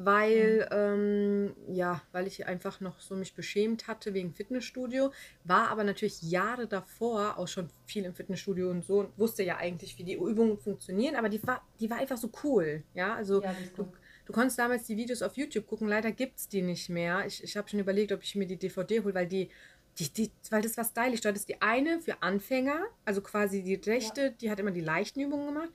weil, 0.01 0.65
mhm. 0.71 1.51
ähm, 1.67 1.75
ja, 1.75 2.01
weil 2.13 2.25
ich 2.25 2.47
einfach 2.47 2.79
noch 2.79 3.01
so 3.01 3.15
mich 3.15 3.33
beschämt 3.33 3.87
hatte 3.87 4.13
wegen 4.13 4.33
Fitnessstudio, 4.33 5.11
war 5.43 5.67
aber 5.67 5.83
natürlich 5.83 6.21
Jahre 6.21 6.67
davor 6.67 7.37
auch 7.37 7.49
schon 7.49 7.67
viel 7.85 8.05
im 8.05 8.13
Fitnessstudio 8.13 8.69
und 8.69 8.85
so 8.85 9.01
und 9.01 9.19
wusste 9.19 9.43
ja 9.43 9.57
eigentlich, 9.57 9.97
wie 9.97 10.05
die 10.05 10.13
Übungen 10.13 10.57
funktionieren, 10.57 11.17
aber 11.17 11.27
die 11.27 11.45
war, 11.45 11.67
die 11.81 11.89
war 11.89 11.97
einfach 11.97 12.17
so 12.17 12.31
cool, 12.43 12.83
ja, 12.93 13.13
also 13.13 13.43
ja, 13.43 13.53
du, 13.75 13.91
du 14.25 14.31
konntest 14.31 14.57
damals 14.57 14.85
die 14.85 14.95
Videos 14.95 15.21
auf 15.21 15.35
YouTube 15.35 15.67
gucken, 15.67 15.89
leider 15.89 16.13
gibt 16.13 16.37
es 16.37 16.47
die 16.47 16.61
nicht 16.61 16.87
mehr. 16.87 17.25
Ich, 17.25 17.43
ich 17.43 17.57
habe 17.57 17.67
schon 17.67 17.81
überlegt, 17.81 18.13
ob 18.13 18.23
ich 18.23 18.35
mir 18.35 18.47
die 18.47 18.57
DVD 18.57 19.01
hole, 19.01 19.13
weil 19.13 19.27
die 19.27 19.49
die, 19.97 20.13
die, 20.13 20.31
weil 20.49 20.61
das 20.61 20.77
war 20.77 20.85
stylisch. 20.85 21.19
Dort 21.19 21.35
ist 21.35 21.49
die 21.49 21.61
eine 21.61 21.99
für 21.99 22.21
Anfänger, 22.21 22.85
also 23.03 23.19
quasi 23.19 23.63
die 23.63 23.75
rechte, 23.75 24.21
ja. 24.21 24.29
die 24.29 24.49
hat 24.49 24.59
immer 24.59 24.71
die 24.71 24.79
leichten 24.79 25.19
Übungen 25.19 25.47
gemacht. 25.47 25.71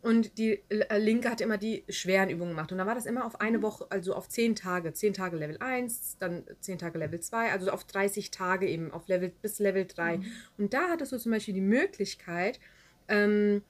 Und 0.00 0.38
die 0.38 0.62
äh, 0.68 0.98
linke 0.98 1.28
hat 1.28 1.40
immer 1.40 1.58
die 1.58 1.84
schweren 1.88 2.30
Übungen 2.30 2.50
gemacht. 2.50 2.70
Und 2.70 2.78
dann 2.78 2.86
war 2.86 2.94
das 2.94 3.06
immer 3.06 3.26
auf 3.26 3.40
eine 3.40 3.58
mhm. 3.58 3.62
Woche, 3.62 3.86
also 3.90 4.14
auf 4.14 4.28
zehn 4.28 4.54
Tage. 4.54 4.92
Zehn 4.92 5.12
Tage 5.12 5.36
Level 5.36 5.56
1, 5.58 6.18
dann 6.18 6.44
zehn 6.60 6.78
Tage 6.78 6.98
Level 6.98 7.18
2, 7.18 7.50
also 7.50 7.70
auf 7.70 7.84
30 7.84 8.30
Tage 8.30 8.68
eben, 8.68 8.92
auf 8.92 9.08
Level 9.08 9.32
bis 9.42 9.58
Level 9.58 9.86
3. 9.86 10.18
Mhm. 10.18 10.24
Und 10.56 10.74
da 10.74 10.88
hattest 10.90 11.12
du 11.12 11.18
zum 11.18 11.32
Beispiel 11.32 11.54
die 11.54 11.60
Möglichkeit, 11.60 12.60
ähm, 13.08 13.62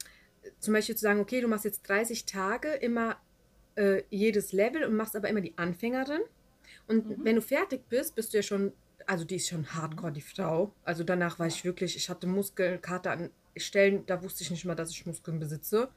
zum 0.61 0.75
Beispiel 0.75 0.97
zu 0.97 1.03
sagen, 1.03 1.21
okay, 1.21 1.41
du 1.41 1.49
machst 1.49 1.65
jetzt 1.65 1.89
30 1.89 2.27
Tage 2.27 2.73
immer 2.73 3.17
äh, 3.77 4.03
jedes 4.11 4.53
Level 4.53 4.85
und 4.85 4.95
machst 4.95 5.17
aber 5.17 5.29
immer 5.29 5.41
die 5.41 5.57
Anfängerin. 5.57 6.21
Und 6.87 7.09
mhm. 7.09 7.25
wenn 7.25 7.37
du 7.37 7.43
fertig 7.43 7.89
bist, 7.89 8.15
bist 8.15 8.35
du 8.35 8.39
ja 8.39 8.43
schon 8.43 8.73
also 9.07 9.25
die 9.25 9.37
ist 9.37 9.49
schon 9.49 9.75
hardcore, 9.75 10.13
die 10.13 10.21
Frau. 10.21 10.75
Also 10.85 11.03
danach 11.03 11.39
war 11.39 11.47
ich 11.47 11.65
wirklich, 11.65 11.97
ich 11.97 12.11
hatte 12.11 12.27
Muskelkater 12.27 13.13
an 13.13 13.31
Stellen, 13.61 14.07
da 14.07 14.23
wusste 14.23 14.43
ich 14.43 14.51
nicht 14.51 14.65
mal, 14.65 14.75
dass 14.75 14.91
ich 14.91 15.07
Muskeln 15.07 15.39
besitze. 15.39 15.89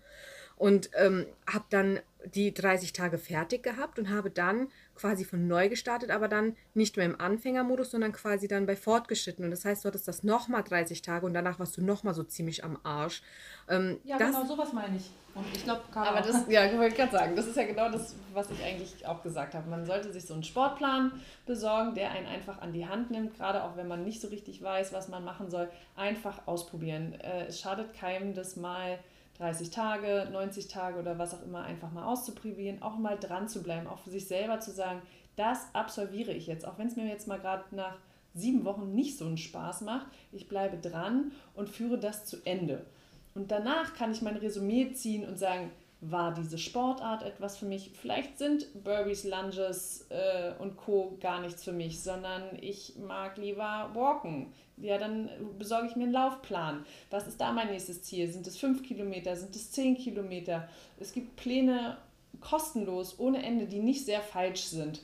Und 0.62 0.91
ähm, 0.93 1.26
habe 1.51 1.66
dann 1.72 1.99
die 2.36 2.53
30 2.53 2.93
Tage 2.93 3.18
fertig 3.18 3.64
gehabt 3.64 3.97
und 3.97 4.12
habe 4.12 4.30
dann 4.30 4.68
quasi 4.95 5.26
von 5.26 5.47
neu 5.47 5.70
gestartet, 5.70 6.12
aber 6.12 6.28
dann 6.28 6.55
nicht 6.76 6.97
mehr 6.97 7.07
im 7.07 7.20
Anfängermodus, 7.20 7.89
sondern 7.89 8.12
quasi 8.12 8.47
dann 8.47 8.68
bei 8.68 8.76
fortgeschritten. 8.76 9.43
Und 9.43 9.49
das 9.49 9.66
heißt, 9.66 9.84
du 9.84 9.88
hattest 9.88 10.07
das 10.07 10.22
nochmal 10.22 10.64
30 10.64 11.01
Tage 11.01 11.26
und 11.26 11.34
danach 11.34 11.57
warst 11.57 11.78
du 11.78 11.84
nochmal 11.84 12.14
so 12.14 12.22
ziemlich 12.22 12.64
am 12.64 12.78
Arsch. 12.84 13.24
Ähm, 13.70 13.99
ja, 14.03 14.20
das, 14.20 14.36
genau 14.36 14.45
sowas 14.45 14.72
meine 14.72 14.97
ich. 14.97 15.09
Und 15.34 15.45
ich 15.51 15.64
glaube, 15.64 15.82
Aber 15.95 16.22
das, 16.22 16.45
ja, 16.47 16.66
ich 16.66 16.78
wollte 16.78 16.95
gerade 16.95 17.12
sagen, 17.12 17.36
das 17.36 17.47
ist 17.47 17.57
ja 17.57 17.64
genau 17.66 17.89
das, 17.89 18.16
was 18.32 18.51
ich 18.51 18.64
eigentlich 18.64 19.07
auch 19.07 19.24
gesagt 19.24 19.55
habe. 19.55 19.68
Man 19.68 19.88
sollte 19.88 20.14
sich 20.14 20.28
so 20.28 20.36
einen 20.36 20.43
Sportplan 20.43 21.12
besorgen, 21.47 21.95
der 21.95 22.12
einen 22.12 22.28
einfach 22.28 22.62
an 22.62 22.72
die 22.72 22.86
Hand 22.86 23.09
nimmt, 23.09 23.36
gerade 23.36 23.64
auch 23.64 23.78
wenn 23.78 23.88
man 23.88 24.03
nicht 24.03 24.22
so 24.22 24.28
richtig 24.28 24.62
weiß, 24.62 24.93
was 24.93 25.07
man 25.07 25.24
machen 25.24 25.49
soll. 25.49 25.72
Einfach 25.95 26.45
ausprobieren. 26.45 27.20
Äh, 27.20 27.47
es 27.47 27.59
schadet 27.59 27.93
keinem, 27.93 28.36
das 28.36 28.55
mal 28.55 28.99
30 29.41 29.71
Tage, 29.71 30.27
90 30.31 30.67
Tage 30.67 30.99
oder 30.99 31.17
was 31.17 31.33
auch 31.33 31.41
immer 31.41 31.63
einfach 31.63 31.91
mal 31.91 32.05
auszuprobieren, 32.05 32.83
auch 32.83 32.97
mal 32.97 33.17
dran 33.17 33.47
zu 33.47 33.63
bleiben, 33.63 33.87
auch 33.87 33.97
für 33.97 34.11
sich 34.11 34.27
selber 34.27 34.59
zu 34.59 34.71
sagen, 34.71 35.01
das 35.35 35.73
absolviere 35.73 36.31
ich 36.31 36.45
jetzt, 36.45 36.67
auch 36.67 36.77
wenn 36.77 36.87
es 36.87 36.95
mir 36.95 37.07
jetzt 37.07 37.27
mal 37.27 37.39
gerade 37.39 37.75
nach 37.75 37.97
sieben 38.35 38.65
Wochen 38.65 38.93
nicht 38.93 39.17
so 39.17 39.25
einen 39.25 39.37
Spaß 39.37 39.81
macht, 39.81 40.05
ich 40.31 40.47
bleibe 40.47 40.77
dran 40.77 41.31
und 41.55 41.69
führe 41.69 41.97
das 41.97 42.25
zu 42.25 42.37
Ende. 42.45 42.85
Und 43.33 43.49
danach 43.49 43.95
kann 43.95 44.11
ich 44.11 44.21
mein 44.21 44.37
Resümee 44.37 44.93
ziehen 44.93 45.27
und 45.27 45.39
sagen, 45.39 45.71
war 46.01 46.33
diese 46.33 46.57
Sportart 46.57 47.23
etwas 47.23 47.57
für 47.57 47.65
mich? 47.65 47.91
Vielleicht 47.93 48.37
sind 48.37 48.83
Burpees, 48.83 49.23
Lunges 49.23 50.07
äh, 50.09 50.53
und 50.59 50.77
Co. 50.77 51.17
gar 51.19 51.41
nichts 51.41 51.63
für 51.63 51.71
mich, 51.71 52.01
sondern 52.01 52.43
ich 52.59 52.95
mag 52.97 53.37
lieber 53.37 53.89
walken 53.93 54.53
ja, 54.82 54.97
dann 54.97 55.29
besorge 55.57 55.88
ich 55.88 55.95
mir 55.95 56.03
einen 56.03 56.13
Laufplan. 56.13 56.86
Was 57.09 57.27
ist 57.27 57.39
da 57.39 57.51
mein 57.51 57.69
nächstes 57.69 58.03
Ziel? 58.03 58.32
Sind 58.32 58.47
es 58.47 58.57
fünf 58.57 58.84
Kilometer? 58.84 59.36
Sind 59.36 59.55
es 59.55 59.71
zehn 59.71 59.97
Kilometer? 59.97 60.67
Es 60.99 61.13
gibt 61.13 61.36
Pläne 61.36 61.97
kostenlos, 62.39 63.19
ohne 63.19 63.43
Ende, 63.43 63.67
die 63.67 63.79
nicht 63.79 64.05
sehr 64.05 64.21
falsch 64.21 64.63
sind. 64.63 65.01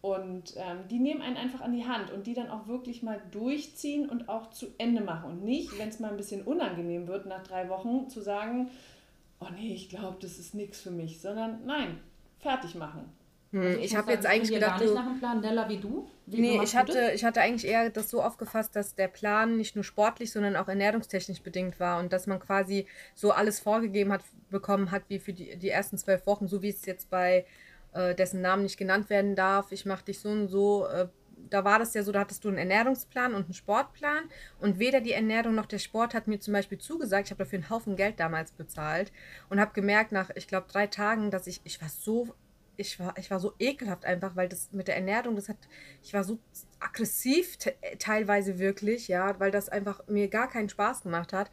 Und 0.00 0.54
ähm, 0.56 0.78
die 0.88 1.00
nehmen 1.00 1.22
einen 1.22 1.36
einfach 1.36 1.60
an 1.60 1.72
die 1.72 1.84
Hand 1.84 2.12
und 2.12 2.26
die 2.26 2.34
dann 2.34 2.48
auch 2.48 2.68
wirklich 2.68 3.02
mal 3.02 3.20
durchziehen 3.32 4.08
und 4.08 4.28
auch 4.28 4.50
zu 4.50 4.66
Ende 4.78 5.02
machen. 5.02 5.30
Und 5.30 5.44
nicht, 5.44 5.76
wenn 5.78 5.88
es 5.88 5.98
mal 5.98 6.10
ein 6.10 6.16
bisschen 6.16 6.42
unangenehm 6.42 7.08
wird, 7.08 7.26
nach 7.26 7.42
drei 7.42 7.68
Wochen 7.68 8.08
zu 8.08 8.20
sagen, 8.20 8.70
oh 9.40 9.48
nee, 9.54 9.74
ich 9.74 9.88
glaube, 9.88 10.18
das 10.20 10.38
ist 10.38 10.54
nichts 10.54 10.80
für 10.80 10.92
mich, 10.92 11.20
sondern 11.20 11.66
nein, 11.66 11.98
fertig 12.38 12.76
machen. 12.76 13.12
Hm, 13.52 13.62
Also 13.62 13.78
ich 13.80 13.96
habe 13.96 14.12
jetzt 14.12 14.26
eigentlich 14.26 14.52
gedacht, 14.52 14.72
gar 14.72 14.80
nicht 14.80 14.88
du, 14.90 14.94
nach 14.94 15.06
dem 15.06 15.18
Plan, 15.18 15.40
Nella, 15.40 15.68
wie 15.68 15.78
du. 15.78 16.06
Wie, 16.26 16.40
Nee, 16.40 16.56
machst 16.58 16.74
ich 16.74 16.78
du 16.80 16.84
das? 16.84 16.96
hatte, 16.96 17.12
ich 17.14 17.24
hatte 17.24 17.40
eigentlich 17.40 17.70
eher 17.70 17.88
das 17.90 18.10
so 18.10 18.22
aufgefasst, 18.22 18.76
dass 18.76 18.94
der 18.94 19.08
Plan 19.08 19.56
nicht 19.56 19.74
nur 19.74 19.84
sportlich, 19.84 20.30
sondern 20.30 20.56
auch 20.56 20.68
ernährungstechnisch 20.68 21.42
bedingt 21.42 21.80
war 21.80 21.98
und 22.00 22.12
dass 22.12 22.26
man 22.26 22.38
quasi 22.40 22.86
so 23.14 23.32
alles 23.32 23.60
vorgegeben 23.60 24.12
hat, 24.12 24.22
bekommen 24.50 24.90
hat, 24.90 25.04
wie 25.08 25.18
für 25.18 25.32
die, 25.32 25.56
die 25.56 25.70
ersten 25.70 25.96
zwölf 25.98 26.26
Wochen, 26.26 26.46
so 26.46 26.62
wie 26.62 26.68
es 26.68 26.84
jetzt 26.84 27.08
bei 27.10 27.46
äh, 27.94 28.14
dessen 28.14 28.42
Namen 28.42 28.62
nicht 28.64 28.76
genannt 28.76 29.08
werden 29.10 29.34
darf. 29.36 29.72
Ich 29.72 29.86
mache 29.86 30.04
dich 30.04 30.20
so 30.20 30.28
und 30.28 30.48
so. 30.48 30.86
Äh, 30.86 31.08
da 31.50 31.64
war 31.64 31.78
das 31.78 31.94
ja 31.94 32.02
so, 32.02 32.12
da 32.12 32.20
hattest 32.20 32.44
du 32.44 32.48
einen 32.48 32.58
Ernährungsplan 32.58 33.32
und 33.34 33.44
einen 33.44 33.54
Sportplan 33.54 34.24
und 34.60 34.78
weder 34.78 35.00
die 35.00 35.12
Ernährung 35.12 35.54
noch 35.54 35.66
der 35.66 35.78
Sport 35.78 36.12
hat 36.12 36.26
mir 36.26 36.40
zum 36.40 36.52
Beispiel 36.52 36.78
zugesagt. 36.78 37.26
Ich 37.28 37.30
habe 37.30 37.44
dafür 37.44 37.58
einen 37.60 37.70
Haufen 37.70 37.96
Geld 37.96 38.20
damals 38.20 38.52
bezahlt 38.52 39.12
und 39.48 39.60
habe 39.60 39.72
gemerkt 39.72 40.12
nach, 40.12 40.30
ich 40.34 40.46
glaube, 40.48 40.66
drei 40.70 40.86
Tagen, 40.88 41.30
dass 41.30 41.46
ich, 41.46 41.60
ich 41.64 41.80
war 41.80 41.88
so 41.88 42.34
ich 42.78 42.98
war, 43.00 43.12
ich 43.18 43.30
war 43.30 43.40
so 43.40 43.52
ekelhaft 43.58 44.04
einfach, 44.04 44.36
weil 44.36 44.48
das 44.48 44.70
mit 44.72 44.88
der 44.88 44.96
Ernährung, 44.96 45.34
das 45.36 45.48
hat, 45.48 45.56
ich 46.02 46.14
war 46.14 46.22
so 46.24 46.38
aggressiv 46.80 47.56
te 47.58 47.74
teilweise 47.98 48.58
wirklich, 48.58 49.08
ja, 49.08 49.38
weil 49.40 49.50
das 49.50 49.68
einfach 49.68 50.06
mir 50.06 50.28
gar 50.28 50.48
keinen 50.48 50.68
Spaß 50.68 51.02
gemacht 51.02 51.32
hat. 51.32 51.50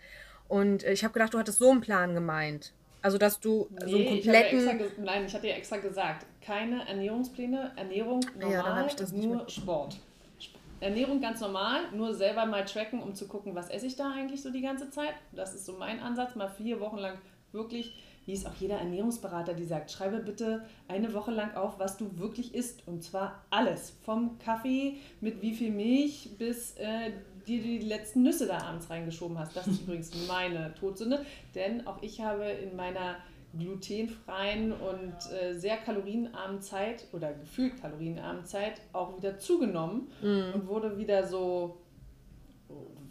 Und 0.47 0.83
äh, 0.83 0.93
ich 0.93 1.03
habe 1.03 1.13
gedacht, 1.13 1.33
du 1.33 1.39
hattest 1.39 1.57
so 1.59 1.71
einen 1.71 1.81
Plan 1.81 2.13
gemeint. 2.13 2.73
Also, 3.01 3.17
dass 3.17 3.39
du 3.39 3.67
so 3.85 3.97
einen 3.97 4.05
Nee, 4.05 4.19
ich 4.19 4.27
extra 4.27 4.71
kompletten. 4.73 5.03
nein, 5.03 5.25
ich 5.25 5.33
hatte 5.33 5.47
ja 5.47 5.55
extra 5.55 5.77
gesagt, 5.77 6.25
keine 6.41 6.87
Ernährungspläne, 6.87 7.71
Ernährung 7.75 8.19
normal, 8.39 8.87
Ja, 8.87 9.07
nur. 9.11 9.49
Sport. 9.49 9.97
Sp- 10.37 10.57
Ernährung 10.79 11.21
ganz 11.21 11.39
normal, 11.41 11.91
nur 11.91 12.13
selber 12.13 12.45
mal 12.45 12.65
tracken, 12.65 13.01
um 13.01 13.15
zu 13.15 13.27
gucken, 13.27 13.55
was 13.55 13.69
esse 13.69 13.87
ich 13.87 13.95
da 13.95 14.11
eigentlich 14.11 14.43
so 14.43 14.51
die 14.51 14.61
ganze 14.61 14.91
Zeit. 14.91 15.13
Das 15.31 15.55
ist 15.55 15.65
so 15.65 15.73
mein 15.73 15.99
Ansatz, 15.99 16.35
mal 16.35 16.49
vier 16.49 16.79
Wochen 16.79 16.97
lang 16.97 17.17
wirklich, 17.55 17.95
wie 18.25 18.33
es 18.33 18.45
auch 18.45 18.53
jeder 18.59 18.77
Ernährungsberater, 18.77 19.53
die 19.53 19.65
sagt, 19.65 19.91
schreibe 19.91 20.19
bitte 20.19 20.65
eine 20.87 21.13
Woche 21.13 21.31
lang 21.31 21.55
auf, 21.55 21.79
was 21.79 21.97
du 21.97 22.17
wirklich 22.19 22.53
isst. 22.53 22.87
Und 22.87 23.03
zwar 23.03 23.43
alles. 23.49 23.97
Vom 24.03 24.37
Kaffee 24.37 24.97
mit 25.21 25.41
wie 25.41 25.53
viel 25.53 25.71
Milch 25.71 26.29
bis 26.37 26.75
äh, 26.77 27.11
dir 27.47 27.61
die 27.61 27.79
letzten 27.79 28.23
Nüsse 28.23 28.47
da 28.47 28.59
abends 28.59 28.89
reingeschoben 28.89 29.37
hast. 29.39 29.55
Das 29.55 29.67
ist 29.67 29.81
übrigens 29.83 30.11
meine 30.27 30.73
Todsünde, 30.75 31.25
denn 31.53 31.87
auch 31.87 32.01
ich 32.01 32.21
habe 32.21 32.45
in 32.45 32.75
meiner 32.75 33.17
glutenfreien 33.57 34.73
und 34.73 35.13
äh, 35.31 35.53
sehr 35.53 35.77
kalorienarmen 35.77 36.61
Zeit 36.61 37.05
oder 37.13 37.33
gefühlt 37.33 37.79
kalorienarmen 37.79 38.45
Zeit 38.45 38.81
auch 38.91 39.17
wieder 39.17 39.37
zugenommen 39.37 40.11
und 40.53 40.67
wurde 40.67 40.97
wieder 40.97 41.25
so 41.25 41.77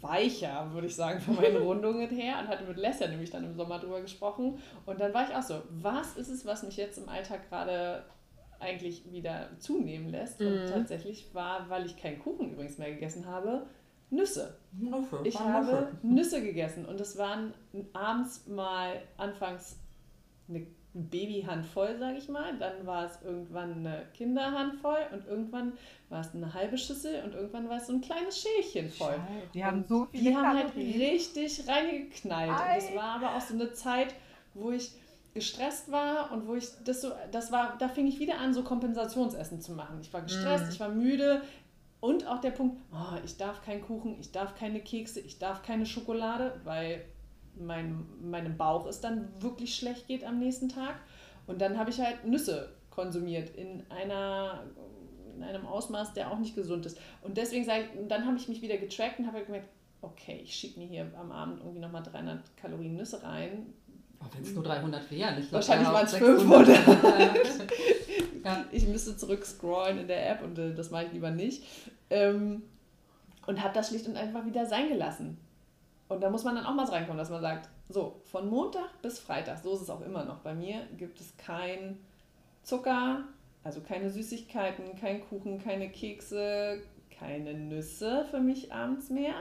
weicher, 0.01 0.71
würde 0.73 0.87
ich 0.87 0.95
sagen, 0.95 1.19
von 1.19 1.35
meinen 1.35 1.57
Rundungen 1.57 2.09
her 2.09 2.39
und 2.41 2.47
hatte 2.47 2.65
mit 2.65 2.77
Lesja 2.77 3.07
nämlich 3.07 3.31
dann 3.31 3.43
im 3.43 3.55
Sommer 3.55 3.79
drüber 3.79 4.01
gesprochen. 4.01 4.59
Und 4.85 4.99
dann 4.99 5.13
war 5.13 5.29
ich 5.29 5.35
auch 5.35 5.41
so, 5.41 5.61
was 5.69 6.17
ist 6.17 6.29
es, 6.29 6.45
was 6.45 6.63
mich 6.63 6.77
jetzt 6.77 6.97
im 6.97 7.09
Alltag 7.09 7.49
gerade 7.49 8.03
eigentlich 8.59 9.11
wieder 9.11 9.49
zunehmen 9.59 10.09
lässt? 10.09 10.41
Und 10.41 10.67
tatsächlich 10.67 11.33
war, 11.33 11.69
weil 11.69 11.85
ich 11.85 11.97
keinen 11.97 12.19
Kuchen 12.19 12.51
übrigens 12.51 12.77
mehr 12.77 12.91
gegessen 12.91 13.25
habe, 13.25 13.65
Nüsse. 14.09 14.57
Nüsse, 14.71 15.19
Ich 15.23 15.35
waren 15.35 15.53
habe 15.53 15.87
Nüsse. 16.03 16.37
Nüsse 16.37 16.43
gegessen 16.43 16.85
und 16.85 17.01
es 17.01 17.17
waren 17.17 17.53
abends 17.93 18.47
mal 18.47 19.01
anfangs 19.17 19.79
eine 20.47 20.67
Babyhandvoll, 20.95 21.97
sage 21.99 22.17
ich 22.17 22.29
mal. 22.29 22.57
Dann 22.57 22.85
war 22.85 23.05
es 23.05 23.21
irgendwann 23.23 23.73
eine 23.73 24.03
Kinderhandvoll 24.13 24.97
und 25.11 25.27
irgendwann 25.27 25.73
war 26.09 26.21
es 26.21 26.33
eine 26.33 26.53
halbe 26.53 26.77
Schüssel 26.77 27.23
und 27.23 27.33
irgendwann 27.33 27.69
war 27.69 27.77
es 27.77 27.87
so 27.87 27.93
ein 27.93 28.01
kleines 28.01 28.39
Schälchen 28.41 28.89
voll. 28.89 29.15
Die 29.53 29.63
haben 29.63 29.83
so 29.87 30.07
viele 30.11 30.23
Die 30.23 30.35
haben 30.35 30.57
halt 30.57 30.75
richtig 30.75 31.67
reingeknallt. 31.67 32.49
Und 32.49 32.59
das 32.77 32.89
Ei. 32.91 32.95
war 32.95 33.15
aber 33.15 33.35
auch 33.35 33.41
so 33.41 33.53
eine 33.53 33.71
Zeit, 33.73 34.15
wo 34.53 34.71
ich 34.71 34.91
gestresst 35.33 35.91
war 35.91 36.31
und 36.31 36.47
wo 36.47 36.55
ich 36.55 36.65
das 36.85 37.01
so, 37.01 37.11
das 37.31 37.51
war, 37.51 37.75
da 37.77 37.89
fing 37.89 38.07
ich 38.07 38.19
wieder 38.19 38.39
an, 38.39 38.53
so 38.53 38.63
Kompensationsessen 38.63 39.59
zu 39.59 39.73
machen. 39.73 39.99
Ich 40.01 40.13
war 40.13 40.21
gestresst, 40.21 40.65
Mhm. 40.65 40.71
ich 40.71 40.79
war 40.79 40.89
müde 40.89 41.41
und 41.99 42.25
auch 42.25 42.39
der 42.39 42.51
Punkt, 42.51 42.77
oh, 42.93 43.17
ich 43.25 43.35
darf 43.35 43.61
keinen 43.65 43.81
Kuchen, 43.81 44.15
ich 44.19 44.31
darf 44.31 44.55
keine 44.57 44.79
Kekse, 44.79 45.19
ich 45.19 45.37
darf 45.37 45.61
keine 45.61 45.85
Schokolade, 45.85 46.61
weil 46.63 47.03
mein, 47.59 48.05
meinem 48.21 48.57
Bauch 48.57 48.85
es 48.85 49.01
dann 49.01 49.29
wirklich 49.39 49.75
schlecht 49.75 50.07
geht 50.07 50.23
am 50.23 50.39
nächsten 50.39 50.69
Tag. 50.69 50.95
Und 51.47 51.61
dann 51.61 51.77
habe 51.77 51.89
ich 51.89 51.99
halt 51.99 52.25
Nüsse 52.25 52.69
konsumiert 52.89 53.49
in 53.55 53.83
einer 53.89 54.63
in 55.35 55.43
einem 55.43 55.65
Ausmaß, 55.65 56.13
der 56.13 56.31
auch 56.31 56.39
nicht 56.39 56.55
gesund 56.55 56.85
ist. 56.85 56.97
Und 57.21 57.37
deswegen 57.37 57.65
sage 57.65 57.83
ich, 57.83 58.07
dann 58.07 58.25
habe 58.25 58.37
ich 58.37 58.47
mich 58.47 58.61
wieder 58.61 58.77
getrackt 58.77 59.19
und 59.19 59.27
habe 59.27 59.37
halt 59.37 59.47
gemerkt, 59.47 59.67
okay, 60.01 60.41
ich 60.43 60.55
schiebe 60.55 60.79
mir 60.79 60.87
hier 60.87 61.11
am 61.19 61.31
Abend 61.31 61.59
irgendwie 61.59 61.79
nochmal 61.79 62.03
300 62.03 62.55
Kalorien 62.57 62.95
Nüsse 62.95 63.21
rein. 63.23 63.73
Oh, 64.21 64.25
Wenn 64.33 64.43
es 64.43 64.53
nur 64.53 64.63
300 64.63 65.11
wären. 65.11 65.37
Ich 65.37 65.49
glaub, 65.49 65.53
Wahrscheinlich 65.53 65.89
waren's 65.89 66.13
auch 66.13 66.19
500. 66.19 66.77
ja. 68.43 68.65
Ich 68.71 68.87
müsste 68.87 69.17
zurückscrollen 69.17 69.99
in 69.99 70.07
der 70.07 70.31
App 70.31 70.43
und 70.43 70.57
äh, 70.57 70.73
das 70.73 70.91
mache 70.91 71.05
ich 71.05 71.13
lieber 71.13 71.31
nicht. 71.31 71.63
Ähm, 72.09 72.63
und 73.45 73.61
habe 73.61 73.73
das 73.73 73.89
schlicht 73.89 74.07
und 74.07 74.15
einfach 74.15 74.45
wieder 74.45 74.65
sein 74.65 74.89
gelassen. 74.89 75.37
Und 76.07 76.21
da 76.21 76.29
muss 76.29 76.43
man 76.43 76.55
dann 76.55 76.65
auch 76.65 76.73
mal 76.73 76.85
reinkommen, 76.85 77.17
dass 77.17 77.29
man 77.29 77.41
sagt, 77.41 77.69
so, 77.89 78.21
von 78.25 78.49
Montag 78.49 79.01
bis 79.01 79.19
Freitag, 79.19 79.59
so 79.59 79.73
ist 79.73 79.81
es 79.81 79.89
auch 79.89 80.01
immer 80.01 80.23
noch 80.23 80.39
bei 80.39 80.53
mir, 80.53 80.85
gibt 80.97 81.19
es 81.19 81.35
kein 81.37 81.99
Zucker, 82.63 83.23
also 83.63 83.81
keine 83.81 84.09
Süßigkeiten, 84.09 84.95
kein 84.95 85.27
Kuchen, 85.27 85.59
keine 85.59 85.89
Kekse, 85.89 86.81
keine 87.09 87.53
Nüsse 87.53 88.25
für 88.29 88.39
mich 88.39 88.71
abends 88.71 89.09
mehr, 89.09 89.33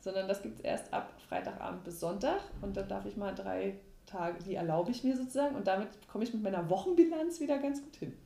sondern 0.00 0.28
das 0.28 0.42
gibt 0.42 0.58
es 0.58 0.64
erst 0.64 0.92
ab 0.92 1.12
Freitagabend 1.28 1.84
bis 1.84 2.00
Sonntag 2.00 2.40
und 2.60 2.76
dann 2.76 2.88
darf 2.88 3.06
ich 3.06 3.16
mal 3.16 3.34
drei 3.34 3.78
Tage, 4.06 4.42
die 4.42 4.54
erlaube 4.54 4.90
ich 4.90 5.04
mir 5.04 5.16
sozusagen 5.16 5.56
und 5.56 5.66
damit 5.66 5.88
komme 6.08 6.24
ich 6.24 6.34
mit 6.34 6.42
meiner 6.42 6.68
Wochenbilanz 6.70 7.40
wieder 7.40 7.58
ganz 7.58 7.82
gut 7.82 7.96
hin. 7.96 8.16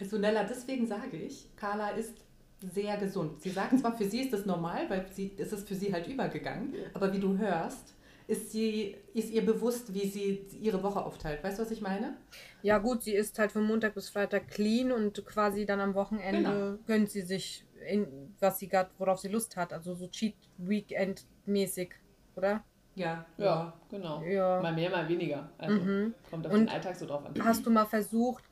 Also 0.00 0.18
Nella, 0.18 0.44
deswegen 0.44 0.86
sage 0.86 1.16
ich, 1.16 1.54
Carla 1.56 1.90
ist 1.90 2.14
sehr 2.60 2.96
gesund. 2.96 3.42
Sie 3.42 3.50
sagt 3.50 3.78
zwar, 3.78 3.96
für 3.96 4.04
sie 4.04 4.20
ist 4.22 4.32
das 4.32 4.46
normal, 4.46 4.88
weil 4.88 5.06
sie, 5.12 5.32
es 5.38 5.52
ist 5.52 5.68
für 5.68 5.74
sie 5.74 5.92
halt 5.92 6.06
übergegangen, 6.08 6.74
aber 6.94 7.12
wie 7.12 7.20
du 7.20 7.36
hörst, 7.36 7.94
ist, 8.28 8.50
sie, 8.50 8.96
ist 9.14 9.30
ihr 9.30 9.44
bewusst, 9.44 9.94
wie 9.94 10.06
sie 10.08 10.46
ihre 10.60 10.82
Woche 10.82 11.04
aufteilt. 11.04 11.44
Weißt 11.44 11.58
du, 11.58 11.62
was 11.62 11.70
ich 11.70 11.80
meine? 11.80 12.16
Ja, 12.62 12.78
gut, 12.78 13.02
sie 13.04 13.14
ist 13.14 13.38
halt 13.38 13.52
von 13.52 13.62
Montag 13.64 13.94
bis 13.94 14.08
Freitag 14.08 14.48
clean 14.48 14.90
und 14.90 15.24
quasi 15.26 15.64
dann 15.64 15.80
am 15.80 15.94
Wochenende 15.94 16.38
Genau. 16.42 16.78
gönnt 16.86 17.10
sie 17.10 17.22
sich, 17.22 17.64
in, 17.88 18.34
was 18.40 18.58
sie 18.58 18.68
gerade, 18.68 18.90
worauf 18.98 19.20
sie 19.20 19.28
Lust 19.28 19.56
hat. 19.56 19.72
Also 19.72 19.94
so 19.94 20.08
Cheat 20.08 20.34
Weekend 20.56 21.24
mäßig, 21.44 21.94
oder? 22.34 22.64
Ja. 22.96 23.26
Ja, 23.36 23.74
genau. 23.90 24.22
Ja. 24.22 24.60
Mal 24.60 24.72
mehr, 24.72 24.90
mal 24.90 25.08
weniger. 25.08 25.48
Also 25.58 25.80
Mhm. 25.80 26.14
kommt 26.30 26.46
auf 26.46 26.52
Und 26.52 26.60
den 26.60 26.68
Alltag 26.70 26.96
so 26.96 27.06
drauf 27.06 27.24
an. 27.26 27.34
Hast 27.44 27.64
du 27.66 27.70
mal 27.70 27.86
versucht, 27.86 28.42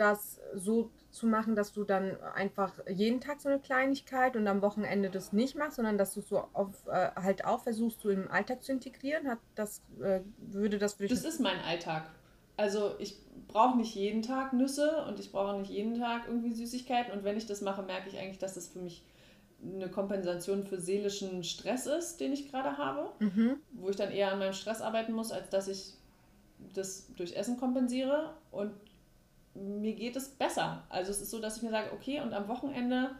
das 0.00 0.40
so 0.54 0.90
zu 1.10 1.26
machen, 1.26 1.54
dass 1.54 1.72
du 1.72 1.84
dann 1.84 2.16
einfach 2.34 2.72
jeden 2.88 3.20
Tag 3.20 3.40
so 3.40 3.48
eine 3.48 3.58
Kleinigkeit 3.58 4.34
und 4.34 4.46
am 4.46 4.62
Wochenende 4.62 5.10
das 5.10 5.32
nicht 5.32 5.56
machst, 5.56 5.76
sondern 5.76 5.98
dass 5.98 6.14
du 6.14 6.22
so 6.22 6.48
auf, 6.52 6.86
äh, 6.86 7.10
halt 7.16 7.44
auch 7.44 7.62
versuchst, 7.62 8.00
so 8.00 8.08
im 8.08 8.30
Alltag 8.30 8.62
zu 8.62 8.72
integrieren? 8.72 9.28
Hat 9.28 9.38
das, 9.54 9.82
äh, 10.00 10.20
würde 10.38 10.78
das 10.78 10.94
für 10.94 11.06
dich. 11.06 11.20
Das 11.20 11.24
ist 11.24 11.40
mein 11.40 11.60
Alltag. 11.60 12.10
Also 12.56 12.94
ich 12.98 13.16
brauche 13.48 13.76
nicht 13.76 13.94
jeden 13.94 14.22
Tag 14.22 14.52
Nüsse 14.52 15.04
und 15.06 15.20
ich 15.20 15.32
brauche 15.32 15.58
nicht 15.58 15.70
jeden 15.70 15.98
Tag 15.98 16.22
irgendwie 16.26 16.52
Süßigkeiten. 16.52 17.12
Und 17.12 17.24
wenn 17.24 17.36
ich 17.36 17.46
das 17.46 17.60
mache, 17.60 17.82
merke 17.82 18.08
ich 18.08 18.18
eigentlich, 18.18 18.38
dass 18.38 18.54
das 18.54 18.68
für 18.68 18.78
mich 18.78 19.04
eine 19.62 19.90
Kompensation 19.90 20.64
für 20.64 20.80
seelischen 20.80 21.44
Stress 21.44 21.86
ist, 21.86 22.20
den 22.20 22.32
ich 22.32 22.50
gerade 22.50 22.78
habe, 22.78 23.10
mhm. 23.18 23.56
wo 23.72 23.90
ich 23.90 23.96
dann 23.96 24.10
eher 24.10 24.32
an 24.32 24.38
meinem 24.38 24.54
Stress 24.54 24.80
arbeiten 24.80 25.12
muss, 25.12 25.32
als 25.32 25.50
dass 25.50 25.68
ich 25.68 25.94
das 26.74 27.12
durch 27.16 27.34
Essen 27.34 27.58
kompensiere. 27.58 28.34
Und 28.50 28.72
mir 29.54 29.94
geht 29.94 30.16
es 30.16 30.28
besser. 30.30 30.84
Also 30.88 31.10
es 31.10 31.20
ist 31.20 31.30
so, 31.30 31.40
dass 31.40 31.58
ich 31.58 31.62
mir 31.62 31.70
sage, 31.70 31.92
okay, 31.92 32.20
und 32.20 32.32
am 32.34 32.48
Wochenende, 32.48 33.10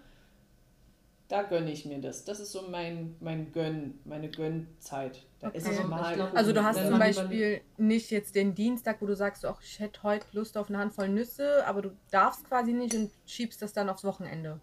da 1.28 1.42
gönne 1.42 1.70
ich 1.70 1.84
mir 1.86 2.00
das. 2.00 2.24
Das 2.24 2.40
ist 2.40 2.52
so 2.52 2.62
mein, 2.68 3.16
mein 3.20 3.52
Gönn, 3.52 4.00
meine 4.04 4.28
Gönnzeit. 4.30 5.22
Da 5.38 5.48
Okay. 5.48 5.58
ich 5.58 5.64
Also, 5.66 5.84
mal. 5.84 6.14
glaub. 6.14 6.36
Also 6.36 6.52
du 6.52 6.64
hast 6.64 6.86
zum 6.86 6.98
Beispiel 6.98 7.60
nicht 7.76 8.10
jetzt 8.10 8.34
den 8.34 8.54
Dienstag, 8.54 9.00
wo 9.00 9.06
du 9.06 9.14
sagst, 9.16 9.44
ach, 9.46 9.60
ich 9.62 9.78
hätte 9.78 10.02
heute 10.02 10.26
Lust 10.32 10.56
auf 10.58 10.68
eine 10.68 10.78
Handvoll 10.78 11.08
Nüsse, 11.08 11.64
aber 11.66 11.82
du 11.82 11.96
darfst 12.10 12.44
quasi 12.44 12.72
nicht 12.72 12.94
und 12.94 13.10
schiebst 13.26 13.62
das 13.62 13.72
dann 13.72 13.88
aufs 13.88 14.04
Wochenende. 14.04 14.60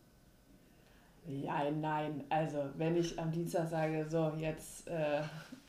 Ja, 1.25 1.69
nein. 1.69 2.23
Also, 2.29 2.69
wenn 2.77 2.95
ich 2.95 3.19
am 3.19 3.31
Dienstag 3.31 3.67
sage, 3.67 4.05
so, 4.09 4.31
jetzt 4.37 4.87
äh, 4.87 5.21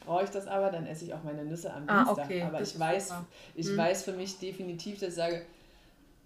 brauche 0.06 0.22
ich 0.24 0.30
das 0.30 0.46
aber, 0.46 0.70
dann 0.70 0.86
esse 0.86 1.04
ich 1.04 1.12
auch 1.14 1.24
meine 1.24 1.44
Nüsse 1.44 1.72
am 1.72 1.88
Ah, 1.88 2.04
Dienstag. 2.06 2.26
okay, 2.26 2.42
aber 2.42 2.58
das 2.58 2.68
ich 2.68 2.74
ist 2.74 2.78
weiß, 2.78 3.08
super. 3.08 3.26
ich 3.54 3.66
Mhm. 3.66 3.76
weiß 3.76 4.04
für 4.04 4.12
mich 4.12 4.38
definitiv, 4.38 5.00
dass 5.00 5.10
ich 5.10 5.14
sage, 5.16 5.44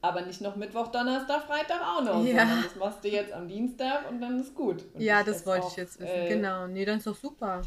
aber 0.03 0.23
nicht 0.23 0.41
noch 0.41 0.57
Mittwoch, 0.57 0.89
Donnerstag, 0.89 1.45
Freitag 1.45 1.81
auch 1.81 2.03
noch. 2.03 2.25
Ja. 2.25 2.41
Sondern 2.41 2.63
das 2.65 2.77
machst 2.77 3.05
du 3.05 3.09
jetzt 3.09 3.33
am 3.33 3.49
Dienstag 3.49 4.11
und 4.11 4.21
dann 4.21 4.41
ist 4.41 4.55
gut. 4.55 4.85
Und 4.93 5.01
ja, 5.01 5.23
das 5.23 5.47
wollte 5.47 5.65
auch, 5.65 5.71
ich 5.71 5.77
jetzt 5.77 6.01
wissen. 6.01 6.13
äh, 6.13 6.29
genau. 6.29 6.67
Nee, 6.67 6.85
dann 6.85 6.99
ist 6.99 7.07
doch 7.07 7.17
super. 7.17 7.63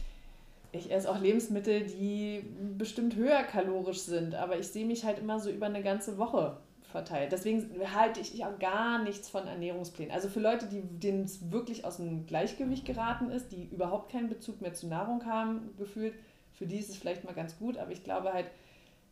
Ich 0.74 0.92
esse 0.92 1.10
auch 1.10 1.20
Lebensmittel, 1.20 1.86
die 1.86 2.46
bestimmt 2.78 3.16
höher 3.16 3.44
kalorisch 3.44 4.02
sind, 4.02 4.36
aber 4.36 4.60
ich 4.60 4.68
sehe 4.68 4.86
mich 4.86 5.06
halt 5.06 5.20
immer 5.20 5.40
so 5.40 5.50
über 5.50 5.68
eine 5.68 5.82
ganze 5.82 6.18
Woche 6.18 6.58
verteilt. 6.92 7.32
Deswegen 7.32 7.70
halte 7.94 8.20
ich 8.20 8.44
auch 8.44 8.60
gar 8.60 9.02
nichts 9.02 9.30
von 9.30 9.48
Ernährungsplänen. 9.48 10.14
Also 10.14 10.28
für 10.28 10.42
Leute, 10.42 10.66
die, 10.66 10.82
denen 10.82 11.24
es 11.24 11.52
wirklich 11.52 11.86
aus 11.86 11.98
dem 11.98 12.26
Gleichgewicht 12.26 12.86
geraten 12.86 13.30
ist, 13.30 13.54
die 13.54 13.70
überhaupt 13.70 14.12
keinen 14.12 14.28
Bezug 14.28 14.62
mehr 14.62 14.74
zu 14.74 14.88
Nahrung 14.88 15.26
haben, 15.26 15.74
gefühlt, 15.78 16.14
für 16.52 16.66
die 16.66 16.80
ist 16.80 16.90
es 16.90 16.98
vielleicht 16.98 17.24
mal 17.24 17.34
ganz 17.34 17.58
gut, 17.58 17.78
aber 17.78 17.92
ich 17.92 18.04
glaube 18.04 18.34
halt, 18.34 18.48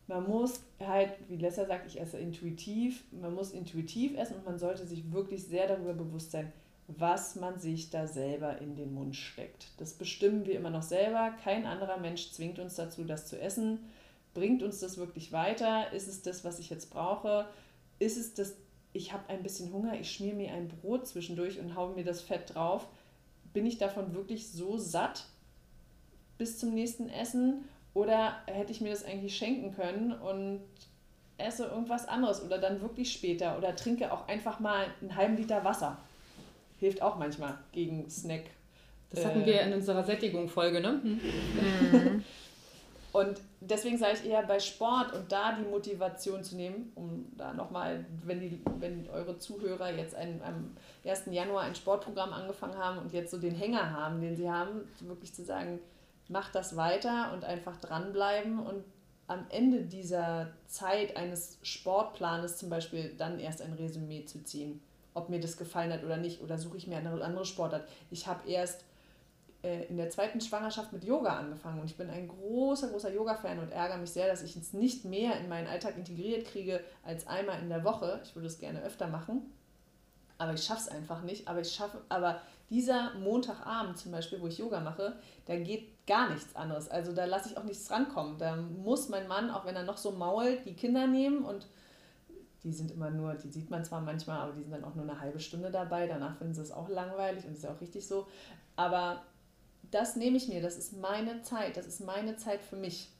man 0.06 0.28
muss 0.28 0.60
halt, 0.80 1.12
wie 1.28 1.36
Lessa 1.36 1.64
sagt, 1.64 1.86
ich 1.86 2.00
esse 2.00 2.18
intuitiv, 2.18 3.04
man 3.10 3.34
muss 3.34 3.52
intuitiv 3.52 4.16
essen 4.16 4.36
und 4.36 4.44
man 4.44 4.58
sollte 4.58 4.86
sich 4.86 5.12
wirklich 5.12 5.44
sehr 5.44 5.66
darüber 5.66 5.94
bewusst 5.94 6.30
sein, 6.30 6.52
was 6.88 7.36
man 7.36 7.58
sich 7.58 7.88
da 7.88 8.06
selber 8.06 8.58
in 8.58 8.76
den 8.76 8.92
Mund 8.92 9.16
steckt. 9.16 9.68
Das 9.78 9.94
bestimmen 9.94 10.44
wir 10.44 10.56
immer 10.56 10.70
noch 10.70 10.82
selber. 10.82 11.32
Kein 11.42 11.64
anderer 11.64 11.96
Mensch 11.98 12.32
zwingt 12.32 12.58
uns 12.58 12.74
dazu, 12.74 13.04
das 13.04 13.26
zu 13.26 13.40
essen. 13.40 13.80
Bringt 14.34 14.62
uns 14.62 14.80
das 14.80 14.98
wirklich 14.98 15.32
weiter? 15.32 15.92
Ist 15.92 16.08
es 16.08 16.20
das, 16.20 16.44
was 16.44 16.58
ich 16.58 16.68
jetzt 16.68 16.90
brauche? 16.90 17.46
Ist 17.98 18.18
es 18.18 18.34
das, 18.34 18.56
ich 18.92 19.12
habe 19.14 19.28
ein 19.28 19.42
bisschen 19.42 19.72
Hunger, 19.72 19.98
ich 19.98 20.10
schmier 20.12 20.34
mir 20.34 20.52
ein 20.52 20.68
Brot 20.68 21.06
zwischendurch 21.06 21.58
und 21.58 21.74
haue 21.74 21.94
mir 21.94 22.04
das 22.04 22.20
Fett 22.20 22.54
drauf? 22.54 22.86
Bin 23.54 23.64
ich 23.64 23.78
davon 23.78 24.14
wirklich 24.14 24.50
so 24.50 24.76
satt 24.76 25.26
bis 26.36 26.58
zum 26.58 26.74
nächsten 26.74 27.08
Essen? 27.08 27.64
Oder 27.94 28.36
hätte 28.46 28.72
ich 28.72 28.80
mir 28.80 28.90
das 28.90 29.04
eigentlich 29.04 29.36
schenken 29.36 29.74
können 29.74 30.12
und 30.12 30.60
esse 31.38 31.66
irgendwas 31.66 32.06
anderes 32.06 32.44
oder 32.44 32.58
dann 32.58 32.80
wirklich 32.80 33.12
später 33.12 33.56
oder 33.56 33.74
trinke 33.74 34.12
auch 34.12 34.28
einfach 34.28 34.60
mal 34.60 34.86
einen 35.00 35.16
halben 35.16 35.36
Liter 35.36 35.64
Wasser? 35.64 35.98
hilft 36.84 37.02
auch 37.02 37.16
manchmal 37.16 37.58
gegen 37.72 38.08
Snack. 38.10 38.44
Das 39.10 39.24
hatten 39.24 39.42
äh, 39.42 39.46
wir 39.46 39.60
in 39.62 39.72
unserer 39.72 40.02
Sättigung-Folge, 40.02 40.80
ne? 40.80 41.00
Mhm. 41.02 42.24
und 43.12 43.40
deswegen 43.60 43.96
sage 43.96 44.18
ich 44.20 44.28
eher 44.28 44.42
bei 44.42 44.58
Sport 44.58 45.14
und 45.14 45.30
da 45.30 45.52
die 45.52 45.68
Motivation 45.68 46.42
zu 46.42 46.56
nehmen, 46.56 46.92
um 46.94 47.26
da 47.36 47.52
nochmal, 47.54 48.04
wenn, 48.24 48.40
die, 48.40 48.60
wenn 48.80 49.08
eure 49.08 49.38
Zuhörer 49.38 49.92
jetzt 49.92 50.14
ein, 50.14 50.40
am 50.44 50.76
1. 51.08 51.24
Januar 51.30 51.62
ein 51.62 51.74
Sportprogramm 51.74 52.32
angefangen 52.32 52.76
haben 52.76 52.98
und 52.98 53.12
jetzt 53.12 53.30
so 53.30 53.38
den 53.38 53.54
Hänger 53.54 53.90
haben, 53.90 54.20
den 54.20 54.36
sie 54.36 54.50
haben, 54.50 54.82
wirklich 55.00 55.32
zu 55.32 55.44
sagen, 55.44 55.78
macht 56.28 56.54
das 56.54 56.76
weiter 56.76 57.32
und 57.32 57.44
einfach 57.44 57.76
dranbleiben 57.76 58.58
und 58.58 58.84
am 59.26 59.46
Ende 59.48 59.82
dieser 59.82 60.52
Zeit 60.66 61.16
eines 61.16 61.58
Sportplanes 61.62 62.58
zum 62.58 62.68
Beispiel 62.68 63.14
dann 63.16 63.40
erst 63.40 63.62
ein 63.62 63.72
Resümee 63.72 64.24
zu 64.26 64.44
ziehen 64.44 64.80
ob 65.14 65.28
mir 65.28 65.40
das 65.40 65.56
gefallen 65.56 65.92
hat 65.92 66.04
oder 66.04 66.16
nicht. 66.16 66.42
Oder 66.42 66.58
suche 66.58 66.76
ich 66.76 66.86
mir 66.86 66.98
eine 66.98 67.10
andere 67.22 67.46
Sportart. 67.46 67.88
Ich 68.10 68.26
habe 68.26 68.48
erst 68.48 68.84
äh, 69.62 69.84
in 69.84 69.96
der 69.96 70.10
zweiten 70.10 70.40
Schwangerschaft 70.40 70.92
mit 70.92 71.04
Yoga 71.04 71.38
angefangen 71.38 71.80
und 71.80 71.86
ich 71.86 71.96
bin 71.96 72.10
ein 72.10 72.28
großer, 72.28 72.88
großer 72.88 73.12
Yoga-Fan 73.12 73.60
und 73.60 73.70
ärgere 73.70 73.98
mich 73.98 74.10
sehr, 74.10 74.26
dass 74.26 74.42
ich 74.42 74.56
es 74.56 74.72
nicht 74.72 75.04
mehr 75.04 75.38
in 75.38 75.48
meinen 75.48 75.68
Alltag 75.68 75.96
integriert 75.96 76.46
kriege 76.46 76.80
als 77.04 77.26
einmal 77.26 77.60
in 77.60 77.68
der 77.68 77.84
Woche. 77.84 78.20
Ich 78.24 78.34
würde 78.34 78.48
es 78.48 78.58
gerne 78.58 78.82
öfter 78.82 79.06
machen, 79.06 79.42
aber 80.36 80.54
ich 80.54 80.64
schaffe 80.64 80.82
es 80.82 80.88
einfach 80.88 81.22
nicht. 81.22 81.46
Aber 81.48 81.60
ich 81.60 81.72
schaffe, 81.72 82.02
aber 82.08 82.40
dieser 82.70 83.14
Montagabend 83.14 83.98
zum 83.98 84.12
Beispiel, 84.12 84.40
wo 84.40 84.46
ich 84.46 84.58
Yoga 84.58 84.80
mache, 84.80 85.16
da 85.46 85.56
geht 85.56 86.06
gar 86.06 86.30
nichts 86.30 86.54
anderes. 86.56 86.88
Also 86.88 87.12
da 87.12 87.24
lasse 87.24 87.50
ich 87.50 87.58
auch 87.58 87.64
nichts 87.64 87.90
rankommen. 87.90 88.38
Da 88.38 88.56
muss 88.56 89.08
mein 89.08 89.28
Mann, 89.28 89.50
auch 89.50 89.64
wenn 89.64 89.76
er 89.76 89.84
noch 89.84 89.96
so 89.96 90.10
mault, 90.10 90.64
die 90.66 90.74
Kinder 90.74 91.06
nehmen 91.06 91.44
und 91.44 91.66
die 92.62 92.72
sind 92.72 92.90
immer 92.90 93.10
nur, 93.10 93.34
die 93.34 93.50
sieht 93.50 93.70
man 93.70 93.84
zwar 93.84 94.00
manchmal, 94.00 94.40
aber 94.40 94.52
die 94.52 94.62
sind 94.62 94.72
dann 94.72 94.84
auch 94.84 94.94
nur 94.94 95.04
eine 95.04 95.20
halbe 95.20 95.38
Stunde 95.38 95.70
dabei. 95.70 96.06
Danach 96.06 96.36
finden 96.38 96.54
sie 96.54 96.62
es 96.62 96.72
auch 96.72 96.88
langweilig 96.88 97.44
und 97.44 97.52
ist 97.52 97.62
ja 97.62 97.70
auch 97.70 97.80
richtig 97.80 98.06
so. 98.06 98.26
Aber 98.74 99.22
das 99.90 100.16
nehme 100.16 100.38
ich 100.38 100.48
mir, 100.48 100.62
das 100.62 100.78
ist 100.78 100.96
meine 100.96 101.42
Zeit, 101.42 101.76
das 101.76 101.86
ist 101.86 102.00
meine 102.00 102.36
Zeit 102.36 102.62
für 102.62 102.76
mich. 102.76 103.10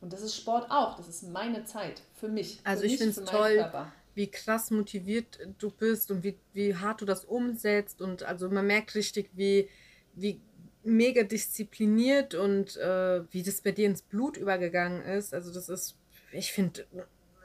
Und 0.00 0.12
das 0.12 0.20
ist 0.20 0.36
Sport 0.36 0.70
auch, 0.70 0.96
das 0.96 1.08
ist 1.08 1.22
meine 1.22 1.64
Zeit 1.64 2.02
für 2.14 2.28
mich. 2.28 2.60
Also 2.64 2.82
für 2.82 2.88
ich 2.88 2.98
finde 2.98 3.20
es 3.20 3.30
toll, 3.30 3.56
Körper. 3.56 3.92
Wie 4.14 4.30
krass 4.30 4.70
motiviert 4.70 5.38
du 5.58 5.70
bist 5.70 6.10
und 6.10 6.22
wie, 6.22 6.36
wie 6.52 6.76
hart 6.76 7.00
du 7.00 7.04
das 7.04 7.24
umsetzt. 7.24 8.00
Und 8.00 8.22
also 8.22 8.48
man 8.48 8.66
merkt 8.66 8.94
richtig, 8.94 9.30
wie, 9.34 9.68
wie 10.14 10.40
mega 10.84 11.22
diszipliniert 11.22 12.34
und 12.34 12.76
äh, 12.76 13.22
wie 13.32 13.42
das 13.42 13.60
bei 13.60 13.72
dir 13.72 13.86
ins 13.86 14.02
Blut 14.02 14.36
übergegangen 14.36 15.02
ist. 15.02 15.34
Also 15.34 15.52
das 15.52 15.68
ist, 15.68 15.96
ich 16.32 16.52
finde, 16.52 16.86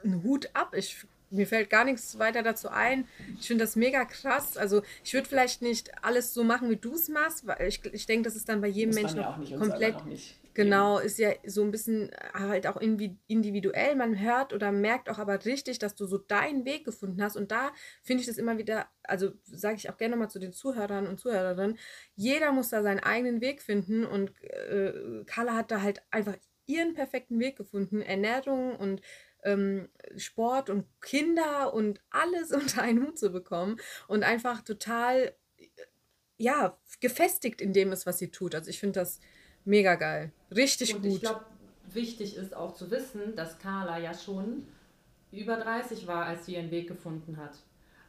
ein 0.04 0.22
Hut 0.22 0.50
ab. 0.54 0.74
Ich 0.76 1.06
mir 1.30 1.46
fällt 1.46 1.70
gar 1.70 1.84
nichts 1.84 2.18
weiter 2.18 2.42
dazu 2.42 2.68
ein. 2.68 3.06
Ich 3.38 3.46
finde 3.46 3.64
das 3.64 3.76
mega 3.76 4.04
krass. 4.04 4.56
Also 4.56 4.82
ich 5.04 5.14
würde 5.14 5.28
vielleicht 5.28 5.62
nicht 5.62 6.04
alles 6.04 6.34
so 6.34 6.42
machen, 6.42 6.70
wie 6.70 6.76
du 6.76 6.94
es 6.94 7.08
machst, 7.08 7.46
weil 7.46 7.68
ich, 7.68 7.84
ich 7.92 8.06
denke, 8.06 8.24
das 8.24 8.36
ist 8.36 8.48
dann 8.48 8.60
bei 8.60 8.66
jedem 8.66 8.94
Menschen 8.94 9.18
ja 9.18 9.40
komplett. 9.56 9.94
Genau, 10.60 10.98
ist 10.98 11.18
ja 11.18 11.30
so 11.46 11.62
ein 11.62 11.70
bisschen 11.70 12.10
halt 12.34 12.66
auch 12.66 12.76
individuell. 12.76 13.96
Man 13.96 14.20
hört 14.20 14.52
oder 14.52 14.72
merkt 14.72 15.08
auch 15.08 15.18
aber 15.18 15.42
richtig, 15.46 15.78
dass 15.78 15.94
du 15.94 16.04
so 16.04 16.18
deinen 16.18 16.66
Weg 16.66 16.84
gefunden 16.84 17.22
hast. 17.22 17.36
Und 17.36 17.50
da 17.50 17.72
finde 18.02 18.20
ich 18.20 18.26
das 18.26 18.36
immer 18.36 18.58
wieder, 18.58 18.86
also 19.02 19.30
sage 19.44 19.76
ich 19.76 19.88
auch 19.88 19.96
gerne 19.96 20.16
mal 20.16 20.28
zu 20.28 20.38
den 20.38 20.52
Zuhörern 20.52 21.06
und 21.06 21.18
Zuhörerinnen, 21.18 21.78
jeder 22.14 22.52
muss 22.52 22.68
da 22.68 22.82
seinen 22.82 23.00
eigenen 23.00 23.40
Weg 23.40 23.62
finden. 23.62 24.04
Und 24.04 24.32
äh, 24.42 25.24
Carla 25.24 25.54
hat 25.56 25.70
da 25.70 25.80
halt 25.80 26.02
einfach 26.10 26.36
ihren 26.66 26.92
perfekten 26.92 27.40
Weg 27.40 27.56
gefunden. 27.56 28.02
Ernährung 28.02 28.76
und 28.76 29.00
ähm, 29.44 29.88
Sport 30.18 30.68
und 30.68 30.84
Kinder 31.00 31.72
und 31.72 32.02
alles 32.10 32.52
unter 32.52 32.82
einen 32.82 33.06
Hut 33.06 33.18
zu 33.18 33.30
bekommen 33.30 33.80
und 34.08 34.24
einfach 34.24 34.60
total, 34.60 35.34
äh, 35.56 35.64
ja, 36.36 36.78
gefestigt 37.00 37.62
in 37.62 37.72
dem 37.72 37.92
ist, 37.92 38.04
was 38.04 38.18
sie 38.18 38.30
tut. 38.30 38.54
Also 38.54 38.68
ich 38.68 38.78
finde 38.78 39.00
das 39.00 39.20
mega 39.64 39.94
geil. 39.94 40.32
Richtig 40.54 40.94
und 40.94 41.02
gut. 41.02 41.12
Ich 41.12 41.20
glaube, 41.20 41.44
wichtig 41.92 42.36
ist 42.36 42.54
auch 42.54 42.74
zu 42.74 42.90
wissen, 42.90 43.34
dass 43.36 43.58
Carla 43.58 43.98
ja 43.98 44.14
schon 44.14 44.66
über 45.32 45.56
30 45.56 46.06
war, 46.06 46.26
als 46.26 46.46
sie 46.46 46.54
ihren 46.54 46.70
Weg 46.70 46.88
gefunden 46.88 47.36
hat. 47.36 47.58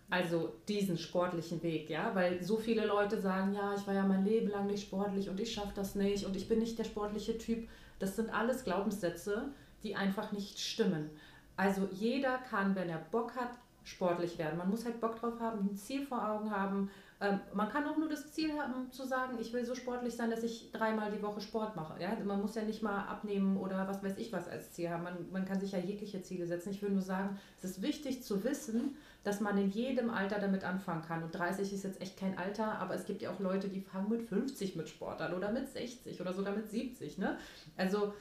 Also 0.10 0.54
diesen 0.68 0.98
sportlichen 0.98 1.64
Weg, 1.64 1.90
ja, 1.90 2.14
weil 2.14 2.44
so 2.44 2.58
viele 2.58 2.86
Leute 2.86 3.22
sagen, 3.22 3.54
ja, 3.54 3.74
ich 3.74 3.88
war 3.88 3.94
ja 3.94 4.06
mein 4.06 4.26
Leben 4.26 4.50
lang 4.50 4.68
nicht 4.68 4.84
sportlich 4.84 5.30
und 5.30 5.40
ich 5.40 5.54
schaffe 5.54 5.72
das 5.74 5.96
nicht 5.96 6.26
und 6.26 6.36
ich 6.36 6.50
bin 6.50 6.60
nicht 6.60 6.78
der 6.78 6.84
sportliche 6.84 7.38
Typ. 7.38 7.70
Das 7.98 8.18
sind 8.18 8.30
alles 8.30 8.66
Glaubenssätze, 8.66 9.54
die 9.84 9.96
einfach 9.96 10.34
nicht 10.34 10.60
stimmen. 10.60 11.10
Also 11.56 11.88
jeder 11.94 12.40
kann, 12.40 12.76
wenn 12.76 12.90
er 12.90 12.98
Bock 12.98 13.36
hat, 13.36 13.52
sportlich 13.84 14.38
werden. 14.38 14.58
Man 14.58 14.70
muss 14.70 14.84
halt 14.84 15.00
Bock 15.00 15.20
drauf 15.20 15.40
haben, 15.40 15.70
ein 15.72 15.76
Ziel 15.78 16.06
vor 16.06 16.28
Augen 16.28 16.52
haben. 16.52 16.92
Ähm, 17.22 17.40
man 17.54 17.70
kann 17.70 17.88
auch 17.88 17.98
nur 17.98 18.10
das 18.10 18.34
Ziel 18.34 18.52
haben, 18.58 18.92
zu 18.92 19.06
sagen, 19.06 19.38
ich 19.40 19.54
will 19.54 19.64
so 19.64 19.76
sportlich 19.76 20.16
sein, 20.16 20.32
dass 20.32 20.44
ich 20.44 20.72
dreimal 20.72 21.12
die 21.12 21.22
Woche 21.22 21.40
Sport 21.40 21.76
mache. 21.76 22.02
Ja? 22.02 22.18
Man 22.24 22.42
muss 22.42 22.56
ja 22.56 22.64
nicht 22.64 22.82
mal 22.82 23.06
abnehmen 23.06 23.58
oder 23.58 23.88
was 23.88 24.04
weiß 24.04 24.18
ich 24.18 24.34
was 24.34 24.48
als 24.48 24.72
Ziel 24.72 24.90
haben. 24.90 25.04
Man, 25.04 25.32
man 25.32 25.46
kann 25.46 25.60
sich 25.60 25.72
ja 25.72 25.80
jegliche 25.80 26.24
Ziele 26.24 26.48
setzen. 26.48 26.72
Ich 26.72 26.82
will 26.82 26.90
nur 26.90 27.04
sagen, 27.04 27.40
es 27.58 27.64
ist 27.64 27.82
wichtig 27.82 28.24
zu 28.24 28.44
wissen, 28.44 28.96
dass 29.24 29.40
man 29.40 29.58
in 29.58 29.70
jedem 29.70 30.10
Alter 30.10 30.40
damit 30.40 30.64
anfangen 30.64 31.04
kann. 31.04 31.24
Und 31.24 31.36
30 31.36 31.72
ist 31.72 31.84
jetzt 31.84 32.02
echt 32.02 32.18
kein 32.18 32.38
Alter, 32.40 32.80
aber 32.80 32.96
es 32.96 33.06
gibt 33.06 33.22
ja 33.22 33.30
auch 33.30 33.40
Leute, 33.40 33.70
die 33.70 33.82
fangen 33.82 34.10
mit 34.10 34.24
50 34.24 34.76
mit 34.76 34.90
Sport 34.90 35.22
an 35.22 35.34
oder 35.34 35.52
mit 35.52 35.70
60 35.70 36.20
oder 36.20 36.34
sogar 36.34 36.56
mit 36.56 36.70
70. 36.70 37.20
Ne? 37.20 37.38
Also 37.78 38.14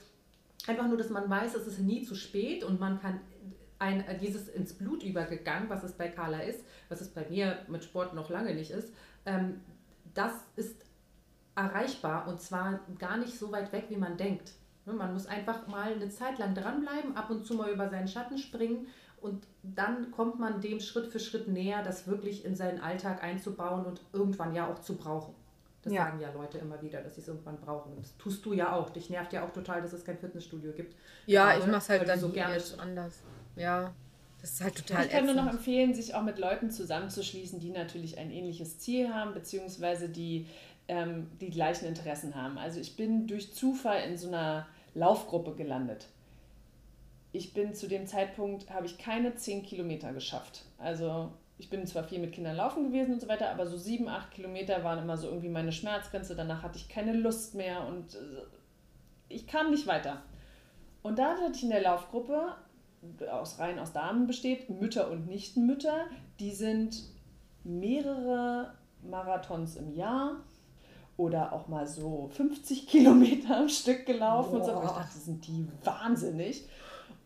Einfach 0.66 0.86
nur, 0.88 0.98
dass 0.98 1.10
man 1.10 1.28
weiß, 1.28 1.54
es 1.54 1.66
ist 1.66 1.80
nie 1.80 2.02
zu 2.02 2.14
spät 2.14 2.64
und 2.64 2.80
man 2.80 3.00
kann 3.00 3.20
ein, 3.80 4.06
äh, 4.06 4.16
dieses 4.18 4.48
ins 4.48 4.74
Blut 4.74 5.02
übergegangen, 5.02 5.68
was 5.68 5.82
es 5.82 5.92
bei 5.92 6.08
Carla 6.08 6.40
ist, 6.40 6.64
was 6.88 7.00
es 7.00 7.08
bei 7.08 7.26
mir 7.28 7.58
mit 7.66 7.82
Sport 7.82 8.14
noch 8.14 8.30
lange 8.30 8.54
nicht 8.54 8.70
ist, 8.70 8.92
ähm, 9.26 9.60
das 10.14 10.32
ist 10.54 10.84
erreichbar 11.56 12.28
und 12.28 12.40
zwar 12.40 12.80
gar 12.98 13.16
nicht 13.16 13.36
so 13.36 13.50
weit 13.50 13.72
weg, 13.72 13.86
wie 13.88 13.96
man 13.96 14.16
denkt. 14.16 14.52
Ne, 14.86 14.92
man 14.92 15.12
muss 15.12 15.26
einfach 15.26 15.66
mal 15.66 15.92
eine 15.92 16.10
Zeit 16.10 16.38
lang 16.38 16.54
dranbleiben, 16.54 17.16
ab 17.16 17.30
und 17.30 17.44
zu 17.44 17.54
mal 17.54 17.70
über 17.70 17.88
seinen 17.88 18.08
Schatten 18.08 18.38
springen 18.38 18.86
und 19.20 19.46
dann 19.62 20.10
kommt 20.10 20.38
man 20.38 20.60
dem 20.60 20.80
Schritt 20.80 21.08
für 21.08 21.20
Schritt 21.20 21.48
näher, 21.48 21.82
das 21.82 22.06
wirklich 22.06 22.44
in 22.44 22.54
seinen 22.54 22.80
Alltag 22.80 23.22
einzubauen 23.22 23.84
und 23.84 24.00
irgendwann 24.12 24.54
ja 24.54 24.70
auch 24.70 24.80
zu 24.80 24.96
brauchen. 24.96 25.34
Das 25.82 25.92
ja. 25.94 26.04
sagen 26.04 26.20
ja 26.20 26.30
Leute 26.32 26.58
immer 26.58 26.80
wieder, 26.82 27.00
dass 27.00 27.14
sie 27.14 27.22
es 27.22 27.28
irgendwann 27.28 27.58
brauchen. 27.58 27.96
Das 27.96 28.14
tust 28.18 28.44
du 28.44 28.52
ja 28.52 28.74
auch. 28.74 28.90
Dich 28.90 29.08
nervt 29.08 29.32
ja 29.32 29.46
auch 29.46 29.52
total, 29.52 29.80
dass 29.80 29.94
es 29.94 30.04
kein 30.04 30.18
Fitnessstudio 30.18 30.72
gibt. 30.72 30.94
Ja, 31.24 31.46
Gerade, 31.46 31.60
ich 31.60 31.66
mache 31.66 31.78
es 31.78 31.88
halt 31.88 32.08
dann 32.08 32.20
so 32.20 32.28
gerne 32.28 32.62
anders. 32.78 33.22
Ja, 33.56 33.92
das 34.40 34.52
ist 34.52 34.60
halt 34.62 34.76
total 34.76 35.04
Ich 35.04 35.10
kann 35.10 35.24
ätzend. 35.24 35.36
nur 35.36 35.44
noch 35.44 35.52
empfehlen, 35.52 35.92
sich 35.94 36.14
auch 36.14 36.22
mit 36.22 36.38
Leuten 36.38 36.70
zusammenzuschließen, 36.70 37.60
die 37.60 37.70
natürlich 37.70 38.18
ein 38.18 38.30
ähnliches 38.30 38.78
Ziel 38.78 39.12
haben, 39.12 39.34
beziehungsweise 39.34 40.08
die 40.08 40.46
ähm, 40.88 41.28
die 41.40 41.50
gleichen 41.50 41.86
Interessen 41.86 42.34
haben. 42.34 42.58
Also 42.58 42.80
ich 42.80 42.96
bin 42.96 43.26
durch 43.28 43.54
Zufall 43.54 44.02
in 44.08 44.16
so 44.16 44.28
einer 44.28 44.66
Laufgruppe 44.94 45.54
gelandet. 45.54 46.08
Ich 47.32 47.54
bin 47.54 47.74
zu 47.74 47.86
dem 47.86 48.06
Zeitpunkt, 48.06 48.70
habe 48.70 48.86
ich 48.86 48.98
keine 48.98 49.36
10 49.36 49.62
Kilometer 49.62 50.12
geschafft. 50.12 50.64
Also 50.78 51.30
ich 51.58 51.70
bin 51.70 51.86
zwar 51.86 52.02
viel 52.02 52.18
mit 52.18 52.32
Kindern 52.32 52.56
laufen 52.56 52.84
gewesen 52.84 53.12
und 53.14 53.20
so 53.20 53.28
weiter, 53.28 53.50
aber 53.50 53.66
so 53.68 53.76
sieben, 53.76 54.08
acht 54.08 54.32
Kilometer 54.32 54.82
waren 54.82 54.98
immer 54.98 55.16
so 55.16 55.28
irgendwie 55.28 55.48
meine 55.48 55.70
Schmerzgrenze. 55.70 56.34
Danach 56.34 56.62
hatte 56.64 56.78
ich 56.78 56.88
keine 56.88 57.12
Lust 57.12 57.54
mehr 57.54 57.86
und 57.86 58.14
äh, 58.14 58.18
ich 59.28 59.46
kam 59.46 59.70
nicht 59.70 59.86
weiter. 59.86 60.22
Und 61.02 61.20
da 61.20 61.36
hatte 61.36 61.52
ich 61.54 61.62
in 61.62 61.70
der 61.70 61.82
Laufgruppe, 61.82 62.56
aus 63.30 63.58
rein 63.58 63.78
aus 63.78 63.92
Damen 63.92 64.26
besteht, 64.26 64.68
Mütter 64.70 65.10
und 65.10 65.26
Nichtenmütter, 65.26 66.06
die 66.38 66.52
sind 66.52 67.02
mehrere 67.64 68.74
Marathons 69.02 69.76
im 69.76 69.94
Jahr 69.94 70.36
oder 71.16 71.52
auch 71.52 71.68
mal 71.68 71.86
so 71.86 72.30
50 72.32 72.86
Kilometer 72.88 73.58
am 73.58 73.68
Stück 73.68 74.06
gelaufen 74.06 74.52
Boah. 74.52 74.58
und 74.58 74.64
so. 74.64 74.82
Ich 74.82 74.90
dachte, 74.90 75.18
sind 75.18 75.46
die 75.46 75.66
wahnsinnig. 75.84 76.66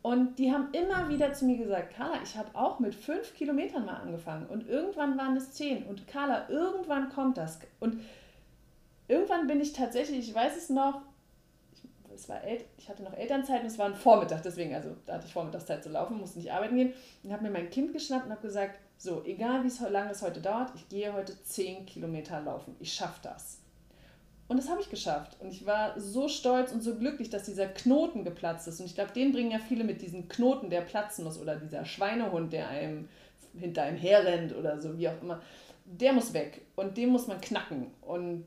Und 0.02 0.38
die 0.38 0.52
haben 0.52 0.68
immer 0.72 1.08
wieder 1.08 1.32
zu 1.32 1.46
mir 1.46 1.56
gesagt, 1.56 1.94
Carla, 1.94 2.16
ich 2.22 2.36
habe 2.36 2.50
auch 2.52 2.78
mit 2.78 2.94
fünf 2.94 3.34
Kilometern 3.34 3.86
mal 3.86 3.96
angefangen 3.96 4.46
und 4.48 4.68
irgendwann 4.68 5.16
waren 5.16 5.34
es 5.36 5.52
zehn. 5.52 5.84
Und 5.84 6.06
Carla, 6.06 6.48
irgendwann 6.50 7.08
kommt 7.08 7.38
das. 7.38 7.58
Und 7.80 8.00
irgendwann 9.08 9.46
bin 9.46 9.60
ich 9.60 9.72
tatsächlich, 9.72 10.28
ich 10.28 10.34
weiß 10.34 10.58
es 10.58 10.68
noch, 10.68 11.00
es 12.14 12.28
war 12.28 12.42
El 12.42 12.60
ich 12.78 12.88
hatte 12.88 13.02
noch 13.02 13.14
Elternzeit 13.14 13.60
und 13.62 13.66
es 13.66 13.78
war 13.78 13.86
ein 13.86 13.94
Vormittag, 13.94 14.42
deswegen, 14.42 14.74
also 14.74 14.90
da 15.06 15.14
hatte 15.14 15.26
ich 15.26 15.32
Vormittagszeit 15.32 15.82
zu 15.82 15.90
laufen, 15.90 16.18
musste 16.18 16.38
nicht 16.38 16.52
arbeiten 16.52 16.76
gehen 16.76 16.92
und 17.22 17.32
habe 17.32 17.42
mir 17.42 17.50
mein 17.50 17.70
Kind 17.70 17.92
geschnappt 17.92 18.26
und 18.26 18.32
habe 18.32 18.42
gesagt, 18.42 18.78
so, 18.98 19.22
egal 19.24 19.64
wie 19.64 19.90
lange 19.90 20.10
es 20.10 20.22
heute 20.22 20.40
dauert, 20.40 20.72
ich 20.74 20.88
gehe 20.88 21.12
heute 21.12 21.40
10 21.42 21.86
Kilometer 21.86 22.40
laufen. 22.40 22.76
Ich 22.80 22.92
schaffe 22.92 23.20
das. 23.22 23.58
Und 24.46 24.58
das 24.58 24.68
habe 24.68 24.80
ich 24.80 24.90
geschafft. 24.90 25.36
Und 25.40 25.50
ich 25.50 25.64
war 25.66 25.98
so 25.98 26.28
stolz 26.28 26.72
und 26.72 26.82
so 26.82 26.94
glücklich, 26.96 27.30
dass 27.30 27.44
dieser 27.44 27.66
Knoten 27.66 28.24
geplatzt 28.24 28.68
ist. 28.68 28.80
Und 28.80 28.86
ich 28.86 28.94
glaube, 28.94 29.12
den 29.12 29.32
bringen 29.32 29.50
ja 29.50 29.58
viele 29.58 29.84
mit 29.84 30.02
diesem 30.02 30.28
Knoten, 30.28 30.70
der 30.70 30.82
platzen 30.82 31.24
muss. 31.24 31.38
Oder 31.38 31.56
dieser 31.56 31.84
Schweinehund, 31.84 32.52
der 32.52 32.68
einem 32.68 33.08
hinter 33.58 33.82
einem 33.82 33.96
herrennt 33.96 34.54
oder 34.54 34.80
so, 34.80 34.98
wie 34.98 35.08
auch 35.08 35.20
immer. 35.22 35.40
Der 35.86 36.12
muss 36.12 36.34
weg. 36.34 36.62
Und 36.76 36.96
den 36.96 37.08
muss 37.08 37.26
man 37.26 37.40
knacken. 37.40 37.86
Und 38.02 38.44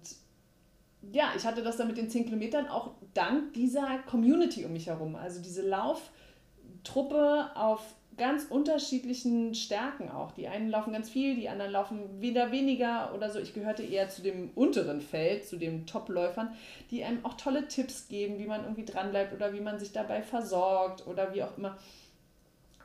ja, 1.11 1.31
ich 1.35 1.45
hatte 1.45 1.63
das 1.63 1.77
dann 1.77 1.87
mit 1.87 1.97
den 1.97 2.09
10 2.09 2.25
Kilometern 2.25 2.67
auch 2.67 2.91
dank 3.13 3.53
dieser 3.53 3.99
Community 4.09 4.65
um 4.65 4.73
mich 4.73 4.87
herum. 4.87 5.15
Also 5.15 5.41
diese 5.41 5.61
Lauftruppe 5.61 7.49
auf 7.55 7.95
ganz 8.17 8.45
unterschiedlichen 8.45 9.53
Stärken 9.53 10.09
auch. 10.09 10.31
Die 10.31 10.47
einen 10.47 10.69
laufen 10.69 10.91
ganz 10.91 11.09
viel, 11.09 11.35
die 11.35 11.49
anderen 11.49 11.71
laufen 11.71 12.19
wieder 12.19 12.51
weniger 12.51 13.13
oder 13.13 13.29
so. 13.29 13.39
Ich 13.39 13.53
gehörte 13.53 13.83
eher 13.83 14.09
zu 14.09 14.23
dem 14.23 14.49
unteren 14.55 15.01
Feld, 15.01 15.45
zu 15.45 15.57
den 15.57 15.85
Top-Läufern, 15.85 16.53
die 16.89 17.03
einem 17.03 17.23
auch 17.23 17.35
tolle 17.35 17.67
Tipps 17.67 18.07
geben, 18.07 18.39
wie 18.39 18.47
man 18.47 18.63
irgendwie 18.63 18.85
dranbleibt 18.85 19.33
oder 19.33 19.53
wie 19.53 19.61
man 19.61 19.77
sich 19.77 19.91
dabei 19.91 20.23
versorgt 20.23 21.05
oder 21.05 21.33
wie 21.33 21.43
auch 21.43 21.55
immer. 21.57 21.77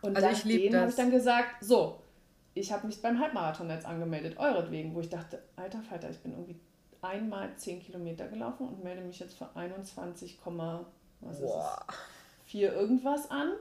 Und 0.03 0.17
also 0.17 0.29
ich 0.29 0.43
denen 0.43 0.79
habe 0.79 0.91
ich 0.91 0.97
dann 0.97 1.11
gesagt, 1.11 1.65
so, 1.65 2.01
ich 2.55 2.71
habe 2.71 2.87
mich 2.87 3.01
beim 3.01 3.19
Halbmarathon 3.19 3.71
jetzt 3.71 3.87
angemeldet, 3.87 4.37
euretwegen, 4.39 4.95
wo 4.95 5.01
ich 5.01 5.09
dachte, 5.09 5.43
alter 5.57 5.81
Falter, 5.81 6.11
ich 6.11 6.19
bin 6.19 6.33
irgendwie 6.33 6.57
einmal 7.03 7.55
10 7.57 7.81
Kilometer 7.81 8.29
gelaufen 8.29 8.69
und 8.69 8.83
melde 8.83 9.03
mich 9.03 9.19
jetzt 9.19 9.37
für 9.37 9.55
21, 9.55 10.39
was 11.21 11.37
ist 11.39 11.43
es, 11.43 11.55
4 12.47 12.73
irgendwas 12.73 13.31
an 13.31 13.53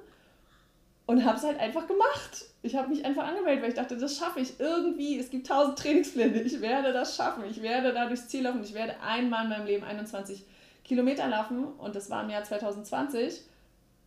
und 1.08 1.26
habe 1.26 1.38
es 1.38 1.44
halt 1.44 1.60
einfach 1.60 1.88
gemacht. 1.88 2.46
Ich 2.62 2.76
habe 2.76 2.90
mich 2.90 3.04
einfach 3.04 3.28
angemeldet, 3.28 3.64
weil 3.64 3.70
ich 3.70 3.76
dachte, 3.76 3.98
das 3.98 4.18
schaffe 4.18 4.40
ich 4.40 4.60
irgendwie. 4.60 5.20
Es 5.20 5.30
gibt 5.30 5.48
tausend 5.48 5.78
Trainingspläne. 5.80 6.42
Ich 6.42 6.62
werde 6.62 6.94
das 6.94 7.16
schaffen. 7.16 7.44
Ich 7.50 7.62
werde 7.62 7.92
da 7.92 8.08
durchs 8.08 8.28
Ziel 8.28 8.44
laufen. 8.44 8.64
Ich 8.64 8.74
werde 8.74 8.96
einmal 9.02 9.44
in 9.44 9.50
meinem 9.50 9.66
Leben 9.66 9.84
21 9.84 10.46
Kilometer 10.84 11.28
laufen. 11.28 11.66
Und 11.66 11.96
das 11.96 12.10
war 12.10 12.24
im 12.24 12.30
Jahr 12.30 12.44
2020, 12.44 13.42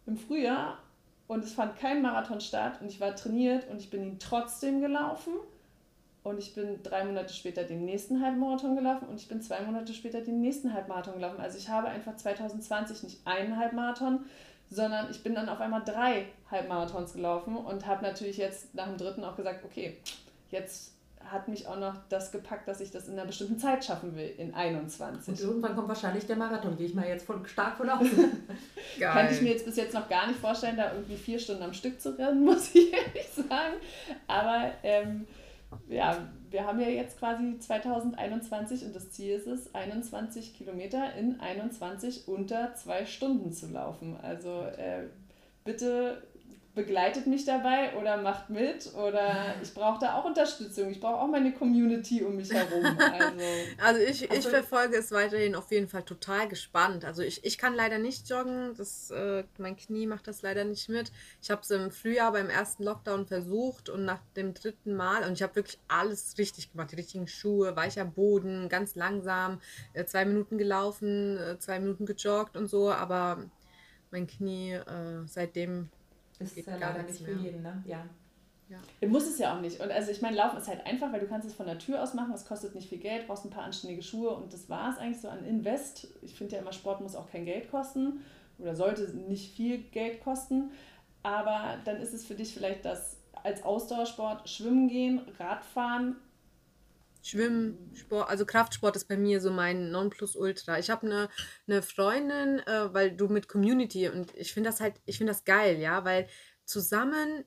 im 0.07 0.17
Frühjahr. 0.17 0.79
Und 1.27 1.43
es 1.43 1.53
fand 1.53 1.77
kein 1.79 2.01
Marathon 2.01 2.41
statt. 2.41 2.81
Und 2.81 2.87
ich 2.87 3.01
war 3.01 3.15
trainiert 3.17 3.69
und 3.69 3.81
ich 3.81 3.91
bin 3.91 4.03
ihn 4.05 4.19
trotzdem 4.19 4.81
gelaufen. 4.81 5.33
Und 6.25 6.39
ich 6.39 6.55
bin 6.55 6.83
drei 6.83 7.05
Monate 7.05 7.35
später 7.35 7.65
den 7.65 7.85
nächsten 7.85 8.25
Halbmarathon 8.25 8.75
gelaufen 8.75 9.07
und 9.09 9.21
ich 9.21 9.29
bin 9.29 9.43
zwei 9.43 9.61
Monate 9.61 9.93
später 9.93 10.23
den 10.23 10.41
nächsten 10.41 10.73
Halbmarathon 10.73 11.15
gelaufen. 11.15 11.39
Also 11.39 11.59
ich 11.59 11.69
habe 11.69 11.89
einfach 11.89 12.17
2020 12.17 13.03
nicht 13.03 13.19
einen 13.27 13.59
Halbmarathon, 13.59 14.25
sondern 14.71 15.11
ich 15.11 15.23
bin 15.23 15.35
dann 15.35 15.51
auf 15.51 15.61
einmal 15.61 15.83
drei 15.85 16.25
Halbmarathons 16.51 17.13
gelaufen 17.13 17.59
und 17.59 17.87
habe 17.87 18.03
natürlich 18.03 18.39
jetzt 18.39 18.75
nach 18.75 18.87
dem 18.87 18.97
dritten 18.97 19.23
auch 19.23 19.37
gesagt, 19.37 19.67
okay, 19.67 19.99
jetzt 20.51 20.95
hat 21.31 21.47
mich 21.49 21.67
auch 21.67 21.79
noch 21.79 21.95
das 22.09 22.33
gepackt, 22.33 22.69
dass 22.69 22.81
ich 22.81 22.91
das 22.91 23.07
in 23.09 23.15
einer 23.15 23.27
bestimmten 23.27 23.59
Zeit 23.59 23.85
schaffen 23.85 24.17
will, 24.17 24.33
in 24.39 24.55
21. 24.55 25.29
Und 25.29 25.41
irgendwann 25.41 25.75
kommt 25.75 25.89
wahrscheinlich 25.89 26.27
der 26.27 26.37
Marathon, 26.37 26.77
gehe 26.79 26.87
ich 26.87 26.95
mal 26.95 27.07
jetzt 27.07 27.27
von, 27.27 27.45
stark 27.47 27.77
von 27.77 27.91
aus. 27.91 28.07
Kann 28.99 29.31
ich 29.31 29.43
mir 29.43 29.53
jetzt 29.53 29.67
bis 29.67 29.77
jetzt 29.77 29.93
noch 29.93 30.09
gar 30.09 30.27
nicht 30.27 30.39
vorstellen, 30.39 30.77
da 30.79 30.93
irgendwie 30.93 31.17
vier 31.17 31.39
Stunden 31.39 31.63
am 31.63 31.75
Stück 31.75 32.01
zu 32.01 32.19
rennen, 32.19 32.45
muss 32.47 32.75
ich 32.75 32.93
ehrlich 32.93 33.29
sagen. 33.29 33.75
Aber 34.27 34.71
ähm, 34.83 35.27
ja, 35.89 36.29
wir 36.51 36.67
haben 36.67 36.81
ja 36.81 36.89
jetzt 36.89 37.19
quasi 37.19 37.59
2021 37.59 38.85
und 38.85 38.95
das 38.95 39.11
Ziel 39.11 39.35
ist 39.35 39.47
es, 39.47 39.75
21 39.75 40.55
Kilometer 40.55 41.15
in 41.15 41.41
21 41.41 42.29
unter 42.29 42.75
zwei 42.75 43.07
Stunden 43.07 43.53
zu 43.53 43.67
laufen. 43.69 44.17
Also 44.23 44.63
äh, 44.63 45.09
bitte 45.65 46.23
begleitet 46.75 47.29
mich 47.29 47.45
dabei 47.45 47.97
oder 47.97 48.17
macht 48.17 48.51
mit 48.51 48.93
oder 48.95 49.55
ich 49.63 49.73
brauche 49.73 50.01
da 50.01 50.19
auch 50.19 50.25
Unterstützung. 50.25 50.91
Ich 50.91 50.99
brauche 50.99 51.21
auch 51.21 51.29
meine 51.29 51.53
Community 51.53 52.23
um 52.23 52.37
mich 52.37 52.53
herum. 52.53 52.85
Also, 53.15 53.41
also 53.79 54.01
ich, 54.01 54.31
also, 54.31 54.49
ich 54.49 54.49
verfolge 54.49 54.97
es 54.97 55.13
weiterhin 55.13 55.55
auf 55.55 55.71
jeden 55.71 55.89
Fall 55.89 56.03
total 56.03 56.49
gespannt. 56.49 57.05
Also 57.05 57.23
ich, 57.23 57.45
ich 57.45 57.59
kann 57.59 57.75
leider 57.75 57.99
nicht 57.99 58.29
joggen, 58.29 58.75
das, 58.77 59.11
äh, 59.11 59.45
mein 59.59 59.77
Knie 59.77 60.07
macht 60.07 60.27
das 60.27 60.43
leider 60.43 60.65
nicht 60.65 60.89
mit. 60.89 61.13
Ich 61.41 61.51
habe 61.51 61.61
es 61.63 61.71
im 61.71 61.91
Frühjahr 61.91 62.33
beim 62.33 62.51
ersten 62.51 62.83
Lockdown 62.83 63.27
versucht 63.27 63.89
und 63.89 64.05
nach 64.05 64.21
dem 64.37 64.55
dritten 64.55 64.95
Mal 64.95 65.25
und 65.25 65.35
ich 65.35 65.43
habe 65.43 65.57
wirklich 65.57 65.79
alles 65.87 66.37
richtig 66.39 66.73
gemacht. 66.73 66.91
Die 66.91 66.97
richtigen 66.97 67.29
Schuhe, 67.29 67.77
weicher 67.77 68.05
Boden, 68.05 68.69
ganz 68.69 68.95
langsam, 68.97 69.61
äh, 69.93 70.05
zwei 70.07 70.25
Minuten 70.25 70.59
gelaufen, 70.59 71.39
äh, 71.39 71.59
zwei 71.59 71.79
Minuten 71.79 72.07
gejoggt 72.07 72.57
und 72.57 72.67
so, 72.67 72.91
aber 72.91 73.45
mein 74.11 74.27
Knie 74.27 74.73
äh, 74.73 75.27
seitdem 75.27 75.91
ist 76.41 76.57
ja 76.57 76.77
leider 76.77 77.03
nicht 77.03 77.21
mehr. 77.21 77.37
für 77.37 77.43
jeden, 77.43 77.63
ne? 77.63 77.83
Ja. 77.87 78.05
Ja. 78.69 79.09
Muss 79.09 79.27
es 79.27 79.39
ja 79.39 79.55
auch 79.55 79.61
nicht. 79.61 79.81
Und 79.81 79.91
also 79.91 80.11
ich 80.11 80.23
meine, 80.23 80.37
Laufen 80.37 80.59
ist 80.59 80.69
halt 80.69 80.87
einfach, 80.87 81.13
weil 81.13 81.21
du 81.21 81.27
kannst 81.27 81.47
es 81.47 81.55
von 81.55 81.67
der 81.67 81.79
Tür 81.79 82.03
aus 82.03 82.15
machen, 82.15 82.33
es 82.33 82.47
kostet 82.47 82.75
nicht 82.75 82.89
viel 82.89 82.99
Geld, 82.99 83.27
brauchst 83.27 83.45
ein 83.45 83.51
paar 83.51 83.65
anständige 83.65 84.03
Schuhe 84.03 84.31
und 84.31 84.53
das 84.53 84.71
war 84.71 84.91
es 84.91 84.99
eigentlich 84.99 85.21
so 85.21 85.29
an 85.29 85.45
Invest. 85.45 86.09
Ich 86.23 86.35
finde 86.35 86.57
ja 86.57 86.63
immer, 86.63 86.73
Sport 86.73 87.01
muss 87.03 87.15
auch 87.15 87.31
kein 87.31 87.45
Geld 87.45 87.71
kosten 87.71 88.21
oder 88.59 88.75
sollte 88.75 89.03
nicht 89.17 89.55
viel 89.55 89.79
Geld 89.79 90.23
kosten. 90.23 90.71
Aber 91.23 91.79
dann 91.85 92.01
ist 92.01 92.15
es 92.15 92.25
für 92.25 92.35
dich 92.35 92.55
vielleicht 92.55 92.85
das 92.85 93.19
als 93.43 93.63
Ausdauersport 93.63 94.49
Schwimmen 94.49 94.89
gehen, 94.89 95.21
Radfahren. 95.39 96.17
Schwimmen, 97.25 97.91
Sport, 97.95 98.29
also 98.29 98.45
Kraftsport 98.45 98.97
ist 98.97 99.09
bei 99.09 99.17
mir 99.17 99.41
so 99.41 99.51
mein 99.51 99.91
Nonplusultra. 99.91 100.79
Ich 100.79 100.91
habe 100.91 101.07
eine, 101.07 101.31
eine 101.67 101.81
Freundin, 101.81 102.59
äh, 102.67 102.93
weil 102.93 103.17
du 103.17 103.29
mit 103.29 103.49
Community 103.49 104.11
und 104.11 104.35
ich 104.37 104.53
finde 104.53 104.69
das 104.69 104.81
halt, 104.81 105.01
ich 105.07 105.17
finde 105.17 105.33
das 105.33 105.45
geil, 105.45 105.79
ja, 105.79 106.05
weil 106.05 106.29
zusammen 106.67 107.47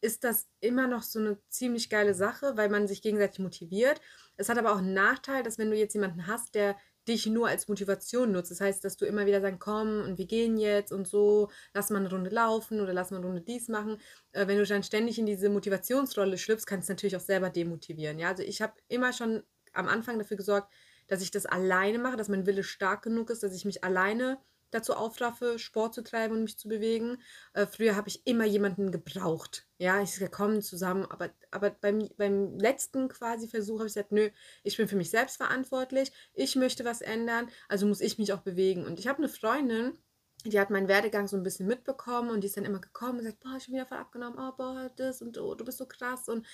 ist 0.00 0.24
das 0.24 0.48
immer 0.58 0.88
noch 0.88 1.04
so 1.04 1.20
eine 1.20 1.38
ziemlich 1.48 1.88
geile 1.88 2.14
Sache, 2.14 2.56
weil 2.56 2.68
man 2.68 2.88
sich 2.88 3.00
gegenseitig 3.00 3.38
motiviert. 3.38 4.00
Es 4.36 4.48
hat 4.48 4.58
aber 4.58 4.72
auch 4.72 4.78
einen 4.78 4.92
Nachteil, 4.92 5.44
dass 5.44 5.56
wenn 5.56 5.70
du 5.70 5.76
jetzt 5.76 5.94
jemanden 5.94 6.26
hast, 6.26 6.56
der 6.56 6.76
dich 7.08 7.26
nur 7.26 7.48
als 7.48 7.68
Motivation 7.68 8.32
nutzt, 8.32 8.50
das 8.50 8.60
heißt, 8.60 8.84
dass 8.84 8.96
du 8.96 9.04
immer 9.06 9.26
wieder 9.26 9.40
sagst, 9.40 9.60
komm 9.60 10.02
und 10.02 10.18
wir 10.18 10.26
gehen 10.26 10.56
jetzt 10.56 10.92
und 10.92 11.08
so, 11.08 11.50
lass 11.74 11.90
mal 11.90 11.98
eine 11.98 12.10
Runde 12.10 12.30
laufen 12.30 12.80
oder 12.80 12.92
lass 12.92 13.10
mal 13.10 13.18
eine 13.18 13.26
Runde 13.26 13.40
dies 13.40 13.68
machen. 13.68 13.98
Äh, 14.32 14.46
wenn 14.46 14.58
du 14.58 14.64
dann 14.64 14.82
ständig 14.82 15.18
in 15.18 15.26
diese 15.26 15.48
Motivationsrolle 15.48 16.38
schlüpfst, 16.38 16.66
kannst 16.66 16.88
du 16.88 16.92
natürlich 16.92 17.16
auch 17.16 17.20
selber 17.20 17.50
demotivieren. 17.50 18.18
Ja, 18.18 18.28
also 18.28 18.42
ich 18.42 18.62
habe 18.62 18.74
immer 18.88 19.12
schon 19.12 19.42
am 19.72 19.88
Anfang 19.88 20.18
dafür 20.18 20.36
gesorgt, 20.36 20.72
dass 21.08 21.22
ich 21.22 21.30
das 21.30 21.46
alleine 21.46 21.98
mache, 21.98 22.16
dass 22.16 22.28
mein 22.28 22.46
Wille 22.46 22.62
stark 22.62 23.02
genug 23.02 23.30
ist, 23.30 23.42
dass 23.42 23.54
ich 23.54 23.64
mich 23.64 23.84
alleine 23.84 24.38
dazu 24.72 24.94
aufraffe, 24.94 25.58
Sport 25.58 25.94
zu 25.94 26.02
treiben 26.02 26.34
und 26.36 26.42
mich 26.42 26.58
zu 26.58 26.68
bewegen. 26.68 27.18
Äh, 27.52 27.66
früher 27.66 27.94
habe 27.94 28.08
ich 28.08 28.26
immer 28.26 28.44
jemanden 28.44 28.90
gebraucht. 28.90 29.66
Ja, 29.78 30.02
ich 30.02 30.14
sage, 30.14 30.30
komm 30.30 30.60
zusammen. 30.62 31.06
Aber, 31.10 31.30
aber 31.50 31.70
beim, 31.70 32.08
beim 32.16 32.58
letzten 32.58 33.08
quasi 33.08 33.48
Versuch 33.48 33.78
habe 33.78 33.88
ich 33.88 33.94
gesagt, 33.94 34.12
nö, 34.12 34.30
ich 34.62 34.76
bin 34.76 34.88
für 34.88 34.96
mich 34.96 35.10
selbst 35.10 35.36
verantwortlich. 35.36 36.12
Ich 36.34 36.56
möchte 36.56 36.84
was 36.84 37.00
ändern, 37.00 37.48
also 37.68 37.86
muss 37.86 38.00
ich 38.00 38.18
mich 38.18 38.32
auch 38.32 38.42
bewegen. 38.42 38.84
Und 38.86 38.98
ich 38.98 39.06
habe 39.06 39.18
eine 39.18 39.28
Freundin, 39.28 39.98
die 40.44 40.58
hat 40.58 40.70
meinen 40.70 40.88
Werdegang 40.88 41.28
so 41.28 41.36
ein 41.36 41.42
bisschen 41.42 41.66
mitbekommen 41.66 42.30
und 42.30 42.40
die 42.40 42.48
ist 42.48 42.56
dann 42.56 42.64
immer 42.64 42.80
gekommen 42.80 43.18
und 43.18 43.24
sagt, 43.24 43.40
boah, 43.40 43.56
ich 43.56 43.66
bin 43.66 43.74
wieder 43.74 43.86
voll 43.86 43.98
abgenommen, 43.98 44.38
oh, 44.38 44.52
boah, 44.56 44.90
das 44.96 45.22
und 45.22 45.38
oh, 45.38 45.54
du 45.54 45.64
bist 45.64 45.78
so 45.78 45.86
krass 45.86 46.28
und 46.28 46.46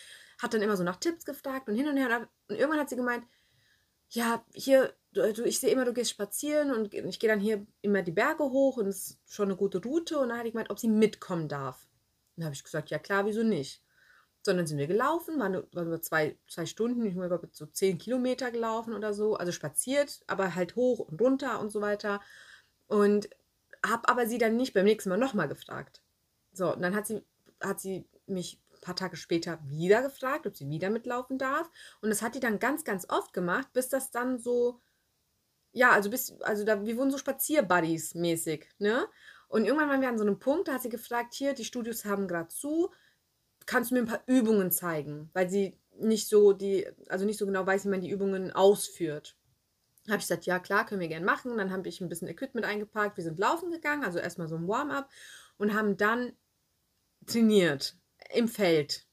hat 0.42 0.52
dann 0.52 0.62
immer 0.62 0.76
so 0.76 0.82
nach 0.82 0.96
Tipps 0.96 1.24
gefragt 1.24 1.68
und 1.68 1.74
hin 1.74 1.88
und 1.88 1.96
her. 1.96 2.28
Und 2.48 2.56
irgendwann 2.56 2.80
hat 2.80 2.90
sie 2.90 2.96
gemeint, 2.96 3.24
ja, 4.10 4.44
hier, 4.54 4.94
du, 5.20 5.44
ich 5.44 5.60
sehe 5.60 5.70
immer, 5.70 5.84
du 5.84 5.92
gehst 5.92 6.10
spazieren 6.10 6.72
und 6.72 6.92
ich 6.94 7.18
gehe 7.18 7.28
dann 7.28 7.40
hier 7.40 7.66
immer 7.82 8.02
die 8.02 8.12
Berge 8.12 8.44
hoch 8.44 8.76
und 8.76 8.86
es 8.86 9.10
ist 9.10 9.18
schon 9.26 9.48
eine 9.48 9.56
gute 9.56 9.82
Route. 9.82 10.18
Und 10.18 10.28
dann 10.28 10.38
hatte 10.38 10.48
ich 10.48 10.52
gemeint, 10.52 10.70
ob 10.70 10.78
sie 10.78 10.88
mitkommen 10.88 11.48
darf. 11.48 11.86
Dann 12.36 12.46
habe 12.46 12.54
ich 12.54 12.64
gesagt, 12.64 12.90
ja 12.90 12.98
klar, 12.98 13.26
wieso 13.26 13.42
nicht? 13.42 13.82
Sondern 14.42 14.66
sind 14.66 14.78
wir 14.78 14.86
gelaufen, 14.86 15.38
waren, 15.38 15.54
waren 15.72 15.86
über 15.86 16.00
zwei, 16.00 16.38
zwei 16.48 16.66
Stunden, 16.66 17.04
ich 17.04 17.14
bin 17.14 17.48
so 17.52 17.66
zehn 17.66 17.98
Kilometer 17.98 18.50
gelaufen 18.50 18.94
oder 18.94 19.12
so, 19.12 19.34
also 19.34 19.52
spaziert, 19.52 20.20
aber 20.26 20.54
halt 20.54 20.76
hoch 20.76 21.00
und 21.00 21.20
runter 21.20 21.60
und 21.60 21.70
so 21.70 21.80
weiter. 21.80 22.20
Und 22.86 23.28
habe 23.84 24.08
aber 24.08 24.26
sie 24.26 24.38
dann 24.38 24.56
nicht 24.56 24.74
beim 24.74 24.84
nächsten 24.84 25.10
Mal 25.10 25.18
nochmal 25.18 25.48
gefragt. 25.48 26.00
So, 26.52 26.72
und 26.72 26.82
dann 26.82 26.94
hat 26.94 27.06
sie, 27.06 27.22
hat 27.60 27.80
sie 27.80 28.06
mich 28.26 28.60
ein 28.72 28.80
paar 28.80 28.96
Tage 28.96 29.16
später 29.16 29.58
wieder 29.66 30.02
gefragt, 30.02 30.46
ob 30.46 30.56
sie 30.56 30.68
wieder 30.68 30.90
mitlaufen 30.90 31.38
darf. 31.38 31.68
Und 32.00 32.10
das 32.10 32.22
hat 32.22 32.34
die 32.34 32.40
dann 32.40 32.58
ganz, 32.58 32.84
ganz 32.84 33.08
oft 33.08 33.32
gemacht, 33.32 33.72
bis 33.72 33.88
das 33.88 34.10
dann 34.10 34.38
so, 34.38 34.80
ja, 35.72 35.90
also 35.92 36.10
bis, 36.10 36.40
also 36.40 36.64
da, 36.64 36.84
wir 36.84 36.96
wurden 36.96 37.10
so 37.10 37.18
Spazierbuddies 37.18 38.14
mäßig, 38.14 38.68
ne? 38.78 39.06
Und 39.48 39.64
irgendwann 39.64 39.88
waren 39.88 40.00
wir 40.00 40.08
an 40.08 40.18
so 40.18 40.24
einem 40.24 40.38
Punkt, 40.38 40.68
da 40.68 40.74
hat 40.74 40.82
sie 40.82 40.90
gefragt, 40.90 41.32
hier, 41.34 41.54
die 41.54 41.64
Studios 41.64 42.04
haben 42.04 42.28
gerade 42.28 42.48
zu, 42.48 42.90
kannst 43.64 43.90
du 43.90 43.94
mir 43.94 44.02
ein 44.02 44.06
paar 44.06 44.22
Übungen 44.26 44.70
zeigen? 44.70 45.30
Weil 45.32 45.48
sie 45.48 45.78
nicht 45.98 46.28
so 46.28 46.52
die, 46.52 46.86
also 47.08 47.24
nicht 47.24 47.38
so 47.38 47.46
genau 47.46 47.66
weiß, 47.66 47.84
wie 47.84 47.90
man 47.90 48.00
die 48.00 48.10
Übungen 48.10 48.52
ausführt. 48.52 49.36
Habe 50.06 50.18
ich 50.18 50.24
gesagt, 50.24 50.46
ja 50.46 50.58
klar, 50.58 50.86
können 50.86 51.00
wir 51.00 51.08
gerne 51.08 51.24
machen. 51.24 51.56
Dann 51.56 51.70
habe 51.70 51.88
ich 51.88 52.00
ein 52.00 52.08
bisschen 52.08 52.28
Equipment 52.28 52.66
eingepackt. 52.66 53.16
Wir 53.16 53.24
sind 53.24 53.38
laufen 53.38 53.70
gegangen, 53.70 54.04
also 54.04 54.18
erstmal 54.18 54.48
so 54.48 54.56
ein 54.56 54.68
Warm-up 54.68 55.10
und 55.58 55.74
haben 55.74 55.96
dann 55.96 56.32
trainiert 57.26 57.96
im 58.34 58.48
Feld, 58.48 59.06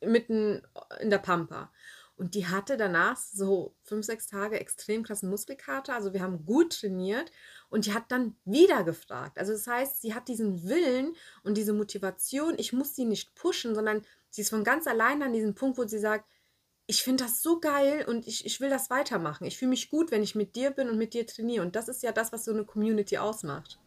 mitten 0.00 0.62
in 1.00 1.10
der 1.10 1.18
Pampa. 1.18 1.72
Und 2.22 2.36
die 2.36 2.46
hatte 2.46 2.76
danach 2.76 3.16
so 3.16 3.74
fünf, 3.82 4.06
sechs 4.06 4.28
Tage 4.28 4.60
extrem 4.60 5.02
krassen 5.02 5.28
Muskelkater. 5.28 5.92
Also 5.92 6.12
wir 6.12 6.22
haben 6.22 6.46
gut 6.46 6.78
trainiert 6.78 7.32
und 7.68 7.84
die 7.84 7.94
hat 7.94 8.12
dann 8.12 8.36
wieder 8.44 8.84
gefragt. 8.84 9.38
Also 9.38 9.50
das 9.50 9.66
heißt, 9.66 10.00
sie 10.00 10.14
hat 10.14 10.28
diesen 10.28 10.62
Willen 10.62 11.16
und 11.42 11.56
diese 11.56 11.72
Motivation. 11.72 12.54
Ich 12.58 12.72
muss 12.72 12.94
sie 12.94 13.06
nicht 13.06 13.34
pushen, 13.34 13.74
sondern 13.74 14.02
sie 14.30 14.42
ist 14.42 14.50
von 14.50 14.62
ganz 14.62 14.86
alleine 14.86 15.24
an 15.24 15.32
diesem 15.32 15.56
Punkt, 15.56 15.78
wo 15.78 15.84
sie 15.84 15.98
sagt, 15.98 16.24
ich 16.86 17.02
finde 17.02 17.24
das 17.24 17.42
so 17.42 17.58
geil 17.58 18.04
und 18.06 18.28
ich, 18.28 18.46
ich 18.46 18.60
will 18.60 18.70
das 18.70 18.88
weitermachen. 18.88 19.44
Ich 19.44 19.58
fühle 19.58 19.70
mich 19.70 19.90
gut, 19.90 20.12
wenn 20.12 20.22
ich 20.22 20.36
mit 20.36 20.54
dir 20.54 20.70
bin 20.70 20.88
und 20.88 20.98
mit 20.98 21.14
dir 21.14 21.26
trainiere. 21.26 21.64
Und 21.64 21.74
das 21.74 21.88
ist 21.88 22.04
ja 22.04 22.12
das, 22.12 22.32
was 22.32 22.44
so 22.44 22.52
eine 22.52 22.64
Community 22.64 23.18
ausmacht. 23.18 23.80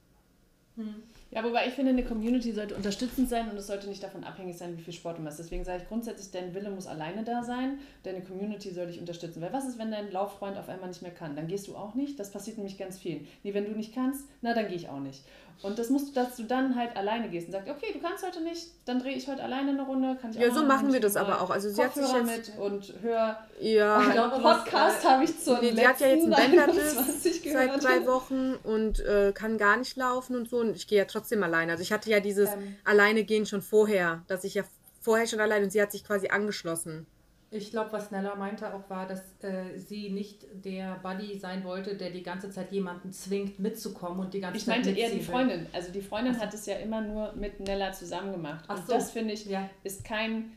Hm. 0.76 1.04
Ja, 1.36 1.44
wobei 1.44 1.68
ich 1.68 1.74
finde, 1.74 1.92
eine 1.92 2.06
Community 2.06 2.54
sollte 2.54 2.76
unterstützend 2.76 3.28
sein 3.28 3.50
und 3.52 3.58
es 3.58 3.68
sollte 3.68 3.90
nicht 3.90 4.02
davon 4.02 4.24
abhängig 4.24 4.58
sein, 4.58 4.78
wie 4.78 4.82
viel 4.82 4.94
Sport 4.94 5.18
du 5.18 5.22
machst. 5.22 5.38
Deswegen 5.38 5.66
sage 5.66 5.82
ich 5.84 5.90
grundsätzlich, 5.90 6.32
dein 6.32 6.56
Wille 6.56 6.70
muss 6.70 6.88
alleine 6.88 7.26
da 7.26 7.44
sein, 7.44 7.80
deine 8.04 8.22
Community 8.22 8.72
soll 8.72 8.88
dich 8.88 9.02
unterstützen. 9.02 9.42
Weil 9.42 9.52
was 9.52 9.66
ist, 9.66 9.78
wenn 9.78 9.92
dein 9.92 10.14
Lauffreund 10.14 10.58
auf 10.58 10.70
einmal 10.70 10.88
nicht 10.88 11.02
mehr 11.02 11.12
kann? 11.12 11.36
Dann 11.36 11.48
gehst 11.48 11.68
du 11.68 11.76
auch 11.76 11.94
nicht. 11.94 12.18
Das 12.22 12.32
passiert 12.32 12.56
nämlich 12.56 12.78
ganz 12.78 12.98
vielen. 12.98 13.28
Nee, 13.44 13.54
wenn 13.54 13.66
du 13.66 13.72
nicht 13.72 13.94
kannst, 13.94 14.30
na, 14.42 14.54
dann 14.54 14.70
gehe 14.70 14.78
ich 14.78 14.88
auch 14.88 15.02
nicht. 15.02 15.26
Und 15.62 15.80
das 15.80 15.90
musst 15.90 16.10
du, 16.10 16.14
dass 16.14 16.36
du 16.36 16.44
dann 16.44 16.76
halt 16.76 16.96
alleine 16.98 17.30
gehst 17.30 17.48
und 17.48 17.54
sagst, 17.54 17.70
okay, 17.70 17.88
du 17.94 18.00
kannst 18.00 18.26
heute 18.26 18.42
nicht, 18.42 18.68
dann 18.86 19.00
drehe 19.00 19.16
ich 19.16 19.28
heute 19.28 19.42
alleine 19.42 19.72
eine 19.72 19.84
Runde. 19.84 20.18
Kann 20.22 20.32
ich 20.32 20.38
ja, 20.38 20.54
so 20.54 20.64
machen 20.64 20.92
wir 20.92 21.00
das 21.00 21.16
aber 21.16 21.42
auch. 21.42 21.50
Also 21.50 21.70
sie 21.70 21.82
hat 21.82 21.94
sich 21.94 22.12
jetzt 22.12 22.50
mit 22.50 22.60
und 22.60 22.94
hör 23.02 23.38
ja, 23.62 24.02
ich 24.02 24.12
glaube, 24.12 24.42
Podcast 24.42 25.10
habe 25.10 25.24
ich 25.24 25.40
zur 25.40 25.60
nee, 25.62 25.72
Sie 25.72 25.88
hat 25.88 26.00
ja 26.00 26.08
jetzt 26.08 26.24
einen 26.24 26.52
Bänderriss 26.52 26.96
seit 27.54 27.84
drei 27.84 28.06
Wochen 28.06 28.56
und 28.64 29.00
äh, 29.00 29.32
kann 29.34 29.58
gar 29.58 29.78
nicht 29.78 29.96
laufen 29.96 30.36
und 30.36 30.50
so 30.50 30.58
und 30.58 30.76
ich 30.76 30.88
gehe 30.88 31.00
ja 31.00 31.06
trotzdem 31.06 31.25
alleine. 31.32 31.74
Also 31.74 31.82
ich 31.82 31.92
hatte 31.92 32.10
ja 32.10 32.20
dieses 32.20 32.50
ähm, 32.50 32.76
alleine 32.84 33.24
gehen 33.24 33.46
schon 33.46 33.62
vorher, 33.62 34.24
dass 34.28 34.44
ich 34.44 34.56
ja 34.56 34.64
vorher 35.02 35.28
schon 35.28 35.40
alleine 35.40 35.66
und 35.66 35.72
sie 35.72 35.82
hat 35.82 35.92
sich 35.92 36.04
quasi 36.04 36.30
angeschlossen. 36.30 37.06
Ich 37.52 37.72
glaube, 37.72 37.94
was 37.94 38.12
Nella 38.12 38.36
meinte 38.36 38.74
auch 38.74 38.90
war, 38.90 39.08
dass 39.08 39.22
äh, 39.42 39.78
sie 39.78 40.10
nicht 40.10 40.46
der 40.54 41.00
Buddy 41.02 41.38
sein 41.38 41.64
wollte, 41.64 41.96
der 41.96 42.10
die 42.10 42.24
ganze 42.24 42.50
Zeit 42.50 42.72
jemanden 42.72 43.14
zwingt, 43.14 43.60
mitzukommen 43.60 44.20
und 44.20 44.34
die 44.34 44.42
ganze 44.42 44.58
ich 44.58 44.66
Zeit 44.66 44.80
Ich 44.80 44.86
meinte 44.86 45.00
eher 45.00 45.10
die 45.12 45.22
Freundin. 45.22 45.60
Will. 45.62 45.68
Also 45.72 45.92
die 45.92 46.02
Freundin 46.02 46.34
so. 46.34 46.42
hat 46.42 46.54
es 46.54 46.66
ja 46.66 46.76
immer 46.78 47.02
nur 47.02 47.34
mit 47.34 47.60
Nella 47.62 47.94
zusammen 47.94 48.34
gemacht. 48.34 48.66
Ach 48.68 48.80
und 48.80 48.88
so. 48.88 48.94
das 48.94 49.12
finde 49.12 49.34
ich 49.34 49.46
ja. 49.46 49.70
ist 49.84 50.04
kein 50.04 50.52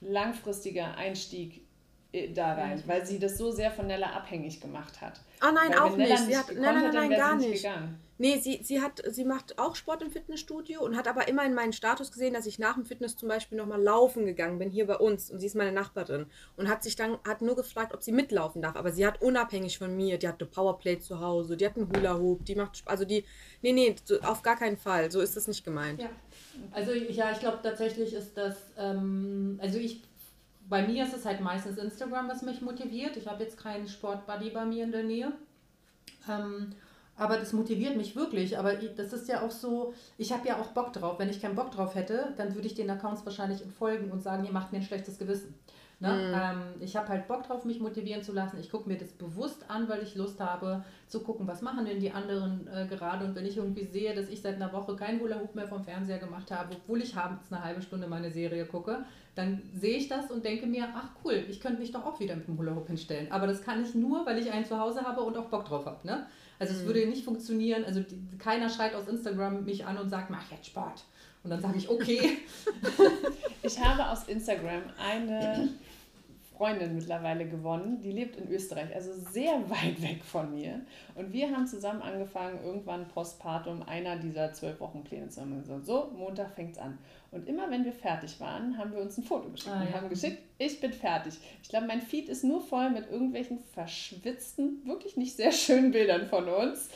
langfristiger 0.00 0.96
Einstieg 0.96 1.66
äh, 2.12 2.32
da 2.32 2.54
rein, 2.54 2.82
weil 2.86 3.04
sie 3.04 3.18
das 3.18 3.36
so 3.36 3.50
sehr 3.50 3.70
von 3.70 3.86
Nella 3.86 4.12
abhängig 4.12 4.60
gemacht 4.60 5.00
hat. 5.00 5.20
Ah 5.40 5.52
nein, 5.52 5.70
weil 5.70 5.78
auch 5.78 5.96
nicht. 5.96 6.18
Sie 6.18 6.36
hat, 6.36 6.46
nein, 6.54 6.74
nein, 6.74 6.94
nein, 6.94 7.10
gar 7.10 7.36
nicht. 7.36 7.62
Gegangen. 7.62 8.00
Nee, 8.16 8.38
sie, 8.38 8.60
sie, 8.62 8.80
hat, 8.80 9.02
sie 9.10 9.24
macht 9.24 9.58
auch 9.58 9.74
Sport 9.74 10.02
im 10.02 10.10
Fitnessstudio 10.10 10.82
und 10.82 10.96
hat 10.96 11.08
aber 11.08 11.26
immer 11.26 11.44
in 11.44 11.54
meinen 11.54 11.72
Status 11.72 12.12
gesehen, 12.12 12.34
dass 12.34 12.46
ich 12.46 12.58
nach 12.58 12.74
dem 12.74 12.84
Fitness 12.84 13.16
zum 13.16 13.28
Beispiel 13.28 13.58
nochmal 13.58 13.82
laufen 13.82 14.24
gegangen 14.24 14.58
bin, 14.58 14.70
hier 14.70 14.86
bei 14.86 14.96
uns. 14.96 15.30
Und 15.30 15.40
sie 15.40 15.46
ist 15.46 15.56
meine 15.56 15.72
Nachbarin. 15.72 16.26
Und 16.56 16.68
hat 16.68 16.84
sich 16.84 16.94
dann, 16.94 17.18
hat 17.26 17.42
nur 17.42 17.56
gefragt, 17.56 17.92
ob 17.92 18.02
sie 18.02 18.12
mitlaufen 18.12 18.62
darf. 18.62 18.76
Aber 18.76 18.92
sie 18.92 19.06
hat 19.06 19.20
unabhängig 19.20 19.78
von 19.78 19.96
mir, 19.96 20.18
die 20.18 20.28
hat 20.28 20.40
eine 20.40 20.48
Powerplate 20.48 21.00
zu 21.00 21.20
Hause, 21.20 21.56
die 21.56 21.66
hat 21.66 21.76
einen 21.76 21.88
Hula 21.88 22.18
Hoop, 22.18 22.44
die 22.44 22.54
macht, 22.54 22.82
also 22.86 23.04
die, 23.04 23.24
nee, 23.62 23.72
nee, 23.72 23.96
so, 24.04 24.20
auf 24.20 24.42
gar 24.42 24.56
keinen 24.56 24.76
Fall. 24.76 25.10
So 25.10 25.20
ist 25.20 25.36
das 25.36 25.48
nicht 25.48 25.64
gemeint. 25.64 26.00
Ja. 26.00 26.10
Also 26.70 26.92
ja, 26.92 27.32
ich 27.32 27.40
glaube 27.40 27.58
tatsächlich 27.62 28.14
ist 28.14 28.36
das, 28.36 28.56
ähm, 28.78 29.58
also 29.60 29.78
ich 29.78 30.02
bei 30.68 30.86
mir 30.86 31.04
ist 31.04 31.14
es 31.14 31.24
halt 31.24 31.40
meistens 31.40 31.78
Instagram, 31.78 32.28
was 32.28 32.42
mich 32.42 32.62
motiviert. 32.62 33.16
Ich 33.16 33.26
habe 33.26 33.42
jetzt 33.42 33.58
keinen 33.58 33.86
Sportbuddy 33.88 34.50
bei 34.50 34.64
mir 34.64 34.84
in 34.84 34.92
der 34.92 35.02
Nähe. 35.02 35.32
Ähm, 36.28 36.72
aber 37.16 37.36
das 37.36 37.52
motiviert 37.52 37.96
mich 37.96 38.16
wirklich. 38.16 38.58
Aber 38.58 38.74
das 38.74 39.12
ist 39.12 39.28
ja 39.28 39.42
auch 39.42 39.50
so, 39.50 39.94
ich 40.18 40.32
habe 40.32 40.48
ja 40.48 40.58
auch 40.58 40.68
Bock 40.68 40.92
drauf. 40.92 41.18
Wenn 41.18 41.28
ich 41.28 41.40
keinen 41.40 41.54
Bock 41.54 41.70
drauf 41.70 41.94
hätte, 41.94 42.34
dann 42.36 42.54
würde 42.54 42.66
ich 42.66 42.74
den 42.74 42.90
Accounts 42.90 43.24
wahrscheinlich 43.24 43.62
entfolgen 43.62 44.10
und 44.10 44.22
sagen, 44.22 44.44
ihr 44.44 44.52
macht 44.52 44.72
mir 44.72 44.78
ein 44.78 44.84
schlechtes 44.84 45.18
Gewissen. 45.18 45.54
Ne? 46.00 46.08
Mhm. 46.08 46.34
Ähm, 46.34 46.62
ich 46.80 46.96
habe 46.96 47.08
halt 47.08 47.28
Bock 47.28 47.44
drauf, 47.44 47.64
mich 47.64 47.80
motivieren 47.80 48.22
zu 48.22 48.32
lassen. 48.32 48.58
Ich 48.58 48.70
gucke 48.70 48.88
mir 48.88 48.98
das 48.98 49.12
bewusst 49.12 49.70
an, 49.70 49.88
weil 49.88 50.02
ich 50.02 50.14
Lust 50.16 50.40
habe 50.40 50.84
zu 51.06 51.20
gucken, 51.20 51.46
was 51.46 51.62
machen 51.62 51.86
denn 51.86 52.00
die 52.00 52.10
anderen 52.10 52.68
äh, 52.68 52.86
gerade. 52.86 53.24
Und 53.24 53.34
wenn 53.34 53.46
ich 53.46 53.56
irgendwie 53.56 53.84
sehe, 53.84 54.14
dass 54.14 54.28
ich 54.28 54.42
seit 54.42 54.56
einer 54.56 54.72
Woche 54.72 54.96
keinen 54.96 55.20
Hula 55.20 55.40
Hoop 55.40 55.54
mehr 55.54 55.68
vom 55.68 55.84
Fernseher 55.84 56.18
gemacht 56.18 56.50
habe, 56.50 56.74
obwohl 56.74 57.00
ich 57.00 57.16
abends 57.16 57.50
eine 57.50 57.62
halbe 57.62 57.80
Stunde 57.80 58.08
meine 58.08 58.30
Serie 58.30 58.66
gucke, 58.66 59.04
dann 59.34 59.62
sehe 59.72 59.96
ich 59.96 60.08
das 60.08 60.30
und 60.30 60.44
denke 60.44 60.66
mir, 60.66 60.88
ach 60.94 61.08
cool, 61.24 61.44
ich 61.48 61.60
könnte 61.60 61.80
mich 61.80 61.92
doch 61.92 62.04
auch 62.04 62.20
wieder 62.20 62.36
mit 62.36 62.48
dem 62.48 62.58
Hula 62.58 62.74
Hoop 62.74 62.88
hinstellen. 62.88 63.30
Aber 63.30 63.46
das 63.46 63.62
kann 63.62 63.82
ich 63.82 63.94
nur, 63.94 64.26
weil 64.26 64.38
ich 64.38 64.50
einen 64.50 64.64
zu 64.64 64.78
Hause 64.78 65.02
habe 65.02 65.22
und 65.22 65.36
auch 65.36 65.46
Bock 65.46 65.64
drauf 65.64 65.86
habe. 65.86 66.06
Ne? 66.06 66.26
Also 66.58 66.74
es 66.74 66.82
mhm. 66.82 66.86
würde 66.86 67.06
nicht 67.06 67.24
funktionieren. 67.24 67.84
Also 67.84 68.00
die, 68.00 68.18
keiner 68.38 68.68
schreit 68.68 68.94
aus 68.94 69.08
Instagram 69.08 69.64
mich 69.64 69.84
an 69.84 69.98
und 69.98 70.08
sagt, 70.08 70.30
mach 70.30 70.50
jetzt 70.50 70.66
Sport. 70.66 71.04
Und 71.42 71.50
dann 71.50 71.60
sage 71.60 71.76
ich, 71.76 71.88
okay. 71.88 72.38
ich 73.62 73.78
habe 73.78 74.08
aus 74.08 74.28
Instagram 74.28 74.82
eine 74.98 75.68
Freundin 76.56 76.94
mittlerweile 76.94 77.48
gewonnen, 77.48 78.00
die 78.00 78.12
lebt 78.12 78.36
in 78.36 78.48
Österreich, 78.48 78.94
also 78.94 79.12
sehr 79.12 79.68
weit 79.68 80.00
weg 80.00 80.22
von 80.24 80.54
mir. 80.54 80.80
Und 81.14 81.32
wir 81.32 81.50
haben 81.50 81.66
zusammen 81.66 82.00
angefangen, 82.00 82.60
irgendwann 82.64 83.08
postpartum 83.08 83.82
einer 83.82 84.16
dieser 84.16 84.52
zwölf 84.52 84.78
Wochenpläne 84.80 85.28
zu 85.28 85.40
haben. 85.40 85.64
So, 85.64 85.80
so 85.80 86.12
Montag 86.16 86.54
fängt 86.54 86.72
es 86.72 86.78
an. 86.78 86.98
Und 87.34 87.48
immer 87.48 87.68
wenn 87.68 87.84
wir 87.84 87.92
fertig 87.92 88.38
waren, 88.38 88.78
haben 88.78 88.92
wir 88.92 89.00
uns 89.00 89.18
ein 89.18 89.24
Foto 89.24 89.50
geschickt. 89.50 89.74
Ah, 89.74 89.84
ja. 89.84 89.96
haben 89.96 90.08
geschickt, 90.08 90.38
ich 90.56 90.80
bin 90.80 90.92
fertig. 90.92 91.34
Ich 91.62 91.68
glaube, 91.68 91.88
mein 91.88 92.00
Feed 92.00 92.28
ist 92.28 92.44
nur 92.44 92.60
voll 92.60 92.90
mit 92.90 93.10
irgendwelchen 93.10 93.58
verschwitzten, 93.72 94.86
wirklich 94.86 95.16
nicht 95.16 95.34
sehr 95.34 95.50
schönen 95.50 95.90
Bildern 95.90 96.28
von 96.28 96.48
uns. 96.48 96.90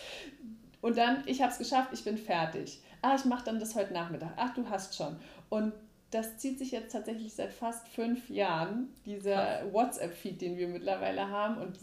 Und 0.80 0.96
dann, 0.96 1.24
ich 1.26 1.42
habe 1.42 1.50
es 1.50 1.58
geschafft, 1.58 1.90
ich 1.92 2.04
bin 2.04 2.16
fertig. 2.16 2.80
Ah, 3.02 3.16
ich 3.16 3.24
mache 3.24 3.44
dann 3.46 3.58
das 3.58 3.74
heute 3.74 3.92
Nachmittag. 3.92 4.30
Ach, 4.36 4.54
du 4.54 4.68
hast 4.70 4.94
schon. 4.94 5.16
Und 5.48 5.72
das 6.12 6.38
zieht 6.38 6.58
sich 6.58 6.70
jetzt 6.70 6.92
tatsächlich 6.92 7.34
seit 7.34 7.52
fast 7.52 7.88
fünf 7.88 8.30
Jahren, 8.30 8.94
dieser 9.04 9.72
WhatsApp-Feed, 9.72 10.40
den 10.40 10.56
wir 10.56 10.68
mittlerweile 10.68 11.28
haben. 11.28 11.58
Und 11.58 11.78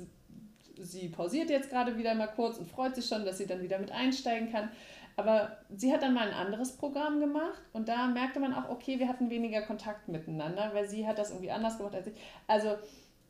sie 0.80 1.10
pausiert 1.10 1.50
jetzt 1.50 1.70
gerade 1.70 1.98
wieder 1.98 2.16
mal 2.16 2.28
kurz 2.28 2.58
und 2.58 2.70
freut 2.70 2.96
sich 2.96 3.06
schon, 3.06 3.26
dass 3.26 3.38
sie 3.38 3.48
dann 3.48 3.62
wieder 3.62 3.80
mit 3.80 3.92
einsteigen 3.92 4.50
kann. 4.50 4.70
Aber 5.18 5.58
sie 5.74 5.94
hat 5.94 6.02
dann 6.02 6.14
mal 6.14 6.28
ein 6.28 6.34
anderes 6.34 6.74
Programm 6.74 7.20
gemacht 7.20 7.62
und 7.72 7.88
da 7.88 8.08
merkte 8.08 8.40
man 8.40 8.54
auch, 8.54 8.70
okay, 8.70 9.00
wir 9.00 9.08
hatten 9.08 9.30
weniger 9.30 9.62
Kontakt 9.62 10.10
miteinander, 10.10 10.72
weil 10.74 10.88
sie 10.88 11.08
hat 11.08 11.18
das 11.18 11.30
irgendwie 11.30 11.52
anders 11.52 11.78
gemacht 11.78 11.96
als 11.96 12.08
ich. 12.08 12.14
Also 12.48 12.76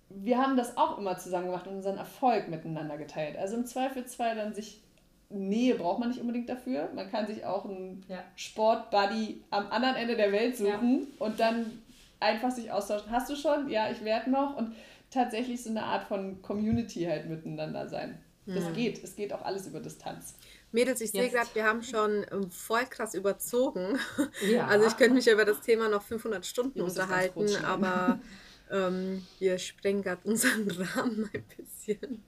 wir 0.10 0.38
haben 0.38 0.57
das 0.57 0.78
auch 0.78 0.98
immer 0.98 1.18
zusammen 1.18 1.48
gemacht 1.48 1.68
und 1.68 1.76
unseren 1.76 1.98
Erfolg 1.98 2.48
miteinander 2.48 2.98
geteilt. 2.98 3.38
Also 3.38 3.56
im 3.56 3.66
Zweifelsfall 3.66 4.36
dann 4.36 4.53
sich 4.53 4.82
Nähe 5.30 5.76
braucht 5.76 5.99
man 5.99 6.10
nicht 6.10 6.22
unbedingt 6.22 6.49
dafür. 6.49 6.90
Man 6.94 7.10
kann 7.10 7.28
sich 7.28 7.45
auch 7.45 7.66
einen 7.66 8.03
ja. 8.07 8.24
Sportbuddy 8.36 9.44
am 9.49 9.68
anderen 9.72 9.95
Ende 9.95 10.16
der 10.16 10.32
Welt 10.32 10.56
suchen 10.56 11.02
ja. 11.02 11.26
und 11.26 11.40
dann 11.40 11.82
einfach 12.20 12.52
sich 12.52 12.72
austauschen. 12.72 13.12
Hast 13.12 13.30
du 13.30 13.36
schon? 13.36 13.70
Ja, 13.70 13.90
ich 13.90 14.03
werde 14.03 14.30
noch. 14.30 14.56
Und 14.56 14.76
tatsächlich 15.10 15.64
so 15.64 15.70
eine 15.70 15.84
Art 15.84 16.03
von 16.03 16.41
Community 16.41 17.06
halt 17.06 17.28
miteinander 17.28 17.88
sein. 17.88 18.20
Das 18.45 18.66
ja. 18.66 18.72
geht. 18.72 19.03
Es 19.03 19.16
geht 19.16 19.34
auch 19.34 19.41
alles 19.41 19.66
über 19.66 19.80
Distanz. 19.80 20.36
Mädels, 20.76 20.99
ich 20.99 21.11
sehe 21.11 21.30
gerade, 21.30 21.49
wir 21.53 21.64
haben 21.64 21.81
schon 21.81 22.26
ähm, 22.31 22.52
voll 22.52 22.85
krass 22.85 23.15
überzogen. 23.15 23.97
Ja. 24.41 24.68
Also 24.68 24.85
ich 24.85 24.97
könnte 24.97 25.15
mich 25.15 25.27
über 25.27 25.45
das 25.45 25.61
Thema 25.61 25.88
noch 25.88 26.03
500 26.03 26.45
Stunden 26.45 26.81
unterhalten, 26.81 27.47
aber 27.64 28.19
ähm, 28.72 29.26
wir 29.39 29.57
sprengen 29.57 30.03
gerade 30.03 30.22
unseren 30.26 30.69
Rahmen 30.95 31.30
ein 31.34 31.43
bisschen. 31.57 32.23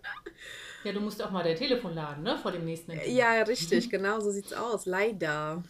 Ja, 0.84 0.94
du 0.94 1.02
musst 1.02 1.22
auch 1.22 1.32
mal 1.32 1.44
dein 1.44 1.58
Telefon 1.58 1.94
laden, 1.94 2.24
ne? 2.24 2.38
Vor 2.38 2.52
dem 2.52 2.66
nächsten 2.66 2.92
Interview. 2.92 3.14
Ja, 3.14 3.42
richtig, 3.44 3.90
genau 3.90 4.20
so 4.22 4.32
sieht's 4.32 4.54
aus. 4.54 4.86
Leider. 4.86 5.64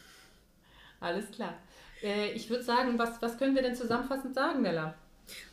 Alles 1.00 1.30
klar. 1.32 1.58
Äh, 2.04 2.32
ich 2.32 2.50
würde 2.50 2.64
sagen, 2.64 2.98
was, 3.00 3.22
was 3.22 3.38
können 3.38 3.56
wir 3.56 3.64
denn 3.64 3.76
zusammenfassend 3.76 4.36
sagen, 4.36 4.62
Nella? 4.62 4.94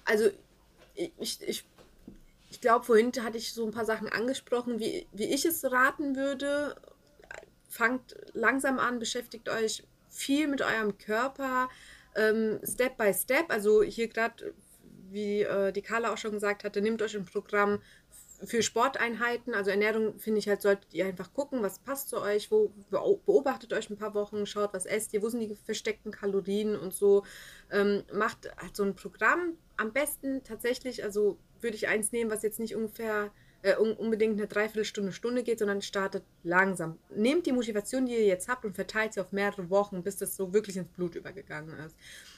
Also, 0.05 0.29
ich, 0.95 1.41
ich, 1.41 1.65
ich 2.51 2.61
glaube, 2.61 2.85
vorhin 2.85 3.11
hatte 3.23 3.39
ich 3.39 3.53
so 3.53 3.65
ein 3.65 3.73
paar 3.73 3.87
Sachen 3.87 4.09
angesprochen, 4.09 4.79
wie, 4.79 5.07
wie 5.13 5.25
ich 5.25 5.45
es 5.45 5.65
raten 5.65 6.17
würde. 6.17 6.77
Fangt 7.75 8.15
langsam 8.35 8.79
an, 8.79 9.01
beschäftigt 9.01 9.49
euch 9.49 9.83
viel 10.09 10.47
mit 10.47 10.63
eurem 10.63 10.97
Körper, 10.97 11.69
ähm, 12.15 12.61
Step 12.63 12.97
by 12.97 13.13
Step. 13.13 13.51
Also 13.51 13.83
hier 13.83 14.07
gerade, 14.07 14.55
wie 15.11 15.43
äh, 15.43 15.73
die 15.73 15.83
Carla 15.83 16.13
auch 16.13 16.17
schon 16.17 16.31
gesagt 16.31 16.63
hatte, 16.63 16.81
nehmt 16.81 17.03
euch 17.03 17.17
ein 17.17 17.25
Programm 17.25 17.81
für 18.45 18.63
Sporteinheiten, 18.63 19.55
also 19.55 19.71
Ernährung, 19.71 20.21
finde 20.21 20.39
ich 20.39 20.49
halt, 20.49 20.63
solltet 20.63 20.95
ihr 20.95 21.07
einfach 21.07 21.35
gucken, 21.35 21.63
was 21.63 21.81
passt 21.81 22.11
zu 22.11 22.21
euch, 22.21 22.53
wo 22.53 22.73
beobachtet 22.91 23.73
euch 23.73 23.91
ein 23.91 23.97
paar 23.97 24.15
Wochen, 24.15 24.47
schaut, 24.47 24.73
was 24.73 24.87
esst 24.87 25.13
ihr, 25.13 25.23
wo 25.23 25.29
sind 25.29 25.41
die 25.41 25.57
versteckten 25.57 26.13
Kalorien 26.13 26.79
und 26.79 26.95
so. 26.95 27.25
Ähm, 27.73 28.05
macht 28.13 28.49
halt 28.57 28.77
so 28.77 28.85
ein 28.85 28.95
Programm. 28.95 29.57
Am 29.77 29.93
besten 29.93 30.45
tatsächlich, 30.45 31.03
also 31.03 31.39
würde 31.61 31.75
ich 31.75 31.89
eins 31.89 32.13
nehmen, 32.13 32.31
was 32.31 32.45
jetzt 32.45 32.61
nicht 32.61 32.77
ungefähr 32.77 33.33
äh, 33.65 33.77
unbedingt 33.77 34.39
eine 34.39 34.47
Dreiviertelstunde, 34.47 35.11
Stunde 35.13 35.43
geht, 35.43 35.59
sondern 35.59 35.81
startet 35.81 36.23
langsam. 36.43 36.99
Nehmt 37.17 37.47
die 37.47 37.53
Motivation, 37.53 38.05
die 38.05 38.13
ihr 38.13 38.27
jetzt 38.27 38.47
habt 38.49 38.67
und 38.67 38.75
verteilt 38.75 39.15
sie 39.15 39.21
auf 39.21 39.33
mehrere 39.33 39.71
Wochen, 39.71 40.03
bis 40.03 40.19
das 40.19 40.37
so 40.37 40.53
wirklich 40.53 40.77
ins 40.77 40.89
Blut 40.89 41.15
übergegangen 41.15 41.79
ist. 41.79 41.97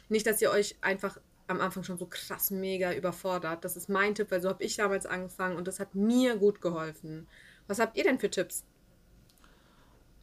Nicht, 0.09 0.27
dass 0.27 0.41
ihr 0.41 0.53
euch 0.53 0.77
einfach 0.83 1.19
am 1.49 1.61
Anfang 1.61 1.83
schon 1.83 1.99
so 1.99 2.07
krass 2.07 2.53
mega 2.53 2.93
überfordert. 2.93 3.65
Das 3.65 3.77
ist 3.77 3.89
mein 3.89 4.15
Tipp, 4.15 4.31
weil 4.31 4.41
so 4.41 4.49
habe 4.49 4.63
ich 4.63 4.77
damals 4.77 5.05
angefangen 5.05 5.57
und 5.57 5.67
das 5.67 5.81
hat 5.81 5.97
mir 5.97 6.37
gut 6.37 6.61
geholfen. 6.61 7.27
Was 7.67 7.81
habt 7.81 7.97
ihr 7.97 8.05
denn 8.05 8.21
für 8.21 8.31
Tipps? 8.31 8.65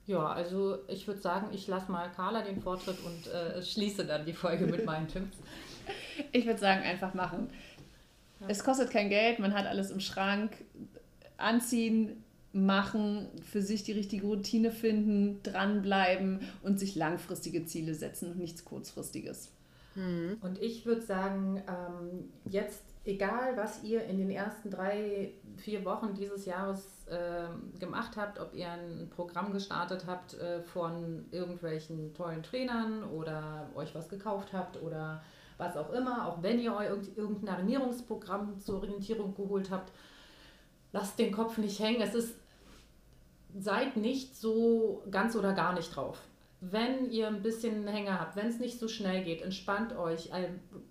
Ja, 0.06 0.28
also 0.28 0.80
ich 0.88 1.06
würde 1.06 1.20
sagen, 1.20 1.48
ich 1.52 1.68
lasse 1.68 1.92
mal 1.92 2.10
Carla 2.12 2.44
den 2.44 2.62
Vortritt 2.62 2.98
und 3.06 3.28
äh, 3.28 3.62
schließe 3.62 4.06
dann 4.06 4.26
die 4.26 4.34
Folge 4.34 4.68
mit 4.68 4.86
meinen 4.86 5.08
Tipps. 5.10 5.38
Ich 6.32 6.46
würde 6.46 6.60
sagen, 6.60 6.82
einfach 6.84 7.14
machen. 7.14 7.50
Es 8.48 8.64
kostet 8.64 8.92
kein 8.92 9.10
Geld, 9.10 9.40
man 9.40 9.54
hat 9.54 9.66
alles 9.66 9.92
im 9.92 10.00
Schrank. 10.00 10.52
Anziehen, 11.38 12.24
machen, 12.54 13.30
für 13.42 13.64
sich 13.64 13.84
die 13.84 13.94
richtige 13.94 14.28
Routine 14.28 14.72
finden, 14.72 15.42
dranbleiben 15.42 16.40
und 16.62 16.80
sich 16.80 16.96
langfristige 16.96 17.66
Ziele 17.66 17.96
setzen 17.96 18.32
und 18.32 18.38
nichts 18.38 18.64
kurzfristiges. 18.64 19.52
Mhm. 19.96 20.38
Und 20.42 20.62
ich 20.62 20.86
würde 20.86 21.02
sagen, 21.02 21.62
ähm, 21.68 22.32
jetzt, 22.46 22.84
egal 23.06 23.58
was 23.58 23.84
ihr 23.84 24.04
in 24.06 24.18
den 24.18 24.30
ersten 24.30 24.70
drei, 24.70 25.32
vier 25.58 25.84
Wochen 25.84 26.14
dieses 26.14 26.46
Jahres 26.46 27.08
äh, 27.08 27.80
gemacht 27.80 28.18
habt, 28.18 28.40
ob 28.40 28.54
ihr 28.54 28.70
ein 28.70 29.10
Programm 29.10 29.52
gestartet 29.52 30.06
habt 30.08 30.36
äh, 30.36 30.62
von 30.62 31.26
irgendwelchen 31.32 32.14
tollen 32.14 32.44
Trainern 32.44 33.04
oder 33.04 33.70
euch 33.76 33.96
was 33.96 34.10
gekauft 34.10 34.54
habt 34.54 34.82
oder 34.82 35.24
was 35.58 35.76
auch 35.76 35.92
immer, 35.92 36.28
auch 36.28 36.42
wenn 36.42 36.60
ihr 36.60 36.76
euch 36.76 36.90
irgendein 37.16 37.58
Ernährungsprogramm 37.58 38.60
zur 38.60 38.76
Orientierung 38.78 39.36
geholt 39.36 39.70
habt, 39.70 39.92
lasst 40.94 41.20
den 41.20 41.34
Kopf 41.34 41.58
nicht 41.58 41.80
hängen. 41.80 42.02
Es 42.02 42.16
ist, 42.16 42.36
seid 43.60 43.98
nicht 43.98 44.38
so 44.38 45.04
ganz 45.12 45.36
oder 45.36 45.52
gar 45.52 45.74
nicht 45.74 45.94
drauf 45.94 46.22
wenn 46.72 47.12
ihr 47.12 47.28
ein 47.28 47.42
bisschen 47.42 47.86
Hänger 47.88 48.22
habt, 48.22 48.38
wenn 48.38 48.48
es 48.48 48.60
nicht 48.60 48.80
so 48.80 48.88
schnell 48.88 49.26
geht, 49.26 49.42
entspannt 49.42 49.98
euch, 49.98 50.32
äh, 50.32 50.48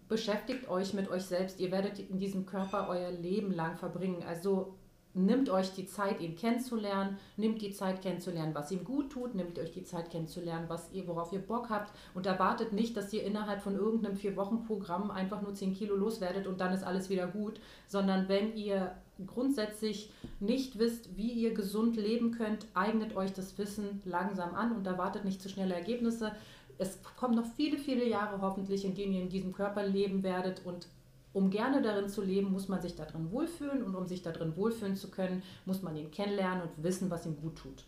beschäftigt 0.07 0.69
euch 0.69 0.93
mit 0.93 1.11
euch 1.11 1.23
selbst. 1.23 1.61
Ihr 1.61 1.73
werdet 1.73 1.99
in 1.99 2.19
diesem 2.19 2.45
Körper 2.45 2.89
euer 2.91 3.11
Leben 3.11 3.53
lang 3.53 3.77
verbringen. 3.77 4.23
Also 4.23 4.74
nimmt 5.15 5.49
euch 5.49 5.73
die 5.73 5.87
Zeit, 5.87 6.20
ihn 6.20 6.37
kennenzulernen, 6.37 7.19
nimmt 7.39 7.62
die 7.62 7.70
Zeit 7.70 8.03
kennenzulernen, 8.03 8.55
was 8.55 8.70
ihm 8.70 8.85
gut 8.85 9.12
tut, 9.12 9.35
nimmt 9.35 9.59
euch 9.59 9.73
die 9.73 9.83
Zeit 9.83 10.11
kennenzulernen, 10.11 10.66
was 10.69 10.93
ihr, 10.93 11.07
worauf 11.07 11.33
ihr 11.33 11.41
Bock 11.41 11.70
habt 11.70 11.91
und 12.12 12.27
erwartet 12.27 12.74
nicht, 12.74 12.95
dass 12.95 13.12
ihr 13.15 13.24
innerhalb 13.24 13.62
von 13.62 13.74
irgendeinem 13.74 14.16
Vier-Wochen-Programm 14.16 15.11
einfach 15.11 15.41
nur 15.41 15.55
10 15.55 15.74
Kilo 15.74 15.97
loswerdet 15.97 16.47
und 16.47 16.61
dann 16.61 16.74
ist 16.74 16.83
alles 16.83 17.09
wieder 17.09 17.27
gut, 17.27 17.61
sondern 17.87 18.29
wenn 18.29 18.55
ihr 18.57 18.95
grundsätzlich 19.27 20.11
nicht 20.41 20.79
wisst, 20.79 21.17
wie 21.17 21.31
ihr 21.31 21.55
gesund 21.55 21.97
leben 21.97 22.33
könnt, 22.33 22.67
eignet 22.75 23.17
euch 23.17 23.33
das 23.33 23.57
Wissen 23.59 24.03
langsam 24.05 24.55
an 24.55 24.73
und 24.73 24.87
erwartet 24.87 25.25
nicht 25.25 25.41
zu 25.41 25.49
schnelle 25.49 25.75
Ergebnisse. 25.75 26.33
Es 26.79 26.99
kommen 27.17 27.35
noch 27.35 27.47
viele, 27.57 27.79
viele 27.79 28.09
Jahre 28.09 28.41
hoffentlich, 28.41 28.85
in 28.85 28.95
denen 28.95 29.13
ihr 29.13 29.23
in 29.23 29.29
diesem 29.29 29.53
Körper 29.53 29.87
leben 29.87 30.23
werdet 30.23 30.65
und 30.65 30.89
um 31.33 31.49
gerne 31.49 31.81
darin 31.81 32.09
zu 32.09 32.23
leben, 32.23 32.53
muss 32.53 32.69
man 32.69 32.83
sich 32.83 32.95
darin 32.95 33.31
wohlfühlen 33.31 33.83
und 33.83 33.95
um 33.95 34.07
sich 34.07 34.23
darin 34.23 34.55
wohlfühlen 34.57 34.97
zu 34.97 35.11
können, 35.11 35.43
muss 35.65 35.83
man 35.83 35.97
ihn 35.97 36.11
kennenlernen 36.11 36.63
und 36.63 36.83
wissen, 36.83 37.11
was 37.11 37.25
ihm 37.25 37.41
gut 37.41 37.57
tut. 37.57 37.85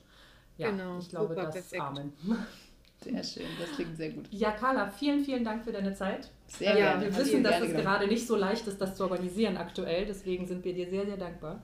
Ja, 0.57 0.71
genau, 0.71 0.99
ich 0.99 1.09
glaube, 1.09 1.35
das 1.35 1.53
perfekt. 1.53 1.83
Amen. 1.83 2.13
Sehr 3.05 3.25
schön, 3.25 3.47
das 3.61 3.71
klingt 3.73 3.97
sehr 3.97 4.11
gut. 4.11 4.27
Ja, 4.31 4.53
Carla, 4.53 4.91
vielen, 4.91 5.25
vielen 5.25 5.45
Dank 5.45 5.65
für 5.65 5.73
deine 5.73 5.95
Zeit. 5.95 6.31
Sehr 6.47 6.75
gerne. 6.75 7.05
Wir 7.05 7.17
wissen, 7.17 7.43
dass 7.43 7.61
es 7.61 7.73
gerade 7.73 8.07
nicht 8.07 8.27
so 8.27 8.37
leicht 8.37 8.67
ist, 8.67 8.81
das 8.81 8.97
zu 8.97 9.05
organisieren 9.05 9.57
aktuell. 9.57 10.07
Deswegen 10.07 10.47
sind 10.47 10.65
wir 10.65 10.75
dir 10.75 10.89
sehr, 10.89 11.07
sehr 11.07 11.17
dankbar. 11.17 11.63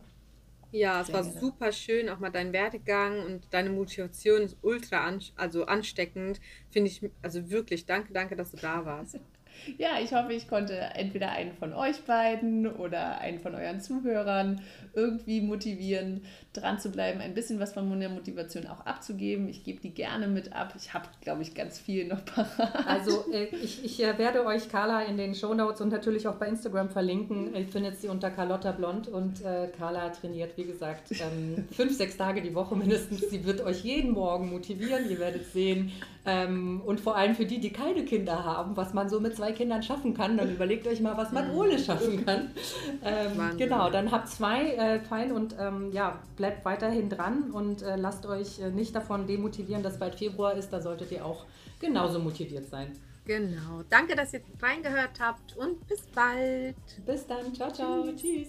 Ja, 0.72 1.00
es 1.00 1.08
sehr 1.08 1.16
war 1.16 1.22
gerne. 1.22 1.40
super 1.40 1.72
schön, 1.72 2.08
auch 2.08 2.20
mal 2.20 2.30
dein 2.30 2.52
Werdegang 2.52 3.24
und 3.24 3.42
deine 3.50 3.70
Motivation 3.70 4.42
ist 4.42 4.56
ultra 4.62 5.04
an, 5.04 5.20
also 5.36 5.66
ansteckend. 5.66 6.40
Finde 6.70 6.90
ich, 6.90 7.02
also 7.22 7.50
wirklich, 7.50 7.86
danke, 7.86 8.12
danke, 8.12 8.36
dass 8.36 8.52
du 8.52 8.56
da 8.56 8.84
warst. 8.84 9.18
Ja, 9.78 10.00
ich 10.02 10.12
hoffe, 10.12 10.32
ich 10.32 10.48
konnte 10.48 10.74
entweder 10.74 11.30
einen 11.30 11.52
von 11.52 11.72
euch 11.72 12.00
beiden 12.02 12.66
oder 12.66 13.18
einen 13.18 13.38
von 13.38 13.54
euren 13.54 13.80
Zuhörern 13.80 14.60
irgendwie 14.94 15.40
motivieren, 15.40 16.22
dran 16.52 16.80
zu 16.80 16.90
bleiben, 16.90 17.20
ein 17.20 17.34
bisschen 17.34 17.60
was 17.60 17.72
von 17.72 17.88
meiner 17.88 18.08
Motivation 18.08 18.66
auch 18.66 18.84
abzugeben. 18.84 19.48
Ich 19.48 19.62
gebe 19.62 19.80
die 19.80 19.94
gerne 19.94 20.26
mit 20.26 20.52
ab. 20.52 20.74
Ich 20.76 20.92
habe, 20.94 21.06
glaube 21.20 21.42
ich, 21.42 21.54
ganz 21.54 21.78
viel 21.78 22.08
noch 22.08 22.24
parat. 22.24 22.86
Also 22.86 23.24
äh, 23.32 23.44
ich, 23.62 23.84
ich 23.84 24.02
äh, 24.02 24.18
werde 24.18 24.44
euch 24.44 24.68
Carla 24.68 25.02
in 25.02 25.16
den 25.16 25.34
Shownotes 25.34 25.80
und 25.80 25.90
natürlich 25.90 26.26
auch 26.26 26.34
bei 26.34 26.48
Instagram 26.48 26.90
verlinken. 26.90 27.54
Ihr 27.54 27.66
findet 27.66 28.00
sie 28.00 28.08
unter 28.08 28.30
Carlotta 28.30 28.72
Blond 28.72 29.06
und 29.06 29.44
äh, 29.44 29.68
Carla 29.78 30.08
trainiert, 30.10 30.56
wie 30.56 30.64
gesagt, 30.64 31.12
ähm, 31.12 31.68
fünf, 31.72 31.96
sechs 31.96 32.16
Tage 32.16 32.42
die 32.42 32.54
Woche 32.54 32.74
mindestens. 32.74 33.30
Sie 33.30 33.44
wird 33.44 33.60
euch 33.60 33.84
jeden 33.84 34.10
Morgen 34.10 34.50
motivieren. 34.50 35.08
Ihr 35.08 35.20
werdet 35.20 35.52
sehen. 35.52 35.92
Ähm, 36.26 36.82
und 36.84 37.00
vor 37.00 37.16
allem 37.16 37.34
für 37.34 37.46
die, 37.46 37.60
die 37.60 37.70
keine 37.70 38.04
Kinder 38.04 38.44
haben, 38.44 38.76
was 38.76 38.92
man 38.92 39.08
so 39.08 39.20
mit 39.20 39.36
zwei 39.50 39.56
Kindern 39.56 39.82
schaffen 39.82 40.14
kann, 40.14 40.36
dann 40.36 40.50
überlegt 40.50 40.86
euch 40.86 41.00
mal, 41.00 41.16
was 41.16 41.32
man 41.32 41.54
ohne 41.54 41.78
schaffen 41.78 42.24
kann. 42.24 42.50
Ähm, 43.02 43.56
genau, 43.56 43.88
dann 43.88 44.10
habt 44.10 44.28
zwei 44.28 44.74
äh, 44.74 45.00
fein 45.00 45.32
und 45.32 45.56
ähm, 45.58 45.90
ja, 45.92 46.18
bleibt 46.36 46.64
weiterhin 46.66 47.08
dran 47.08 47.50
und 47.50 47.82
äh, 47.82 47.96
lasst 47.96 48.26
euch 48.26 48.60
äh, 48.60 48.70
nicht 48.70 48.94
davon 48.94 49.26
demotivieren, 49.26 49.82
dass 49.82 49.98
bald 49.98 50.16
Februar 50.16 50.54
ist. 50.54 50.70
Da 50.70 50.80
solltet 50.80 51.10
ihr 51.10 51.24
auch 51.24 51.46
genauso 51.80 52.18
motiviert 52.18 52.68
sein. 52.68 52.92
Genau. 53.24 53.82
Danke, 53.88 54.16
dass 54.16 54.34
ihr 54.34 54.42
reingehört 54.60 55.18
habt 55.18 55.56
und 55.56 55.86
bis 55.88 56.02
bald. 56.14 56.76
Bis 57.06 57.26
dann. 57.26 57.54
Ciao, 57.54 57.72
ciao. 57.72 58.04
Tschüss. 58.04 58.20
Tschüss. 58.20 58.48